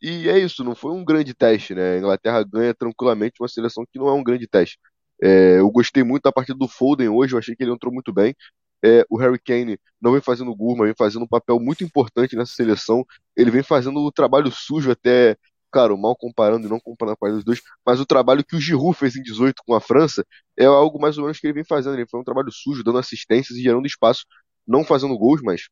E 0.02 0.30
é 0.30 0.40
isso, 0.40 0.64
não 0.64 0.76
foi 0.76 0.92
um 0.94 1.06
grande 1.06 1.34
teste, 1.34 1.76
né? 1.76 1.96
A 1.96 1.98
Inglaterra 2.00 2.44
ganha 2.44 2.74
tranquilamente 2.74 3.42
uma 3.42 3.48
seleção 3.48 3.86
que 3.92 4.00
não 4.00 4.08
é 4.10 4.14
um 4.14 4.24
grande 4.24 4.48
teste. 4.48 4.80
É... 5.22 5.60
Eu 5.60 5.70
gostei 5.72 6.04
muito 6.04 6.24
da 6.24 6.32
partida 6.32 6.58
do 6.58 6.68
Foden 6.68 7.10
hoje, 7.10 7.34
eu 7.36 7.40
achei 7.40 7.56
que 7.56 7.64
ele 7.64 7.72
entrou 7.74 7.94
muito 7.94 8.14
bem. 8.14 8.36
É... 8.84 9.06
O 9.10 9.18
Harry 9.18 9.40
Kane 9.40 9.80
não 10.02 10.14
vem 10.14 10.22
fazendo 10.22 10.56
gol, 10.56 10.76
mas 10.78 10.88
vem 10.88 10.96
fazendo 10.98 11.24
um 11.24 11.28
papel 11.28 11.60
muito 11.60 11.84
importante 11.84 12.36
nessa 12.36 12.54
seleção. 12.54 13.06
Ele 13.36 13.52
vem 13.52 13.64
fazendo 13.64 14.00
o 14.02 14.12
trabalho 14.12 14.52
sujo 14.52 14.92
até 14.92 15.38
claro, 15.76 15.98
mal 15.98 16.16
comparando 16.16 16.68
e 16.68 16.70
não 16.70 16.80
comparando 16.80 17.18
a 17.22 17.30
dos 17.32 17.44
dois, 17.44 17.62
mas 17.86 18.00
o 18.00 18.06
trabalho 18.06 18.46
que 18.46 18.56
o 18.56 18.62
Giroud 18.62 18.98
fez 18.98 19.18
em 19.18 19.22
18 19.22 19.62
com 19.66 19.74
a 19.76 19.82
França 19.82 20.26
é 20.58 20.64
algo 20.66 20.98
mais 21.02 21.18
ou 21.18 21.26
menos 21.26 21.38
que 21.38 21.46
ele 21.48 21.54
vem 21.54 21.66
fazendo. 21.66 21.96
Ele 21.96 22.08
foi 22.08 22.18
um 22.22 22.24
trabalho 22.24 22.50
sujo, 22.50 22.82
dando 22.82 22.98
assistências 22.98 23.58
e 23.58 23.62
gerando 23.62 23.86
espaço, 23.86 24.26
não 24.66 24.86
fazendo 24.86 25.18
gols, 25.18 25.42
mas 25.44 25.68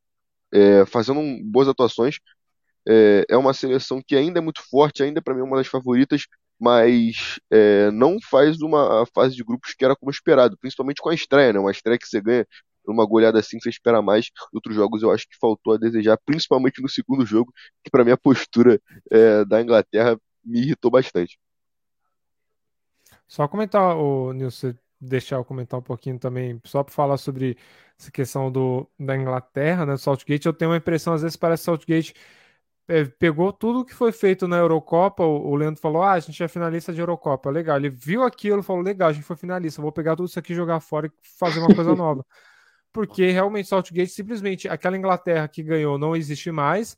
é, 0.53 0.85
fazendo 0.85 1.21
boas 1.45 1.67
atuações. 1.69 2.17
É, 2.87 3.25
é, 3.29 3.37
uma 3.37 3.53
seleção 3.53 4.01
que 4.05 4.15
ainda 4.15 4.39
é 4.39 4.41
muito 4.41 4.61
forte, 4.69 5.03
ainda 5.03 5.21
para 5.21 5.33
mim 5.33 5.41
é 5.41 5.43
uma 5.43 5.57
das 5.57 5.67
favoritas, 5.67 6.25
mas 6.59 7.39
é, 7.51 7.91
não 7.91 8.17
faz 8.29 8.61
uma 8.61 9.05
fase 9.13 9.35
de 9.35 9.43
grupos 9.43 9.73
que 9.73 9.83
era 9.83 9.95
como 9.95 10.11
esperado, 10.11 10.57
principalmente 10.57 11.01
com 11.01 11.09
a 11.09 11.15
estreia, 11.15 11.53
né? 11.53 11.59
Uma 11.59 11.71
estreia 11.71 11.97
que 11.97 12.07
você 12.07 12.21
ganha 12.21 12.45
numa 12.85 13.05
goleada 13.05 13.39
assim 13.39 13.59
você 13.59 13.69
espera 13.69 14.01
mais. 14.01 14.29
Outros 14.53 14.75
jogos 14.75 15.01
eu 15.01 15.11
acho 15.11 15.27
que 15.27 15.37
faltou 15.39 15.73
a 15.73 15.77
desejar, 15.77 16.17
principalmente 16.25 16.81
no 16.81 16.89
segundo 16.89 17.25
jogo, 17.25 17.53
que 17.83 17.89
para 17.89 18.03
mim 18.03 18.11
a 18.11 18.17
postura 18.17 18.79
é, 19.11 19.45
da 19.45 19.61
Inglaterra 19.61 20.17
me 20.43 20.59
irritou 20.59 20.91
bastante. 20.91 21.39
Só 23.27 23.47
comentar, 23.47 23.95
o 23.95 24.33
Nilson, 24.33 24.75
deixar 24.99 25.37
eu 25.37 25.45
comentar 25.45 25.79
um 25.79 25.83
pouquinho 25.83 26.19
também, 26.19 26.61
só 26.65 26.83
para 26.83 26.93
falar 26.93 27.17
sobre 27.17 27.57
essa 27.99 28.11
questão 28.11 28.51
do, 28.51 28.87
da 28.99 29.15
Inglaterra, 29.15 29.85
né, 29.85 29.97
Saltgate, 29.97 30.45
eu 30.45 30.53
tenho 30.53 30.71
uma 30.71 30.77
impressão, 30.77 31.13
às 31.13 31.21
vezes 31.21 31.37
parece 31.37 31.63
Saltgate 31.63 32.13
pegou 33.17 33.53
tudo 33.53 33.85
que 33.85 33.93
foi 33.93 34.11
feito 34.11 34.47
na 34.47 34.57
Eurocopa, 34.57 35.23
o, 35.23 35.49
o 35.51 35.55
Leandro 35.55 35.81
falou, 35.81 36.03
ah, 36.03 36.13
a 36.13 36.19
gente 36.19 36.41
é 36.43 36.47
finalista 36.47 36.93
de 36.93 36.99
Eurocopa, 36.99 37.49
legal, 37.49 37.77
ele 37.77 37.89
viu 37.89 38.23
aquilo 38.23 38.59
e 38.59 38.63
falou, 38.63 38.81
legal, 38.81 39.09
a 39.09 39.13
gente 39.13 39.23
foi 39.23 39.35
finalista, 39.37 39.81
vou 39.81 39.91
pegar 39.91 40.15
tudo 40.15 40.27
isso 40.27 40.39
aqui, 40.39 40.53
jogar 40.53 40.79
fora 40.79 41.07
e 41.07 41.11
fazer 41.39 41.59
uma 41.59 41.73
coisa 41.73 41.93
nova 41.95 42.25
porque 42.93 43.31
realmente 43.31 43.67
Saltgate 43.67 44.11
simplesmente 44.11 44.69
aquela 44.69 44.95
Inglaterra 44.95 45.47
que 45.47 45.63
ganhou 45.63 45.97
não 45.97 46.15
existe 46.15 46.51
mais 46.51 46.95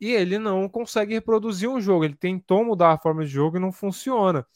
e 0.00 0.12
ele 0.12 0.38
não 0.38 0.68
consegue 0.68 1.14
reproduzir 1.14 1.68
um 1.68 1.80
jogo. 1.80 2.04
Ele 2.04 2.14
tentou 2.14 2.64
mudar 2.64 2.92
a 2.92 2.98
forma 2.98 3.24
de 3.24 3.30
jogo 3.30 3.56
e 3.56 3.60
não 3.60 3.72
funciona. 3.72 4.46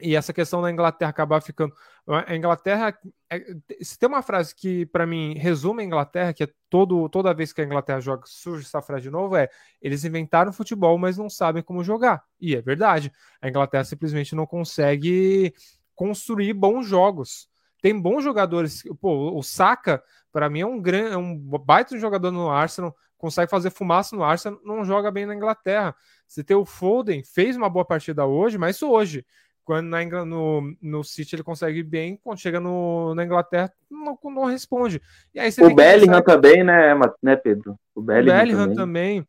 E 0.00 0.16
essa 0.16 0.32
questão 0.32 0.62
da 0.62 0.70
Inglaterra 0.70 1.10
acabar 1.10 1.40
ficando. 1.40 1.74
A 2.06 2.34
Inglaterra. 2.34 2.96
É... 3.30 3.40
Se 3.80 3.98
tem 3.98 4.08
uma 4.08 4.22
frase 4.22 4.54
que, 4.54 4.86
para 4.86 5.06
mim, 5.06 5.34
resume 5.34 5.82
a 5.82 5.86
Inglaterra, 5.86 6.32
que 6.32 6.44
é 6.44 6.48
todo, 6.68 7.08
toda 7.08 7.34
vez 7.34 7.52
que 7.52 7.60
a 7.60 7.64
Inglaterra 7.64 8.00
joga, 8.00 8.22
surge 8.26 8.66
essa 8.66 8.82
frase 8.82 9.02
de 9.02 9.10
novo: 9.10 9.36
é 9.36 9.48
eles 9.80 10.04
inventaram 10.04 10.52
futebol, 10.52 10.96
mas 10.98 11.18
não 11.18 11.30
sabem 11.30 11.62
como 11.62 11.84
jogar. 11.84 12.24
E 12.40 12.56
é 12.56 12.60
verdade. 12.60 13.12
A 13.40 13.48
Inglaterra 13.48 13.84
simplesmente 13.84 14.34
não 14.34 14.46
consegue 14.46 15.54
construir 15.94 16.52
bons 16.54 16.86
jogos 16.86 17.50
tem 17.80 17.98
bons 17.98 18.22
jogadores. 18.22 18.82
Pô, 19.00 19.36
o 19.36 19.42
Saka, 19.42 20.02
para 20.32 20.48
mim, 20.48 20.60
é 20.60 20.66
um 20.66 20.80
grande, 20.80 21.14
é 21.14 21.16
um 21.16 21.36
baita 21.36 21.98
jogador 21.98 22.30
no 22.30 22.50
Arsenal, 22.50 22.94
consegue 23.16 23.50
fazer 23.50 23.70
fumaça 23.70 24.14
no 24.14 24.22
Arsenal, 24.22 24.60
não 24.64 24.84
joga 24.84 25.10
bem 25.10 25.26
na 25.26 25.34
Inglaterra. 25.34 25.94
Você 26.26 26.44
tem 26.44 26.56
o 26.56 26.64
Foden, 26.64 27.22
fez 27.24 27.56
uma 27.56 27.68
boa 27.68 27.84
partida 27.84 28.24
hoje, 28.26 28.58
mas 28.58 28.82
hoje. 28.82 29.24
Quando 29.70 29.86
na, 29.86 30.04
no, 30.24 30.76
no 30.82 31.04
City 31.04 31.36
ele 31.36 31.44
consegue 31.44 31.78
ir 31.78 31.84
bem, 31.84 32.18
quando 32.24 32.40
chega 32.40 32.58
no, 32.58 33.14
na 33.14 33.24
Inglaterra, 33.24 33.72
não, 33.88 34.18
não 34.24 34.44
responde. 34.46 35.00
E 35.32 35.38
aí 35.38 35.48
o 35.60 35.72
Bellingham 35.72 36.20
também, 36.22 36.64
né, 36.64 36.92
né, 37.22 37.36
Pedro? 37.36 37.78
O 37.94 38.02
Bellingham, 38.02 38.34
o 38.34 38.38
Bellingham 38.38 38.74
também. 38.74 39.20
também. 39.20 39.28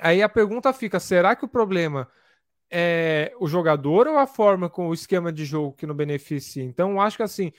Aí 0.00 0.24
a 0.24 0.28
pergunta 0.28 0.72
fica: 0.72 0.98
será 0.98 1.36
que 1.36 1.44
o 1.44 1.48
problema 1.48 2.08
é 2.68 3.32
o 3.38 3.46
jogador 3.46 4.08
ou 4.08 4.18
a 4.18 4.26
forma 4.26 4.68
com 4.68 4.88
o 4.88 4.92
esquema 4.92 5.32
de 5.32 5.44
jogo 5.44 5.76
que 5.76 5.86
não 5.86 5.94
beneficia? 5.94 6.64
Então, 6.64 7.00
acho 7.00 7.16
que 7.16 7.22
assim, 7.22 7.52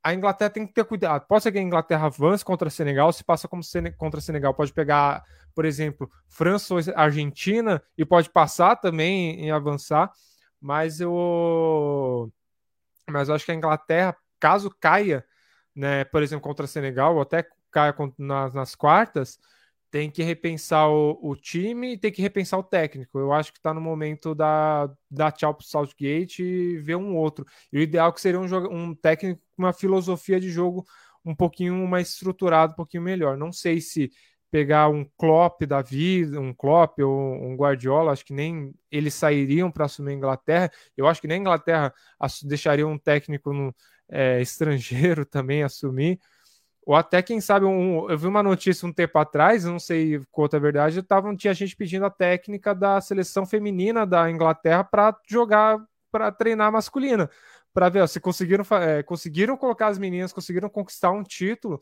a 0.00 0.14
Inglaterra 0.14 0.50
tem 0.50 0.64
que 0.64 0.72
ter 0.72 0.84
cuidado. 0.84 1.26
Pode 1.26 1.42
ser 1.42 1.50
que 1.50 1.58
a 1.58 1.62
Inglaterra 1.62 2.06
avance 2.06 2.44
contra 2.44 2.70
Senegal, 2.70 3.12
se 3.12 3.24
passa 3.24 3.48
como 3.48 3.62
contra 3.98 4.20
Senegal, 4.20 4.54
pode 4.54 4.72
pegar, 4.72 5.24
por 5.56 5.64
exemplo, 5.64 6.08
França 6.28 6.72
ou 6.72 6.80
Argentina 6.94 7.82
e 7.98 8.04
pode 8.04 8.30
passar 8.30 8.76
também 8.76 9.40
em 9.40 9.50
avançar, 9.50 10.08
mas 10.62 11.00
eu 11.00 12.32
mas 13.10 13.28
eu 13.28 13.34
acho 13.34 13.44
que 13.44 13.52
a 13.52 13.54
Inglaterra, 13.54 14.16
caso 14.40 14.70
caia, 14.80 15.24
né, 15.74 16.04
por 16.04 16.22
exemplo, 16.22 16.42
contra 16.42 16.66
Senegal, 16.66 17.16
ou 17.16 17.22
até 17.22 17.46
caia 17.70 17.94
nas, 18.18 18.54
nas 18.54 18.74
quartas, 18.74 19.38
tem 19.90 20.10
que 20.10 20.22
repensar 20.22 20.88
o, 20.88 21.18
o, 21.22 21.36
time 21.36 21.94
e 21.94 21.98
tem 21.98 22.10
que 22.12 22.22
repensar 22.22 22.58
o 22.58 22.62
técnico. 22.62 23.18
Eu 23.18 23.32
acho 23.32 23.52
que 23.52 23.58
está 23.58 23.74
no 23.74 23.80
momento 23.80 24.34
da, 24.34 24.90
da 25.10 25.30
tchau 25.30 25.54
para 25.54 25.64
o 25.64 25.66
Southgate 25.66 26.42
e 26.42 26.78
ver 26.78 26.96
um 26.96 27.14
outro. 27.16 27.44
E 27.72 27.78
o 27.78 27.82
ideal 27.82 28.08
é 28.08 28.12
que 28.12 28.20
seria 28.20 28.40
um, 28.40 28.46
um 28.70 28.94
técnico 28.94 29.42
com 29.54 29.62
uma 29.64 29.72
filosofia 29.72 30.40
de 30.40 30.50
jogo 30.50 30.86
um 31.24 31.34
pouquinho 31.34 31.86
mais 31.86 32.08
estruturado, 32.10 32.72
um 32.72 32.76
pouquinho 32.76 33.02
melhor. 33.02 33.36
Não 33.36 33.52
sei 33.52 33.80
se 33.80 34.10
pegar 34.52 34.88
um 34.88 35.04
Klopp 35.16 35.62
da 35.62 35.82
vida, 35.82 36.38
um 36.38 36.54
Klopp 36.54 37.00
ou 37.00 37.32
um 37.42 37.56
Guardiola, 37.56 38.12
acho 38.12 38.24
que 38.24 38.34
nem 38.34 38.72
eles 38.90 39.14
sairiam 39.14 39.70
para 39.70 39.86
assumir 39.86 40.12
a 40.12 40.14
Inglaterra. 40.14 40.70
Eu 40.96 41.08
acho 41.08 41.20
que 41.20 41.26
nem 41.26 41.38
a 41.38 41.40
Inglaterra 41.40 41.94
deixaria 42.44 42.86
um 42.86 42.98
técnico 42.98 43.52
no, 43.52 43.74
é, 44.08 44.40
estrangeiro 44.42 45.24
também 45.26 45.64
assumir 45.64 46.20
ou 46.84 46.96
até, 46.96 47.22
quem 47.22 47.40
sabe, 47.40 47.64
um, 47.64 48.10
eu 48.10 48.18
vi 48.18 48.26
uma 48.26 48.42
notícia 48.42 48.86
um 48.86 48.92
tempo 48.92 49.16
atrás, 49.18 49.64
não 49.64 49.78
sei 49.78 50.20
quanto 50.32 50.56
é 50.56 50.60
verdade, 50.60 51.02
tava, 51.02 51.34
tinha 51.36 51.54
gente 51.54 51.76
pedindo 51.76 52.04
a 52.04 52.10
técnica 52.10 52.74
da 52.74 53.00
seleção 53.00 53.46
feminina 53.46 54.04
da 54.04 54.28
Inglaterra 54.30 54.82
para 54.82 55.16
jogar, 55.28 55.78
para 56.10 56.32
treinar 56.32 56.72
masculina. 56.72 57.30
Para 57.72 57.88
ver 57.88 58.02
ó, 58.02 58.06
se 58.06 58.20
conseguiram, 58.20 58.64
é, 58.80 59.02
conseguiram 59.02 59.56
colocar 59.56 59.86
as 59.88 59.98
meninas, 59.98 60.32
conseguiram 60.32 60.68
conquistar 60.68 61.12
um 61.12 61.22
título, 61.22 61.80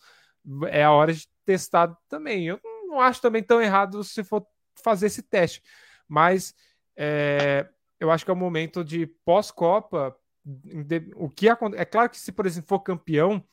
é 0.69 0.85
a 0.85 0.93
hora 0.93 1.13
de 1.13 1.27
testar 1.51 1.97
também. 2.09 2.47
Eu 2.47 2.61
não 2.87 3.01
acho 3.01 3.21
também 3.21 3.43
tão 3.43 3.61
errado 3.61 4.05
se 4.05 4.23
for 4.23 4.47
fazer 4.85 5.07
esse 5.07 5.23
teste, 5.23 5.61
mas 6.07 6.55
é, 6.97 7.69
eu 7.99 8.11
acho 8.11 8.25
que 8.25 8.31
é 8.31 8.35
o 8.35 8.37
momento 8.37 8.85
de 8.85 9.07
pós-Copa. 9.25 10.17
O 11.17 11.29
que 11.29 11.49
é 11.49 11.85
claro 11.85 12.09
que 12.09 12.19
se, 12.19 12.31
por 12.31 12.47
exemplo, 12.47 12.69
for 12.69 12.81
campeão 12.81 13.45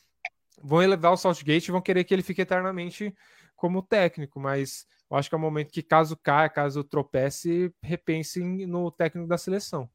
vão 0.62 0.82
elevar 0.82 1.12
o 1.12 1.18
Southgate 1.18 1.70
e 1.70 1.72
vão 1.72 1.82
querer 1.82 2.04
que 2.04 2.14
ele 2.14 2.24
fique 2.24 2.42
eternamente 2.42 3.14
como 3.56 3.82
técnico, 3.82 4.40
mas 4.40 4.86
eu 5.10 5.18
acho 5.18 5.30
que 5.30 5.36
é 5.36 5.38
o 5.38 5.42
momento 5.42 5.72
que, 5.72 5.82
caso 5.82 6.16
caia, 6.16 6.50
caso 6.50 6.84
tropece, 6.84 7.74
repensem 7.82 8.68
no 8.68 8.92
técnico 8.92 9.28
da 9.28 9.38
seleção. 9.38 9.90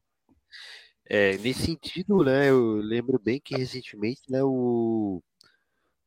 É, 1.05 1.37
nesse 1.37 1.65
sentido, 1.65 2.23
né, 2.23 2.49
eu 2.49 2.75
lembro 2.75 3.19
bem 3.19 3.39
que 3.39 3.55
recentemente, 3.55 4.21
né, 4.29 4.41
o 4.43 5.21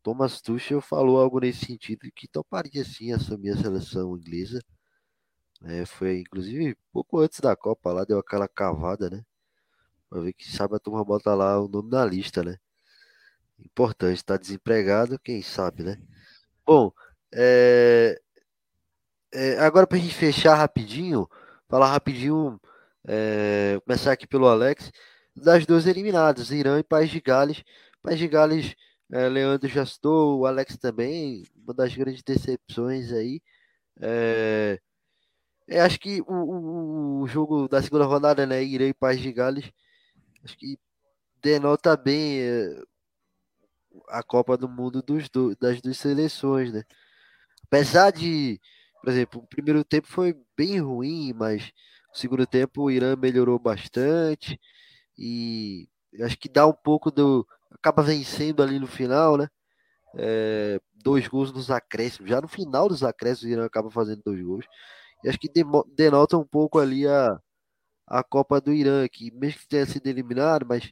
Thomas 0.07 0.41
Tuchel 0.41 0.81
falou 0.81 1.21
algo 1.21 1.41
nesse 1.41 1.67
sentido 1.67 2.09
que 2.15 2.29
toparia 2.29 2.85
sim 2.85 3.11
assumir 3.11 3.51
a 3.51 3.57
seleção 3.57 4.17
inglesa. 4.17 4.63
É, 5.65 5.85
foi 5.85 6.21
inclusive 6.21 6.77
pouco 6.93 7.19
antes 7.19 7.41
da 7.41 7.57
Copa 7.57 7.93
lá, 7.93 8.05
deu 8.05 8.21
aquela 8.21 8.47
cavada, 8.47 9.11
né? 9.11 9.25
Pra 10.09 10.21
ver 10.21 10.33
que 10.33 10.49
sabe 10.49 10.77
a 10.77 10.79
turma 10.79 11.05
bota 11.05 11.35
lá 11.35 11.61
o 11.61 11.67
nome 11.67 11.91
na 11.91 12.05
lista, 12.05 12.45
né? 12.45 12.57
Importante, 13.59 14.19
está 14.19 14.37
desempregado, 14.37 15.19
quem 15.19 15.43
sabe, 15.43 15.83
né? 15.83 16.01
Bom, 16.65 16.93
é, 17.35 18.17
é, 19.35 19.59
agora 19.59 19.89
para 19.89 19.99
a 19.99 20.01
gente 20.01 20.15
fechar 20.15 20.55
rapidinho, 20.55 21.29
falar 21.69 21.91
rapidinho, 21.91 22.61
é, 23.09 23.81
começar 23.85 24.13
aqui 24.13 24.25
pelo 24.29 24.47
Alex. 24.47 24.93
das 25.35 25.67
duas 25.67 25.85
eliminadas, 25.85 26.53
Irã 26.53 26.79
e 26.79 26.85
País 26.85 27.11
de 27.11 27.21
Gales. 27.21 27.65
País 28.01 28.21
de 28.21 28.29
Gales, 28.29 28.77
é, 29.13 29.29
Leandro 29.29 29.69
já 29.69 29.85
citou, 29.87 30.41
o 30.41 30.47
Alex 30.47 30.77
também, 30.77 31.45
uma 31.57 31.75
das 31.75 31.95
grandes 31.95 32.23
decepções 32.23 33.13
aí. 33.13 33.41
É, 34.01 34.81
é, 35.69 35.81
acho 35.81 35.99
que 35.99 36.21
o, 36.23 36.35
o, 36.35 37.23
o, 37.23 37.27
jogo 37.29 37.69
da 37.69 37.83
segunda 37.83 38.05
rodada, 38.05 38.47
né, 38.47 38.63
Irã 38.63 38.87
e 38.89 38.95
País 38.95 39.21
de 39.21 39.33
Gales, 39.33 39.71
acho 40.45 40.57
que 40.57 40.79
denota 41.43 41.97
bem 41.97 42.41
é, 42.41 42.83
a 44.09 44.23
Copa 44.23 44.57
do 44.57 44.69
Mundo 44.69 45.03
dos 45.03 45.29
do, 45.29 45.57
das 45.57 45.81
duas 45.81 45.99
seleções, 45.99 46.73
né? 46.73 46.85
Apesar 47.65 48.13
de, 48.13 48.61
por 49.03 49.11
exemplo, 49.11 49.41
o 49.43 49.47
primeiro 49.47 49.85
tempo 49.85 50.09
foi 50.09 50.37
bem 50.57 50.79
ruim, 50.81 51.33
mas 51.33 51.73
o 52.15 52.19
segundo 52.19 52.47
tempo 52.47 52.83
o 52.83 52.91
Irã 52.91 53.17
melhorou 53.17 53.59
bastante 53.59 54.61
e 55.19 55.89
acho 56.21 56.39
que 56.39 56.49
dá 56.49 56.67
um 56.67 56.73
pouco 56.73 57.11
do. 57.11 57.47
Acaba 57.71 58.03
vencendo 58.03 58.63
ali 58.63 58.79
no 58.79 58.87
final, 58.87 59.37
né? 59.37 59.49
É, 60.17 60.81
dois 60.95 61.29
gols 61.29 61.53
nos 61.53 61.71
acréscimos. 61.71 62.31
Já 62.31 62.41
no 62.41 62.49
final 62.49 62.89
dos 62.89 63.03
acréscimos, 63.03 63.51
o 63.51 63.55
Irã 63.55 63.67
acaba 63.67 63.91
fazendo 63.91 64.23
dois 64.25 64.43
gols. 64.43 64.67
E 65.25 65.29
acho 65.29 65.39
que 65.39 65.51
denota 65.97 66.37
um 66.39 66.45
pouco 66.47 66.79
ali 66.79 67.07
a, 67.07 67.39
a 68.07 68.23
Copa 68.25 68.61
do 68.61 68.73
Irã, 68.73 69.07
que 69.09 69.31
mesmo 69.33 69.61
que 69.61 69.69
tenha 69.69 69.87
sido 69.87 70.07
eliminado, 70.07 70.67
mas 70.67 70.91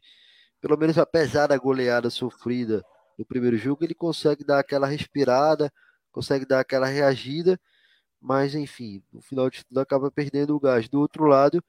pelo 0.61 0.79
menos 0.79 0.99
apesar 0.99 1.47
da 1.49 1.57
goleada 1.59 2.11
sofrida 2.11 2.85
no 3.19 3.25
primeiro 3.27 3.57
jogo, 3.57 3.85
ele 3.85 3.95
consegue 3.95 4.45
dar 4.45 4.59
aquela 4.61 4.87
respirada, 4.87 5.73
consegue 6.13 6.47
dar 6.47 6.61
aquela 6.61 6.87
reagida, 6.87 7.61
mas 8.21 8.55
enfim, 8.55 9.03
no 9.13 9.23
final 9.23 9.51
de 9.51 9.65
tudo 9.65 9.81
acaba 9.81 10.11
perdendo 10.11 10.57
o 10.57 10.61
gás. 10.61 10.89
Do 10.89 11.01
outro 11.01 11.27
lado, 11.27 11.63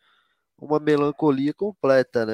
uma 0.58 0.80
melancolia 0.80 1.54
completa, 1.54 2.26
né? 2.26 2.34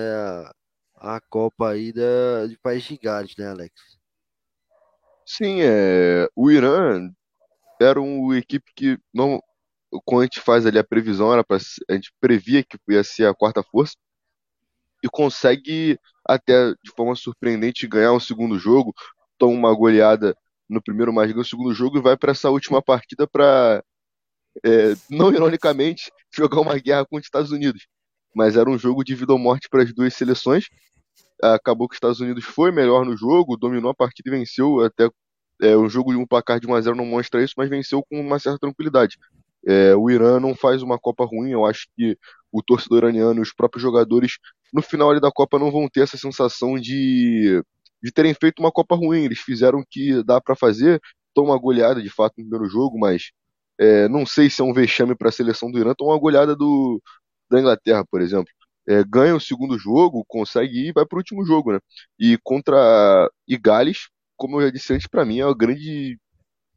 A, 1.01 1.19
Copa 1.19 1.71
aí 1.71 1.91
da, 1.91 2.45
de 2.47 2.57
País 2.59 2.87
Gales, 3.01 3.35
né, 3.35 3.47
Alex? 3.47 3.73
Sim, 5.25 5.61
é, 5.61 6.29
o 6.35 6.51
Irã 6.51 7.09
era 7.81 7.99
uma 7.99 8.37
equipe 8.37 8.71
que 8.75 8.99
não, 9.11 9.41
quando 10.05 10.21
a 10.21 10.23
gente 10.25 10.39
faz 10.39 10.65
ali 10.65 10.77
a 10.77 10.83
previsão, 10.83 11.33
era 11.33 11.43
pra, 11.43 11.57
a 11.89 11.93
gente 11.93 12.13
previa 12.19 12.63
que 12.63 12.77
ia 12.89 13.03
ser 13.03 13.25
a 13.25 13.33
quarta 13.33 13.63
força 13.63 13.95
e 15.03 15.09
consegue 15.09 15.97
até 16.23 16.71
de 16.83 16.91
forma 16.95 17.15
surpreendente 17.15 17.87
ganhar 17.87 18.13
um 18.13 18.19
segundo 18.19 18.59
jogo, 18.59 18.93
toma 19.39 19.53
uma 19.53 19.75
goleada 19.75 20.35
no 20.69 20.81
primeiro, 20.81 21.11
mas 21.11 21.31
ganha 21.31 21.41
o 21.41 21.45
segundo 21.45 21.73
jogo 21.73 21.97
e 21.97 22.01
vai 22.01 22.15
para 22.15 22.31
essa 22.31 22.51
última 22.51 22.81
partida 22.81 23.27
para 23.27 23.83
é, 24.63 24.93
não 25.09 25.33
ironicamente 25.33 26.11
jogar 26.31 26.61
uma 26.61 26.77
guerra 26.77 27.05
contra 27.05 27.21
os 27.21 27.25
Estados 27.25 27.51
Unidos, 27.51 27.87
mas 28.35 28.55
era 28.55 28.69
um 28.69 28.77
jogo 28.77 29.03
de 29.03 29.15
vida 29.15 29.33
ou 29.33 29.39
morte 29.39 29.67
para 29.69 29.83
as 29.83 29.93
duas 29.93 30.13
seleções. 30.13 30.67
Acabou 31.41 31.87
que 31.87 31.93
os 31.93 31.97
Estados 31.97 32.19
Unidos 32.19 32.43
foi 32.45 32.71
melhor 32.71 33.05
no 33.05 33.15
jogo, 33.17 33.57
dominou 33.57 33.91
a 33.91 33.95
partida 33.95 34.29
e 34.29 34.31
venceu 34.39 34.81
até 34.81 35.09
é, 35.61 35.77
um 35.77 35.89
jogo 35.89 36.11
de 36.11 36.17
um 36.17 36.25
placar 36.25 36.59
de 36.59 36.67
1 36.67 36.73
a 36.75 36.81
0 36.81 36.95
não 36.95 37.05
mostra 37.05 37.43
isso, 37.43 37.53
mas 37.57 37.69
venceu 37.69 38.03
com 38.03 38.19
uma 38.19 38.39
certa 38.39 38.59
tranquilidade. 38.59 39.17
É, 39.65 39.95
o 39.95 40.09
Irã 40.09 40.39
não 40.39 40.55
faz 40.55 40.81
uma 40.81 40.97
Copa 40.99 41.25
ruim, 41.25 41.51
eu 41.51 41.65
acho 41.65 41.87
que 41.95 42.17
o 42.51 42.63
torcedor 42.63 42.99
iraniano 42.99 43.39
e 43.39 43.41
os 43.43 43.53
próprios 43.53 43.81
jogadores 43.81 44.37
no 44.73 44.81
final 44.81 45.17
da 45.19 45.31
Copa 45.31 45.59
não 45.59 45.71
vão 45.71 45.87
ter 45.89 46.01
essa 46.01 46.17
sensação 46.17 46.75
de, 46.79 47.63
de 48.01 48.11
terem 48.11 48.33
feito 48.33 48.59
uma 48.59 48.71
Copa 48.71 48.95
ruim. 48.95 49.23
Eles 49.25 49.39
fizeram 49.39 49.79
o 49.79 49.85
que 49.87 50.23
dá 50.23 50.41
para 50.41 50.55
fazer, 50.55 50.99
tomam 51.33 51.51
uma 51.53 51.59
goleada 51.59 52.01
de 52.01 52.09
fato 52.09 52.33
no 52.37 52.45
primeiro 52.49 52.69
jogo, 52.69 52.97
mas 52.99 53.31
é, 53.79 54.07
não 54.09 54.25
sei 54.25 54.49
se 54.49 54.61
é 54.61 54.65
um 54.65 54.73
vexame 54.73 55.15
para 55.15 55.29
a 55.29 55.31
seleção 55.31 55.71
do 55.71 55.79
Irã, 55.79 55.93
tomar 55.95 56.13
uma 56.13 56.19
goleada 56.19 56.55
do, 56.55 57.01
da 57.49 57.59
Inglaterra, 57.59 58.05
por 58.09 58.21
exemplo. 58.21 58.51
É, 58.91 59.03
ganha 59.05 59.35
o 59.35 59.39
segundo 59.39 59.77
jogo, 59.79 60.25
consegue 60.27 60.87
ir 60.87 60.89
e 60.89 60.91
vai 60.93 61.05
para 61.05 61.15
o 61.17 61.19
último 61.19 61.45
jogo, 61.45 61.73
né? 61.73 61.79
E 62.19 62.37
contra 62.43 63.29
e 63.47 63.57
Gales, 63.57 64.09
como 64.35 64.59
eu 64.59 64.65
já 64.67 64.71
disse 64.71 64.93
antes, 64.93 65.07
para 65.07 65.25
mim 65.25 65.39
é 65.39 65.43
a 65.43 65.53
grande 65.53 66.19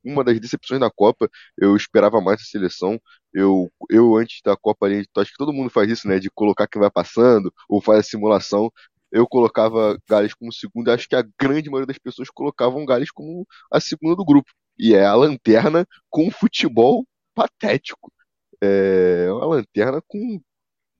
uma 0.05 0.23
das 0.24 0.39
decepções 0.41 0.81
da 0.81 0.91
Copa. 0.91 1.28
Eu 1.59 1.77
esperava 1.77 2.20
mais 2.20 2.41
a 2.41 2.45
seleção. 2.45 3.01
Eu, 3.32 3.70
eu 3.91 4.16
antes 4.16 4.41
da 4.45 4.57
Copa, 4.57 4.86
ali, 4.86 5.05
acho 5.16 5.31
que 5.32 5.36
todo 5.39 5.53
mundo 5.53 5.70
faz 5.70 5.91
isso, 5.91 6.09
né? 6.09 6.19
De 6.19 6.31
colocar 6.31 6.66
quem 6.69 6.81
vai 6.81 6.91
passando 6.91 7.53
ou 7.69 7.81
faz 7.81 8.01
a 8.01 8.03
simulação. 8.03 8.70
Eu 9.11 9.27
colocava 9.27 9.99
Gales 10.09 10.35
como 10.35 10.53
segundo. 10.53 10.91
Acho 10.91 11.09
que 11.09 11.16
a 11.16 11.24
grande 11.41 11.70
maioria 11.70 11.86
das 11.86 11.99
pessoas 11.99 12.28
colocavam 12.31 12.85
Gales 12.85 13.11
como 13.11 13.47
a 13.73 13.81
segunda 13.81 14.16
do 14.16 14.24
grupo. 14.24 14.51
E 14.78 14.95
é 14.95 15.05
a 15.07 15.15
lanterna 15.15 15.86
com 16.11 16.31
futebol 16.31 17.07
patético. 17.35 18.12
É 18.61 19.32
uma 19.32 19.47
lanterna 19.47 20.03
com 20.07 20.41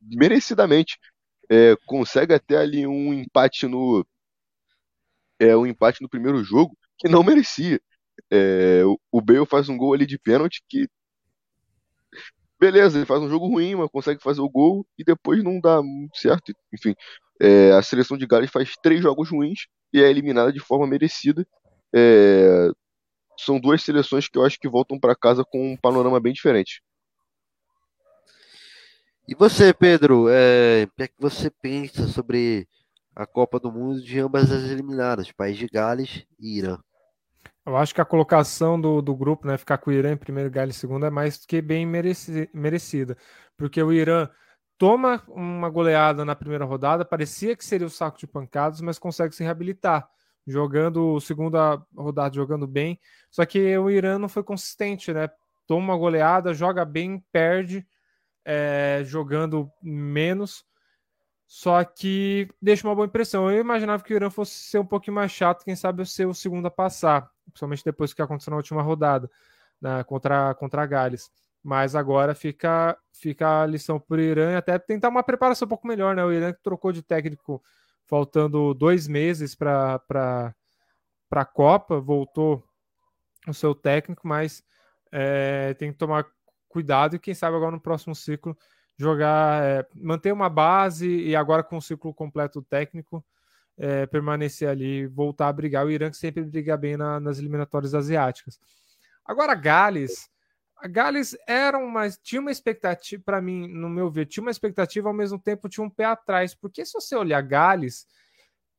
merecidamente. 0.07 0.99
É, 1.51 1.77
consegue 1.87 2.33
até 2.35 2.57
ali 2.57 2.87
um 2.87 3.13
empate 3.13 3.67
no 3.67 4.07
é 5.39 5.57
um 5.57 5.67
empate 5.67 6.01
no 6.03 6.09
primeiro 6.09 6.43
jogo 6.43 6.77
que 6.99 7.09
não 7.09 7.23
merecia. 7.23 7.81
É, 8.31 8.83
o 9.11 9.21
Bale 9.21 9.47
faz 9.47 9.69
um 9.69 9.77
gol 9.77 9.95
ali 9.95 10.07
de 10.07 10.19
pênalti 10.19 10.63
que. 10.69 10.89
Beleza, 12.59 12.97
ele 12.99 13.07
faz 13.07 13.21
um 13.21 13.29
jogo 13.29 13.47
ruim, 13.47 13.75
mas 13.75 13.91
consegue 13.91 14.23
fazer 14.23 14.41
o 14.41 14.49
gol 14.49 14.87
e 14.99 15.05
depois 15.05 15.43
não 15.43 15.61
dá 15.61 15.83
muito 15.83 16.17
certo. 16.17 16.53
Enfim, 16.73 16.95
é, 17.41 17.73
a 17.73 17.83
seleção 17.83 18.17
de 18.17 18.27
Gales 18.27 18.51
faz 18.51 18.75
três 18.83 19.03
jogos 19.03 19.31
ruins 19.31 19.67
e 19.93 20.01
é 20.01 20.09
eliminada 20.09 20.53
de 20.53 20.61
forma 20.61 20.87
merecida. 20.87 21.47
É, 21.95 22.69
são 23.39 23.61
duas 23.61 23.83
seleções 23.83 24.29
que 24.29 24.39
eu 24.39 24.45
acho 24.45 24.59
que 24.59 24.69
voltam 24.69 24.99
para 24.99 25.17
casa 25.17 25.45
com 25.45 25.73
um 25.73 25.77
panorama 25.77 26.21
bem 26.21 26.33
diferente. 26.33 26.83
E 29.27 29.35
você, 29.35 29.73
Pedro, 29.73 30.29
é, 30.29 30.85
o 30.85 30.97
que 30.97 31.03
é 31.03 31.09
que 31.09 31.15
você 31.19 31.49
pensa 31.49 32.07
sobre 32.09 32.69
a 33.17 33.25
Copa 33.25 33.59
do 33.59 33.73
Mundo 33.73 34.03
de 34.03 34.21
ambas 34.21 34.53
as 34.53 34.65
eliminadas, 34.65 35.33
País 35.33 35.57
de 35.57 35.67
Gales 35.67 36.27
e 36.39 36.59
Irã? 36.59 36.79
Eu 37.65 37.75
acho 37.75 37.95
que 37.95 38.03
a 38.03 38.05
colocação 38.05 38.79
do, 38.79 39.01
do 39.01 39.17
grupo, 39.17 39.47
né, 39.47 39.57
ficar 39.57 39.79
com 39.79 39.89
o 39.89 39.93
Irã 39.95 40.13
em 40.13 40.17
primeiro 40.19 40.51
lugar 40.51 40.69
e 40.69 40.75
segundo, 40.75 41.07
é 41.07 41.11
mais 41.11 41.47
que 41.47 41.63
bem 41.63 41.87
mereci, 41.87 42.51
merecida. 42.53 43.17
Porque 43.57 43.83
o 43.83 43.91
Irã 43.91 44.29
toma 44.77 45.23
uma 45.29 45.71
goleada 45.71 46.23
na 46.23 46.37
primeira 46.37 46.67
rodada, 46.67 47.03
parecia 47.03 47.57
que 47.57 47.65
seria 47.65 47.87
o 47.87 47.91
saco 47.91 48.19
de 48.19 48.27
pancadas, 48.27 48.83
mas 48.83 48.99
consegue 48.99 49.35
se 49.35 49.43
reabilitar, 49.43 50.07
jogando 50.47 51.19
segunda 51.19 51.83
rodada, 51.97 52.35
jogando 52.35 52.67
bem. 52.67 53.01
Só 53.31 53.47
que 53.47 53.79
o 53.79 53.91
Irã 53.91 54.19
não 54.19 54.29
foi 54.29 54.43
consistente, 54.43 55.15
né? 55.15 55.31
Toma 55.67 55.95
uma 55.95 55.97
goleada, 55.97 56.53
joga 56.53 56.85
bem, 56.85 57.25
perde, 57.33 57.87
é, 58.45 59.03
jogando 59.05 59.71
menos. 59.83 60.65
Só 61.47 61.85
que 61.85 62.49
deixa 62.61 62.87
uma 62.87 62.95
boa 62.95 63.07
impressão. 63.07 63.51
Eu 63.51 63.61
imaginava 63.61 64.03
que 64.03 64.13
o 64.13 64.17
Irã 64.17 64.31
fosse 64.31 64.53
ser 64.55 64.79
um 64.79 64.87
pouquinho 64.87 65.15
mais 65.15 65.31
chato, 65.31 65.65
quem 65.65 65.77
sabe 65.77 66.05
ser 66.07 66.27
o 66.27 66.35
segundo 66.35 66.67
a 66.67 66.71
passar 66.71 67.31
principalmente 67.51 67.85
depois 67.85 68.11
do 68.11 68.17
que 68.17 68.23
aconteceu 68.23 68.51
na 68.51 68.57
última 68.57 68.83
rodada 68.83 69.31
né, 69.81 70.03
contra, 70.05 70.55
contra 70.55 70.83
a 70.83 70.87
Gales. 70.87 71.31
Mas 71.63 71.95
agora 71.95 72.35
fica, 72.35 72.97
fica 73.13 73.63
a 73.63 73.67
lição 73.67 73.99
para 73.99 74.19
o 74.19 74.21
Irã 74.21 74.53
e 74.53 74.57
até 74.57 74.79
tentar 74.79 75.09
uma 75.09 75.23
preparação 75.23 75.65
um 75.67 75.69
pouco 75.69 75.87
melhor, 75.87 76.15
né? 76.15 76.23
O 76.23 76.33
Irã 76.33 76.53
que 76.53 76.63
trocou 76.63 76.93
de 76.93 77.03
técnico 77.03 77.63
faltando 78.07 78.75
dois 78.75 79.09
meses 79.09 79.55
para 79.55 80.03
a 81.31 81.45
Copa, 81.45 81.99
voltou 82.01 82.63
o 83.49 83.55
seu 83.55 83.75
técnico, 83.75 84.29
mas 84.29 84.63
é, 85.11 85.73
tem 85.75 85.91
que 85.91 85.97
tomar 85.99 86.27
cuidado 86.75 87.15
e 87.15 87.21
quem 87.21 87.35
sabe 87.35 87.57
agora 87.57 87.71
no 87.71 87.81
próximo 87.81 88.17
ciclo 88.17 88.59
jogar, 88.97 89.63
é, 89.65 89.87
manter 89.95 90.33
uma 90.33 90.49
base 90.49 91.09
e 91.09 91.37
agora 91.37 91.63
com 91.63 91.77
o 91.77 91.83
ciclo 91.83 92.13
completo 92.13 92.61
técnico, 92.63 93.25
é, 93.79 94.07
permanecer 94.07 94.69
ali, 94.69 95.07
voltar 95.07 95.49
a 95.49 95.53
brigar. 95.53 95.87
O 95.87 95.91
Irã 95.91 96.11
que 96.11 96.17
sempre 96.17 96.43
briga 96.43 96.77
bem 96.77 96.97
na, 96.97 97.21
nas 97.21 97.39
eliminatórias 97.39 97.95
asiáticas. 97.95 98.59
Agora, 99.25 99.55
Gales. 99.55 100.29
A 100.77 100.89
Gales 100.89 101.37
era 101.47 101.79
uma, 101.79 102.11
tinha 102.11 102.41
uma 102.41 102.51
expectativa, 102.51 103.23
para 103.25 103.41
mim, 103.41 103.69
no 103.69 103.89
meu 103.89 104.11
ver, 104.11 104.27
tinha 104.27 104.43
uma 104.43 104.51
expectativa, 104.51 105.09
ao 105.09 105.15
mesmo 105.15 105.39
tempo 105.39 105.69
tinha 105.69 105.87
um 105.87 105.91
pé 105.91 106.05
atrás. 106.05 106.55
Porque 106.55 106.85
se 106.85 106.93
você 106.93 107.15
olhar 107.15 107.41
Gales, 107.41 108.07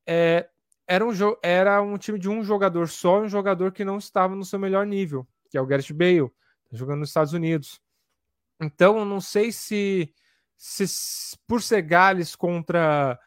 é, 0.06 0.46
era, 0.86 1.04
um, 1.04 1.12
era 1.42 1.80
um 1.80 1.96
time 1.96 2.18
de 2.18 2.28
um 2.28 2.44
jogador 2.44 2.88
só, 2.88 3.22
um 3.22 3.28
jogador 3.28 3.72
que 3.72 3.84
não 3.84 3.96
estava 3.96 4.36
no 4.36 4.44
seu 4.44 4.58
melhor 4.58 4.86
nível, 4.86 5.26
que 5.50 5.56
é 5.56 5.60
o 5.60 5.66
Gareth 5.66 5.92
Bale, 5.92 6.28
tá 6.70 6.76
jogando 6.76 7.00
nos 7.00 7.08
Estados 7.08 7.32
Unidos. 7.32 7.80
Então, 8.60 9.04
não 9.04 9.20
sei 9.20 9.52
se, 9.52 10.12
se 10.56 10.84
por 11.46 11.62
ser 11.62 11.82
Gales 11.82 12.34
contra 12.34 13.18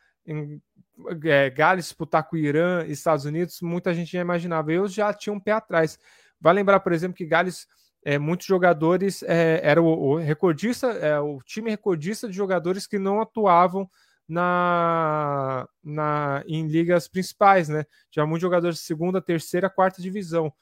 é, 1.23 1.49
Gales 1.49 1.85
disputar 1.85 2.27
com 2.27 2.35
o 2.35 2.39
Irã 2.39 2.85
e 2.85 2.91
Estados 2.91 3.26
Unidos, 3.26 3.61
muita 3.61 3.93
gente 3.93 4.11
já 4.11 4.22
imaginava. 4.22 4.72
Eu 4.72 4.88
já 4.88 5.14
tinha 5.14 5.34
um 5.34 5.39
pé 5.39 5.51
atrás. 5.51 5.97
Vai 6.39 6.53
lembrar, 6.53 6.80
por 6.80 6.93
exemplo, 6.93 7.15
que 7.15 7.26
Gales, 7.26 7.68
é, 8.03 8.18
muitos 8.18 8.47
jogadores, 8.47 9.23
é, 9.23 9.60
era 9.64 9.81
o, 9.81 9.88
o 9.88 10.18
recordista, 10.18 10.88
é, 10.88 11.19
o 11.19 11.39
time 11.43 11.69
recordista 11.69 12.27
de 12.27 12.34
jogadores 12.34 12.88
que 12.88 12.97
não 12.97 13.22
atuavam 13.22 13.89
na, 14.27 15.68
na 15.84 16.43
em 16.47 16.68
ligas 16.68 17.07
principais, 17.07 17.68
né? 17.68 17.84
Tinha 18.11 18.26
muitos 18.26 18.41
jogadores 18.41 18.77
de 18.77 18.84
segunda, 18.84 19.22
terceira, 19.22 19.69
quarta 19.69 20.01
divisão. 20.01 20.53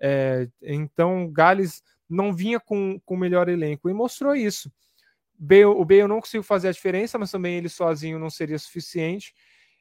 É, 0.00 0.48
então, 0.62 1.30
Gales 1.32 1.82
não 2.08 2.32
vinha 2.32 2.60
com, 2.60 3.00
o 3.06 3.16
melhor 3.16 3.48
elenco 3.48 3.88
e 3.88 3.94
mostrou 3.94 4.34
isso. 4.34 4.70
Bale, 5.38 5.64
o 5.64 5.84
Bale 5.84 6.06
não 6.06 6.20
conseguiu 6.20 6.42
fazer 6.42 6.68
a 6.68 6.72
diferença, 6.72 7.18
mas 7.18 7.30
também 7.30 7.56
ele 7.56 7.68
sozinho 7.68 8.18
não 8.18 8.30
seria 8.30 8.58
suficiente. 8.58 9.34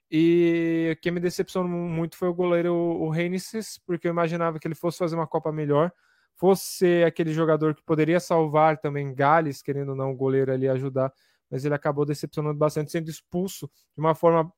E 0.09 0.97
quem 1.01 1.11
me 1.11 1.19
decepcionou 1.19 1.69
muito 1.69 2.17
foi 2.17 2.27
o 2.27 2.33
goleiro 2.33 2.73
o 2.73 3.09
Reinices, 3.09 3.79
porque 3.85 4.07
eu 4.07 4.11
imaginava 4.11 4.59
que 4.59 4.67
ele 4.67 4.75
fosse 4.75 4.97
fazer 4.97 5.15
uma 5.15 5.27
Copa 5.27 5.51
melhor, 5.51 5.91
fosse 6.35 7.03
aquele 7.03 7.33
jogador 7.33 7.75
que 7.75 7.83
poderia 7.83 8.19
salvar 8.19 8.77
também 8.77 9.13
Gales, 9.13 9.61
querendo 9.61 9.89
ou 9.89 9.95
não 9.95 10.11
o 10.11 10.15
goleiro 10.15 10.51
ali 10.51 10.67
ajudar, 10.67 11.11
mas 11.49 11.65
ele 11.65 11.73
acabou 11.73 12.05
decepcionando 12.05 12.57
bastante, 12.57 12.91
sendo 12.91 13.09
expulso 13.09 13.67
de 13.95 14.01
uma 14.01 14.15
forma 14.15 14.51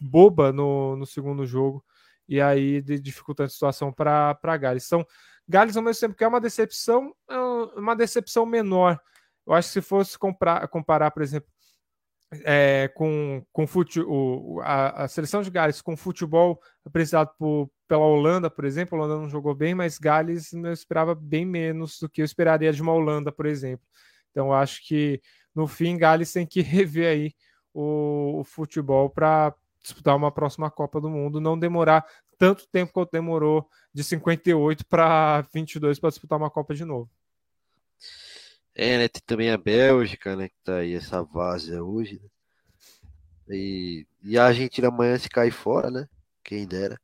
boba 0.00 0.52
no, 0.52 0.96
no 0.96 1.06
segundo 1.06 1.46
jogo, 1.46 1.84
e 2.28 2.40
aí 2.40 2.80
de, 2.80 2.98
dificultando 2.98 3.46
a 3.46 3.50
situação 3.50 3.92
para 3.92 4.56
Gales. 4.56 4.86
Então, 4.86 5.06
Gales, 5.48 5.76
ao 5.76 5.82
mesmo 5.82 6.00
tempo 6.00 6.16
que 6.16 6.24
é 6.24 6.28
uma 6.28 6.40
decepção, 6.40 7.14
é 7.28 7.36
uma 7.78 7.96
decepção 7.96 8.46
menor. 8.46 9.00
Eu 9.46 9.52
acho 9.52 9.68
que 9.68 9.74
se 9.74 9.82
fosse 9.82 10.18
comprar, 10.18 10.66
comparar, 10.68 11.10
por 11.10 11.22
exemplo, 11.22 11.48
é, 12.44 12.88
com, 12.94 13.44
com 13.52 13.66
fute, 13.66 14.00
o, 14.00 14.60
a, 14.62 15.04
a, 15.04 15.08
seleção 15.08 15.42
de 15.42 15.50
Gales 15.50 15.82
com 15.82 15.96
futebol 15.96 16.60
apresentado 16.84 17.30
por, 17.38 17.70
pela 17.86 18.04
Holanda, 18.04 18.48
por 18.48 18.64
exemplo, 18.64 18.96
a 18.96 19.02
Holanda 19.04 19.20
não 19.20 19.28
jogou 19.28 19.54
bem, 19.54 19.74
mas 19.74 19.98
Gales 19.98 20.52
eu 20.52 20.72
esperava 20.72 21.14
bem 21.14 21.44
menos 21.44 21.98
do 21.98 22.08
que 22.08 22.22
eu 22.22 22.24
esperaria 22.24 22.72
de 22.72 22.80
uma 22.80 22.92
Holanda, 22.92 23.30
por 23.30 23.44
exemplo. 23.44 23.86
Então 24.30 24.52
acho 24.52 24.86
que 24.86 25.20
no 25.54 25.66
fim 25.66 25.98
Gales 25.98 26.32
tem 26.32 26.46
que 26.46 26.62
rever 26.62 27.12
aí 27.12 27.34
o, 27.74 28.40
o 28.40 28.44
futebol 28.44 29.10
para 29.10 29.54
disputar 29.82 30.16
uma 30.16 30.30
próxima 30.30 30.70
Copa 30.70 31.00
do 31.00 31.10
Mundo, 31.10 31.40
não 31.40 31.58
demorar 31.58 32.06
tanto 32.42 32.66
tempo 32.66 32.92
quanto 32.92 33.12
demorou 33.12 33.70
de 33.94 34.02
58 34.02 34.84
para 34.86 35.42
22 35.54 36.00
para 36.00 36.10
disputar 36.10 36.36
uma 36.36 36.50
Copa 36.50 36.74
de 36.74 36.84
novo. 36.84 37.08
É, 38.74 38.98
né? 38.98 39.06
Tem 39.06 39.22
também 39.24 39.52
a 39.52 39.56
Bélgica, 39.56 40.34
né? 40.34 40.48
Que 40.48 40.56
tá 40.64 40.78
aí 40.78 40.92
essa 40.92 41.22
várzea 41.22 41.84
hoje. 41.84 42.20
Né? 43.46 43.56
E, 43.56 44.06
e 44.24 44.36
a 44.36 44.46
Argentina 44.46 44.88
amanhã 44.88 45.16
se 45.16 45.28
cair 45.28 45.52
fora, 45.52 45.88
né? 45.88 46.08
Quem 46.42 46.66
dera. 46.66 47.00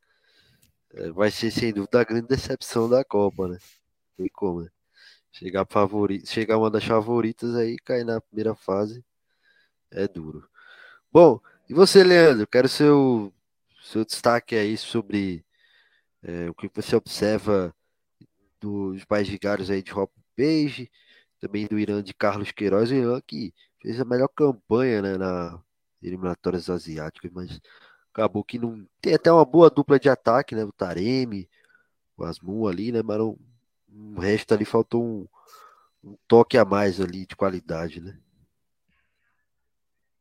É, 0.93 1.09
vai 1.12 1.31
ser 1.31 1.52
sem 1.52 1.73
dúvida 1.73 2.01
a 2.01 2.05
grande 2.05 2.27
decepção 2.27 2.89
da 2.89 3.05
Copa, 3.05 3.47
né? 3.47 3.59
Tem 4.16 4.28
como, 4.28 4.62
né? 4.62 4.70
Chegar, 5.31 5.65
favorito, 5.70 6.28
chegar 6.28 6.59
uma 6.59 6.69
das 6.69 6.85
favoritas 6.85 7.55
aí 7.55 7.77
cair 7.77 8.02
na 8.02 8.20
primeira 8.20 8.56
fase 8.56 9.05
é 9.89 10.09
duro. 10.09 10.48
Bom, 11.12 11.40
e 11.69 11.74
você, 11.74 12.02
Leandro? 12.02 12.44
Quero 12.44 12.69
seu, 12.69 13.32
seu 13.89 14.05
destaque 14.05 14.55
aí 14.55 14.77
sobre 14.77 15.44
é, 16.23 16.48
o 16.51 16.55
que 16.55 16.70
você 16.74 16.94
observa 16.94 17.74
dos 18.60 19.02
mais 19.09 19.28
vigários 19.28 19.70
aí 19.70 19.82
de 19.82 19.93
Hop 19.93 20.10
Page 20.36 20.90
também 21.40 21.66
do 21.66 21.78
Irã 21.78 22.02
de 22.02 22.12
Carlos 22.12 22.51
Queiroz, 22.51 22.90
o 22.90 22.94
Irã 22.94 23.20
que 23.27 23.55
fez 23.81 24.01
a 24.01 24.05
melhor 24.05 24.28
campanha 24.28 25.01
né, 25.01 25.16
na 25.16 25.60
eliminatórias 26.02 26.69
asiáticas, 26.69 27.31
mas 27.32 27.60
acabou 28.12 28.44
que 28.44 28.59
não 28.59 28.86
tem 29.01 29.15
até 29.15 29.32
uma 29.32 29.44
boa 29.44 29.70
dupla 29.70 29.98
de 29.98 30.09
ataque, 30.09 30.55
né? 30.55 30.65
O 30.65 30.73
Taremi, 30.73 31.48
o 32.16 32.24
Asmu 32.24 32.69
ali, 32.69 32.93
né? 32.93 33.02
Mas 33.02 33.19
não, 33.19 33.39
o 34.16 34.20
resto 34.20 34.55
ali 34.55 34.65
faltou 34.65 35.05
um, 35.05 35.27
um 36.05 36.16
toque 36.27 36.56
a 36.59 36.65
mais 36.65 37.01
ali 37.01 37.27
de 37.27 37.35
qualidade, 37.36 38.01
né? 38.01 38.19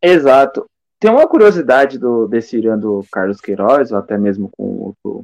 Exato. 0.02 0.70
Tem 1.00 1.12
uma 1.12 1.28
curiosidade 1.28 2.00
do, 2.00 2.28
desse 2.28 2.58
Irã 2.58 2.78
do 2.78 3.06
Carlos 3.12 3.40
Queiroz, 3.40 3.92
ou 3.92 3.98
até 3.98 4.18
mesmo 4.18 4.50
com 4.50 4.94
o, 5.04 5.24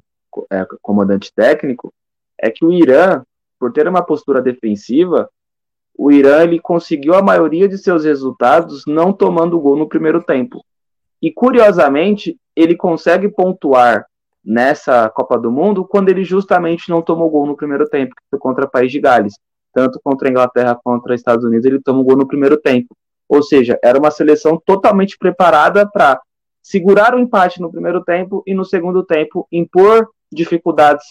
é, 0.51 0.65
comandante 0.81 1.31
técnico, 1.33 1.91
é 2.39 2.51
que 2.51 2.63
o 2.63 2.71
Irã, 2.71 3.23
por 3.59 3.71
ter 3.71 3.87
uma 3.87 4.03
postura 4.03 4.41
defensiva, 4.41 5.29
o 5.97 6.11
Irã 6.11 6.43
ele 6.43 6.59
conseguiu 6.59 7.15
a 7.15 7.21
maioria 7.21 7.67
de 7.67 7.77
seus 7.77 8.03
resultados 8.03 8.83
não 8.85 9.13
tomando 9.13 9.59
gol 9.59 9.75
no 9.75 9.87
primeiro 9.87 10.21
tempo. 10.21 10.63
E 11.21 11.31
curiosamente, 11.31 12.37
ele 12.55 12.75
consegue 12.75 13.29
pontuar 13.29 14.05
nessa 14.43 15.09
Copa 15.09 15.39
do 15.39 15.51
Mundo 15.51 15.85
quando 15.85 16.09
ele 16.09 16.23
justamente 16.23 16.89
não 16.89 17.01
tomou 17.01 17.29
gol 17.29 17.45
no 17.45 17.55
primeiro 17.55 17.87
tempo, 17.87 18.13
que 18.15 18.23
foi 18.29 18.39
contra 18.39 18.65
o 18.65 18.69
País 18.69 18.91
de 18.91 18.99
Gales. 18.99 19.33
Tanto 19.73 19.99
contra 20.03 20.27
a 20.27 20.31
Inglaterra 20.31 20.79
contra 20.83 21.13
os 21.13 21.19
Estados 21.19 21.45
Unidos, 21.45 21.65
ele 21.65 21.81
tomou 21.81 22.03
gol 22.03 22.17
no 22.17 22.27
primeiro 22.27 22.57
tempo. 22.57 22.95
Ou 23.33 23.41
seja, 23.41 23.79
era 23.83 23.97
uma 23.97 24.11
seleção 24.11 24.61
totalmente 24.63 25.17
preparada 25.17 25.89
para 25.89 26.21
segurar 26.61 27.15
o 27.15 27.19
empate 27.19 27.59
no 27.59 27.71
primeiro 27.71 28.03
tempo 28.03 28.43
e 28.45 28.53
no 28.53 28.63
segundo 28.63 29.03
tempo 29.03 29.47
impor 29.51 30.07
dificuldades 30.31 31.03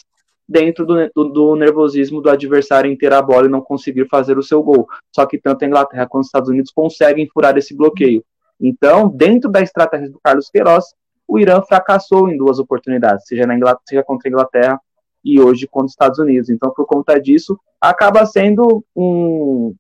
dentro 0.49 0.87
do, 0.87 1.11
do, 1.13 1.25
do, 1.25 1.57
nervosismo 1.57 2.21
do 2.21 2.31
adversário 2.31 2.89
em 2.89 2.97
ter 2.97 3.13
a 3.13 3.21
bola 3.21 3.47
e 3.47 3.51
não 3.51 3.61
conseguir 3.61 4.07
fazer 4.09 4.39
o 4.39 4.43
seu 4.43 4.63
gol. 4.63 4.87
Só 5.13 5.27
que 5.27 5.37
tanto 5.37 5.65
a 5.65 5.67
Inglaterra 5.67 6.07
quanto 6.07 6.23
os 6.23 6.29
Estados 6.29 6.49
Unidos 6.49 6.71
conseguem 6.71 7.27
furar 7.27 7.59
esse 7.59 7.77
bloqueio. 7.77 8.25
Então, 8.61 9.09
dentro 9.09 9.51
da 9.51 9.61
estratégia 9.61 10.09
do 10.09 10.21
Carlos 10.23 10.49
Queiroz, 10.49 10.95
o 11.27 11.41
Irã 11.41 11.61
fracassou 11.61 12.29
em 12.29 12.37
duas 12.37 12.61
oportunidades, 12.61 13.27
seja, 13.27 13.49
na 13.49 13.57
Inglaterra, 13.57 13.83
seja 13.89 14.05
contra 14.05 14.29
a 14.29 14.31
Inglaterra 14.31 14.81
e 15.25 15.41
hoje 15.41 15.67
contra 15.67 15.87
os 15.87 15.93
Estados 15.93 16.21
Unidos. 16.21 16.49
Então, 16.51 16.73
por 16.73 16.87
conta 16.87 17.21
disso, 17.21 17.59
acaba 17.81 18.25
sendo 18.27 18.85
um, 18.95 19.75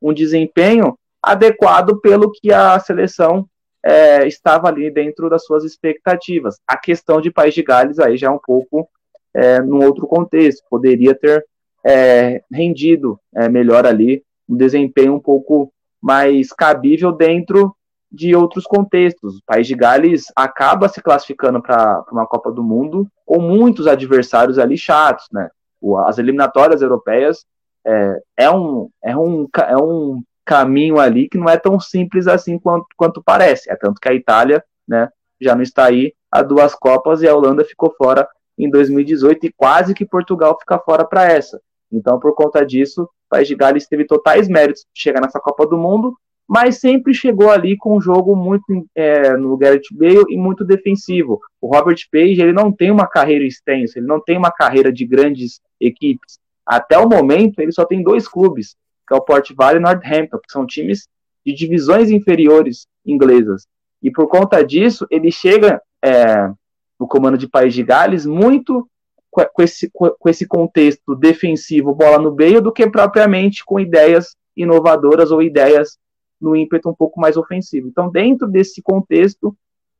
um 0.00 0.14
desempenho 0.14 0.96
adequado 1.22 2.00
pelo 2.00 2.30
que 2.30 2.52
a 2.52 2.78
seleção 2.78 3.48
é, 3.84 4.26
estava 4.26 4.68
ali 4.68 4.90
dentro 4.90 5.28
das 5.30 5.44
suas 5.44 5.64
expectativas. 5.64 6.58
A 6.66 6.76
questão 6.76 7.20
de 7.20 7.30
País 7.30 7.54
de 7.54 7.62
Gales 7.62 7.98
aí 7.98 8.16
já 8.16 8.28
é 8.28 8.30
um 8.30 8.38
pouco 8.38 8.88
é, 9.34 9.60
num 9.60 9.84
outro 9.84 10.06
contexto, 10.06 10.64
poderia 10.68 11.14
ter 11.14 11.44
é, 11.84 12.42
rendido 12.52 13.20
é, 13.34 13.48
melhor 13.48 13.86
ali, 13.86 14.22
um 14.48 14.56
desempenho 14.56 15.14
um 15.14 15.20
pouco 15.20 15.72
mais 16.00 16.52
cabível 16.52 17.12
dentro 17.12 17.74
de 18.10 18.34
outros 18.34 18.64
contextos. 18.64 19.36
O 19.36 19.42
País 19.46 19.66
de 19.66 19.74
Gales 19.74 20.26
acaba 20.34 20.88
se 20.88 21.02
classificando 21.02 21.60
para 21.60 22.04
uma 22.10 22.26
Copa 22.26 22.50
do 22.50 22.62
Mundo 22.62 23.06
com 23.26 23.40
muitos 23.40 23.86
adversários 23.86 24.58
ali 24.58 24.76
chatos, 24.76 25.26
né? 25.32 25.50
As 26.06 26.18
eliminatórias 26.18 26.82
europeias 26.82 27.44
é, 27.86 28.20
é, 28.36 28.50
um, 28.50 28.88
é, 29.02 29.16
um, 29.16 29.48
é 29.54 29.76
um 29.76 30.22
caminho 30.48 30.98
ali 30.98 31.28
que 31.28 31.36
não 31.36 31.46
é 31.46 31.58
tão 31.58 31.78
simples 31.78 32.26
assim 32.26 32.58
quanto, 32.58 32.86
quanto 32.96 33.22
parece. 33.22 33.70
É 33.70 33.76
tanto 33.76 34.00
que 34.00 34.08
a 34.08 34.14
Itália 34.14 34.64
né, 34.88 35.10
já 35.38 35.54
não 35.54 35.62
está 35.62 35.84
aí 35.84 36.14
a 36.32 36.42
duas 36.42 36.74
Copas 36.74 37.20
e 37.20 37.28
a 37.28 37.36
Holanda 37.36 37.62
ficou 37.66 37.94
fora 37.98 38.26
em 38.58 38.70
2018 38.70 39.46
e 39.46 39.52
quase 39.52 39.94
que 39.94 40.06
Portugal 40.06 40.56
fica 40.58 40.78
fora 40.78 41.04
para 41.04 41.24
essa. 41.24 41.60
Então, 41.92 42.18
por 42.18 42.34
conta 42.34 42.64
disso, 42.64 43.02
o 43.02 43.08
País 43.28 43.46
de 43.46 43.54
Gales 43.54 43.86
teve 43.86 44.06
totais 44.06 44.48
méritos 44.48 44.86
de 44.94 45.02
chegar 45.02 45.20
nessa 45.20 45.38
Copa 45.38 45.66
do 45.66 45.76
Mundo, 45.76 46.16
mas 46.48 46.80
sempre 46.80 47.12
chegou 47.12 47.50
ali 47.50 47.76
com 47.76 47.98
um 47.98 48.00
jogo 48.00 48.34
muito 48.34 48.64
é, 48.94 49.36
no 49.36 49.54
Gareth 49.58 49.92
Bale 49.92 50.24
e 50.30 50.36
muito 50.38 50.64
defensivo. 50.64 51.38
O 51.60 51.68
Robert 51.68 51.98
Page 52.10 52.40
ele 52.40 52.54
não 52.54 52.72
tem 52.72 52.90
uma 52.90 53.06
carreira 53.06 53.44
extensa, 53.44 53.98
ele 53.98 54.06
não 54.06 54.18
tem 54.18 54.38
uma 54.38 54.50
carreira 54.50 54.90
de 54.90 55.04
grandes 55.04 55.60
equipes. 55.78 56.38
Até 56.66 56.98
o 56.98 57.08
momento, 57.08 57.60
ele 57.60 57.72
só 57.72 57.84
tem 57.84 58.02
dois 58.02 58.26
clubes, 58.26 58.76
é 59.14 59.16
o 59.16 59.20
Port 59.20 59.50
Vale 59.54 59.78
e 59.78 59.82
Northampton, 59.82 60.38
que 60.38 60.52
são 60.52 60.66
times 60.66 61.08
de 61.44 61.54
divisões 61.54 62.10
inferiores 62.10 62.86
inglesas. 63.04 63.66
E 64.02 64.10
por 64.10 64.28
conta 64.28 64.64
disso, 64.64 65.06
ele 65.10 65.30
chega 65.30 65.80
é, 66.02 66.50
no 66.98 67.06
comando 67.08 67.38
de 67.38 67.48
País 67.48 67.74
de 67.74 67.82
Gales, 67.82 68.26
muito 68.26 68.88
com 69.30 69.62
esse, 69.62 69.90
com 69.90 70.28
esse 70.28 70.46
contexto 70.46 71.14
defensivo, 71.14 71.94
bola 71.94 72.18
no 72.18 72.34
meio, 72.34 72.60
do 72.60 72.72
que 72.72 72.88
propriamente 72.88 73.64
com 73.64 73.78
ideias 73.78 74.34
inovadoras 74.56 75.30
ou 75.30 75.42
ideias 75.42 75.98
no 76.40 76.56
ímpeto 76.56 76.88
um 76.88 76.94
pouco 76.94 77.20
mais 77.20 77.36
ofensivo. 77.36 77.88
Então, 77.88 78.10
dentro 78.10 78.48
desse 78.48 78.82
contexto, 78.82 79.56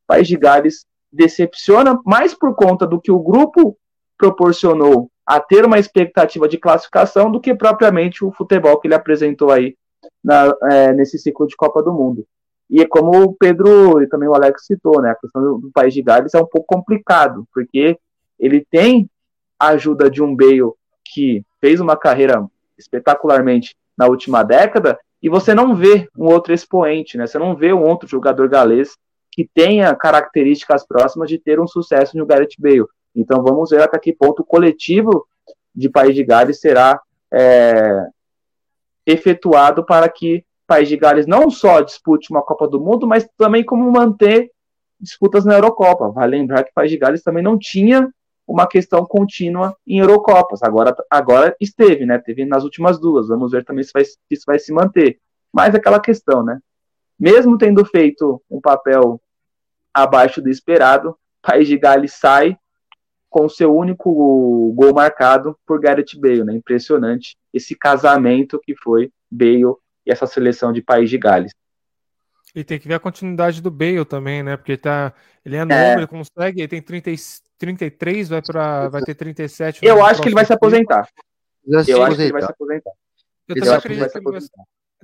País 0.06 0.26
de 0.26 0.36
Gales 0.36 0.86
decepciona 1.12 2.01
mais 2.05 2.35
por 2.35 2.55
conta 2.55 2.86
do 2.86 3.01
que 3.01 3.10
o 3.10 3.20
grupo 3.20 3.76
proporcionou 4.16 5.10
a 5.28 5.38
ter 5.38 5.66
uma 5.66 5.78
expectativa 5.78 6.48
de 6.48 6.56
classificação 6.56 7.30
do 7.30 7.38
que 7.38 7.55
propriamente 7.55 8.24
o 8.24 8.32
futebol 8.32 8.80
que 8.80 8.88
ele 8.88 8.94
apresentou 8.94 9.50
aí 9.50 9.76
na, 10.24 10.55
é, 10.70 10.94
nesse 10.94 11.18
ciclo 11.18 11.46
de 11.46 11.55
Copa 11.55 11.82
do 11.82 11.92
Mundo. 11.92 12.26
E 12.70 12.86
como 12.86 13.24
o 13.24 13.34
Pedro 13.34 14.00
e 14.00 14.06
também 14.06 14.26
o 14.26 14.34
Alex 14.34 14.64
citou, 14.64 15.02
né? 15.02 15.10
A 15.10 15.14
questão 15.14 15.42
do, 15.42 15.59
do 15.59 15.70
país 15.70 15.92
de 15.92 16.00
Gales 16.00 16.32
é 16.32 16.38
um 16.38 16.46
pouco 16.46 16.66
complicado, 16.66 17.46
porque 17.52 17.98
ele 18.40 18.66
tem 18.70 19.06
a 19.60 19.68
ajuda 19.68 20.10
de 20.10 20.22
um 20.22 20.34
Bale 20.34 20.72
que 21.05 21.44
fez 21.60 21.78
uma 21.78 21.94
carreira 21.94 22.46
espetacularmente 22.78 23.76
na 23.98 24.06
última 24.06 24.42
década, 24.42 24.98
e 25.22 25.28
você 25.28 25.55
não 25.55 25.76
vê 25.76 26.09
um 26.16 26.24
outro 26.24 26.55
expoente, 26.55 27.18
né? 27.18 27.26
Você 27.26 27.38
não 27.38 27.55
vê 27.55 27.74
um 27.74 27.82
outro 27.82 28.09
jogador 28.09 28.48
galês 28.48 28.96
que 29.30 29.46
tenha 29.52 29.94
características 29.94 30.86
próximas 30.86 31.28
de 31.28 31.38
ter 31.38 31.60
um 31.60 31.66
sucesso 31.66 32.16
no 32.16 32.24
Gareth 32.24 32.56
Bale. 32.59 32.86
Então 33.20 33.43
vamos 33.43 33.70
ver 33.70 33.82
até 33.82 33.99
que 33.99 34.12
ponto 34.12 34.40
o 34.40 34.45
coletivo 34.45 35.27
de 35.74 35.89
País 35.89 36.15
de 36.15 36.24
Gales 36.24 36.61
será 36.61 37.01
é, 37.32 38.07
efetuado 39.05 39.85
para 39.85 40.09
que 40.09 40.45
País 40.66 40.89
de 40.89 40.97
Gales 40.97 41.27
não 41.27 41.51
só 41.51 41.81
dispute 41.81 42.31
uma 42.31 42.43
Copa 42.43 42.69
do 42.69 42.81
Mundo, 42.81 43.07
mas 43.07 43.28
também 43.36 43.65
como 43.65 43.90
manter 43.90 44.51
disputas 45.01 45.45
na 45.45 45.55
Eurocopa. 45.55 46.11
Vale 46.11 46.36
lembrar 46.36 46.62
que 46.62 46.73
País 46.73 46.90
de 46.90 46.99
Gales 46.99 47.23
também 47.23 47.43
não 47.43 47.59
tinha 47.59 48.12
uma 48.47 48.66
questão 48.66 49.05
contínua 49.05 49.77
em 49.86 49.99
Eurocopas. 49.99 50.62
Agora, 50.62 50.95
agora 51.11 51.57
esteve, 51.61 52.07
né? 52.07 52.19
Teve 52.19 52.45
nas 52.45 52.65
últimas 52.65 52.99
duas. 52.99 53.28
Vamos 53.28 53.53
ver 53.53 53.65
também 53.65 53.82
se, 53.82 53.93
vai, 53.93 54.05
se 54.05 54.19
isso 54.31 54.45
vai 54.47 54.59
se 54.59 54.73
manter. 54.73 55.19
Mas 55.53 55.74
aquela 55.74 56.01
questão, 56.01 56.43
né? 56.43 56.59
Mesmo 57.19 57.59
tendo 57.59 57.85
feito 57.85 58.40
um 58.51 58.61
papel 58.61 59.20
abaixo 59.93 60.40
do 60.40 60.49
esperado, 60.49 61.16
País 61.43 61.66
de 61.66 61.77
Gales 61.78 62.15
sai 62.15 62.57
com 63.28 63.48
seu 63.48 63.74
único 63.74 64.72
gol 64.74 64.94
marcado 64.94 65.59
por 65.66 65.80
Gareth 65.80 66.18
Bale, 66.18 66.44
né? 66.44 66.55
Impressionante 66.55 67.36
esse 67.52 67.74
casamento 67.74 68.60
que 68.62 68.74
foi 68.76 69.10
Bale 69.30 69.74
e 70.06 70.12
essa 70.12 70.26
seleção 70.26 70.72
de 70.72 70.82
País 70.82 71.10
de 71.10 71.18
Gales. 71.18 71.52
E 72.55 72.64
tem 72.64 72.78
que 72.78 72.88
ver 72.88 72.94
a 72.94 73.00
continuidade 73.00 73.60
do 73.60 73.70
Bale 73.70 74.05
também, 74.05 74.42
né? 74.42 74.56
Porque 74.56 74.76
tá, 74.76 75.12
ele 75.44 75.56
é 75.56 75.64
novo, 75.64 75.80
é. 75.80 75.94
ele 75.94 76.06
consegue, 76.06 76.60
ele 76.60 76.68
tem 76.68 76.80
30, 76.80 77.10
33, 77.59 78.28
vai, 78.28 78.42
pra, 78.42 78.88
vai 78.88 79.02
ter 79.02 79.14
37. 79.14 79.84
Eu 79.84 80.05
acho 80.05 80.22
que 80.22 80.28
ele 80.28 80.34
vai 80.34 80.44
se 80.44 80.52
aposentar. 80.52 81.09
Eu 81.66 82.02
acho 82.02 82.16
que 82.16 82.22
ele 82.22 82.32
vai 82.32 82.42
se 82.42 82.50
aposentar. 82.50 82.92
Eu, 83.46 83.55
também, 83.55 83.74
acredito 83.74 84.10
que 84.10 84.18
ele 84.18 84.30
vai, 84.30 84.40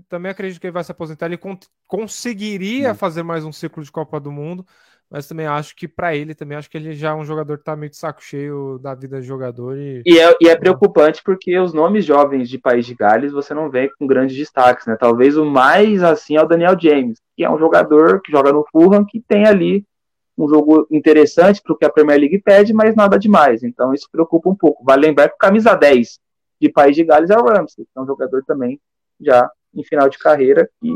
também 0.08 0.30
acredito 0.30 0.60
que 0.60 0.66
ele 0.66 0.72
vai 0.72 0.84
se 0.84 0.92
aposentar. 0.92 1.26
Ele 1.26 1.36
con 1.36 1.58
conseguiria 1.86 2.92
hum. 2.92 2.94
fazer 2.94 3.22
mais 3.22 3.44
um 3.44 3.52
ciclo 3.52 3.82
de 3.82 3.92
Copa 3.92 4.18
do 4.18 4.32
Mundo, 4.32 4.66
mas 5.14 5.28
também 5.28 5.46
acho 5.46 5.76
que 5.76 5.86
para 5.86 6.16
ele 6.16 6.34
também 6.34 6.58
acho 6.58 6.68
que 6.68 6.76
ele 6.76 6.92
já 6.92 7.10
é 7.10 7.14
um 7.14 7.24
jogador 7.24 7.56
que 7.56 7.62
tá 7.62 7.76
meio 7.76 7.88
de 7.88 7.96
saco 7.96 8.20
cheio 8.20 8.80
da 8.82 8.96
vida 8.96 9.20
de 9.20 9.26
jogador 9.28 9.78
e, 9.78 10.02
e, 10.04 10.18
é, 10.18 10.36
e 10.40 10.48
é 10.48 10.56
preocupante 10.56 11.22
porque 11.24 11.56
os 11.56 11.72
nomes 11.72 12.04
jovens 12.04 12.48
de 12.48 12.58
País 12.58 12.84
de 12.84 12.96
Gales 12.96 13.30
você 13.30 13.54
não 13.54 13.70
vê 13.70 13.88
com 13.96 14.08
grandes 14.08 14.36
destaques, 14.36 14.88
né? 14.88 14.96
Talvez 14.98 15.36
o 15.36 15.44
mais 15.44 16.02
assim 16.02 16.36
é 16.36 16.42
o 16.42 16.48
Daniel 16.48 16.76
James, 16.76 17.20
que 17.36 17.44
é 17.44 17.48
um 17.48 17.56
jogador 17.56 18.22
que 18.22 18.32
joga 18.32 18.52
no 18.52 18.66
Fulham 18.72 19.06
que 19.08 19.20
tem 19.20 19.46
ali 19.46 19.86
um 20.36 20.48
jogo 20.48 20.84
interessante 20.90 21.62
para 21.62 21.72
o 21.72 21.78
que 21.78 21.84
a 21.84 21.90
Premier 21.90 22.18
League 22.18 22.42
pede, 22.42 22.74
mas 22.74 22.96
nada 22.96 23.16
demais. 23.16 23.62
Então 23.62 23.94
isso 23.94 24.08
preocupa 24.10 24.50
um 24.50 24.56
pouco. 24.56 24.82
Vale 24.82 25.06
lembrar 25.06 25.28
que 25.28 25.36
o 25.36 25.38
camisa 25.38 25.76
10 25.76 26.18
de 26.60 26.68
País 26.68 26.96
de 26.96 27.04
Gales 27.04 27.30
é 27.30 27.38
o 27.38 27.44
Ramsey, 27.44 27.84
que 27.84 27.96
é 27.96 28.00
um 28.00 28.06
jogador 28.06 28.42
também 28.44 28.80
já 29.20 29.48
em 29.72 29.84
final 29.84 30.08
de 30.08 30.18
carreira 30.18 30.68
que 30.80 30.92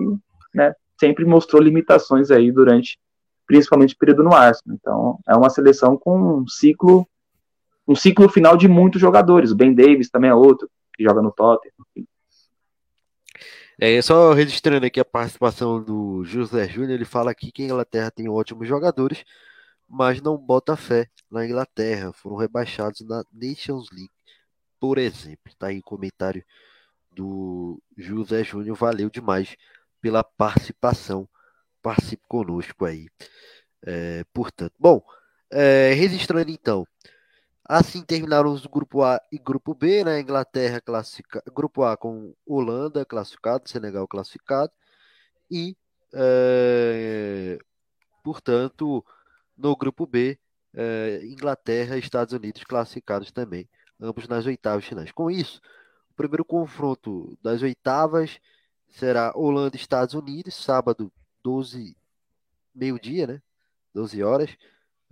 né, 0.53 0.75
sempre 0.99 1.25
mostrou 1.25 1.63
limitações 1.63 2.33
aí 2.33 2.51
durante 2.51 2.99
principalmente 3.49 3.97
período 3.97 4.23
no 4.23 4.35
Arsenal. 4.35 4.77
Então, 4.79 5.19
é 5.27 5.35
uma 5.35 5.51
seleção 5.51 5.97
com 5.97 6.39
um 6.39 6.47
ciclo 6.47 7.09
um 7.89 7.97
ciclo 7.97 8.29
final 8.29 8.55
de 8.55 8.69
muitos 8.69 9.01
jogadores. 9.01 9.51
O 9.51 9.57
Ben 9.57 9.75
Davis 9.75 10.11
também 10.11 10.29
é 10.29 10.35
outro, 10.35 10.71
que 10.95 11.03
joga 11.03 11.23
no 11.23 11.33
Tottenham. 11.33 11.73
É, 13.81 14.03
só 14.03 14.35
registrando 14.35 14.85
aqui 14.85 15.01
a 15.01 15.05
participação 15.05 15.83
do 15.83 16.23
José 16.23 16.69
Júnior, 16.69 16.91
ele 16.91 17.07
fala 17.07 17.31
aqui 17.31 17.51
que 17.51 17.63
a 17.63 17.65
Inglaterra 17.65 18.11
tem 18.11 18.29
ótimos 18.29 18.69
jogadores, 18.69 19.25
mas 19.89 20.21
não 20.21 20.37
bota 20.37 20.77
fé 20.77 21.09
na 21.31 21.47
Inglaterra. 21.47 22.13
Foram 22.13 22.37
rebaixados 22.37 23.01
na 23.01 23.25
Nations 23.33 23.89
League, 23.91 24.11
por 24.79 24.99
exemplo. 24.99 25.55
Tá 25.59 25.69
aí 25.69 25.79
o 25.79 25.83
comentário 25.83 26.45
do 27.11 27.81
José 27.97 28.45
Júnior. 28.45 28.77
Valeu 28.77 29.09
demais 29.09 29.57
pela 30.01 30.23
participação 30.23 31.27
participe 31.89 32.23
conosco 32.29 32.85
aí. 32.85 33.09
É, 33.83 34.23
portanto, 34.35 34.75
bom, 34.79 35.03
é, 35.51 35.95
registrando 35.95 36.51
então. 36.51 36.87
Assim 37.65 38.03
terminaram 38.03 38.53
os 38.53 38.67
grupo 38.67 39.03
A 39.03 39.21
e 39.33 39.39
grupo 39.39 39.75
B, 39.75 40.05
né? 40.05 40.21
Inglaterra 40.21 40.81
classificado, 40.81 41.51
grupo 41.53 41.85
A 41.85 41.97
com 41.97 42.35
Holanda 42.47 43.05
classificado, 43.07 43.69
Senegal 43.69 44.07
classificado 44.07 44.73
e, 45.51 45.77
é, 46.15 47.59
portanto, 48.23 49.05
no 49.57 49.77
grupo 49.77 50.07
B, 50.07 50.39
é, 50.75 51.21
Inglaterra 51.25 51.97
e 51.97 52.01
Estados 52.01 52.35
Unidos 52.35 52.65
classificados 52.65 53.33
também, 53.33 53.69
ambos 54.01 54.29
nas 54.29 54.47
oitavas 54.47 54.85
finais. 54.85 55.13
Com 55.13 55.31
isso, 55.31 55.61
o 56.11 56.15
primeiro 56.15 56.45
confronto 56.45 57.39
das 57.43 57.63
oitavas 57.63 58.39
será 58.89 59.33
Holanda 59.35 59.77
e 59.77 59.81
Estados 59.81 60.15
Unidos, 60.15 60.55
sábado 60.55 61.13
12, 61.49 61.97
meio-dia, 62.75 63.27
né? 63.27 63.43
12 63.95 64.23
horas. 64.23 64.55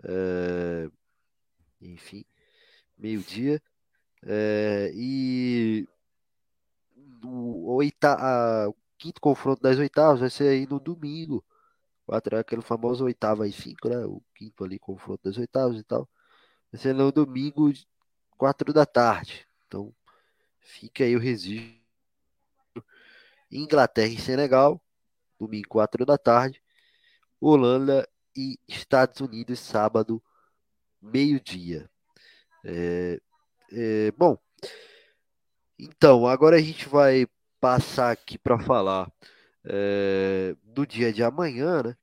É, 0.04 0.90
enfim, 1.80 2.26
meio-dia. 2.98 3.62
É, 4.22 4.92
e 4.94 5.88
o, 7.24 7.74
oita, 7.76 8.14
a, 8.14 8.68
o 8.68 8.76
quinto 8.98 9.18
confronto 9.18 9.62
das 9.62 9.78
oitavas 9.78 10.20
vai 10.20 10.28
ser 10.28 10.48
aí 10.48 10.66
no 10.66 10.78
domingo. 10.78 11.42
Quatro, 12.04 12.36
aquele 12.38 12.62
famoso 12.62 13.04
oitava 13.04 13.48
e 13.48 13.52
cinco, 13.52 13.88
né? 13.88 14.04
O 14.04 14.22
quinto 14.34 14.62
ali, 14.62 14.78
confronto 14.78 15.22
das 15.24 15.38
oitavas 15.38 15.78
e 15.78 15.84
tal. 15.84 16.08
Vai 16.70 16.80
ser 16.80 16.94
no 16.94 17.10
domingo, 17.10 17.72
quatro 18.36 18.72
da 18.74 18.84
tarde. 18.84 19.48
Então, 19.66 19.94
fica 20.60 21.04
aí 21.04 21.16
o 21.16 21.20
registro. 21.20 21.80
Inglaterra 23.50 24.08
e 24.12 24.18
Senegal 24.18 24.80
domingo, 25.38 25.68
4 25.68 26.04
da 26.04 26.18
tarde. 26.18 26.62
Holanda 27.40 28.08
e 28.36 28.58
Estados 28.66 29.20
Unidos, 29.20 29.60
sábado, 29.60 30.22
meio-dia. 31.00 31.88
É, 32.64 33.20
é, 33.72 34.10
bom, 34.12 34.38
então, 35.78 36.26
agora 36.26 36.56
a 36.56 36.60
gente 36.60 36.88
vai 36.88 37.26
passar 37.60 38.10
aqui 38.10 38.38
para 38.38 38.58
falar 38.58 39.10
é, 39.64 40.56
do 40.62 40.86
dia 40.86 41.12
de 41.12 41.22
amanhã, 41.22 41.82
né? 41.82 41.96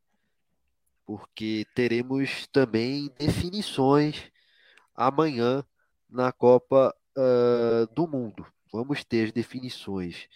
Porque 1.05 1.65
teremos 1.75 2.47
também 2.47 3.11
definições 3.17 4.31
amanhã 4.95 5.65
na 6.09 6.31
Copa 6.31 6.95
uh, 7.17 7.93
do 7.93 8.07
Mundo. 8.07 8.45
Vamos 8.71 9.03
ter 9.03 9.25
as 9.25 9.31
definições. 9.31 10.27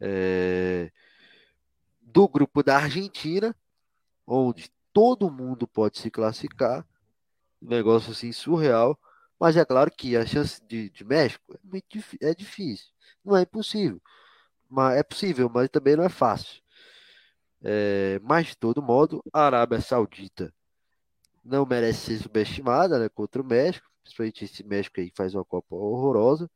É, 0.00 0.90
do 2.02 2.28
grupo 2.28 2.62
da 2.62 2.76
Argentina, 2.78 3.54
onde 4.26 4.70
todo 4.92 5.30
mundo 5.30 5.66
pode 5.66 5.98
se 5.98 6.10
classificar. 6.10 6.86
Um 7.60 7.68
negócio 7.68 8.12
assim 8.12 8.32
surreal. 8.32 8.98
Mas 9.38 9.56
é 9.56 9.64
claro 9.64 9.90
que 9.90 10.16
a 10.16 10.24
chance 10.24 10.62
de, 10.66 10.90
de 10.90 11.04
México 11.04 11.52
é, 11.54 11.58
muito, 11.64 11.98
é 12.20 12.34
difícil. 12.34 12.86
Não 13.24 13.36
é 13.36 13.42
impossível. 13.42 14.00
Mas 14.68 14.98
é 14.98 15.02
possível, 15.02 15.50
mas 15.52 15.68
também 15.68 15.96
não 15.96 16.04
é 16.04 16.08
fácil. 16.08 16.62
É, 17.62 18.20
mas 18.22 18.48
de 18.48 18.56
todo 18.56 18.82
modo, 18.82 19.22
a 19.32 19.46
Arábia 19.46 19.80
Saudita 19.80 20.52
não 21.44 21.66
merece 21.66 22.16
ser 22.16 22.22
subestimada 22.22 22.98
né, 22.98 23.08
contra 23.08 23.42
o 23.42 23.44
México, 23.44 23.88
principalmente 24.02 24.44
esse 24.44 24.64
México 24.64 25.00
aí 25.00 25.12
faz 25.14 25.34
uma 25.34 25.44
Copa 25.44 25.74
horrorosa. 25.74 26.50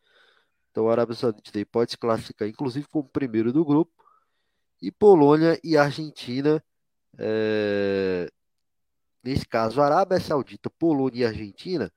Então 0.71 0.89
a 0.89 0.93
Arábia 0.93 1.15
Saudita 1.15 1.67
pode 1.67 1.93
se 1.93 1.99
classificar, 1.99 2.49
inclusive, 2.49 2.87
como 2.89 3.09
primeiro 3.09 3.53
do 3.53 3.65
grupo. 3.65 3.93
E 4.81 4.91
Polônia 4.93 5.59
e 5.65 5.77
Argentina, 5.77 6.63
é... 7.19 8.31
nesse 9.23 9.47
caso, 9.47 9.81
Arábia 9.81 10.21
Saudita, 10.21 10.71
Polônia 10.71 11.21
e 11.23 11.25
Argentina, 11.27 11.93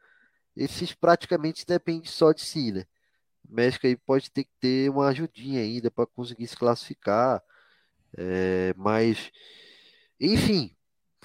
esses 0.55 0.93
praticamente 0.93 1.65
dependem 1.65 2.05
só 2.05 2.31
de 2.31 2.41
si, 2.41 2.71
né? 2.71 2.85
O 3.49 3.55
México 3.55 3.87
aí 3.87 3.95
pode 3.95 4.31
ter 4.31 4.43
que 4.43 4.51
ter 4.59 4.89
uma 4.89 5.07
ajudinha 5.07 5.61
ainda 5.61 5.91
para 5.91 6.05
conseguir 6.05 6.47
se 6.47 6.55
classificar. 6.57 7.41
É... 8.17 8.73
Mas, 8.77 9.31
enfim, 10.19 10.75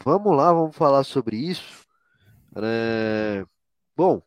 vamos 0.05 0.37
lá, 0.37 0.53
vamos 0.53 0.77
falar 0.77 1.05
sobre 1.05 1.37
isso. 1.37 1.85
É... 2.57 3.45
Bom, 3.97 4.23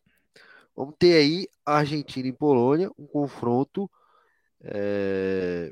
vamos 0.76 0.96
ter 0.98 1.18
aí 1.18 1.48
Argentina 1.66 2.28
e 2.28 2.34
Polônia, 2.34 2.90
um 2.98 3.06
confronto. 3.06 3.90
É, 4.62 5.72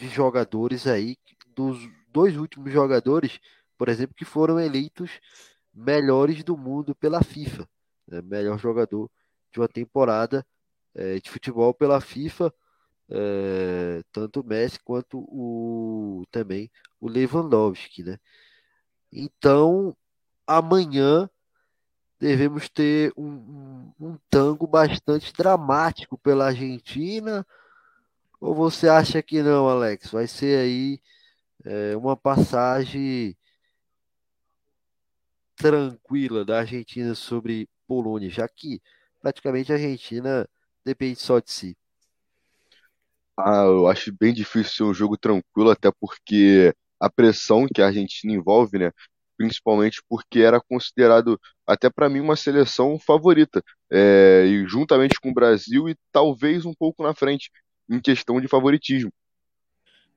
de 0.00 0.08
jogadores 0.08 0.86
aí, 0.86 1.18
dos 1.54 1.78
dois 2.10 2.36
últimos 2.36 2.72
jogadores, 2.72 3.38
por 3.76 3.88
exemplo, 3.88 4.14
que 4.16 4.24
foram 4.24 4.58
eleitos 4.58 5.20
melhores 5.74 6.42
do 6.42 6.56
mundo 6.56 6.94
pela 6.94 7.22
FIFA, 7.22 7.68
né? 8.08 8.22
melhor 8.22 8.58
jogador 8.58 9.10
de 9.52 9.60
uma 9.60 9.68
temporada 9.68 10.44
é, 10.94 11.20
de 11.20 11.30
futebol 11.30 11.74
pela 11.74 12.00
FIFA, 12.00 12.52
é, 13.10 14.02
tanto 14.10 14.40
o 14.40 14.44
Messi 14.44 14.80
quanto 14.82 15.18
o 15.18 16.24
também 16.30 16.70
o 16.98 17.08
Lewandowski, 17.08 18.02
né? 18.02 18.18
Então 19.12 19.94
amanhã 20.46 21.28
devemos 22.18 22.68
ter 22.68 23.12
um, 23.16 23.26
um, 23.28 23.92
um 24.00 24.18
tango 24.30 24.66
bastante 24.66 25.32
dramático 25.32 26.16
pela 26.16 26.46
Argentina 26.46 27.46
ou 28.40 28.54
você 28.54 28.88
acha 28.88 29.22
que 29.22 29.42
não, 29.42 29.68
Alex? 29.68 30.10
Vai 30.10 30.26
ser 30.26 30.58
aí 30.58 31.00
é, 31.64 31.96
uma 31.96 32.16
passagem 32.16 33.36
tranquila 35.56 36.44
da 36.44 36.60
Argentina 36.60 37.14
sobre 37.14 37.68
Polônia, 37.86 38.30
já 38.30 38.48
que 38.48 38.80
praticamente 39.20 39.70
a 39.70 39.74
Argentina 39.76 40.48
depende 40.84 41.20
só 41.20 41.38
de 41.38 41.50
si. 41.50 41.76
Ah, 43.38 43.64
eu 43.64 43.86
acho 43.86 44.12
bem 44.18 44.32
difícil 44.34 44.72
ser 44.72 44.82
um 44.84 44.94
jogo 44.94 45.16
tranquilo, 45.16 45.70
até 45.70 45.90
porque 45.90 46.74
a 46.98 47.08
pressão 47.10 47.66
que 47.66 47.80
a 47.80 47.86
Argentina 47.86 48.32
envolve, 48.32 48.78
né? 48.78 48.92
Principalmente 49.36 50.02
porque 50.08 50.40
era 50.40 50.60
considerado, 50.60 51.40
até 51.66 51.88
para 51.88 52.08
mim, 52.08 52.20
uma 52.20 52.36
seleção 52.36 52.98
favorita, 52.98 53.62
é, 53.90 54.44
e 54.46 54.66
juntamente 54.66 55.18
com 55.20 55.30
o 55.30 55.34
Brasil 55.34 55.88
e 55.88 55.96
talvez 56.12 56.66
um 56.66 56.74
pouco 56.74 57.02
na 57.02 57.14
frente 57.14 57.50
em 57.90 58.00
questão 58.00 58.40
de 58.40 58.48
favoritismo. 58.48 59.12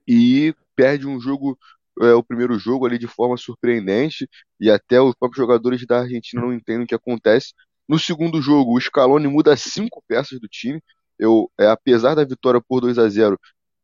E 0.07 0.53
perde 0.75 1.07
um 1.07 1.19
jogo, 1.19 1.57
é, 2.01 2.13
o 2.13 2.23
primeiro 2.23 2.57
jogo 2.59 2.85
ali 2.85 2.97
de 2.97 3.07
forma 3.07 3.37
surpreendente, 3.37 4.27
e 4.59 4.69
até 4.69 5.01
os 5.01 5.15
próprios 5.15 5.41
jogadores 5.41 5.85
da 5.85 6.01
Argentina 6.01 6.41
não 6.41 6.53
entendem 6.53 6.83
o 6.83 6.87
que 6.87 6.95
acontece. 6.95 7.53
No 7.87 7.99
segundo 7.99 8.41
jogo, 8.41 8.75
o 8.75 8.81
Scaloni 8.81 9.27
muda 9.27 9.55
cinco 9.57 10.03
peças 10.07 10.39
do 10.39 10.47
time. 10.47 10.81
Eu, 11.19 11.51
é, 11.59 11.67
apesar 11.67 12.15
da 12.15 12.23
vitória 12.25 12.61
por 12.61 12.81
2 12.81 12.97
a 12.97 13.07
0 13.09 13.39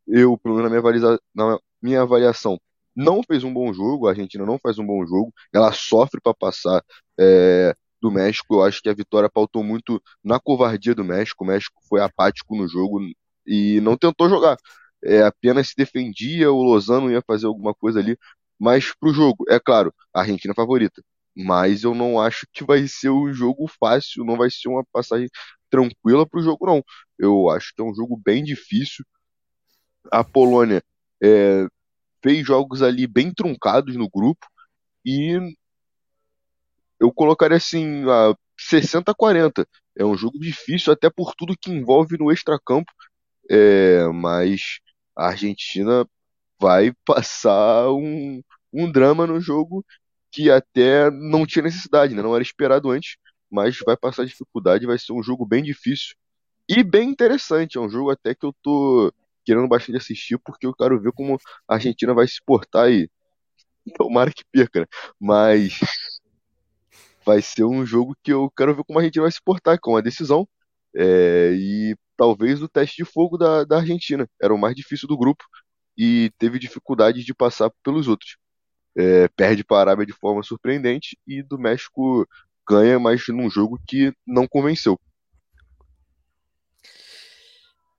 eu, 0.08 0.38
pelo 0.38 0.56
menos 0.56 0.72
na 0.72 0.82
minha, 0.82 1.20
na 1.36 1.60
minha 1.82 2.02
avaliação, 2.02 2.60
não 2.96 3.22
fez 3.24 3.44
um 3.44 3.54
bom 3.54 3.72
jogo. 3.74 4.08
A 4.08 4.12
Argentina 4.12 4.46
não 4.46 4.58
faz 4.60 4.80
um 4.80 4.86
bom 4.86 5.06
jogo. 5.06 5.34
Ela 5.54 5.72
sofre 5.72 6.20
para 6.22 6.34
passar 6.34 6.84
é, 7.20 7.76
do 8.02 8.12
México. 8.12 8.56
Eu 8.56 8.64
acho 8.64 8.82
que 8.82 8.90
a 8.90 8.94
vitória 8.94 9.30
pautou 9.30 9.64
muito 9.64 10.02
na 10.24 10.40
covardia 10.40 10.96
do 10.96 11.04
México. 11.04 11.44
O 11.44 11.48
México 11.48 11.80
foi 11.88 12.02
apático 12.02 12.56
no 12.56 12.68
jogo 12.68 13.00
e 13.50 13.82
não 13.82 13.98
tentou 13.98 14.30
jogar. 14.30 14.58
É, 15.04 15.24
apenas 15.24 15.70
se 15.70 15.76
defendia. 15.76 16.52
O 16.52 16.64
Lozano 16.64 17.12
ia 17.12 17.22
fazer 17.26 17.48
alguma 17.48 17.74
coisa 17.74 18.00
ali. 18.00 18.18
Mas 18.60 18.94
pro 19.00 19.14
jogo, 19.14 19.46
é 19.50 19.60
claro, 19.60 19.94
a 20.14 20.22
Argentina 20.22 20.54
é 20.54 20.56
favorita. 20.56 21.02
Mas 21.36 21.84
eu 21.84 21.96
não 21.96 22.20
acho 22.22 22.46
que 22.54 22.64
vai 22.64 22.88
ser 22.88 23.10
um 23.10 23.34
jogo 23.34 23.68
fácil, 23.80 24.26
não 24.26 24.38
vai 24.38 24.50
ser 24.52 24.68
uma 24.70 24.84
passagem 24.92 25.30
tranquila 25.70 26.28
pro 26.28 26.42
jogo, 26.42 26.66
não. 26.66 26.84
Eu 27.18 27.50
acho 27.50 27.74
que 27.76 27.82
é 27.82 27.86
um 27.86 27.94
jogo 27.96 28.18
bem 28.24 28.44
difícil. 28.44 29.06
A 30.12 30.24
Polônia 30.24 30.84
é, 31.24 31.66
fez 32.24 32.46
jogos 32.46 32.82
ali 32.82 33.08
bem 33.08 33.34
truncados 33.34 33.96
no 33.96 34.10
grupo 34.10 34.46
e 35.06 35.40
eu 37.00 37.12
colocaria 37.12 37.58
assim 37.58 38.04
a 38.10 38.36
60 38.58 39.14
40. 39.14 39.68
É 39.98 40.06
um 40.06 40.18
jogo 40.18 40.40
difícil 40.40 40.94
até 40.94 41.10
por 41.10 41.34
tudo 41.36 41.58
que 41.60 41.72
envolve 41.72 42.18
no 42.18 42.32
extracampo, 42.32 42.92
é, 43.50 44.06
mas 44.14 44.80
a 45.16 45.28
Argentina 45.28 46.08
vai 46.60 46.94
passar 47.06 47.92
um, 47.92 48.42
um 48.74 48.92
drama 48.92 49.26
no 49.28 49.40
jogo 49.40 49.86
que 50.32 50.52
até 50.52 51.10
não 51.12 51.46
tinha 51.46 51.64
necessidade, 51.64 52.14
né? 52.14 52.22
não 52.22 52.36
era 52.36 52.44
esperado 52.44 52.92
antes, 52.92 53.18
mas 53.50 53.80
vai 53.86 53.98
passar 53.98 54.26
dificuldade, 54.26 54.86
vai 54.86 54.98
ser 55.00 55.14
um 55.14 55.24
jogo 55.24 55.46
bem 55.46 55.64
difícil 55.64 56.16
e 56.68 56.84
bem 56.84 57.10
interessante. 57.10 57.78
É 57.78 57.82
um 57.82 57.90
jogo 57.90 58.12
até 58.12 58.36
que 58.36 58.46
eu 58.46 58.54
tô 58.62 59.12
querendo 59.44 59.68
bastante 59.68 59.98
assistir, 59.98 60.38
porque 60.38 60.68
eu 60.68 60.76
quero 60.76 61.02
ver 61.02 61.12
como 61.14 61.40
a 61.68 61.76
Argentina 61.76 62.14
vai 62.14 62.28
se 62.28 62.40
portar 62.46 62.92
e 62.92 63.10
tomara 63.98 64.32
que 64.32 64.44
perca, 64.52 64.82
né? 64.82 64.86
Mas 65.20 65.80
vai 67.26 67.42
ser 67.42 67.64
um 67.64 67.86
jogo 67.86 68.16
que 68.24 68.32
eu 68.32 68.52
quero 68.52 68.76
ver 68.76 68.84
como 68.84 69.00
a 69.00 69.02
Argentina 69.02 69.24
vai 69.24 69.32
se 69.32 69.42
portar, 69.42 69.80
com 69.80 69.98
a 69.98 70.02
decisão. 70.02 70.48
É, 70.96 71.52
e 71.54 71.96
talvez 72.20 72.62
o 72.62 72.68
teste 72.68 72.98
de 72.98 73.10
fogo 73.10 73.38
da, 73.38 73.64
da 73.64 73.78
Argentina. 73.78 74.30
Era 74.42 74.54
o 74.54 74.58
mais 74.58 74.76
difícil 74.76 75.08
do 75.08 75.18
grupo 75.18 75.44
e 75.98 76.30
teve 76.38 76.60
dificuldade 76.60 77.24
de 77.24 77.34
passar 77.34 77.72
pelos 77.82 78.08
outros. 78.08 78.36
É, 78.98 79.30
perde 79.30 79.64
para 79.64 79.78
a 79.78 79.82
Arábia 79.82 80.06
de 80.06 80.14
forma 80.14 80.44
surpreendente 80.44 81.18
e 81.26 81.42
do 81.42 81.58
México 81.58 82.28
ganha, 82.68 83.00
mas 83.00 83.26
num 83.30 83.50
jogo 83.50 83.80
que 83.88 84.14
não 84.28 84.46
convenceu. 84.46 85.00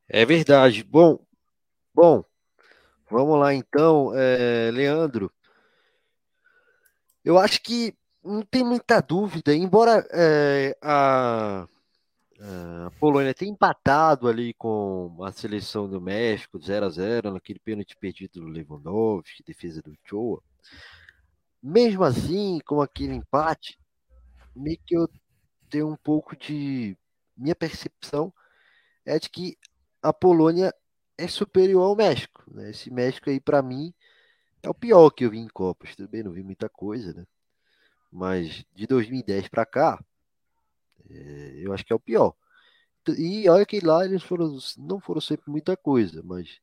É 0.06 0.26
verdade. 0.26 0.84
Bom, 0.84 1.24
Bom, 1.94 2.24
vamos 3.10 3.38
lá 3.38 3.52
então, 3.52 4.12
é, 4.14 4.70
Leandro. 4.70 5.30
Eu 7.24 7.36
acho 7.38 7.60
que 7.62 7.94
não 8.24 8.42
tem 8.42 8.64
muita 8.64 9.00
dúvida, 9.00 9.54
embora 9.54 10.06
é, 10.12 10.76
a, 10.80 11.68
a, 12.40 12.90
Polônia 12.98 13.34
tenha 13.34 13.52
empatado 13.52 14.26
ali 14.28 14.54
com 14.54 15.16
a 15.22 15.30
seleção 15.30 15.88
do 15.88 16.00
México 16.00 16.58
0 16.58 16.86
a 16.86 16.88
0 16.88 17.32
naquele 17.32 17.58
pênalti 17.58 17.96
perdido 17.96 18.40
do 18.40 18.48
Lewandowski, 18.48 19.42
defesa 19.42 19.82
do 19.82 19.94
Choa. 20.04 20.42
Mesmo 21.62 22.02
assim, 22.02 22.58
com 22.64 22.80
aquele 22.80 23.14
empate, 23.14 23.78
meio 24.56 24.78
que 24.86 24.96
eu 24.96 25.08
tenho 25.68 25.88
um 25.88 25.96
pouco 25.96 26.34
de 26.34 26.96
minha 27.36 27.54
percepção 27.54 28.32
é 29.04 29.18
de 29.18 29.28
que 29.28 29.58
a 30.02 30.12
Polônia 30.12 30.74
é 31.18 31.28
superior 31.28 31.82
ao 31.82 31.96
México. 31.96 32.42
Né? 32.50 32.70
Esse 32.70 32.90
México 32.90 33.28
aí, 33.28 33.38
para 33.38 33.62
mim, 33.62 33.92
é 34.62 34.68
o 34.68 34.74
pior 34.74 35.10
que 35.10 35.24
eu 35.24 35.30
vi 35.30 35.38
em 35.38 35.48
Copas. 35.48 35.94
Também 35.94 36.22
não 36.22 36.32
vi 36.32 36.42
muita 36.42 36.68
coisa, 36.68 37.12
né? 37.12 37.26
Mas 38.10 38.64
de 38.74 38.86
2010 38.86 39.48
para 39.48 39.64
cá, 39.64 40.02
é, 41.08 41.60
eu 41.62 41.72
acho 41.72 41.84
que 41.84 41.92
é 41.92 41.96
o 41.96 42.00
pior. 42.00 42.34
E 43.16 43.48
olha 43.48 43.64
que 43.64 43.80
lá 43.80 44.04
eles 44.04 44.22
foram, 44.22 44.56
não 44.78 45.00
foram 45.00 45.20
sempre 45.20 45.50
muita 45.50 45.76
coisa, 45.76 46.22
mas 46.22 46.60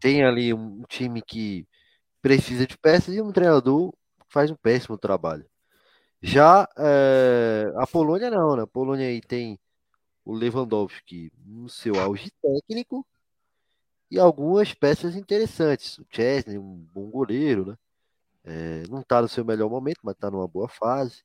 tem 0.00 0.24
ali 0.24 0.52
um 0.52 0.82
time 0.88 1.22
que 1.22 1.66
precisa 2.22 2.66
de 2.66 2.76
peças 2.78 3.14
e 3.14 3.20
um 3.20 3.32
treinador 3.32 3.92
faz 4.28 4.50
um 4.50 4.56
péssimo 4.56 4.98
trabalho. 4.98 5.46
Já 6.22 6.68
é, 6.78 7.72
a 7.76 7.86
Polônia 7.86 8.30
não, 8.30 8.56
né? 8.56 8.62
A 8.62 8.66
Polônia 8.66 9.06
aí 9.06 9.20
tem 9.20 9.58
o 10.24 10.32
Lewandowski 10.32 11.30
no 11.44 11.68
seu 11.68 12.00
auge 12.00 12.30
técnico 12.40 13.06
e 14.10 14.18
algumas 14.18 14.72
peças 14.72 15.16
interessantes. 15.16 15.98
O 15.98 16.06
Chesney, 16.10 16.58
um 16.58 16.76
bom 16.92 17.10
goleiro, 17.10 17.66
né? 17.66 17.76
É, 18.44 18.82
não 18.88 19.00
está 19.00 19.22
no 19.22 19.28
seu 19.28 19.44
melhor 19.44 19.68
momento, 19.68 20.00
mas 20.02 20.14
está 20.14 20.30
numa 20.30 20.48
boa 20.48 20.68
fase. 20.68 21.22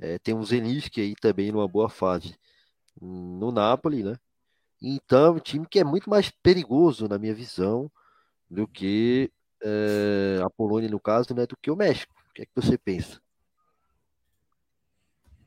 É, 0.00 0.18
tem 0.18 0.34
o 0.34 0.42
Zelinski 0.42 1.00
aí 1.00 1.14
também 1.14 1.52
numa 1.52 1.68
boa 1.68 1.88
fase 1.88 2.34
no 3.00 3.52
Napoli, 3.52 4.02
né? 4.02 4.16
Então, 4.82 5.34
um 5.34 5.38
time 5.38 5.66
que 5.68 5.78
é 5.78 5.84
muito 5.84 6.08
mais 6.08 6.30
perigoso, 6.42 7.06
na 7.06 7.18
minha 7.18 7.34
visão, 7.34 7.90
do 8.50 8.66
que 8.66 9.30
é, 9.62 10.40
a 10.42 10.48
Polônia, 10.48 10.88
no 10.88 10.98
caso, 10.98 11.34
né, 11.34 11.46
do 11.46 11.56
que 11.60 11.70
o 11.70 11.76
México. 11.76 12.14
O 12.30 12.32
que 12.32 12.42
é 12.42 12.46
que 12.46 12.52
você 12.54 12.78
pensa? 12.78 13.20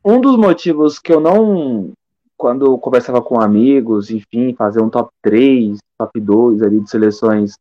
Um 0.06 0.22
dos 0.22 0.38
motivos 0.38 1.00
que 1.00 1.12
eu 1.12 1.20
não 1.20 1.94
quando 2.38 2.78
conversava 2.78 3.22
com 3.22 3.40
amigos, 3.40 4.12
enfim, 4.12 4.54
fazer 4.54 4.82
um 4.82 4.90
top 4.90 5.10
3, 5.22 5.78
top 5.98 6.20
2 6.20 6.62
ali 6.62 6.82
de 6.82 6.90
seleções 6.90 7.56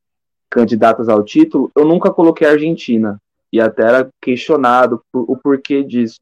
candidatas 0.51 1.09
ao 1.09 1.23
título, 1.23 1.71
eu 1.77 1.85
nunca 1.85 2.11
coloquei 2.11 2.49
a 2.49 2.51
Argentina. 2.51 3.21
E 3.53 3.61
até 3.61 3.83
era 3.83 4.11
questionado 4.21 5.01
o 5.13 5.37
porquê 5.37 5.85
disso. 5.85 6.19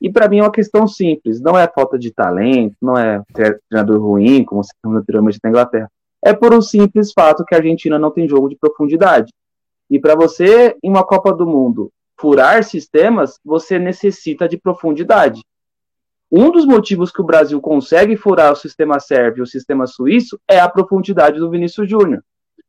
E 0.00 0.10
para 0.10 0.28
mim 0.28 0.38
é 0.38 0.42
uma 0.42 0.52
questão 0.52 0.86
simples, 0.86 1.40
não 1.40 1.58
é 1.58 1.66
falta 1.66 1.98
de 1.98 2.12
talento, 2.12 2.76
não 2.80 2.96
é 2.96 3.22
treinador 3.32 4.00
ruim, 4.00 4.44
como 4.44 4.62
se 4.62 4.70
chama 4.80 4.98
anteriormente 4.98 5.40
na 5.42 5.50
Inglaterra. 5.50 5.90
É 6.22 6.32
por 6.32 6.54
um 6.54 6.60
simples 6.60 7.12
fato 7.12 7.44
que 7.44 7.54
a 7.54 7.58
Argentina 7.58 7.98
não 7.98 8.10
tem 8.10 8.28
jogo 8.28 8.48
de 8.48 8.56
profundidade. 8.56 9.32
E 9.90 9.98
para 9.98 10.14
você, 10.14 10.76
em 10.82 10.90
uma 10.90 11.04
Copa 11.04 11.32
do 11.32 11.46
Mundo, 11.46 11.90
furar 12.18 12.62
sistemas, 12.62 13.38
você 13.44 13.78
necessita 13.78 14.48
de 14.48 14.56
profundidade. 14.56 15.42
Um 16.30 16.50
dos 16.50 16.66
motivos 16.66 17.10
que 17.10 17.22
o 17.22 17.24
Brasil 17.24 17.60
consegue 17.60 18.16
furar 18.16 18.52
o 18.52 18.56
sistema 18.56 19.00
sérvio 19.00 19.40
e 19.40 19.42
o 19.42 19.46
sistema 19.46 19.86
suíço 19.86 20.38
é 20.46 20.60
a 20.60 20.68
profundidade 20.68 21.38
do 21.38 21.50
Vinícius 21.50 21.88
Júnior. 21.88 22.22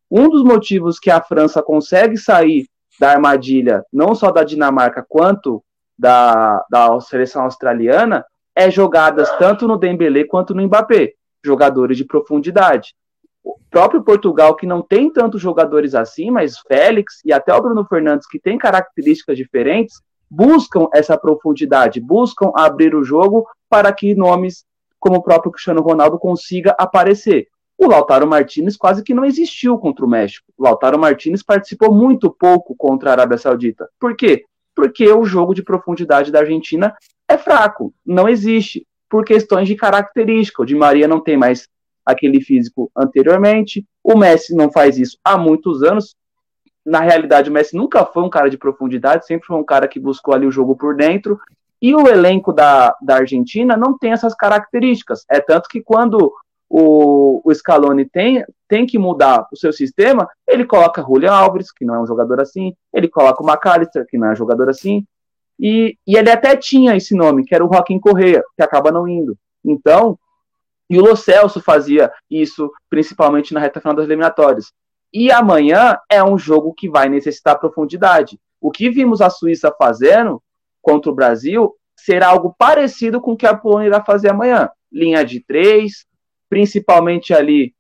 Um 0.10 0.30
dos 0.30 0.44
motivos 0.44 0.98
que 0.98 1.12
a 1.12 1.22
França 1.22 1.62
consegue 1.62 2.18
sair 2.18 2.68
da 3.00 3.12
armadilha, 3.12 3.84
não 3.92 4.16
só 4.16 4.32
da 4.32 4.44
Dinamarca 4.44 5.06
quanto 5.08 5.62
da, 6.00 6.66
da 6.72 7.00
seleção 7.02 7.44
australiana, 7.44 8.26
é 8.56 8.72
jogadas 8.72 9.30
tanto 9.38 9.68
no 9.68 9.78
Dembélé 9.78 10.24
quanto 10.24 10.56
no 10.56 10.64
Mbappé, 10.64 11.12
jogadores 11.44 11.98
de 11.98 12.06
profundidade. 12.06 12.94
O 13.44 13.58
próprio 13.70 14.02
Portugal, 14.02 14.56
que 14.56 14.66
não 14.66 14.82
tem 14.82 15.12
tantos 15.12 15.42
jogadores 15.42 15.94
assim, 15.94 16.32
mas 16.32 16.58
Félix 16.60 17.20
e 17.26 17.34
até 17.34 17.54
o 17.54 17.62
Bruno 17.62 17.86
Fernandes, 17.86 18.28
que 18.28 18.40
tem 18.40 18.58
características 18.58 19.38
diferentes, 19.38 20.02
buscam 20.30 20.88
essa 20.94 21.18
profundidade, 21.18 22.00
buscam 22.00 22.52
abrir 22.56 22.96
o 22.96 23.04
jogo 23.04 23.46
para 23.70 23.92
que 23.92 24.16
nomes 24.16 24.64
como 25.00 25.18
o 25.18 25.24
próprio 25.24 25.52
Cristiano 25.52 25.82
Ronaldo 25.82 26.18
consiga 26.18 26.76
aparecer. 26.78 27.48
O 27.78 27.88
Lautaro 27.88 28.28
Martinez 28.28 28.76
quase 28.76 29.04
que 29.04 29.14
não 29.14 29.24
existiu 29.24 29.78
contra 29.78 30.06
o 30.06 30.10
México. 30.10 30.46
O 30.58 30.64
Lautaro 30.64 31.00
Martinez 31.00 31.42
participou 31.42 31.94
muito 31.94 32.30
pouco 32.30 32.76
contra 32.76 33.10
a 33.10 33.14
Arábia 33.14 33.38
Saudita. 33.38 33.88
Por 33.98 34.18
quê? 34.18 34.44
Porque 34.80 35.12
o 35.12 35.26
jogo 35.26 35.54
de 35.54 35.62
profundidade 35.62 36.32
da 36.32 36.40
Argentina 36.40 36.96
é 37.28 37.38
fraco, 37.38 37.94
não 38.06 38.30
existe, 38.30 38.88
por 39.10 39.26
questões 39.26 39.68
de 39.68 39.76
característica. 39.76 40.62
O 40.62 40.66
Di 40.66 40.74
Maria 40.74 41.06
não 41.06 41.20
tem 41.20 41.36
mais 41.36 41.68
aquele 42.06 42.40
físico 42.40 42.90
anteriormente, 42.96 43.86
o 44.02 44.18
Messi 44.18 44.56
não 44.56 44.72
faz 44.72 44.98
isso 44.98 45.18
há 45.22 45.38
muitos 45.38 45.84
anos, 45.84 46.16
na 46.86 47.02
realidade, 47.02 47.50
o 47.50 47.54
Messi 47.54 47.76
nunca 47.76 48.06
foi 48.06 48.24
um 48.24 48.30
cara 48.30 48.50
de 48.50 48.58
profundidade, 48.58 49.26
sempre 49.26 49.48
foi 49.48 49.58
um 49.58 49.66
cara 49.66 49.86
que 49.86 50.00
buscou 50.00 50.34
ali 50.34 50.46
o 50.48 50.52
jogo 50.52 50.78
por 50.78 50.96
dentro. 50.96 51.38
E 51.82 51.94
o 51.94 52.08
elenco 52.08 52.54
da, 52.54 52.96
da 53.02 53.18
Argentina 53.18 53.76
não 53.76 53.98
tem 53.98 54.14
essas 54.14 54.34
características. 54.34 55.26
É 55.30 55.42
tanto 55.42 55.68
que 55.68 55.82
quando 55.82 56.34
o, 56.70 57.42
o 57.44 57.54
Scaloni 57.54 58.06
tem, 58.06 58.46
tem 58.68 58.86
que 58.86 59.00
mudar 59.00 59.48
o 59.52 59.58
seu 59.58 59.74
sistema, 59.74 60.30
ele 60.48 60.66
coloca 60.66 61.02
Julian 61.02 61.34
Alves, 61.34 61.72
que 61.72 61.84
não 61.84 61.96
é 61.96 62.00
um 62.00 62.06
jogador 62.06 62.40
assim, 62.40 62.76
ele 62.94 63.08
coloca 63.08 63.44
o 63.44 63.50
McAllister, 63.50 64.06
que 64.08 64.18
não 64.18 64.28
é 64.28 64.34
um 64.34 64.36
jogador 64.36 64.70
assim, 64.70 65.06
e, 65.60 65.98
e 66.08 66.16
ele 66.16 66.30
até 66.30 66.56
tinha 66.56 66.96
esse 66.96 67.16
nome, 67.16 67.44
que 67.44 67.54
era 67.54 67.66
o 67.66 67.72
Joaquim 67.72 68.00
Correa, 68.00 68.44
que 68.56 68.64
acaba 68.64 68.92
não 68.92 69.08
indo. 69.08 69.36
Então, 69.66 70.18
e 70.90 70.98
o 70.98 71.02
Lo 71.02 71.16
Celso 71.16 71.62
fazia 71.62 72.12
isso, 72.30 72.72
principalmente 72.90 73.54
na 73.54 73.60
reta 73.60 73.80
final 73.80 73.96
das 73.96 74.06
eliminatórias 74.06 74.72
E 75.14 75.32
amanhã 75.32 75.98
é 76.10 76.24
um 76.24 76.38
jogo 76.38 76.74
que 76.74 76.90
vai 76.90 77.10
necessitar 77.10 77.60
profundidade. 77.60 78.40
O 78.60 78.72
que 78.72 78.90
vimos 78.90 79.22
a 79.22 79.30
Suíça 79.30 79.74
fazendo 79.78 80.42
contra 80.82 81.12
o 81.12 81.16
Brasil 81.16 81.76
será 81.96 82.30
algo 82.30 82.56
parecido 82.58 83.20
com 83.22 83.34
o 83.34 83.38
que 83.38 83.46
a 83.46 83.56
Polônia 83.56 83.88
irá 83.88 84.04
fazer 84.04 84.30
amanhã. 84.30 84.70
Linha 84.92 85.24
de 85.24 85.42
três, 85.42 86.06
principalmente 86.50 87.34
ali 87.34 87.74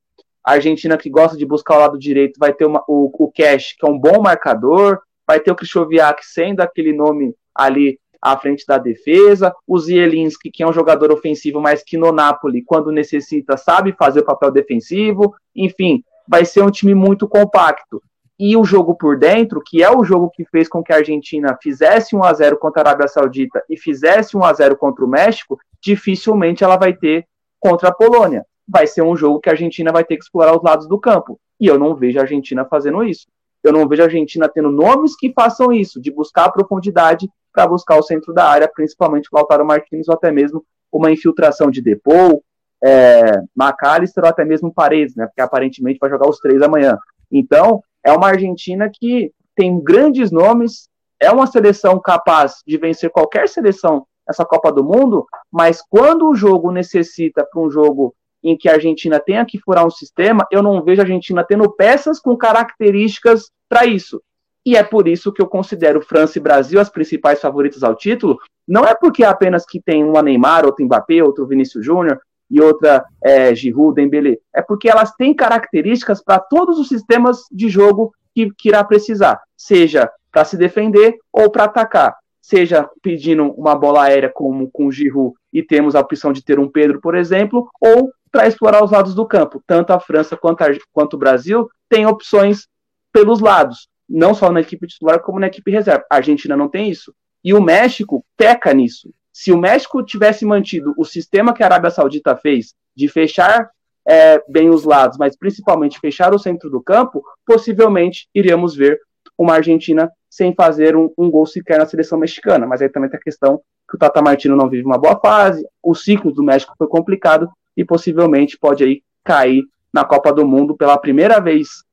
a 0.46 0.54
Argentina 0.54 0.98
que 0.98 1.10
gosta 1.10 1.38
de 1.38 1.46
buscar 1.46 1.78
o 1.78 1.80
lado 1.80 2.00
direito 2.00 2.40
vai 2.40 2.54
ter 2.54 2.66
uma, 2.66 2.84
o, 2.88 3.12
o 3.26 3.32
Cash, 3.32 3.76
que 3.78 3.86
é 3.86 3.90
um 3.90 3.98
bom 3.98 4.22
marcador, 4.22 5.00
vai 5.28 5.40
ter 5.40 5.52
o 5.52 5.56
Krychowiak 5.56 6.26
sendo 6.26 6.62
aquele 6.62 6.94
nome 6.94 7.36
ali 7.54 8.00
à 8.22 8.38
frente 8.38 8.66
da 8.68 8.78
defesa, 8.78 9.54
o 9.68 9.80
Zielinski, 9.80 10.52
que 10.52 10.64
é 10.64 10.68
um 10.68 10.74
jogador 10.74 11.12
ofensivo, 11.12 11.62
mas 11.62 11.84
que 11.84 11.98
no 11.98 12.12
Napoli, 12.12 12.64
quando 12.64 12.92
necessita, 12.92 13.56
sabe 13.56 13.94
fazer 13.94 14.22
o 14.22 14.26
papel 14.26 14.52
defensivo, 14.52 15.36
enfim, 15.56 16.04
vai 16.28 16.46
ser 16.46 16.62
um 16.62 16.72
time 16.72 16.94
muito 16.94 17.28
compacto. 17.28 18.02
E 18.38 18.56
o 18.56 18.64
jogo 18.64 18.96
por 18.96 19.18
dentro, 19.18 19.62
que 19.66 19.84
é 19.84 19.90
o 19.90 20.04
jogo 20.04 20.30
que 20.30 20.46
fez 20.46 20.68
com 20.70 20.82
que 20.82 20.94
a 20.94 20.98
Argentina 20.98 21.58
fizesse 21.62 22.16
1 22.16 22.24
a 22.24 22.34
0 22.34 22.58
contra 22.58 22.82
a 22.82 22.88
Arábia 22.88 23.08
Saudita 23.08 23.64
e 23.70 23.78
fizesse 23.78 24.38
1 24.38 24.44
a 24.44 24.54
0 24.54 24.78
contra 24.78 25.04
o 25.04 25.10
México, 25.10 25.60
dificilmente 25.82 26.64
ela 26.64 26.78
vai 26.78 26.94
ter 26.94 27.26
contra 27.60 27.90
a 27.90 27.94
Polônia. 27.94 28.46
Vai 28.70 28.86
ser 28.86 29.02
um 29.02 29.16
jogo 29.16 29.40
que 29.40 29.50
a 29.50 29.54
Argentina 29.54 29.92
vai 29.92 30.04
ter 30.04 30.18
que 30.18 30.24
explorar 30.24 30.56
os 30.56 30.64
lados 30.64 30.88
do 30.88 31.00
campo. 31.00 31.40
E 31.60 31.68
eu 31.68 31.80
não 31.80 31.96
vejo 31.96 32.20
a 32.20 32.22
Argentina 32.22 32.66
fazendo 32.66 33.04
isso. 33.04 33.28
Eu 33.64 33.74
não 33.74 33.88
vejo 33.88 34.02
a 34.02 34.06
Argentina 34.06 34.48
tendo 34.48 34.72
nomes 34.72 35.16
que 35.16 35.34
façam 35.34 35.74
isso, 35.74 36.00
de 36.00 36.12
buscar 36.12 36.46
a 36.46 36.52
profundidade 36.52 37.30
para 37.52 37.68
buscar 37.68 37.98
o 37.98 38.04
centro 38.04 38.34
da 38.34 38.46
área, 38.48 38.72
principalmente 38.74 39.28
o 39.32 39.36
Lautaro 39.36 39.66
Martins, 39.66 40.08
ou 40.08 40.14
até 40.14 40.32
mesmo 40.32 40.64
uma 40.92 41.12
infiltração 41.12 41.70
de 41.70 41.82
Depou, 41.82 42.44
é, 42.84 43.42
McAllister 43.58 44.24
ou 44.24 44.30
até 44.30 44.46
mesmo 44.46 44.74
Paredes, 44.74 45.16
né? 45.16 45.26
Porque 45.26 45.42
aparentemente 45.42 46.00
vai 46.00 46.10
jogar 46.10 46.30
os 46.30 46.40
três 46.40 46.62
amanhã. 46.62 46.98
Então, 47.32 47.84
é 48.04 48.12
uma 48.12 48.30
Argentina 48.30 48.90
que 48.90 49.32
tem 49.56 49.80
grandes 49.82 50.32
nomes, 50.32 50.88
é 51.20 51.30
uma 51.32 51.48
seleção 51.48 52.00
capaz 52.00 52.62
de 52.66 52.78
vencer 52.78 53.10
qualquer 53.10 53.50
seleção 53.50 54.06
nessa 54.28 54.46
Copa 54.46 54.72
do 54.72 54.84
Mundo, 54.84 55.26
mas 55.52 55.82
quando 55.82 56.30
o 56.30 56.36
jogo 56.36 56.72
necessita 56.72 57.46
para 57.46 57.62
um 57.62 57.70
jogo 57.70 58.16
em 58.44 58.58
que 58.58 58.70
a 58.70 58.74
Argentina 58.74 59.20
tenha 59.20 59.46
que 59.46 59.60
furar 59.60 59.86
um 59.86 59.90
sistema, 59.90 60.48
eu 60.52 60.64
não 60.64 60.84
vejo 60.84 61.02
a 61.02 61.04
Argentina 61.04 61.44
tendo 61.44 61.70
peças 61.72 62.20
com 62.20 62.36
características 62.38 63.52
para 63.68 63.86
isso. 63.86 64.22
E 64.66 64.76
é 64.76 64.84
por 64.84 65.08
isso 65.08 65.32
que 65.32 65.42
eu 65.42 65.48
considero 65.48 66.02
França 66.02 66.38
e 66.38 66.42
Brasil 66.42 66.80
as 66.80 66.90
principais 66.90 67.42
favoritas 67.42 67.84
ao 67.84 67.96
título. 67.96 68.38
Não 68.68 68.86
é 68.86 68.94
porque 68.94 69.24
apenas 69.24 69.66
que 69.66 69.82
tem 69.82 70.04
uma 70.04 70.22
Neymar, 70.22 70.66
outro 70.66 70.86
Mbappé, 70.86 71.24
outro 71.24 71.48
Vinícius 71.48 71.86
Júnior 71.86 72.20
e 72.50 72.62
outra 72.62 73.04
é, 73.24 73.54
Giroud, 73.56 73.96
Dembélé. 73.96 74.38
É 74.54 74.62
porque 74.62 74.90
elas 74.90 75.14
têm 75.16 75.34
características 75.34 76.24
para 76.24 76.40
todos 76.40 76.78
os 76.78 76.88
sistemas 76.88 77.44
de 77.52 77.70
jogo 77.70 78.14
que, 78.36 78.52
que 78.58 78.70
irá 78.70 78.84
precisar, 78.84 79.42
seja 79.56 80.10
para 80.32 80.46
se 80.46 80.58
defender 80.58 81.18
ou 81.32 81.50
para 81.50 81.66
atacar. 81.66 82.16
Seja 82.42 82.90
pedindo 83.02 83.52
uma 83.52 83.76
bola 83.76 84.06
aérea 84.06 84.32
como 84.34 84.70
com 84.72 84.88
o 84.88 84.92
Giroud 84.92 85.36
e 85.54 85.62
temos 85.62 85.96
a 85.96 86.00
opção 86.00 86.32
de 86.32 86.44
ter 86.44 86.60
um 86.60 86.70
Pedro, 86.70 87.00
por 87.00 87.16
exemplo, 87.16 87.70
ou 87.80 88.12
para 88.32 88.48
explorar 88.48 88.84
os 88.84 88.92
lados 88.92 89.16
do 89.16 89.26
campo. 89.26 89.62
Tanto 89.66 89.92
a 89.92 90.00
França 90.00 90.38
quanto, 90.38 90.64
a, 90.64 90.68
quanto 90.92 91.14
o 91.16 91.18
Brasil 91.18 91.70
têm 91.88 92.06
opções 92.06 92.68
pelos 93.12 93.40
lados, 93.40 93.88
não 94.08 94.34
só 94.34 94.52
na 94.52 94.62
equipe 94.62 94.88
titular, 94.88 95.20
como 95.20 95.40
na 95.40 95.48
equipe 95.48 95.72
reserva. 95.72 96.06
A 96.10 96.18
Argentina 96.18 96.56
não 96.56 96.70
tem 96.70 96.90
isso. 96.90 97.14
E 97.44 97.54
o 97.54 97.62
México 97.62 98.26
peca 98.38 98.74
nisso. 98.74 99.12
Se 99.32 99.52
o 99.52 99.58
México 99.58 100.04
tivesse 100.04 100.46
mantido 100.46 100.94
o 100.98 101.06
sistema 101.06 101.54
que 101.54 101.64
a 101.64 101.66
Arábia 101.66 101.92
Saudita 101.92 102.36
fez, 102.36 102.74
de 102.96 103.08
fechar 103.08 103.70
é, 104.06 104.44
bem 104.50 104.70
os 104.70 104.84
lados, 104.84 105.18
mas 105.18 105.38
principalmente 105.38 106.00
fechar 106.00 106.34
o 106.34 106.40
centro 106.40 106.70
do 106.70 106.82
campo, 106.82 107.24
possivelmente 107.46 108.28
iríamos 108.34 108.76
ver 108.76 109.00
uma 109.38 109.54
Argentina 109.54 110.12
sem 110.30 110.54
fazer 110.54 110.96
um, 110.96 111.12
um, 111.18 111.32
gol 111.32 111.46
sequer 111.46 111.80
na 111.80 111.86
seleção 111.86 112.20
mexicana. 112.20 112.68
Mas 112.68 112.82
aí 112.82 112.90
também 112.90 113.10
tem 113.10 113.18
a 113.18 113.24
questão 113.24 113.62
que 113.90 113.96
o 113.96 114.00
Tata 114.00 114.22
Martino 114.22 114.56
não 114.56 114.70
vive 114.70 114.86
uma 114.86 114.98
boa 114.98 115.18
fase, 115.20 115.66
o 115.82 115.96
ciclo 115.96 116.32
do 116.32 116.44
México 116.44 116.74
foi 116.78 116.88
complicado 116.88 117.50
e 117.80 117.86
possivelmente 117.86 118.60
pode 118.60 118.84
aí 118.84 119.02
cair 119.24 119.64
na 119.94 120.04
Copa 120.04 120.34
do 120.34 120.46
Mundo 120.46 120.76
pela 120.76 120.98
primeira 120.98 121.40
vez 121.40 121.86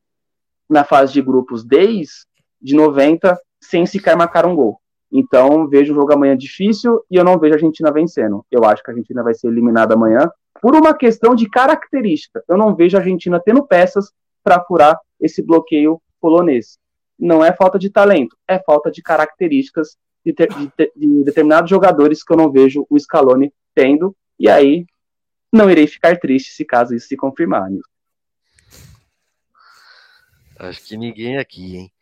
na 0.68 0.82
fase 0.82 1.12
de 1.12 1.22
grupos 1.22 1.64
desde 1.64 2.26
de 2.60 2.74
90 2.74 3.38
sem 3.60 3.86
sequer 3.86 4.16
marcar 4.16 4.44
um 4.46 4.56
gol. 4.56 4.80
Então 5.12 5.68
vejo 5.68 5.92
o 5.92 5.94
jogo 5.94 6.12
amanhã 6.12 6.36
difícil 6.36 7.00
e 7.08 7.14
eu 7.14 7.22
não 7.22 7.38
vejo 7.38 7.54
a 7.54 7.56
Argentina 7.58 7.92
vencendo. 7.92 8.44
Eu 8.50 8.64
acho 8.64 8.82
que 8.82 8.90
a 8.90 8.94
Argentina 8.94 9.22
vai 9.22 9.32
ser 9.32 9.46
eliminada 9.46 9.94
amanhã 9.94 10.28
por 10.60 10.74
uma 10.74 10.92
questão 10.92 11.36
de 11.36 11.48
característica. 11.48 12.42
Eu 12.48 12.56
não 12.56 12.74
vejo 12.74 12.96
a 12.96 13.00
Argentina 13.00 13.40
tendo 13.40 13.64
peças 13.64 14.10
para 14.42 14.60
furar 14.64 14.98
esse 15.20 15.40
bloqueio 15.40 16.02
polonês. 16.20 16.78
Não 17.16 17.44
é 17.44 17.52
falta 17.52 17.78
de 17.78 17.90
talento, 17.90 18.36
é 18.48 18.58
falta 18.58 18.90
de 18.90 19.00
características 19.02 19.96
de, 20.24 20.32
ter, 20.32 20.48
de, 20.48 20.92
de 20.96 21.22
determinados 21.22 21.70
jogadores 21.70 22.24
que 22.24 22.32
eu 22.32 22.36
não 22.36 22.50
vejo 22.50 22.84
o 22.90 22.98
Scaloni 22.98 23.52
tendo. 23.72 24.16
E 24.36 24.50
aí 24.50 24.84
não 25.56 25.70
irei 25.70 25.86
ficar 25.86 26.18
triste 26.18 26.52
se 26.52 26.64
caso 26.64 26.94
isso 26.94 27.08
se 27.08 27.16
confirmar, 27.16 27.70
Nilson. 27.70 27.90
Acho 30.58 30.82
que 30.84 30.96
ninguém 30.96 31.36
aqui, 31.36 31.76
hein? 31.76 31.92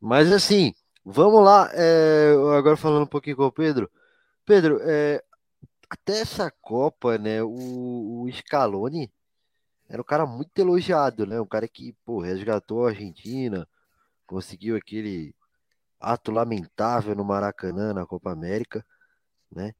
Mas 0.00 0.30
assim, 0.32 0.74
vamos 1.04 1.42
lá. 1.42 1.70
É, 1.72 2.32
agora 2.58 2.76
falando 2.76 3.04
um 3.04 3.06
pouquinho 3.06 3.36
com 3.36 3.46
o 3.46 3.52
Pedro. 3.52 3.90
Pedro, 4.44 4.78
é, 4.82 5.22
até 5.88 6.20
essa 6.20 6.50
Copa, 6.50 7.16
né? 7.18 7.42
O, 7.42 8.22
o 8.22 8.32
Scaloni 8.32 9.10
era 9.88 10.00
um 10.00 10.04
cara 10.04 10.26
muito 10.26 10.58
elogiado, 10.58 11.26
né? 11.26 11.40
Um 11.40 11.46
cara 11.46 11.68
que, 11.68 11.94
pô, 12.04 12.20
resgatou 12.20 12.86
a 12.86 12.90
Argentina, 12.90 13.68
conseguiu 14.26 14.76
aquele 14.76 15.34
ato 16.00 16.32
lamentável 16.32 17.14
no 17.14 17.24
Maracanã, 17.24 17.92
na 17.94 18.06
Copa 18.06 18.32
América, 18.32 18.84
né? 19.50 19.74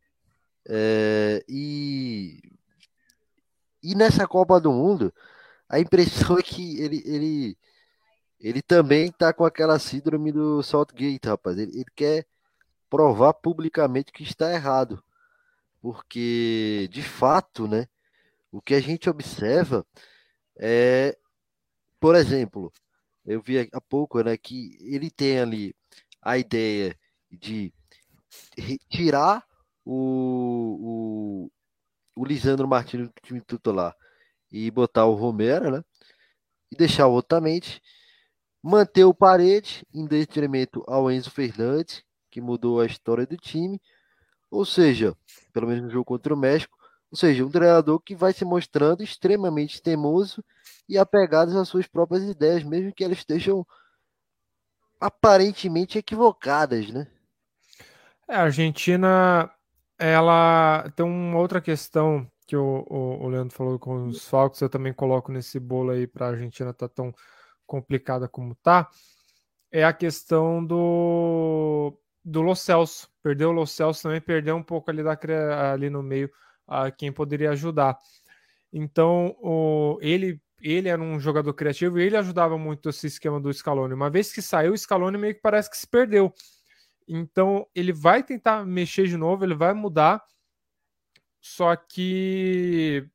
É, 0.69 1.45
e 1.49 2.41
e 3.83 3.95
nessa 3.95 4.27
Copa 4.27 4.61
do 4.61 4.73
Mundo, 4.73 5.13
a 5.69 5.81
impressão 5.81 6.39
é 6.39 6.43
que 6.43 6.81
ele, 6.81 7.03
ele, 7.05 7.59
ele 8.41 8.63
também 8.63 9.11
tá 9.11 9.33
com 9.33 9.45
aquela 9.45 9.79
síndrome 9.79 10.33
do 10.33 10.63
Saltgate, 10.63 11.29
rapaz. 11.29 11.59
Ele, 11.59 11.73
ele 11.75 11.87
quer 11.95 12.27
provar 12.91 13.35
publicamente 13.35 14.13
que 14.13 14.23
está 14.23 14.53
errado. 14.53 15.03
Porque, 15.81 16.89
de 16.93 17.03
fato, 17.03 17.67
né, 17.67 17.89
o 18.53 18.61
que 18.61 18.75
a 18.75 18.81
gente 18.81 19.11
observa 19.11 19.85
é, 20.57 21.17
por 21.99 22.15
exemplo, 22.15 22.73
eu 23.25 23.41
vi 23.41 23.69
há 23.73 23.81
pouco 23.81 24.23
né, 24.23 24.37
que 24.37 24.77
ele 24.81 25.11
tem 25.11 25.39
ali 25.41 25.75
a 26.21 26.37
ideia 26.37 26.99
de 27.31 27.73
tirar 28.91 29.45
o, 29.85 31.49
o 32.15 32.25
Lisandro 32.25 32.69
Martins 32.69 33.03
no 33.03 33.13
time 33.23 33.41
titular 33.41 33.95
e 34.51 34.71
botar 34.71 35.07
o 35.07 35.15
Romero, 35.15 35.71
né? 35.71 35.85
E 36.71 36.77
deixar 36.77 37.07
o 37.07 37.15
Otamendi, 37.15 37.81
manter 38.63 39.05
o 39.05 39.15
Parede 39.15 39.87
em 39.93 40.07
detrimento 40.07 40.85
ao 40.87 41.11
Enzo 41.11 41.31
Fernandes, 41.31 42.03
que 42.31 42.41
mudou 42.41 42.81
a 42.81 42.87
história 42.87 43.27
do 43.27 43.37
time. 43.37 43.81
Ou 44.51 44.65
seja, 44.65 45.17
pelo 45.53 45.67
menos 45.67 45.85
no 45.85 45.91
jogo 45.91 46.05
contra 46.05 46.35
o 46.35 46.37
México, 46.37 46.77
ou 47.11 47.17
seja, 47.17 47.45
um 47.45 47.51
treinador 47.51 48.01
que 48.01 48.15
vai 48.15 48.33
se 48.33 48.45
mostrando 48.45 49.03
extremamente 49.03 49.83
teimoso 49.83 50.43
e 50.89 50.97
apegado 50.97 51.59
às 51.59 51.69
suas 51.69 51.87
próprias 51.87 52.23
ideias, 52.25 52.65
mesmo 52.65 52.93
que 52.93 53.05
elas 53.05 53.19
estejam 53.19 53.67
aparentemente 54.99 55.99
equivocadas, 55.99 56.91
né? 56.91 57.07
É, 58.29 58.37
a 58.37 58.43
Argentina 58.43 59.51
ela 60.11 60.91
tem 60.97 61.05
uma 61.07 61.39
outra 61.39 61.61
questão 61.61 62.27
que 62.47 62.57
o, 62.57 62.85
o, 62.89 63.25
o 63.25 63.29
Leandro 63.29 63.55
falou 63.55 63.79
com 63.79 64.07
os 64.07 64.27
Falcons, 64.29 64.61
eu 64.61 64.69
também 64.69 64.93
coloco 64.93 65.31
nesse 65.33 65.61
bolo 65.61 65.91
aí 65.91 66.07
para 66.07 66.27
a 66.27 66.31
Argentina 66.31 66.73
tá 66.75 66.89
tão 66.89 67.15
complicada 67.67 68.29
como 68.29 68.55
tá, 68.57 68.91
é 69.71 69.85
a 69.85 69.93
questão 69.93 70.65
do 70.65 71.97
do 72.25 72.43
Lo 72.43 72.55
Celso. 72.55 73.09
Perdeu 73.23 73.51
o 73.51 73.53
Lo 73.53 73.67
Celso 73.67 74.03
também, 74.05 74.21
perdeu 74.21 74.57
um 74.57 74.63
pouco 74.63 74.91
ali, 74.91 75.03
da, 75.03 75.19
ali 75.73 75.91
no 75.91 76.03
meio 76.03 76.31
a 76.67 76.91
quem 76.91 77.13
poderia 77.13 77.51
ajudar. 77.51 77.99
Então, 78.73 79.37
o, 79.41 79.99
ele 80.01 80.41
ele 80.63 80.89
era 80.89 81.03
um 81.03 81.19
jogador 81.19 81.53
criativo 81.55 81.99
e 81.99 82.05
ele 82.05 82.17
ajudava 82.17 82.57
muito 82.57 82.89
esse 82.89 83.09
esquema 83.09 83.41
do 83.41 83.53
Scaloni. 83.53 83.95
Uma 83.95 84.09
vez 84.09 84.33
que 84.33 84.41
saiu, 84.41 84.73
o 84.73 84.79
Scaloni 84.79 85.19
meio 85.19 85.35
que 85.35 85.41
parece 85.41 85.69
que 85.69 85.77
se 85.77 85.87
perdeu. 85.87 86.33
Então 87.09 87.67
ele 87.75 87.93
vai 87.93 88.23
tentar 88.23 88.65
mexer 88.65 89.07
de 89.07 89.17
novo, 89.17 89.45
ele 89.45 89.55
vai 89.55 89.73
mudar, 89.73 90.25
só 91.41 91.75
que 91.77 93.09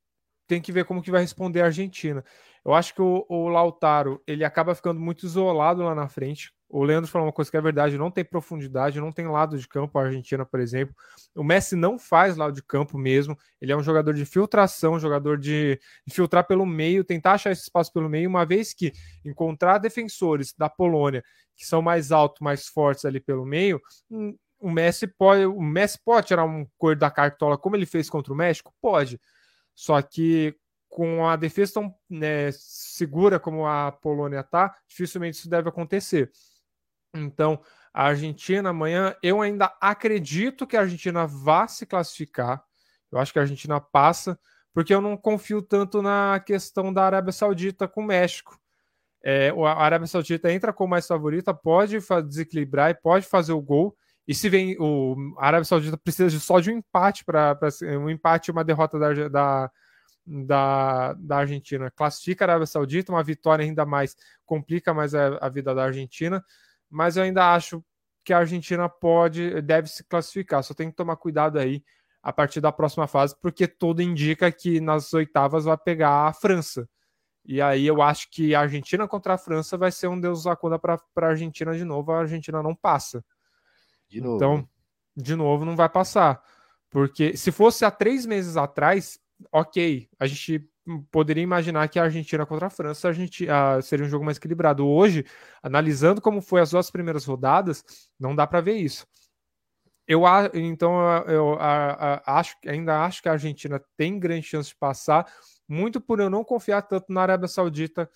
tem 0.48 0.62
que 0.62 0.72
ver 0.72 0.86
como 0.86 1.02
que 1.02 1.12
vai 1.12 1.22
responder 1.22 1.62
a 1.62 1.66
Argentina. 1.66 2.24
Eu 2.64 2.74
acho 2.74 2.94
que 2.94 3.02
o, 3.02 3.26
o 3.30 3.48
Lautaro 3.48 4.22
ele 4.28 4.44
acaba 4.44 4.76
ficando 4.76 5.00
muito 5.00 5.26
isolado 5.26 5.84
lá 5.84 5.96
na 5.96 6.08
frente 6.08 6.57
O 6.70 6.84
Leandro 6.84 7.10
falou 7.10 7.28
uma 7.28 7.34
coisa 7.34 7.50
que 7.50 7.56
é 7.56 7.62
verdade: 7.62 7.98
não 7.98 8.12
tem 8.12 8.26
profundidade, 8.26 9.00
não 9.00 9.12
tem 9.12 9.28
lado 9.28 9.58
de 9.58 9.68
campo. 9.68 9.98
A 9.98 10.04
Argentina, 10.04 10.46
por 10.46 10.60
exemplo, 10.60 10.94
o 11.36 11.44
Messi 11.44 11.76
não 11.76 11.98
faz 11.98 12.36
lado 12.36 12.54
de 12.54 12.62
campo 12.62 12.98
mesmo. 12.98 13.38
Ele 13.62 13.72
é 13.72 13.78
um 13.78 13.84
jogador 13.84 14.14
de 14.14 14.26
filtração, 14.26 15.00
jogador 15.00 15.38
de, 15.38 15.80
de 16.06 16.14
filtrar 16.14 16.46
pelo 16.46 16.66
meio, 16.66 17.04
tentar 17.04 17.34
achar 17.34 17.52
esse 17.52 17.64
espaço 17.64 17.92
pelo 17.94 18.10
meio. 18.10 18.30
Uma 18.30 18.46
vez 18.46 18.74
que 18.74 18.92
encontrar 19.24 19.78
defensores 19.78 20.54
da 20.54 20.70
Polônia 20.70 21.24
que 21.56 21.66
são 21.66 21.82
mais 21.82 22.12
altos, 22.12 22.40
mais 22.40 22.68
fortes 22.68 23.04
ali 23.04 23.20
pelo 23.20 23.44
meio, 23.44 23.82
hum, 24.12 24.38
o 24.60 24.70
Messi 24.70 25.08
pode, 25.08 25.46
o 25.46 25.62
Messi 25.62 26.00
pode 26.04 26.28
tirar 26.28 26.46
um 26.46 26.68
coelho 26.78 27.00
da 27.00 27.10
cartola 27.10 27.58
como 27.58 27.76
ele 27.76 27.86
fez 27.86 28.10
contra 28.10 28.32
o 28.32 28.36
México, 28.36 28.74
pode. 28.80 29.20
Só 29.76 30.00
que 30.02 30.56
com 30.88 31.28
a 31.28 31.36
defesa 31.36 31.74
tão 31.74 31.96
né, 32.10 32.50
segura 32.52 33.40
como 33.40 33.68
a 33.68 33.92
Polônia 33.92 34.44
tá, 34.44 34.74
dificilmente 34.88 35.38
isso 35.38 35.50
deve 35.50 35.70
acontecer. 35.70 36.32
Então, 37.26 37.62
a 37.94 38.04
Argentina 38.04 38.70
amanhã, 38.70 39.16
eu 39.24 39.42
ainda 39.42 39.76
acredito 39.82 40.68
que 40.68 40.78
a 40.78 40.82
Argentina 40.82 41.26
vá 41.26 41.68
se 41.68 41.86
classificar. 41.86 42.64
Eu 43.12 43.18
acho 43.18 43.34
que 43.34 43.40
a 43.40 43.42
Argentina 43.42 43.82
passa, 43.82 44.40
porque 44.72 44.94
eu 44.94 45.02
não 45.02 45.18
confio 45.18 45.62
tanto 45.62 46.02
na 46.02 46.40
questão 46.46 46.94
da 46.94 47.04
Arábia 47.04 47.32
Saudita 47.32 47.88
com 47.88 48.02
o 48.02 48.06
México. 48.06 48.60
É, 49.24 49.50
a 49.50 49.84
Arábia 49.84 50.06
Saudita 50.06 50.52
entra 50.52 50.72
como 50.72 50.92
mais 50.92 51.08
favorita, 51.08 51.54
pode 51.54 51.98
desequilibrar 52.28 52.92
e 52.92 52.94
pode 52.94 53.26
fazer 53.26 53.54
o 53.54 53.62
gol. 53.62 53.98
E 54.28 54.36
se 54.36 54.48
vem 54.48 54.78
o 54.80 55.16
a 55.40 55.48
Arábia 55.48 55.66
Saudita 55.66 55.98
precisa 55.98 56.30
de, 56.30 56.40
só 56.40 56.60
de 56.60 56.70
um 56.70 56.78
empate 56.78 57.26
para 57.26 57.58
um 58.00 58.12
empate 58.12 58.50
e 58.50 58.52
uma 58.52 58.64
derrota 58.64 59.00
da, 59.00 59.28
da, 59.28 59.72
da, 60.24 61.14
da, 61.14 61.38
Argentina. 61.38 61.90
Classifica 61.90 62.44
a 62.44 62.48
Arábia 62.48 62.68
Saudita, 62.68 63.12
uma 63.12 63.24
vitória 63.24 63.66
ainda 63.66 63.86
mais 63.88 64.16
complica 64.46 64.94
mais 64.94 65.16
a, 65.16 65.38
a 65.38 65.50
vida 65.50 65.74
da 65.74 65.86
Argentina 65.86 66.44
mas 66.90 67.18
eu 67.18 67.24
ainda 67.24 67.54
acho 67.54 67.84
que 68.24 68.34
a 68.34 68.40
Argentina 68.40 68.90
pode, 68.90 69.62
deve 69.62 69.88
se 69.88 70.04
classificar. 70.04 70.64
Só 70.64 70.74
tem 70.74 70.90
que 70.90 70.96
tomar 70.96 71.16
cuidado 71.16 71.58
aí 71.58 71.84
a 72.22 72.34
partir 72.34 72.60
da 72.60 72.72
próxima 72.72 73.08
fase, 73.08 73.36
porque 73.42 73.68
tudo 73.68 74.02
indica 74.02 74.52
que 74.52 74.82
nas 74.82 75.14
oitavas 75.14 75.66
vai 75.66 75.78
pegar 75.78 76.28
a 76.28 76.34
França. 76.34 76.90
E 77.46 77.62
aí 77.62 77.88
eu 77.88 78.02
acho 78.02 78.30
que 78.30 78.54
a 78.54 78.60
Argentina 78.60 79.08
contra 79.08 79.36
a 79.36 79.38
França 79.38 79.78
vai 79.78 79.90
ser 79.90 80.08
um 80.08 80.20
Deus 80.20 80.46
acuda 80.46 80.78
para 80.78 81.00
a 81.16 81.26
Argentina 81.26 81.74
de 81.74 81.86
novo. 81.86 82.12
A 82.12 82.20
Argentina 82.20 82.62
não 82.62 82.76
passa. 82.76 83.24
De 84.10 84.20
novo. 84.20 84.36
Então, 84.36 84.70
de 85.16 85.36
novo, 85.36 85.64
não 85.64 85.76
vai 85.76 85.88
passar. 85.88 86.44
Porque 86.90 87.38
se 87.38 87.52
fosse 87.52 87.86
há 87.86 87.92
três 87.92 88.26
meses 88.26 88.58
atrás, 88.58 89.18
ok, 89.52 90.10
a 90.20 90.28
gente 90.28 90.70
poderia 91.12 91.44
imaginar 91.44 91.88
que 91.90 92.00
a 92.00 92.04
Argentina 92.04 92.46
contra 92.46 92.68
a 92.68 92.70
França 92.70 93.10
a 93.10 93.14
gente, 93.14 93.50
a, 93.50 93.82
seria 93.82 94.06
um 94.06 94.10
jogo 94.10 94.26
mais 94.26 94.38
equilibrado. 94.38 94.88
Hoje, 94.88 95.26
analisando 95.62 96.22
como 96.22 96.42
foi 96.42 96.62
as 96.62 96.72
duas 96.72 96.90
primeiras 96.90 97.26
rodadas, 97.26 97.84
não 98.20 98.36
dá 98.36 98.48
para 98.48 98.62
ver 98.62 98.76
isso. 98.76 99.06
Eu 100.08 100.24
então 100.54 100.94
eu 101.28 101.54
a, 101.60 102.22
a, 102.26 102.40
acho 102.40 102.56
ainda 102.66 103.04
acho 103.04 103.22
que 103.22 103.28
a 103.28 103.34
Argentina 103.34 103.82
tem 103.98 104.18
grande 104.18 104.48
chance 104.48 104.70
de 104.70 104.76
passar, 104.78 105.26
muito 105.68 106.00
por 106.00 106.22
eu 106.22 106.30
não 106.30 106.46
confiar 106.46 106.82
tanto 106.82 107.12
na 107.12 107.22
Arábia 107.24 107.48
Saudita 107.50 108.10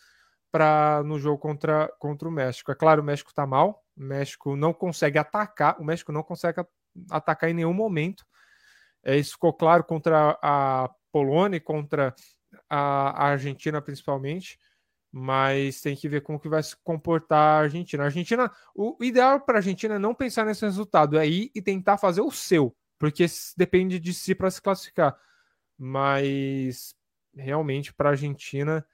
para 0.52 1.02
no 1.04 1.20
jogo 1.20 1.38
contra, 1.38 1.88
contra 2.00 2.28
o 2.28 2.32
México. 2.32 2.72
É 2.72 2.76
claro, 2.76 3.02
o 3.02 3.06
México 3.06 3.30
está 3.30 3.46
mal, 3.46 3.84
o 3.98 4.04
México 4.04 4.56
não 4.56 4.74
consegue 4.74 5.18
atacar, 5.18 5.80
o 5.80 5.84
México 5.84 6.12
não 6.12 6.24
consegue 6.24 6.62
atacar 7.10 7.50
em 7.50 7.54
nenhum 7.54 7.74
momento. 7.74 8.26
É, 9.04 9.18
isso 9.18 9.34
ficou 9.34 9.54
claro 9.54 9.84
contra 9.84 10.38
a 10.42 10.90
Polônia 11.12 11.58
e 11.58 11.62
contra 11.62 12.14
a, 12.72 13.28
Argentina 13.28 13.82
principalmente, 13.82 14.58
mas 15.12 15.82
tem 15.82 15.96
que 15.96 16.08
ver 16.08 16.22
como 16.22 16.40
que 16.40 16.48
vai 16.48 16.64
se 16.64 16.76
comportar 16.84 17.38
a 17.40 17.64
Argentina. 17.64 18.04
A 18.04 18.06
Argentina, 18.06 18.52
o 18.74 18.96
ideal 19.02 19.42
para 19.42 19.56
a 19.56 19.60
Argentina 19.60 19.96
é 19.96 20.00
não 20.00 20.16
pensar 20.16 20.46
nesse 20.46 20.64
resultado, 20.64 21.18
é 21.20 21.28
ir 21.28 21.52
e 21.54 21.62
tentar 21.62 21.98
fazer 21.98 22.22
o 22.22 22.32
seu, 22.32 22.76
porque 22.98 23.26
depende 23.58 24.00
de 24.00 24.14
si 24.14 24.34
para 24.34 24.50
se 24.50 24.62
classificar. 24.62 25.18
Mas 25.78 26.96
realmente 27.36 27.94
para 27.94 28.10
a 28.10 28.12
Argentina 28.14 28.86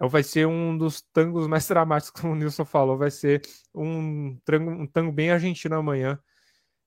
vai 0.00 0.22
ser 0.22 0.46
um 0.46 0.76
dos 0.76 1.00
tangos 1.00 1.46
mais 1.46 1.66
dramáticos, 1.68 2.20
como 2.20 2.34
o 2.34 2.36
Nilson 2.36 2.64
falou, 2.64 2.98
vai 2.98 3.10
ser 3.10 3.40
um 3.74 4.38
tango, 4.44 4.70
um 4.70 4.86
tango 4.86 5.12
bem 5.12 5.30
argentino 5.30 5.76
amanhã. 5.76 6.18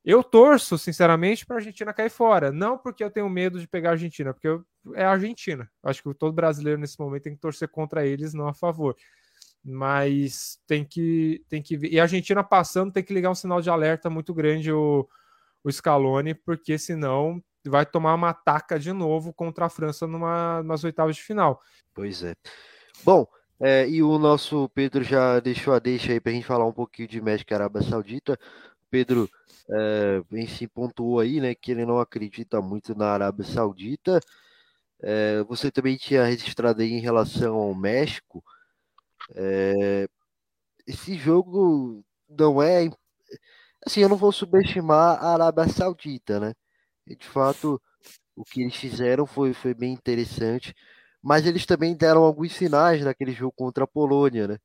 Eu 0.07 0.23
torço, 0.23 0.77
sinceramente, 0.77 1.45
para 1.45 1.57
a 1.57 1.59
Argentina 1.59 1.91
cair 1.91 2.09
fora. 2.09 2.49
Não 2.49 2.77
porque 2.77 3.03
eu 3.03 3.11
tenho 3.11 3.27
medo 3.27 3.59
de 3.59 3.67
pegar 3.67 3.89
a 3.89 3.91
Argentina, 3.91 4.34
porque 4.34 4.47
eu, 4.47 4.63
é 4.95 5.03
a 5.03 5.11
Argentina. 5.11 5.69
Acho 5.84 6.01
que 6.01 6.13
todo 6.13 6.31
brasileiro 6.31 6.79
nesse 6.79 6.97
momento 6.97 7.23
tem 7.23 7.35
que 7.35 7.41
torcer 7.41 7.67
contra 7.67 8.07
eles, 8.07 8.34
não 8.34 8.47
a 8.47 8.53
favor. 8.53 8.95
Mas 9.61 10.61
tem 10.65 10.85
que, 10.85 11.43
tem 11.49 11.61
que 11.61 11.75
ver. 11.75 11.91
E 11.91 11.99
a 11.99 12.03
Argentina 12.03 12.41
passando 12.41 12.93
tem 12.93 13.03
que 13.03 13.13
ligar 13.13 13.31
um 13.31 13.35
sinal 13.35 13.61
de 13.61 13.69
alerta 13.69 14.09
muito 14.09 14.34
grande 14.34 14.71
o, 14.71 15.05
o 15.61 15.69
Scaloni, 15.69 16.34
porque 16.34 16.77
senão 16.77 17.43
vai 17.65 17.85
tomar 17.85 18.15
uma 18.15 18.29
ataca 18.29 18.79
de 18.79 18.93
novo 18.93 19.34
contra 19.34 19.65
a 19.65 19.69
França 19.69 20.07
numa, 20.07 20.63
nas 20.63 20.85
oitavas 20.85 21.17
de 21.17 21.21
final. 21.21 21.61
Pois 21.93 22.23
é. 22.23 22.34
Bom, 23.03 23.27
é, 23.59 23.85
e 23.89 24.01
o 24.01 24.17
nosso 24.17 24.69
Pedro 24.69 25.03
já 25.03 25.41
deixou 25.41 25.73
a 25.73 25.79
deixa 25.79 26.13
aí 26.13 26.21
para 26.21 26.31
a 26.31 26.35
gente 26.35 26.47
falar 26.47 26.65
um 26.65 26.71
pouquinho 26.71 27.09
de 27.09 27.19
México 27.19 27.51
e 27.51 27.55
Arábia 27.55 27.81
Saudita. 27.81 28.39
Pedro 28.89 29.30
é, 29.69 30.22
bem 30.30 30.47
se 30.47 30.68
pontuou 30.68 31.19
aí, 31.19 31.41
né, 31.41 31.55
que 31.55 31.72
ele 31.72 31.85
não 31.85 31.99
acredita 31.99 32.61
muito 32.61 32.95
na 32.95 33.07
Arábia 33.07 33.45
Saudita. 33.45 34.19
É, 35.01 35.43
você 35.43 35.72
também 35.72 35.97
tinha 35.97 36.26
registrado 36.26 36.81
aí 36.81 36.91
em 36.91 36.99
relação 36.99 37.55
ao 37.55 37.76
México. 37.76 38.43
É, 39.35 40.07
esse 40.88 41.15
jogo 41.15 42.03
não 42.30 42.61
é. 42.61 42.89
Assim, 43.85 44.01
eu 44.01 44.09
não 44.09 44.18
vou 44.18 44.31
subestimar 44.31 45.23
a 45.23 45.34
Arábia 45.34 45.68
Saudita, 45.68 46.39
né? 46.39 46.53
E, 47.05 47.15
de 47.15 47.27
fato, 47.27 47.81
o 48.35 48.43
que 48.45 48.61
eles 48.61 48.76
fizeram 48.76 49.26
foi, 49.26 49.53
foi 49.53 49.73
bem 49.73 49.93
interessante. 49.93 50.76
Mas 51.22 51.45
eles 51.45 51.65
também 51.65 51.95
deram 51.95 52.23
alguns 52.23 52.53
sinais 52.53 53.03
naquele 53.03 53.34
jogo 53.34 53.53
contra 53.55 53.84
a 53.84 53.88
Polônia, 53.88 54.47
né? 54.47 54.57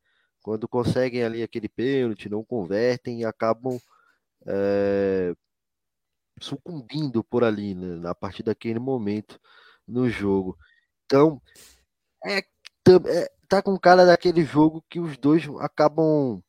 Quando 0.42 0.68
conseguem 0.68 1.22
ali 1.24 1.42
aquele 1.42 1.68
pênalti, 1.68 2.28
não 2.28 2.44
convertem 2.44 3.20
e 3.20 3.24
acabam 3.24 3.80
é, 4.46 5.34
sucumbindo 6.40 7.22
por 7.22 7.44
ali, 7.44 7.74
né, 7.74 8.08
a 8.08 8.14
partir 8.14 8.42
daquele 8.42 8.78
momento 8.78 9.38
no 9.86 10.08
jogo. 10.08 10.56
Então, 11.04 11.40
é, 12.24 12.38
é, 12.38 13.32
tá 13.48 13.62
com 13.62 13.78
cara 13.78 14.04
daquele 14.04 14.44
jogo 14.44 14.84
que 14.88 15.00
os 15.00 15.16
dois 15.16 15.48
acabam 15.60 16.42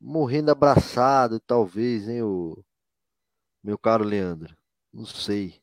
morrendo 0.00 0.50
abraçado, 0.50 1.40
talvez, 1.40 2.08
hein, 2.08 2.22
o 2.22 2.56
meu 3.62 3.76
caro 3.76 4.04
Leandro. 4.04 4.56
Não 4.92 5.04
sei. 5.04 5.60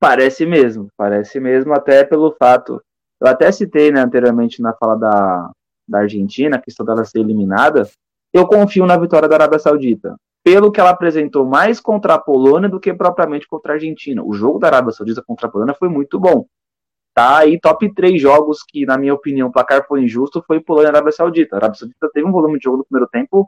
Parece 0.00 0.46
mesmo, 0.46 0.90
parece 0.96 1.40
mesmo, 1.40 1.72
até 1.72 2.04
pelo 2.04 2.32
fato. 2.32 2.82
Eu 3.20 3.26
até 3.26 3.50
citei 3.50 3.90
né, 3.90 4.00
anteriormente 4.00 4.62
na 4.62 4.72
fala 4.74 4.96
da, 4.96 5.50
da 5.88 5.98
Argentina, 6.00 6.56
a 6.56 6.60
questão 6.60 6.86
dela 6.86 7.04
ser 7.04 7.20
eliminada 7.20 7.88
eu 8.32 8.46
confio 8.46 8.86
na 8.86 8.96
vitória 8.96 9.28
da 9.28 9.36
Arábia 9.36 9.58
Saudita, 9.58 10.16
pelo 10.44 10.70
que 10.70 10.80
ela 10.80 10.90
apresentou 10.90 11.44
mais 11.44 11.80
contra 11.80 12.14
a 12.14 12.18
Polônia 12.18 12.68
do 12.68 12.80
que 12.80 12.92
propriamente 12.92 13.46
contra 13.46 13.72
a 13.72 13.74
Argentina. 13.74 14.22
O 14.24 14.32
jogo 14.32 14.58
da 14.58 14.68
Arábia 14.68 14.92
Saudita 14.92 15.22
contra 15.26 15.46
a 15.46 15.50
Polônia 15.50 15.74
foi 15.74 15.88
muito 15.88 16.18
bom. 16.18 16.46
Tá 17.14 17.38
aí 17.38 17.58
top 17.58 17.92
3 17.94 18.20
jogos 18.20 18.62
que, 18.62 18.86
na 18.86 18.96
minha 18.96 19.12
opinião, 19.12 19.48
o 19.48 19.52
placar 19.52 19.86
foi 19.86 20.04
injusto, 20.04 20.42
foi 20.46 20.60
Polônia 20.60 20.88
e 20.88 20.90
Arábia 20.90 21.12
Saudita. 21.12 21.56
A 21.56 21.58
Arábia 21.58 21.78
Saudita 21.78 22.08
teve 22.12 22.26
um 22.26 22.32
volume 22.32 22.58
de 22.58 22.64
jogo 22.64 22.78
no 22.78 22.84
primeiro 22.84 23.08
tempo 23.10 23.46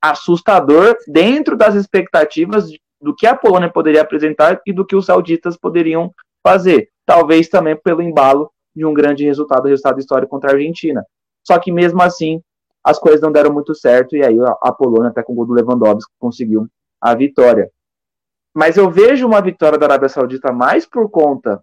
assustador 0.00 0.96
dentro 1.08 1.56
das 1.56 1.74
expectativas 1.74 2.70
do 3.00 3.14
que 3.14 3.26
a 3.26 3.34
Polônia 3.34 3.70
poderia 3.70 4.02
apresentar 4.02 4.60
e 4.64 4.72
do 4.72 4.86
que 4.86 4.94
os 4.94 5.06
sauditas 5.06 5.56
poderiam 5.56 6.12
fazer. 6.46 6.88
Talvez 7.04 7.48
também 7.48 7.76
pelo 7.76 8.02
embalo 8.02 8.50
de 8.74 8.84
um 8.84 8.94
grande 8.94 9.24
resultado, 9.24 9.66
resultado 9.66 9.98
histórico 9.98 10.30
contra 10.30 10.50
a 10.50 10.54
Argentina. 10.54 11.04
Só 11.44 11.58
que 11.58 11.72
mesmo 11.72 12.00
assim, 12.02 12.40
as 12.88 12.98
coisas 12.98 13.20
não 13.20 13.30
deram 13.30 13.52
muito 13.52 13.74
certo, 13.74 14.16
e 14.16 14.24
aí 14.24 14.34
a 14.62 14.72
Polônia, 14.72 15.10
até 15.10 15.22
com 15.22 15.34
o 15.34 15.36
gol 15.36 15.44
do 15.44 15.52
Lewandowski, 15.52 16.10
conseguiu 16.18 16.66
a 16.98 17.14
vitória. 17.14 17.70
Mas 18.54 18.78
eu 18.78 18.90
vejo 18.90 19.26
uma 19.26 19.42
vitória 19.42 19.78
da 19.78 19.84
Arábia 19.84 20.08
Saudita 20.08 20.50
mais 20.52 20.86
por 20.86 21.10
conta 21.10 21.62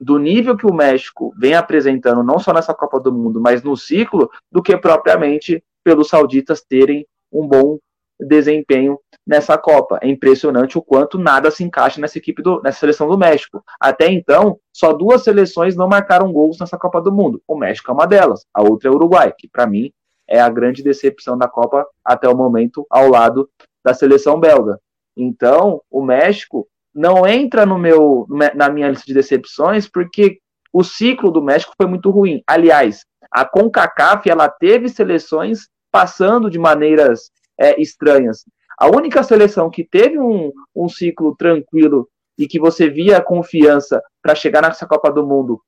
do 0.00 0.18
nível 0.18 0.56
que 0.56 0.66
o 0.66 0.74
México 0.74 1.32
vem 1.38 1.54
apresentando, 1.54 2.24
não 2.24 2.40
só 2.40 2.52
nessa 2.52 2.74
Copa 2.74 2.98
do 2.98 3.12
Mundo, 3.12 3.40
mas 3.40 3.62
no 3.62 3.76
ciclo, 3.76 4.28
do 4.50 4.60
que 4.60 4.76
propriamente 4.76 5.62
pelos 5.84 6.08
sauditas 6.08 6.60
terem 6.60 7.06
um 7.32 7.46
bom 7.46 7.78
desempenho 8.18 8.98
nessa 9.24 9.56
Copa. 9.56 10.00
É 10.02 10.08
impressionante 10.08 10.76
o 10.76 10.82
quanto 10.82 11.18
nada 11.20 11.52
se 11.52 11.62
encaixa 11.62 12.00
nessa 12.00 12.18
equipe 12.18 12.42
do, 12.42 12.60
nessa 12.62 12.80
seleção 12.80 13.08
do 13.08 13.16
México. 13.16 13.62
Até 13.78 14.10
então, 14.10 14.58
só 14.72 14.92
duas 14.92 15.22
seleções 15.22 15.76
não 15.76 15.86
marcaram 15.86 16.32
gols 16.32 16.58
nessa 16.58 16.76
Copa 16.76 17.00
do 17.00 17.12
Mundo. 17.12 17.40
O 17.46 17.56
México 17.56 17.92
é 17.92 17.94
uma 17.94 18.06
delas, 18.06 18.44
a 18.52 18.60
outra 18.60 18.88
é 18.88 18.92
o 18.92 18.96
Uruguai, 18.96 19.32
que 19.38 19.46
para 19.46 19.68
mim 19.68 19.92
é 20.28 20.40
a 20.40 20.48
grande 20.48 20.82
decepção 20.82 21.36
da 21.36 21.48
Copa 21.48 21.86
até 22.04 22.28
o 22.28 22.36
momento, 22.36 22.86
ao 22.90 23.08
lado 23.08 23.48
da 23.84 23.92
seleção 23.92 24.38
belga. 24.38 24.78
Então, 25.16 25.80
o 25.90 26.02
México 26.02 26.66
não 26.94 27.26
entra 27.26 27.66
no 27.66 27.78
meu, 27.78 28.26
na 28.54 28.68
minha 28.68 28.88
lista 28.88 29.06
de 29.06 29.14
decepções, 29.14 29.88
porque 29.88 30.38
o 30.72 30.82
ciclo 30.82 31.30
do 31.30 31.42
México 31.42 31.72
foi 31.76 31.86
muito 31.86 32.10
ruim. 32.10 32.42
Aliás, 32.46 33.04
a 33.30 33.44
CONCACAF 33.44 34.28
ela 34.28 34.48
teve 34.48 34.88
seleções 34.88 35.68
passando 35.90 36.50
de 36.50 36.58
maneiras 36.58 37.30
é, 37.58 37.80
estranhas. 37.80 38.44
A 38.78 38.88
única 38.88 39.22
seleção 39.22 39.70
que 39.70 39.84
teve 39.84 40.18
um, 40.18 40.52
um 40.74 40.88
ciclo 40.88 41.36
tranquilo 41.36 42.08
e 42.36 42.48
que 42.48 42.58
você 42.58 42.88
via 42.88 43.22
confiança 43.22 44.02
para 44.20 44.34
chegar 44.34 44.62
nessa 44.62 44.86
Copa 44.86 45.12
do 45.12 45.24
Mundo 45.24 45.60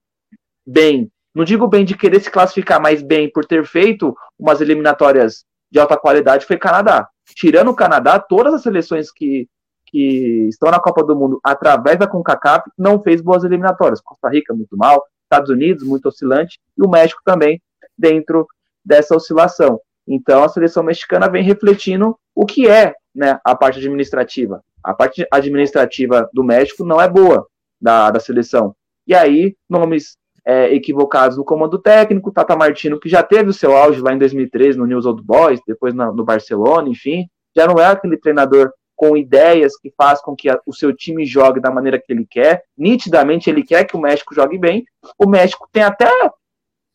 bem, 0.66 1.10
não 1.36 1.44
digo 1.44 1.68
bem 1.68 1.84
de 1.84 1.94
querer 1.94 2.18
se 2.20 2.30
classificar, 2.30 2.80
mas 2.80 3.02
bem 3.02 3.30
por 3.30 3.44
ter 3.44 3.62
feito 3.66 4.16
umas 4.38 4.62
eliminatórias 4.62 5.44
de 5.70 5.78
alta 5.78 5.94
qualidade, 5.94 6.46
foi 6.46 6.56
Canadá. 6.56 7.06
Tirando 7.34 7.68
o 7.68 7.76
Canadá, 7.76 8.18
todas 8.18 8.54
as 8.54 8.62
seleções 8.62 9.12
que, 9.12 9.46
que 9.84 10.48
estão 10.48 10.70
na 10.70 10.80
Copa 10.80 11.04
do 11.04 11.14
Mundo 11.14 11.38
através 11.44 11.98
da 11.98 12.06
CONCACAF 12.06 12.70
não 12.78 13.02
fez 13.02 13.20
boas 13.20 13.44
eliminatórias. 13.44 14.00
Costa 14.00 14.30
Rica, 14.30 14.54
muito 14.54 14.78
mal. 14.78 15.04
Estados 15.24 15.50
Unidos, 15.50 15.82
muito 15.84 16.08
oscilante. 16.08 16.58
E 16.74 16.82
o 16.82 16.88
México 16.88 17.20
também, 17.22 17.60
dentro 17.98 18.46
dessa 18.82 19.14
oscilação. 19.14 19.78
Então, 20.08 20.42
a 20.42 20.48
seleção 20.48 20.82
mexicana 20.82 21.28
vem 21.28 21.42
refletindo 21.42 22.18
o 22.34 22.46
que 22.46 22.66
é 22.66 22.94
né, 23.14 23.38
a 23.44 23.54
parte 23.54 23.78
administrativa. 23.78 24.64
A 24.82 24.94
parte 24.94 25.26
administrativa 25.30 26.30
do 26.32 26.42
México 26.42 26.82
não 26.82 26.98
é 26.98 27.06
boa 27.06 27.46
da, 27.78 28.10
da 28.10 28.20
seleção. 28.20 28.74
E 29.06 29.14
aí, 29.14 29.54
nomes 29.68 30.16
é, 30.46 30.72
equivocados 30.72 31.36
no 31.36 31.44
comando 31.44 31.76
técnico, 31.76 32.30
Tata 32.30 32.54
Martino, 32.54 33.00
que 33.00 33.08
já 33.08 33.22
teve 33.22 33.50
o 33.50 33.54
seu 33.54 33.76
auge 33.76 34.00
lá 34.00 34.12
em 34.12 34.18
2013 34.18 34.78
no 34.78 34.86
News 34.86 35.04
Old 35.04 35.22
Boys, 35.22 35.60
depois 35.66 35.92
no, 35.92 36.12
no 36.14 36.24
Barcelona, 36.24 36.88
enfim, 36.88 37.26
já 37.54 37.66
não 37.66 37.80
é 37.80 37.86
aquele 37.86 38.16
treinador 38.16 38.72
com 38.94 39.16
ideias 39.16 39.76
que 39.76 39.92
faz 39.96 40.22
com 40.22 40.36
que 40.36 40.48
a, 40.48 40.58
o 40.64 40.72
seu 40.72 40.94
time 40.94 41.26
jogue 41.26 41.60
da 41.60 41.70
maneira 41.70 42.00
que 42.00 42.12
ele 42.12 42.24
quer. 42.24 42.62
Nitidamente 42.78 43.50
ele 43.50 43.62
quer 43.62 43.84
que 43.84 43.96
o 43.96 44.00
México 44.00 44.34
jogue 44.34 44.56
bem. 44.56 44.84
O 45.18 45.28
México 45.28 45.68
tem 45.72 45.82
até 45.82 46.08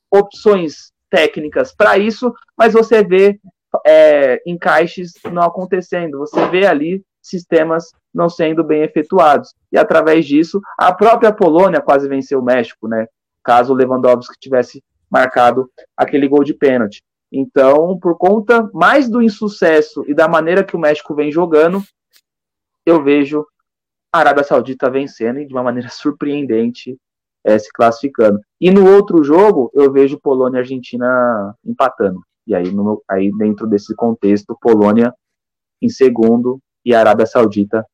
opções 0.09 0.91
técnicas 1.09 1.75
para 1.75 1.97
isso, 1.97 2.33
mas 2.57 2.73
você 2.73 3.03
vê 3.03 3.39
é, 3.85 4.41
encaixes 4.45 5.13
não 5.31 5.43
acontecendo. 5.43 6.19
Você 6.19 6.47
vê 6.47 6.65
ali 6.65 7.03
sistemas 7.21 7.91
não 8.13 8.29
sendo 8.29 8.63
bem 8.63 8.81
efetuados. 8.81 9.53
E 9.71 9.77
através 9.77 10.25
disso, 10.25 10.59
a 10.77 10.91
própria 10.91 11.31
Polônia 11.31 11.81
quase 11.81 12.07
venceu 12.07 12.39
o 12.39 12.43
México, 12.43 12.87
né? 12.87 13.05
Caso 13.43 13.73
o 13.73 13.75
Lewandowski 13.75 14.39
tivesse 14.39 14.83
marcado 15.09 15.69
aquele 15.95 16.27
gol 16.27 16.43
de 16.43 16.53
pênalti. 16.53 17.03
Então, 17.31 17.97
por 17.97 18.17
conta 18.17 18.69
mais 18.73 19.09
do 19.09 19.21
insucesso 19.21 20.03
e 20.07 20.13
da 20.13 20.27
maneira 20.27 20.63
que 20.63 20.75
o 20.75 20.79
México 20.79 21.15
vem 21.15 21.31
jogando, 21.31 21.81
eu 22.85 23.03
vejo 23.03 23.45
a 24.11 24.19
Arábia 24.19 24.43
Saudita 24.43 24.89
vencendo 24.89 25.39
e 25.39 25.45
de 25.45 25.53
uma 25.53 25.63
maneira 25.63 25.87
surpreendente 25.91 26.97
é, 27.43 27.57
se 27.57 27.71
classificando. 27.71 28.39
E 28.59 28.69
no 28.69 28.89
outro 28.93 29.23
jogo, 29.23 29.71
eu 29.73 29.91
vejo 29.91 30.19
Polônia 30.19 30.57
e 30.57 30.59
Argentina 30.59 31.55
empatando. 31.65 32.21
E 32.45 32.53
aí, 32.53 32.71
no, 32.71 33.01
aí 33.09 33.31
dentro 33.37 33.67
desse 33.67 33.95
contexto, 33.95 34.57
Polônia 34.59 35.13
em 35.81 35.89
segundo 35.89 36.59
e 36.85 36.93
Arábia 36.93 37.25
Saudita 37.25 37.85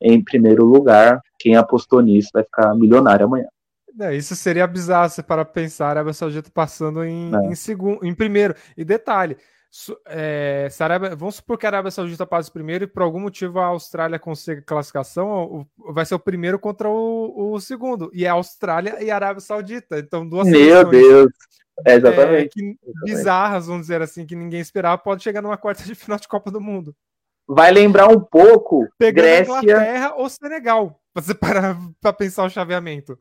em 0.00 0.22
primeiro 0.22 0.64
lugar. 0.64 1.20
Quem 1.38 1.56
apostou 1.56 2.00
nisso 2.00 2.30
vai 2.32 2.44
ficar 2.44 2.74
milionário 2.74 3.26
amanhã. 3.26 3.48
É, 4.00 4.14
isso 4.14 4.34
seria 4.34 4.66
bizarro 4.66 5.08
se 5.08 5.22
para 5.22 5.44
pensar 5.44 5.86
a 5.86 5.90
Arábia 5.90 6.12
Saudita 6.12 6.50
passando 6.52 7.04
em, 7.04 7.32
é. 7.34 7.46
em 7.46 7.54
segundo, 7.54 8.04
em 8.04 8.14
primeiro. 8.14 8.54
E 8.76 8.84
detalhe, 8.84 9.36
é, 10.06 10.68
Arábia, 10.78 11.14
vamos 11.14 11.36
supor 11.36 11.58
que 11.58 11.66
a 11.66 11.68
Arábia 11.68 11.90
Saudita 11.90 12.26
passe 12.26 12.50
primeiro 12.50 12.84
e 12.84 12.86
por 12.86 13.02
algum 13.02 13.20
motivo 13.20 13.58
a 13.58 13.66
Austrália 13.66 14.18
consiga 14.18 14.62
classificação, 14.62 15.66
vai 15.90 16.04
ser 16.04 16.14
o 16.14 16.18
primeiro 16.18 16.58
contra 16.58 16.88
o, 16.88 17.52
o 17.52 17.60
segundo. 17.60 18.10
E 18.12 18.24
é 18.24 18.28
a 18.28 18.32
Austrália 18.32 19.02
e 19.02 19.10
a 19.10 19.14
Arábia 19.14 19.40
Saudita. 19.40 19.98
Então, 19.98 20.28
duas 20.28 20.48
Meu 20.48 20.88
Deus! 20.88 21.30
É, 21.86 21.94
exatamente. 21.94 22.46
É, 22.46 22.48
que, 22.48 22.60
exatamente. 22.60 23.04
Bizarras, 23.04 23.66
vamos 23.66 23.82
dizer 23.82 24.00
assim, 24.00 24.24
que 24.26 24.36
ninguém 24.36 24.60
esperava, 24.60 24.96
pode 24.98 25.22
chegar 25.22 25.42
numa 25.42 25.56
quarta 25.56 25.82
de 25.82 25.94
final 25.94 26.18
de 26.18 26.28
Copa 26.28 26.50
do 26.50 26.60
Mundo 26.60 26.94
vai 27.46 27.70
lembrar 27.70 28.08
um 28.08 28.20
pouco 28.20 28.88
Pegando 28.98 29.24
Grécia. 29.24 29.58
Inglaterra 29.58 30.14
ou 30.16 30.28
Senegal, 30.28 31.00
para 32.00 32.12
pensar 32.12 32.44
o 32.44 32.50
chaveamento. 32.50 33.18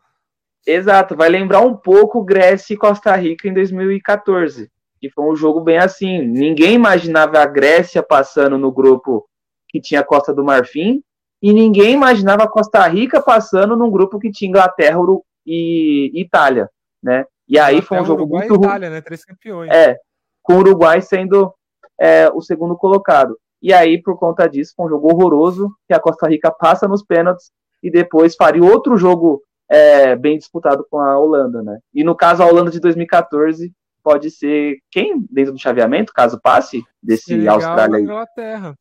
Exato, 0.66 1.16
vai 1.16 1.30
lembrar 1.30 1.62
um 1.62 1.76
pouco 1.76 2.24
Grécia 2.24 2.74
e 2.74 2.78
Costa 2.78 3.14
Rica 3.16 3.48
em 3.48 3.54
2014, 3.54 4.72
que 5.00 5.10
foi 5.10 5.26
um 5.26 5.36
jogo 5.36 5.60
bem 5.60 5.78
assim. 5.78 6.22
Ninguém 6.22 6.74
imaginava 6.74 7.40
a 7.40 7.46
Grécia 7.46 8.02
passando 8.02 8.58
no 8.58 8.72
grupo 8.72 9.28
que 9.68 9.82
tinha 9.82 10.04
Costa 10.04 10.34
do 10.34 10.44
Marfim, 10.44 11.04
e 11.42 11.52
ninguém 11.52 11.94
imaginava 11.94 12.44
a 12.44 12.48
Costa 12.48 12.88
Rica 12.88 13.22
passando 13.22 13.76
num 13.76 13.92
grupo 13.92 14.18
que 14.20 14.32
tinha 14.32 14.48
Inglaterra 14.48 15.00
e 15.46 16.12
Itália, 16.14 16.70
né? 17.02 17.26
E 17.48 17.60
aí 17.60 17.76
Inglaterra, 17.76 17.88
foi 17.88 18.02
um 18.02 18.06
jogo 18.06 18.22
Uruguai 18.22 18.48
muito 18.48 18.64
Itália, 18.64 18.90
né? 18.90 19.02
Três 19.02 19.26
campeões. 19.26 19.70
É, 19.70 19.98
com 20.42 20.54
o 20.54 20.60
Uruguai 20.60 21.02
sendo 21.02 21.54
é, 22.00 22.30
o 22.30 22.42
segundo 22.42 22.78
colocado. 22.78 23.38
E 23.62 23.74
aí, 23.74 24.02
por 24.02 24.18
conta 24.18 24.48
disso, 24.48 24.74
foi 24.76 24.86
um 24.86 24.90
jogo 24.90 25.12
horroroso, 25.12 25.70
que 25.88 25.94
a 25.94 26.00
Costa 26.00 26.28
Rica 26.28 26.52
passa 26.52 26.88
nos 26.88 27.04
pênaltis 27.04 27.52
e 27.82 27.90
depois 27.90 28.36
faria 28.36 28.64
outro 28.64 28.96
jogo 28.96 29.42
é, 29.74 30.16
bem 30.16 30.38
disputado 30.38 30.86
com 30.88 31.00
a 31.00 31.18
Holanda, 31.18 31.64
né? 31.64 31.80
E 31.92 32.04
no 32.04 32.16
caso, 32.16 32.44
a 32.44 32.46
Holanda 32.46 32.70
de 32.70 32.80
2014 32.80 33.74
pode 34.04 34.30
ser 34.30 34.78
quem 34.92 35.26
dentro 35.32 35.54
do 35.54 35.60
chaveamento, 35.60 36.14
caso 36.14 36.40
passe, 36.40 36.84
desse 37.02 37.26
Senegal 37.26 37.56
Austrália 37.56 37.98
aí? 37.98 38.04
Inglaterra. 38.04 38.78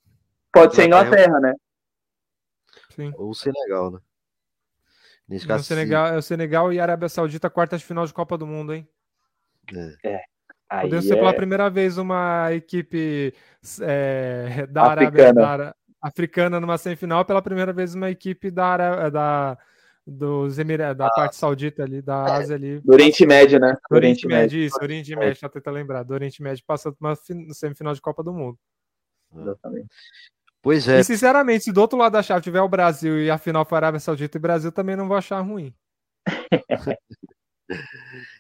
Pode 0.53 0.75
ser 0.75 0.85
Inglaterra, 0.85 1.41
né? 1.41 1.55
Sim. 2.91 3.11
Ou 3.17 3.33
Senegal, 3.33 3.93
né? 3.93 3.99
Nesse 5.27 5.47
caso, 5.47 5.65
Senegal, 5.65 6.09
é 6.09 6.17
o 6.19 6.23
Senegal 6.23 6.71
e 6.73 6.79
a 6.79 6.83
Arábia 6.83 7.09
Saudita, 7.09 7.49
quartas 7.49 7.81
de 7.81 7.87
final 7.87 8.05
de 8.05 8.13
Copa 8.13 8.37
do 8.37 8.47
Mundo, 8.47 8.75
hein? 8.75 8.87
É. 10.05 10.11
é. 10.11 10.81
Podemos 10.83 11.07
ser 11.07 11.15
é... 11.15 11.17
pela 11.17 11.33
primeira 11.33 11.71
vez 11.71 11.97
uma 11.97 12.53
equipe 12.53 13.33
é, 13.81 14.67
da 14.69 14.83
Arábia 14.83 15.31
africana. 15.31 15.77
africana 16.03 16.61
numa 16.61 16.77
semifinal, 16.77 17.25
pela 17.25 17.41
primeira 17.41 17.73
vez 17.73 17.95
uma 17.95 18.11
equipe 18.11 18.51
da, 18.51 19.09
da, 19.09 19.59
dos 20.07 20.59
Emirados, 20.59 20.99
da 20.99 21.07
ah. 21.07 21.15
parte 21.15 21.37
saudita 21.37 21.83
ali, 21.83 22.03
da 22.03 22.27
é, 22.27 22.31
Ásia 22.33 22.57
ali. 22.57 22.81
Do 22.81 22.93
Oriente 22.93 23.25
Médio, 23.25 23.61
né? 23.61 23.77
Do 23.89 23.97
Oriente, 23.97 24.27
Oriente 24.27 24.27
Médio, 24.27 24.59
isso, 24.59 24.77
Oriente 24.83 25.11
Médio, 25.11 25.27
deixa 25.27 25.47
eu 25.47 25.51
tentar 25.51 25.71
lembrar. 25.71 26.03
Do 26.03 26.15
Oriente 26.15 26.43
Médio 26.43 26.65
passando 26.67 26.97
uma 27.01 27.15
semifinal 27.53 27.95
de 27.95 28.01
Copa 28.01 28.23
do 28.23 28.33
Mundo. 28.33 28.59
Exatamente. 29.35 29.89
Pois 30.61 30.87
é. 30.87 31.01
E 31.01 31.05
sinceramente, 31.05 31.65
se 31.65 31.73
do 31.73 31.81
outro 31.81 31.99
lado 31.99 32.13
da 32.13 32.23
chave 32.23 32.43
tiver 32.43 32.61
o 32.61 32.69
Brasil 32.69 33.21
e 33.21 33.31
a 33.31 33.39
final 33.39 33.65
for 33.65 33.75
a 33.77 33.79
Arábia 33.79 34.01
Saudita 34.01 34.39
e 34.39 34.41
Brasil, 34.41 34.71
também 34.71 34.95
não 34.95 35.09
vou 35.09 35.17
achar 35.17 35.41
ruim. 35.41 35.75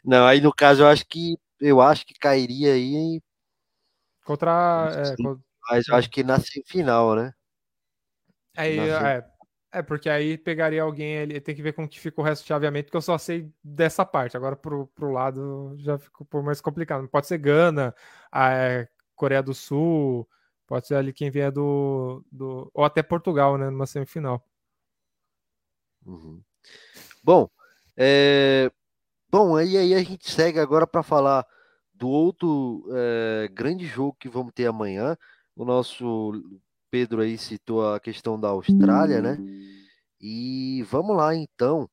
não, 0.04 0.26
aí 0.26 0.40
no 0.40 0.52
caso 0.52 0.82
eu 0.82 0.86
acho 0.86 1.04
que 1.06 1.36
eu 1.60 1.80
acho 1.80 2.06
que 2.06 2.14
cairia 2.14 2.74
aí 2.74 2.94
em... 2.94 3.22
contra. 4.24 4.90
É, 4.94 5.22
Mas 5.68 5.88
eu 5.88 5.94
acho 5.94 6.10
que 6.10 6.22
na 6.22 6.38
semifinal, 6.38 7.14
né? 7.14 7.32
Aí, 8.56 8.78
é, 8.78 9.24
é, 9.72 9.82
porque 9.82 10.08
aí 10.08 10.36
pegaria 10.38 10.82
alguém 10.82 11.18
ali, 11.18 11.40
tem 11.40 11.54
que 11.54 11.62
ver 11.62 11.72
como 11.72 11.88
que 11.88 11.98
fica 12.00 12.20
o 12.20 12.24
resto 12.24 12.42
de 12.42 12.48
chaveamento, 12.48 12.86
porque 12.86 12.96
eu 12.96 13.02
só 13.02 13.18
sei 13.18 13.50
dessa 13.64 14.04
parte. 14.04 14.36
Agora 14.36 14.56
pro, 14.56 14.86
pro 14.88 15.10
lado 15.10 15.74
já 15.78 15.98
ficou 15.98 16.42
mais 16.42 16.60
complicado. 16.60 17.08
Pode 17.08 17.26
ser 17.26 17.38
Gana, 17.38 17.94
a 18.30 18.52
é, 18.52 18.88
Coreia 19.16 19.42
do 19.42 19.54
Sul, 19.54 20.28
pode 20.66 20.86
ser 20.86 20.96
ali 20.96 21.12
quem 21.12 21.30
vier 21.30 21.50
do. 21.50 22.24
do 22.30 22.70
ou 22.74 22.84
até 22.84 23.02
Portugal, 23.02 23.58
né? 23.58 23.70
Numa 23.70 23.86
semifinal. 23.86 24.46
Uhum. 26.04 26.42
Bom, 27.22 27.48
é, 27.96 28.70
Bom, 29.32 29.56
aí, 29.56 29.78
aí 29.78 29.94
a 29.94 30.02
gente 30.02 30.30
segue 30.30 30.58
agora 30.58 30.86
para 30.86 31.02
falar 31.02 31.46
do 31.94 32.06
outro 32.06 32.84
é, 32.92 33.48
grande 33.50 33.86
jogo 33.86 34.14
que 34.20 34.28
vamos 34.28 34.52
ter 34.52 34.66
amanhã. 34.66 35.16
O 35.56 35.64
nosso 35.64 36.60
Pedro 36.92 37.22
aí 37.22 37.38
citou 37.38 37.90
a 37.90 37.98
questão 37.98 38.38
da 38.38 38.48
Austrália, 38.48 39.22
né? 39.22 39.38
E 40.20 40.82
vamos 40.90 41.16
lá 41.16 41.34
então 41.34 41.88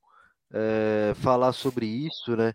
é, 0.51 1.13
falar 1.15 1.53
sobre 1.53 1.85
isso, 1.85 2.35
né? 2.35 2.53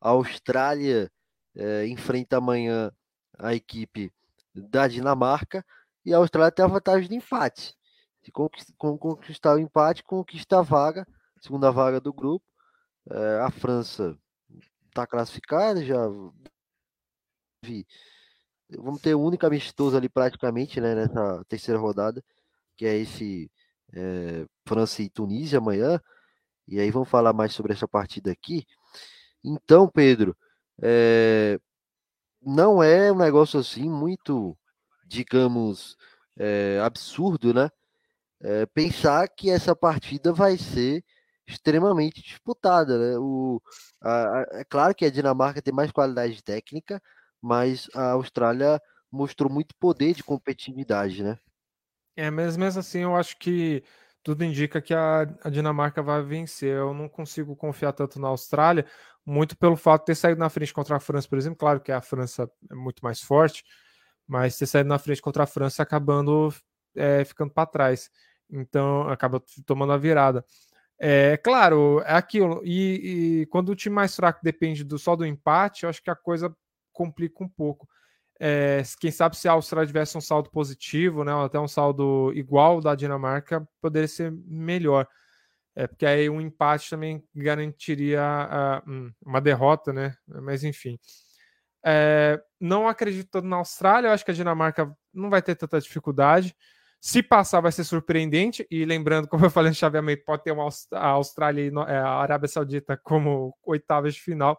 A 0.00 0.08
Austrália 0.08 1.12
é, 1.54 1.86
enfrenta 1.86 2.38
amanhã 2.38 2.90
a 3.38 3.54
equipe 3.54 4.10
da 4.54 4.88
Dinamarca 4.88 5.62
e 6.02 6.14
a 6.14 6.16
Austrália 6.16 6.50
tem 6.50 6.64
a 6.64 6.68
vantagem 6.68 7.10
de 7.10 7.14
empate. 7.14 7.74
Se 8.22 8.32
conquistar 8.78 9.54
o 9.54 9.58
empate, 9.58 10.02
conquista 10.02 10.60
a 10.60 10.62
vaga, 10.62 11.06
segunda 11.42 11.70
vaga 11.70 12.00
do 12.00 12.10
grupo. 12.10 12.46
É, 13.10 13.40
a 13.40 13.50
França 13.50 14.16
está 14.88 15.06
classificada, 15.06 15.84
já 15.84 16.08
vi. 17.62 17.86
Vamos 18.78 19.00
ter 19.00 19.14
o 19.14 19.20
único 19.20 19.46
amistoso 19.46 19.96
ali 19.96 20.08
praticamente, 20.08 20.80
né, 20.80 20.94
nessa 20.94 21.44
terceira 21.48 21.80
rodada, 21.80 22.22
que 22.76 22.86
é 22.86 22.96
esse 22.96 23.50
é, 23.92 24.46
França 24.66 25.02
e 25.02 25.10
Tunísia 25.10 25.58
amanhã. 25.58 26.00
E 26.66 26.80
aí 26.80 26.90
vamos 26.90 27.08
falar 27.08 27.32
mais 27.32 27.52
sobre 27.52 27.72
essa 27.72 27.88
partida 27.88 28.30
aqui. 28.30 28.66
Então, 29.44 29.88
Pedro, 29.88 30.36
é, 30.80 31.58
não 32.40 32.82
é 32.82 33.12
um 33.12 33.16
negócio 33.16 33.58
assim 33.60 33.88
muito, 33.88 34.56
digamos, 35.06 35.96
é, 36.36 36.80
absurdo, 36.82 37.52
né? 37.52 37.70
É, 38.40 38.66
pensar 38.66 39.28
que 39.28 39.50
essa 39.50 39.74
partida 39.76 40.32
vai 40.32 40.58
ser 40.58 41.04
extremamente 41.46 42.22
disputada. 42.22 42.98
Né? 42.98 43.18
O, 43.18 43.62
a, 44.00 44.40
a, 44.40 44.46
é 44.60 44.64
claro 44.64 44.94
que 44.94 45.04
a 45.04 45.10
Dinamarca 45.10 45.62
tem 45.62 45.72
mais 45.72 45.92
qualidade 45.92 46.42
técnica, 46.42 47.00
mas 47.42 47.88
a 47.94 48.12
Austrália 48.12 48.80
mostrou 49.10 49.50
muito 49.50 49.74
poder 49.76 50.14
de 50.14 50.22
competitividade, 50.22 51.22
né? 51.22 51.38
É, 52.16 52.30
mas 52.30 52.56
mesmo 52.56 52.80
assim 52.80 53.00
eu 53.00 53.16
acho 53.16 53.36
que 53.38 53.82
tudo 54.22 54.44
indica 54.44 54.80
que 54.80 54.94
a, 54.94 55.22
a, 55.42 55.50
Dinamarca 55.50 56.02
vai 56.02 56.22
vencer. 56.22 56.76
Eu 56.76 56.94
não 56.94 57.08
consigo 57.08 57.56
confiar 57.56 57.92
tanto 57.92 58.20
na 58.20 58.28
Austrália, 58.28 58.86
muito 59.26 59.56
pelo 59.56 59.76
fato 59.76 60.02
de 60.02 60.06
ter 60.06 60.14
saído 60.14 60.38
na 60.38 60.48
frente 60.48 60.72
contra 60.72 60.96
a 60.96 61.00
França, 61.00 61.28
por 61.28 61.38
exemplo. 61.38 61.58
Claro 61.58 61.80
que 61.80 61.90
a 61.92 62.00
França 62.00 62.50
é 62.70 62.74
muito 62.74 63.00
mais 63.02 63.20
forte, 63.20 63.64
mas 64.26 64.56
ter 64.56 64.66
saído 64.66 64.88
na 64.88 64.98
frente 64.98 65.20
contra 65.22 65.42
a 65.44 65.46
França 65.46 65.82
acabando 65.82 66.54
é, 66.94 67.24
ficando 67.24 67.52
para 67.52 67.66
trás. 67.66 68.10
Então 68.50 69.08
acaba 69.08 69.42
tomando 69.66 69.92
a 69.92 69.98
virada. 69.98 70.44
É 70.98 71.36
claro, 71.38 72.00
é 72.06 72.14
aquilo. 72.14 72.62
E, 72.64 73.40
e, 73.42 73.46
quando 73.46 73.70
o 73.70 73.76
time 73.76 73.94
mais 73.94 74.14
fraco 74.14 74.40
depende 74.42 74.84
do, 74.84 74.98
só 74.98 75.16
do 75.16 75.26
empate, 75.26 75.82
eu 75.84 75.90
acho 75.90 76.02
que 76.02 76.10
a 76.10 76.16
coisa 76.16 76.54
complica 76.92 77.42
um 77.42 77.48
pouco. 77.48 77.88
É, 78.40 78.82
quem 78.98 79.10
sabe 79.10 79.36
se 79.36 79.48
a 79.48 79.52
Austrália 79.52 79.86
tivesse 79.86 80.18
um 80.18 80.20
saldo 80.20 80.50
positivo, 80.50 81.22
né, 81.24 81.34
ou 81.34 81.42
até 81.44 81.60
um 81.60 81.68
saldo 81.68 82.32
igual 82.34 82.80
da 82.80 82.94
Dinamarca, 82.94 83.66
poderia 83.80 84.08
ser 84.08 84.32
melhor. 84.46 85.06
É, 85.74 85.86
porque 85.86 86.04
aí 86.04 86.28
um 86.28 86.40
empate 86.40 86.90
também 86.90 87.22
garantiria 87.34 88.20
uh, 88.86 89.12
uma 89.24 89.40
derrota, 89.40 89.92
né? 89.92 90.14
Mas 90.26 90.64
enfim. 90.64 90.98
É, 91.84 92.40
não 92.60 92.86
acredito 92.86 93.40
na 93.42 93.56
Austrália, 93.56 94.08
eu 94.08 94.12
acho 94.12 94.24
que 94.24 94.30
a 94.30 94.34
Dinamarca 94.34 94.94
não 95.12 95.30
vai 95.30 95.42
ter 95.42 95.56
tanta 95.56 95.80
dificuldade. 95.80 96.54
Se 97.00 97.22
passar, 97.22 97.60
vai 97.60 97.72
ser 97.72 97.84
surpreendente. 97.84 98.66
E 98.70 98.84
lembrando, 98.84 99.26
como 99.28 99.44
eu 99.46 99.50
falei 99.50 99.70
no 99.70 99.74
chaveamento, 99.74 100.24
pode 100.24 100.44
ter 100.44 100.52
uma 100.52 100.68
a 100.92 101.06
Austrália 101.08 101.62
e 101.62 101.72
é, 101.88 101.96
a 101.96 102.10
Arábia 102.10 102.48
Saudita 102.48 102.96
como 102.96 103.56
oitavas 103.64 104.14
de 104.14 104.20
final. 104.20 104.58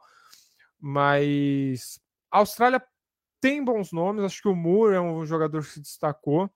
Mas 0.79 1.99
a 2.33 2.39
Austrália 2.39 2.83
tem 3.39 3.63
bons 3.63 3.91
nomes. 3.91 4.25
Acho 4.25 4.41
que 4.41 4.47
o 4.47 4.55
Moore 4.55 4.95
é 4.95 5.01
um 5.01 5.23
jogador 5.23 5.61
que 5.61 5.69
se 5.69 5.79
destacou. 5.79 6.49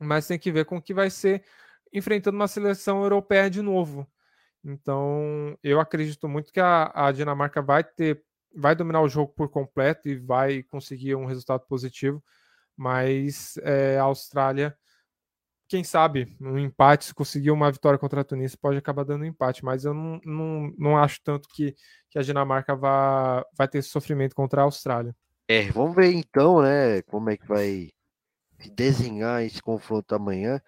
Mas 0.00 0.26
tem 0.26 0.38
que 0.38 0.50
ver 0.50 0.66
com 0.66 0.78
o 0.78 0.82
que 0.82 0.92
vai 0.92 1.08
ser 1.08 1.44
enfrentando 1.92 2.36
uma 2.36 2.48
seleção 2.48 3.02
europeia 3.02 3.48
de 3.48 3.62
novo. 3.62 4.06
Então, 4.64 5.56
eu 5.62 5.80
acredito 5.80 6.28
muito 6.28 6.52
que 6.52 6.58
a, 6.58 6.90
a 6.92 7.12
Dinamarca 7.12 7.62
vai 7.62 7.84
ter, 7.84 8.24
vai 8.54 8.74
dominar 8.74 9.00
o 9.00 9.08
jogo 9.08 9.32
por 9.32 9.48
completo 9.48 10.08
e 10.08 10.16
vai 10.16 10.64
conseguir 10.64 11.14
um 11.14 11.24
resultado 11.24 11.64
positivo. 11.66 12.22
Mas 12.76 13.56
é, 13.58 13.98
a 13.98 14.02
Austrália 14.02 14.76
quem 15.68 15.82
sabe, 15.82 16.36
um 16.40 16.58
empate, 16.58 17.06
se 17.06 17.14
conseguir 17.14 17.50
uma 17.50 17.70
vitória 17.70 17.98
contra 17.98 18.20
a 18.20 18.24
Tunísia, 18.24 18.58
pode 18.60 18.78
acabar 18.78 19.04
dando 19.04 19.22
um 19.22 19.26
empate, 19.26 19.64
mas 19.64 19.84
eu 19.84 19.92
não, 19.92 20.20
não, 20.24 20.74
não 20.78 20.96
acho 20.96 21.20
tanto 21.24 21.48
que, 21.48 21.74
que 22.08 22.18
a 22.18 22.22
Dinamarca 22.22 22.76
vá, 22.76 23.44
vai 23.56 23.66
ter 23.66 23.82
sofrimento 23.82 24.34
contra 24.34 24.60
a 24.60 24.64
Austrália. 24.64 25.14
É, 25.48 25.70
vamos 25.70 25.96
ver 25.96 26.12
então, 26.12 26.62
né, 26.62 27.02
como 27.02 27.30
é 27.30 27.36
que 27.36 27.46
vai 27.46 27.90
desenhar 28.74 29.42
esse 29.42 29.60
confronto 29.60 30.14
amanhã. 30.14 30.60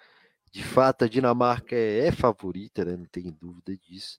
De 0.53 0.65
fato, 0.65 1.05
a 1.05 1.09
Dinamarca 1.09 1.77
é, 1.77 2.07
é 2.07 2.13
favorita, 2.13 2.85
né, 2.85 2.97
não 2.97 3.07
tem 3.07 3.31
dúvida 3.41 3.77
disso, 3.77 4.19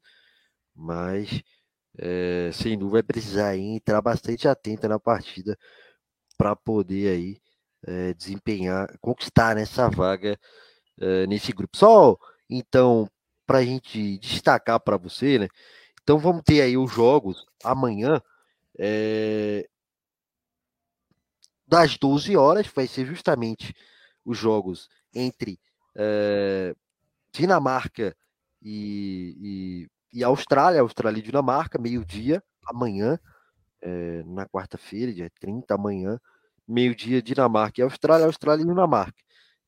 mas 0.73 1.41
é, 1.97 2.51
sem 2.53 2.77
dúvida 2.77 2.93
vai 2.93 3.03
precisar 3.03 3.57
entrar 3.57 4.01
bastante 4.01 4.47
atenta 4.47 4.87
na 4.87 4.99
partida 4.99 5.57
para 6.37 6.55
poder 6.55 7.09
aí 7.09 7.41
é, 7.85 8.13
desempenhar, 8.13 8.87
conquistar 9.01 9.55
nessa 9.55 9.89
vaga 9.89 10.39
uh, 10.99 11.27
nesse 11.27 11.51
grupo. 11.51 11.77
Só 11.77 12.17
então, 12.49 13.09
para 13.45 13.59
a 13.59 13.65
gente 13.65 14.17
destacar 14.19 14.79
para 14.79 14.97
você, 14.97 15.39
né? 15.39 15.47
Então 16.01 16.17
vamos 16.17 16.43
ter 16.43 16.61
aí 16.61 16.77
os 16.77 16.91
jogos 16.91 17.45
amanhã. 17.63 18.21
É, 18.77 19.67
das 21.67 21.97
12 21.97 22.35
horas, 22.35 22.67
vai 22.67 22.87
ser 22.87 23.05
justamente 23.05 23.75
os 24.25 24.37
jogos 24.37 24.89
entre 25.13 25.59
é, 25.95 26.75
Dinamarca 27.31 28.15
e, 28.61 29.87
e, 30.11 30.19
e, 30.19 30.23
Austrália, 30.23 30.81
Austrália 30.81 31.19
e 31.19 31.23
Dinamarca, 31.23 31.77
meio-dia, 31.77 32.43
amanhã, 32.65 33.19
é, 33.81 34.23
na 34.23 34.47
quarta-feira, 34.47 35.13
dia 35.13 35.31
30, 35.39 35.75
amanhã, 35.75 36.19
meio-dia, 36.67 37.21
Dinamarca 37.21 37.81
e 37.81 37.83
Austrália, 37.83 38.25
Austrália 38.25 38.63
e 38.63 38.67
Dinamarca. 38.67 39.21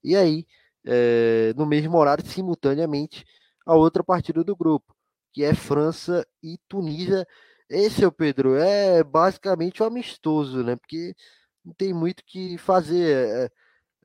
E 0.03 0.15
aí, 0.15 0.45
é, 0.85 1.53
no 1.55 1.65
mesmo 1.65 1.97
horário, 1.97 2.25
simultaneamente, 2.25 3.25
a 3.65 3.75
outra 3.75 4.03
partida 4.03 4.43
do 4.43 4.55
grupo, 4.55 4.95
que 5.31 5.43
é 5.43 5.53
França 5.53 6.25
e 6.43 6.57
Tunísia. 6.67 7.25
Esse, 7.69 8.05
o 8.05 8.11
Pedro, 8.11 8.55
é 8.55 9.03
basicamente 9.03 9.81
um 9.81 9.85
amistoso, 9.85 10.63
né? 10.63 10.75
Porque 10.75 11.15
não 11.63 11.73
tem 11.73 11.93
muito 11.93 12.19
o 12.21 12.25
que 12.25 12.57
fazer. 12.57 13.27
É, 13.27 13.49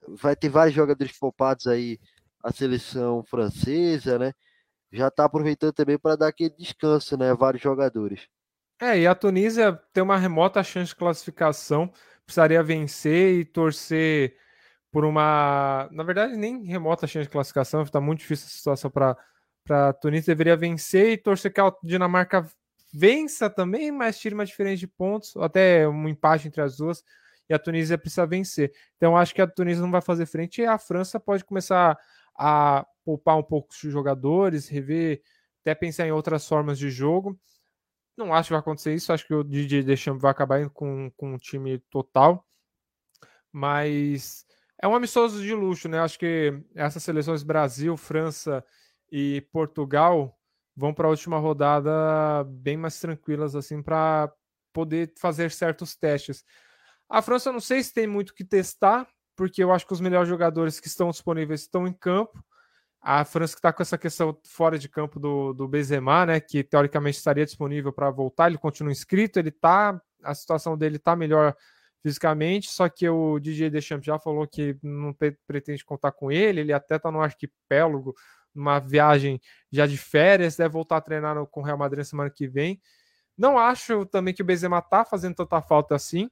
vai 0.08 0.36
ter 0.36 0.48
vários 0.48 0.74
jogadores 0.74 1.18
poupados 1.18 1.66
aí, 1.66 1.98
a 2.42 2.52
seleção 2.52 3.24
francesa, 3.24 4.18
né? 4.18 4.32
Já 4.92 5.08
está 5.08 5.24
aproveitando 5.24 5.72
também 5.72 5.98
para 5.98 6.16
dar 6.16 6.28
aquele 6.28 6.54
descanso, 6.56 7.16
né? 7.16 7.34
Vários 7.34 7.62
jogadores. 7.62 8.28
É, 8.80 9.00
e 9.00 9.06
a 9.06 9.14
Tunísia 9.14 9.72
tem 9.92 10.02
uma 10.02 10.18
remota 10.18 10.62
chance 10.62 10.90
de 10.90 10.96
classificação, 10.96 11.90
precisaria 12.24 12.62
vencer 12.62 13.40
e 13.40 13.44
torcer 13.44 14.36
por 14.96 15.04
uma. 15.04 15.90
Na 15.92 16.02
verdade, 16.02 16.38
nem 16.38 16.64
remota 16.64 17.06
chance 17.06 17.26
de 17.26 17.30
classificação, 17.30 17.82
está 17.82 18.00
muito 18.00 18.20
difícil 18.20 18.46
a 18.46 18.48
situação 18.48 18.90
para 18.90 19.14
a 19.68 19.92
Tunísia. 19.92 20.34
Deveria 20.34 20.56
vencer 20.56 21.10
e 21.12 21.18
torcer 21.18 21.52
que 21.52 21.60
a 21.60 21.70
Dinamarca 21.84 22.50
vença 22.94 23.50
também, 23.50 23.92
mas 23.92 24.18
tire 24.18 24.34
uma 24.34 24.46
diferença 24.46 24.78
de 24.78 24.86
pontos, 24.86 25.36
até 25.36 25.86
um 25.86 26.08
empate 26.08 26.48
entre 26.48 26.62
as 26.62 26.78
duas. 26.78 27.04
E 27.46 27.52
a 27.52 27.58
Tunísia 27.58 27.98
precisa 27.98 28.26
vencer. 28.26 28.72
Então, 28.96 29.14
acho 29.14 29.34
que 29.34 29.42
a 29.42 29.46
Tunísia 29.46 29.82
não 29.82 29.90
vai 29.90 30.00
fazer 30.00 30.24
frente 30.24 30.62
e 30.62 30.64
a 30.64 30.78
França 30.78 31.20
pode 31.20 31.44
começar 31.44 31.98
a 32.34 32.86
poupar 33.04 33.36
um 33.36 33.42
pouco 33.42 33.68
os 33.70 33.92
jogadores, 33.92 34.66
rever, 34.66 35.20
até 35.60 35.74
pensar 35.74 36.06
em 36.06 36.12
outras 36.12 36.48
formas 36.48 36.78
de 36.78 36.88
jogo. 36.88 37.38
Não 38.16 38.32
acho 38.32 38.46
que 38.46 38.54
vai 38.54 38.60
acontecer 38.60 38.94
isso. 38.94 39.12
Acho 39.12 39.26
que 39.26 39.34
o 39.34 39.44
Didier 39.44 39.84
Deschamps 39.84 40.22
vai 40.22 40.30
acabar 40.30 40.70
com, 40.70 41.12
com 41.18 41.34
um 41.34 41.36
time 41.36 41.80
total. 41.90 42.42
Mas 43.52 44.45
é 44.80 44.86
um 44.86 44.94
amistoso 44.94 45.42
de 45.42 45.54
luxo, 45.54 45.88
né? 45.88 46.00
Acho 46.00 46.18
que 46.18 46.52
essas 46.74 47.02
seleções 47.02 47.42
Brasil, 47.42 47.96
França 47.96 48.64
e 49.10 49.40
Portugal 49.52 50.38
vão 50.76 50.92
para 50.92 51.06
a 51.06 51.10
última 51.10 51.38
rodada 51.38 52.44
bem 52.44 52.76
mais 52.76 53.00
tranquilas 53.00 53.56
assim 53.56 53.82
para 53.82 54.30
poder 54.72 55.12
fazer 55.18 55.50
certos 55.50 55.96
testes. 55.96 56.44
A 57.08 57.22
França 57.22 57.50
não 57.50 57.60
sei 57.60 57.82
se 57.82 57.94
tem 57.94 58.06
muito 58.06 58.34
que 58.34 58.44
testar, 58.44 59.08
porque 59.34 59.62
eu 59.62 59.72
acho 59.72 59.86
que 59.86 59.92
os 59.92 60.00
melhores 60.00 60.28
jogadores 60.28 60.78
que 60.78 60.88
estão 60.88 61.10
disponíveis 61.10 61.62
estão 61.62 61.86
em 61.86 61.92
campo. 61.92 62.44
A 63.00 63.24
França 63.24 63.54
que 63.54 63.60
está 63.60 63.72
com 63.72 63.82
essa 63.82 63.96
questão 63.96 64.36
fora 64.44 64.78
de 64.78 64.88
campo 64.88 65.18
do, 65.18 65.54
do 65.54 65.68
Benzema, 65.68 66.26
né, 66.26 66.40
que 66.40 66.64
teoricamente 66.64 67.16
estaria 67.16 67.44
disponível 67.44 67.92
para 67.92 68.10
voltar, 68.10 68.48
ele 68.48 68.58
continua 68.58 68.92
inscrito, 68.92 69.38
ele 69.38 69.52
tá, 69.52 69.98
a 70.22 70.34
situação 70.34 70.76
dele 70.76 70.96
está 70.96 71.14
melhor 71.14 71.56
fisicamente, 72.02 72.70
só 72.70 72.88
que 72.88 73.08
o 73.08 73.38
DJ 73.38 73.70
Deschamps 73.70 74.06
já 74.06 74.18
falou 74.18 74.46
que 74.46 74.78
não 74.82 75.14
pretende 75.46 75.84
contar 75.84 76.12
com 76.12 76.30
ele, 76.30 76.60
ele 76.60 76.72
até 76.72 76.96
está 76.96 77.10
no 77.10 77.20
arquipélago, 77.20 78.14
numa 78.54 78.78
viagem 78.78 79.40
já 79.70 79.86
de 79.86 79.98
férias, 79.98 80.56
deve 80.56 80.70
voltar 80.70 80.96
a 80.96 81.00
treinar 81.00 81.44
com 81.46 81.60
o 81.60 81.62
Real 81.64 81.78
Madrid 81.78 81.98
na 81.98 82.04
semana 82.04 82.30
que 82.30 82.48
vem. 82.48 82.80
Não 83.36 83.58
acho 83.58 84.06
também 84.06 84.32
que 84.32 84.42
o 84.42 84.44
Benzema 84.44 84.80
tá 84.80 85.04
fazendo 85.04 85.34
tanta 85.34 85.60
falta 85.60 85.94
assim. 85.94 86.30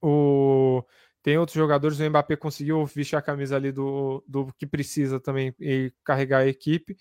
O... 0.00 0.82
Tem 1.22 1.36
outros 1.36 1.56
jogadores, 1.56 1.98
o 1.98 2.08
Mbappé 2.08 2.36
conseguiu 2.36 2.86
vestir 2.86 3.16
a 3.16 3.22
camisa 3.22 3.56
ali 3.56 3.72
do, 3.72 4.24
do 4.28 4.52
que 4.56 4.64
precisa 4.64 5.18
também 5.18 5.54
e 5.60 5.92
carregar 6.04 6.38
a 6.38 6.46
equipe. 6.46 6.96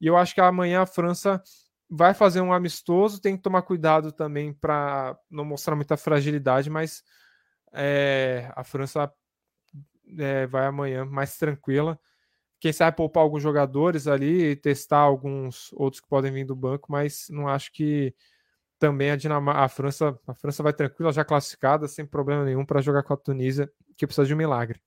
E 0.00 0.06
eu 0.06 0.16
acho 0.16 0.34
que 0.34 0.40
amanhã 0.40 0.80
a 0.80 0.86
França 0.86 1.42
vai 1.88 2.12
fazer 2.12 2.40
um 2.40 2.52
amistoso, 2.52 3.20
tem 3.20 3.36
que 3.36 3.42
tomar 3.42 3.62
cuidado 3.62 4.12
também 4.12 4.52
para 4.52 5.18
não 5.30 5.44
mostrar 5.44 5.74
muita 5.74 5.96
fragilidade, 5.96 6.68
mas 6.68 7.02
é, 7.72 8.50
a 8.54 8.62
França 8.62 9.12
é, 10.18 10.46
vai 10.46 10.66
amanhã 10.66 11.04
mais 11.04 11.36
tranquila. 11.38 11.98
Quem 12.60 12.72
sabe 12.72 12.96
poupar 12.96 13.22
alguns 13.22 13.42
jogadores 13.42 14.06
ali 14.06 14.50
e 14.50 14.56
testar 14.56 14.98
alguns 14.98 15.72
outros 15.72 16.00
que 16.00 16.08
podem 16.08 16.32
vir 16.32 16.44
do 16.44 16.56
banco, 16.56 16.90
mas 16.90 17.26
não 17.30 17.48
acho 17.48 17.72
que 17.72 18.14
também 18.78 19.10
a 19.10 19.16
Dinamarca, 19.16 19.60
a 19.60 19.68
França, 19.68 20.18
a 20.26 20.34
França 20.34 20.62
vai 20.62 20.72
tranquila, 20.72 21.12
já 21.12 21.24
classificada, 21.24 21.88
sem 21.88 22.04
problema 22.04 22.44
nenhum 22.44 22.64
para 22.64 22.80
jogar 22.80 23.02
com 23.02 23.12
a 23.12 23.16
Tunísia, 23.16 23.70
que 23.96 24.06
precisa 24.06 24.26
de 24.26 24.34
um 24.34 24.36
milagre. 24.36 24.80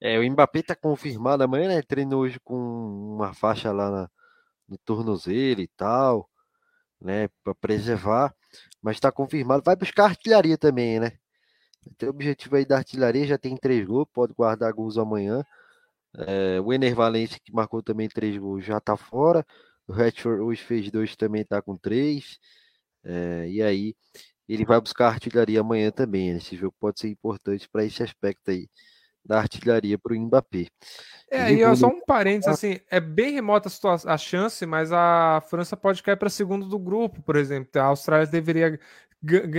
É, 0.00 0.18
o 0.18 0.30
Mbappé 0.30 0.60
está 0.60 0.76
confirmado 0.76 1.42
amanhã, 1.42 1.68
né? 1.68 1.82
Treinou 1.82 2.22
hoje 2.22 2.38
com 2.40 2.54
uma 2.54 3.34
faixa 3.34 3.72
lá 3.72 3.90
na, 3.90 4.10
no 4.68 4.78
tornozelo 4.78 5.60
e 5.60 5.68
tal, 5.68 6.28
né, 7.00 7.28
para 7.44 7.54
preservar, 7.54 8.34
mas 8.82 8.96
está 8.96 9.12
confirmado. 9.12 9.62
Vai 9.64 9.76
buscar 9.76 10.06
artilharia 10.06 10.58
também, 10.58 11.00
né? 11.00 11.12
Tem 11.96 12.08
o 12.08 12.12
objetivo 12.12 12.56
aí 12.56 12.66
da 12.66 12.76
artilharia, 12.78 13.26
já 13.26 13.38
tem 13.38 13.56
três 13.56 13.86
gols, 13.86 14.08
pode 14.12 14.34
guardar 14.34 14.72
gols 14.72 14.98
amanhã. 14.98 15.44
É, 16.16 16.60
o 16.60 16.72
Ener 16.72 16.94
Valencia, 16.94 17.38
que 17.44 17.52
marcou 17.52 17.82
também 17.82 18.08
três 18.08 18.36
gols, 18.36 18.64
já 18.64 18.78
está 18.78 18.96
fora. 18.96 19.46
O 19.86 19.92
Redford 19.92 20.42
hoje 20.42 20.62
fez 20.62 20.90
dois, 20.90 21.16
também 21.16 21.42
está 21.42 21.62
com 21.62 21.76
três. 21.76 22.38
É, 23.04 23.48
e 23.48 23.62
aí, 23.62 23.94
ele 24.48 24.64
vai 24.64 24.80
buscar 24.80 25.08
artilharia 25.08 25.60
amanhã 25.60 25.90
também. 25.90 26.30
Esse 26.30 26.56
jogo 26.56 26.74
pode 26.80 27.00
ser 27.00 27.08
importante 27.08 27.68
para 27.68 27.84
esse 27.84 28.02
aspecto 28.02 28.50
aí 28.50 28.68
da 29.28 29.38
artilharia 29.38 29.98
para 29.98 30.14
o 30.14 30.18
Mbappé. 30.18 30.66
É, 31.30 31.52
e 31.52 31.76
só 31.76 31.88
um 31.88 32.00
parênteses, 32.00 32.54
assim, 32.54 32.80
é 32.90 32.98
bem 32.98 33.34
remota 33.34 33.68
a, 33.68 34.14
a 34.14 34.16
chance, 34.16 34.64
mas 34.64 34.90
a 34.90 35.42
França 35.50 35.76
pode 35.76 36.02
cair 36.02 36.16
para 36.16 36.30
segundo 36.30 36.66
do 36.66 36.78
grupo, 36.78 37.20
por 37.20 37.36
exemplo. 37.36 37.70
A 37.78 37.84
Austrália 37.84 38.26
deveria 38.26 38.80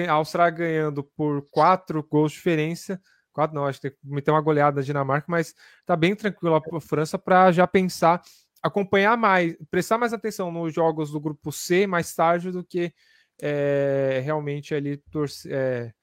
a 0.07 0.13
Austrália 0.13 0.57
ganhando 0.57 1.03
por 1.03 1.47
quatro 1.51 2.01
gols 2.01 2.31
de 2.31 2.37
diferença. 2.37 2.99
Quatro 3.31 3.55
não, 3.55 3.67
acho 3.67 3.79
que 3.79 3.89
tem 3.89 3.97
que 3.97 4.07
meter 4.11 4.31
uma 4.31 4.41
goleada 4.41 4.77
na 4.77 4.81
Dinamarca, 4.81 5.27
mas 5.29 5.53
tá 5.85 5.95
bem 5.95 6.15
tranquilo 6.15 6.55
a 6.55 6.81
França 6.81 7.19
para 7.19 7.51
já 7.51 7.67
pensar, 7.67 8.23
acompanhar 8.63 9.15
mais, 9.15 9.55
prestar 9.69 9.99
mais 9.99 10.11
atenção 10.11 10.51
nos 10.51 10.73
jogos 10.73 11.11
do 11.11 11.19
grupo 11.19 11.51
C 11.51 11.85
mais 11.85 12.13
tarde 12.15 12.51
do 12.51 12.63
que 12.63 12.91
é, 13.39 14.21
realmente 14.25 14.73
ali 14.73 14.97
torcer. 15.11 15.51
É, 15.53 15.93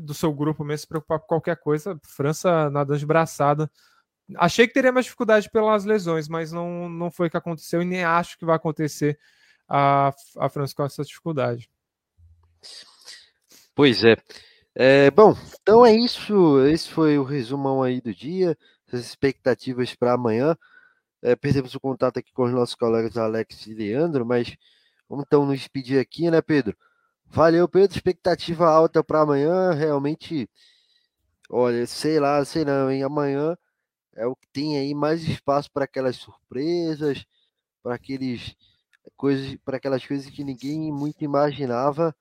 do 0.00 0.14
seu 0.14 0.32
grupo 0.32 0.64
mesmo 0.64 0.78
se 0.78 0.88
preocupar 0.88 1.20
com 1.20 1.26
qualquer 1.26 1.56
coisa. 1.56 1.98
França 2.02 2.70
nadando 2.70 2.98
de 2.98 3.06
braçada. 3.06 3.70
Achei 4.36 4.66
que 4.66 4.74
teria 4.74 4.92
mais 4.92 5.06
dificuldade 5.06 5.50
pelas 5.50 5.84
lesões, 5.84 6.28
mas 6.28 6.52
não, 6.52 6.88
não 6.88 7.10
foi 7.10 7.26
o 7.26 7.30
que 7.30 7.36
aconteceu 7.36 7.82
e 7.82 7.84
nem 7.84 8.04
acho 8.04 8.38
que 8.38 8.44
vai 8.44 8.56
acontecer 8.56 9.18
a, 9.68 10.12
a 10.38 10.48
França 10.48 10.74
com 10.74 10.84
essa 10.84 11.02
dificuldade. 11.02 11.68
Pois 13.74 14.04
é. 14.04 14.16
é. 14.74 15.10
Bom, 15.10 15.34
então 15.60 15.84
é 15.84 15.94
isso. 15.94 16.60
Esse 16.66 16.90
foi 16.90 17.18
o 17.18 17.24
resumão 17.24 17.82
aí 17.82 18.00
do 18.00 18.14
dia, 18.14 18.56
as 18.92 19.00
expectativas 19.00 19.94
para 19.94 20.14
amanhã. 20.14 20.56
É, 21.22 21.36
perdemos 21.36 21.74
o 21.74 21.80
contato 21.80 22.18
aqui 22.18 22.32
com 22.32 22.44
os 22.44 22.52
nossos 22.52 22.74
colegas 22.74 23.16
Alex 23.16 23.66
e 23.66 23.74
Leandro, 23.74 24.26
mas 24.26 24.56
vamos 25.08 25.24
então 25.26 25.46
nos 25.46 25.58
despedir 25.58 26.00
aqui, 26.00 26.30
né, 26.30 26.42
Pedro? 26.42 26.76
Valeu, 27.32 27.66
Pedro. 27.66 27.96
Expectativa 27.96 28.68
alta 28.68 29.02
para 29.02 29.22
amanhã. 29.22 29.72
Realmente, 29.72 30.50
olha, 31.48 31.86
sei 31.86 32.20
lá, 32.20 32.44
sei 32.44 32.62
não, 32.62 32.90
hein? 32.90 33.02
Amanhã 33.02 33.56
é 34.14 34.26
o 34.26 34.36
que 34.36 34.46
tem 34.52 34.78
aí 34.78 34.94
mais 34.94 35.22
espaço 35.22 35.70
para 35.72 35.84
aquelas 35.86 36.16
surpresas, 36.16 37.24
para 37.82 37.94
aqueles 37.94 38.54
coisas, 39.16 39.56
para 39.64 39.78
aquelas 39.78 40.06
coisas 40.06 40.30
que 40.30 40.44
ninguém 40.44 40.92
muito 40.92 41.24
imaginava. 41.24 42.14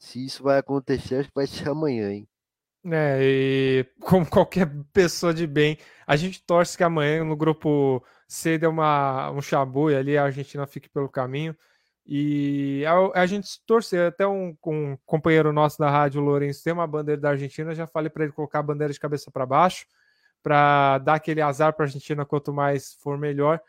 Se 0.00 0.24
isso 0.24 0.42
vai 0.42 0.58
acontecer, 0.58 1.16
acho 1.16 1.28
que 1.28 1.34
vai 1.36 1.46
ser 1.46 1.68
amanhã, 1.68 2.10
hein? 2.12 2.28
É, 2.86 3.18
e 3.22 3.86
como 4.02 4.28
qualquer 4.28 4.68
pessoa 4.92 5.32
de 5.32 5.46
bem, 5.46 5.78
a 6.04 6.16
gente 6.16 6.42
torce 6.42 6.76
que 6.76 6.82
amanhã 6.82 7.22
no 7.22 7.36
grupo 7.36 8.04
C 8.26 8.58
dê 8.58 8.66
uma, 8.66 9.30
um 9.30 9.40
chabu 9.40 9.92
e 9.92 9.96
ali 9.96 10.18
a 10.18 10.24
Argentina 10.24 10.66
fique 10.66 10.88
pelo 10.88 11.08
caminho. 11.08 11.56
E 12.12 12.84
a, 12.86 13.20
a 13.20 13.26
gente 13.26 13.64
torcer, 13.64 14.08
até 14.08 14.26
um, 14.26 14.56
um, 14.66 14.96
companheiro 15.06 15.52
nosso 15.52 15.78
da 15.78 15.88
rádio, 15.88 16.20
Lourenço, 16.20 16.64
tem 16.64 16.72
uma 16.72 16.84
bandeira 16.84 17.20
da 17.20 17.30
Argentina, 17.30 17.72
já 17.72 17.86
falei 17.86 18.10
para 18.10 18.24
ele 18.24 18.32
colocar 18.32 18.58
a 18.58 18.62
bandeira 18.64 18.92
de 18.92 18.98
cabeça 18.98 19.30
para 19.30 19.46
baixo, 19.46 19.86
para 20.42 20.98
dar 20.98 21.14
aquele 21.14 21.40
azar 21.40 21.72
para 21.72 21.84
a 21.84 21.86
Argentina, 21.86 22.26
quanto 22.26 22.52
mais 22.52 22.94
for 22.94 23.16
melhor. 23.16 23.60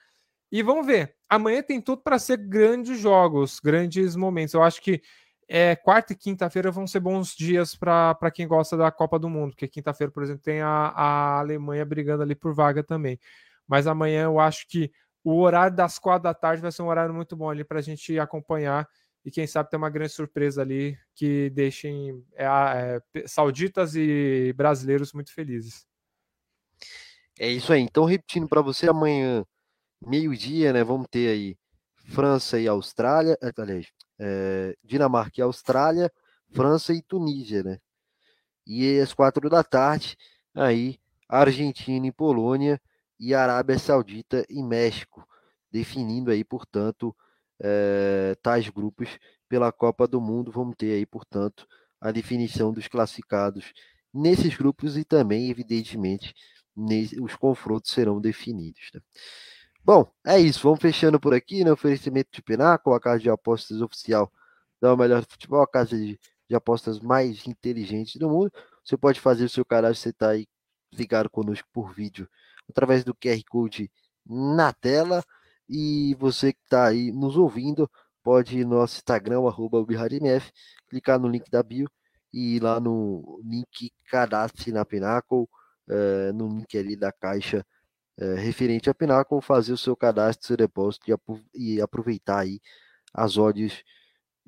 E 0.52 0.64
vamos 0.64 0.88
ver, 0.88 1.16
amanhã 1.30 1.62
tem 1.62 1.80
tudo 1.80 2.02
para 2.02 2.18
ser 2.18 2.38
grandes 2.38 3.00
jogos, 3.00 3.60
grandes 3.60 4.16
momentos. 4.16 4.56
Eu 4.56 4.64
acho 4.64 4.82
que 4.82 5.04
é, 5.48 5.76
quarta 5.76 6.14
e 6.14 6.16
quinta-feira 6.16 6.72
vão 6.72 6.88
ser 6.88 7.00
bons 7.00 7.36
dias 7.36 7.76
para 7.76 8.32
quem 8.34 8.48
gosta 8.48 8.76
da 8.76 8.92
Copa 8.92 9.20
do 9.20 9.30
Mundo, 9.30 9.52
porque 9.52 9.68
quinta-feira, 9.68 10.12
por 10.12 10.24
exemplo, 10.24 10.42
tem 10.42 10.62
a, 10.62 10.68
a 10.68 11.40
Alemanha 11.42 11.86
brigando 11.86 12.24
ali 12.24 12.34
por 12.34 12.56
vaga 12.56 12.84
também. 12.84 13.20
Mas 13.68 13.86
amanhã 13.86 14.24
eu 14.24 14.40
acho 14.40 14.68
que 14.68 14.92
o 15.24 15.40
horário 15.40 15.76
das 15.76 16.00
quatro 16.00 16.24
da 16.24 16.34
tarde 16.34 16.62
vai 16.62 16.72
ser 16.72 16.82
um 16.82 16.88
horário 16.88 17.14
muito 17.14 17.36
bom 17.36 17.50
ali 17.50 17.64
para 17.64 17.80
a 17.80 17.82
gente 17.82 18.20
acompanhar 18.20 18.88
e 19.24 19.30
quem 19.30 19.46
sabe 19.46 19.70
ter 19.70 19.78
uma 19.78 19.90
grande 19.90 20.12
surpresa 20.14 20.62
ali 20.62 20.98
que 21.14 21.50
deixem 21.52 22.24
é, 22.34 22.46
é, 22.46 23.28
sauditas 23.28 23.96
e 23.96 24.54
brasileiros 24.56 25.14
muito 25.14 25.32
felizes. 25.34 25.86
É 27.40 27.48
isso 27.48 27.72
aí. 27.72 27.82
Então, 27.82 28.06
repetindo 28.06 28.48
para 28.48 28.62
você, 28.62 28.90
amanhã, 28.90 29.46
meio-dia, 30.02 30.74
né? 30.74 30.84
Vamos 30.84 31.08
ter 31.10 31.30
aí 31.30 31.58
França 32.06 32.60
e 32.60 32.68
Austrália, 32.68 33.38
eh, 33.42 33.52
aliás, 33.58 33.88
é, 34.20 34.76
Dinamarca 34.84 35.40
e 35.40 35.42
Austrália, 35.42 36.12
França 36.52 36.94
e 36.94 37.02
Tunísia, 37.02 37.64
né? 37.64 37.80
E 38.66 39.00
às 39.00 39.14
quatro 39.14 39.50
da 39.50 39.64
tarde, 39.64 40.18
aí 40.54 41.00
Argentina 41.28 42.06
e 42.08 42.12
Polônia 42.12 42.82
e 43.22 43.36
Arábia 43.36 43.78
Saudita 43.78 44.44
e 44.50 44.64
México, 44.64 45.24
definindo 45.72 46.32
aí, 46.32 46.44
portanto, 46.44 47.16
é, 47.60 48.36
tais 48.42 48.68
grupos 48.68 49.20
pela 49.48 49.72
Copa 49.72 50.08
do 50.08 50.20
Mundo. 50.20 50.52
Vamos 50.52 50.76
ter 50.76 50.94
aí, 50.94 51.06
portanto, 51.06 51.68
a 52.02 52.12
definição 52.12 52.74
dos 52.74 52.88
classificados 52.88 53.74
nesses 54.12 54.58
grupos 54.58 54.98
e 54.98 55.04
também, 55.06 55.52
evidentemente, 55.52 56.34
os 57.22 57.36
confrontos 57.36 57.92
serão 57.92 58.20
definidos. 58.20 58.90
Né? 58.92 59.02
Bom, 59.84 60.12
é 60.26 60.40
isso. 60.40 60.64
Vamos 60.64 60.80
fechando 60.80 61.20
por 61.20 61.36
aqui 61.36 61.64
né? 61.64 61.72
oferecimento 61.72 62.30
de 62.34 62.42
Pináculo, 62.42 62.96
a 62.96 63.00
casa 63.00 63.20
de 63.20 63.30
apostas 63.30 63.82
oficial 63.82 64.32
da 64.82 64.98
Melhor 64.98 65.24
Futebol, 65.30 65.62
a 65.62 65.68
casa 65.68 65.96
de, 65.96 66.20
de 66.50 66.56
apostas 66.56 67.00
mais 67.00 67.46
inteligentes 67.46 68.16
do 68.16 68.28
mundo. 68.28 68.52
Você 68.84 68.98
pode 68.98 69.20
fazer 69.20 69.46
o 69.46 69.50
seu 69.50 69.64
cadastro, 69.64 70.02
você 70.02 70.10
está 70.10 70.30
aí 70.30 70.48
ligado 70.92 71.30
conosco 71.30 71.68
por 71.72 71.94
vídeo 71.94 72.28
através 72.72 73.04
do 73.04 73.14
QR 73.16 73.42
Code 73.50 73.92
na 74.26 74.74
tela. 74.74 75.24
E 75.70 76.16
você 76.20 76.54
que 76.54 76.60
está 76.64 76.88
aí 76.88 77.12
nos 77.12 77.38
ouvindo, 77.38 77.90
pode 78.24 78.60
ir 78.60 78.66
no 78.66 78.78
nosso 78.78 78.98
Instagram, 78.98 79.48
arroba 79.48 79.86
clicar 80.90 81.20
no 81.20 81.28
link 81.28 81.50
da 81.50 81.64
bio 81.64 81.90
e 82.34 82.58
ir 82.58 82.64
lá 82.64 82.80
no 82.80 83.40
link 83.44 83.92
cadastre 84.06 84.72
na 84.72 84.86
Pinnacle, 84.86 85.48
é, 85.90 86.32
no 86.34 86.48
link 86.48 86.78
ali 86.78 86.96
da 86.96 87.12
caixa 87.12 87.66
é, 88.18 88.36
referente 88.36 88.90
a 88.90 88.94
Pinnacle, 88.94 89.42
fazer 89.42 89.74
o 89.74 89.78
seu 89.78 89.96
cadastro, 89.96 90.48
seu 90.48 90.58
depósito 90.58 91.12
e, 91.56 91.76
e 91.76 91.82
aproveitar 91.82 92.40
aí 92.40 92.60
as 93.14 93.38
odds 93.38 93.84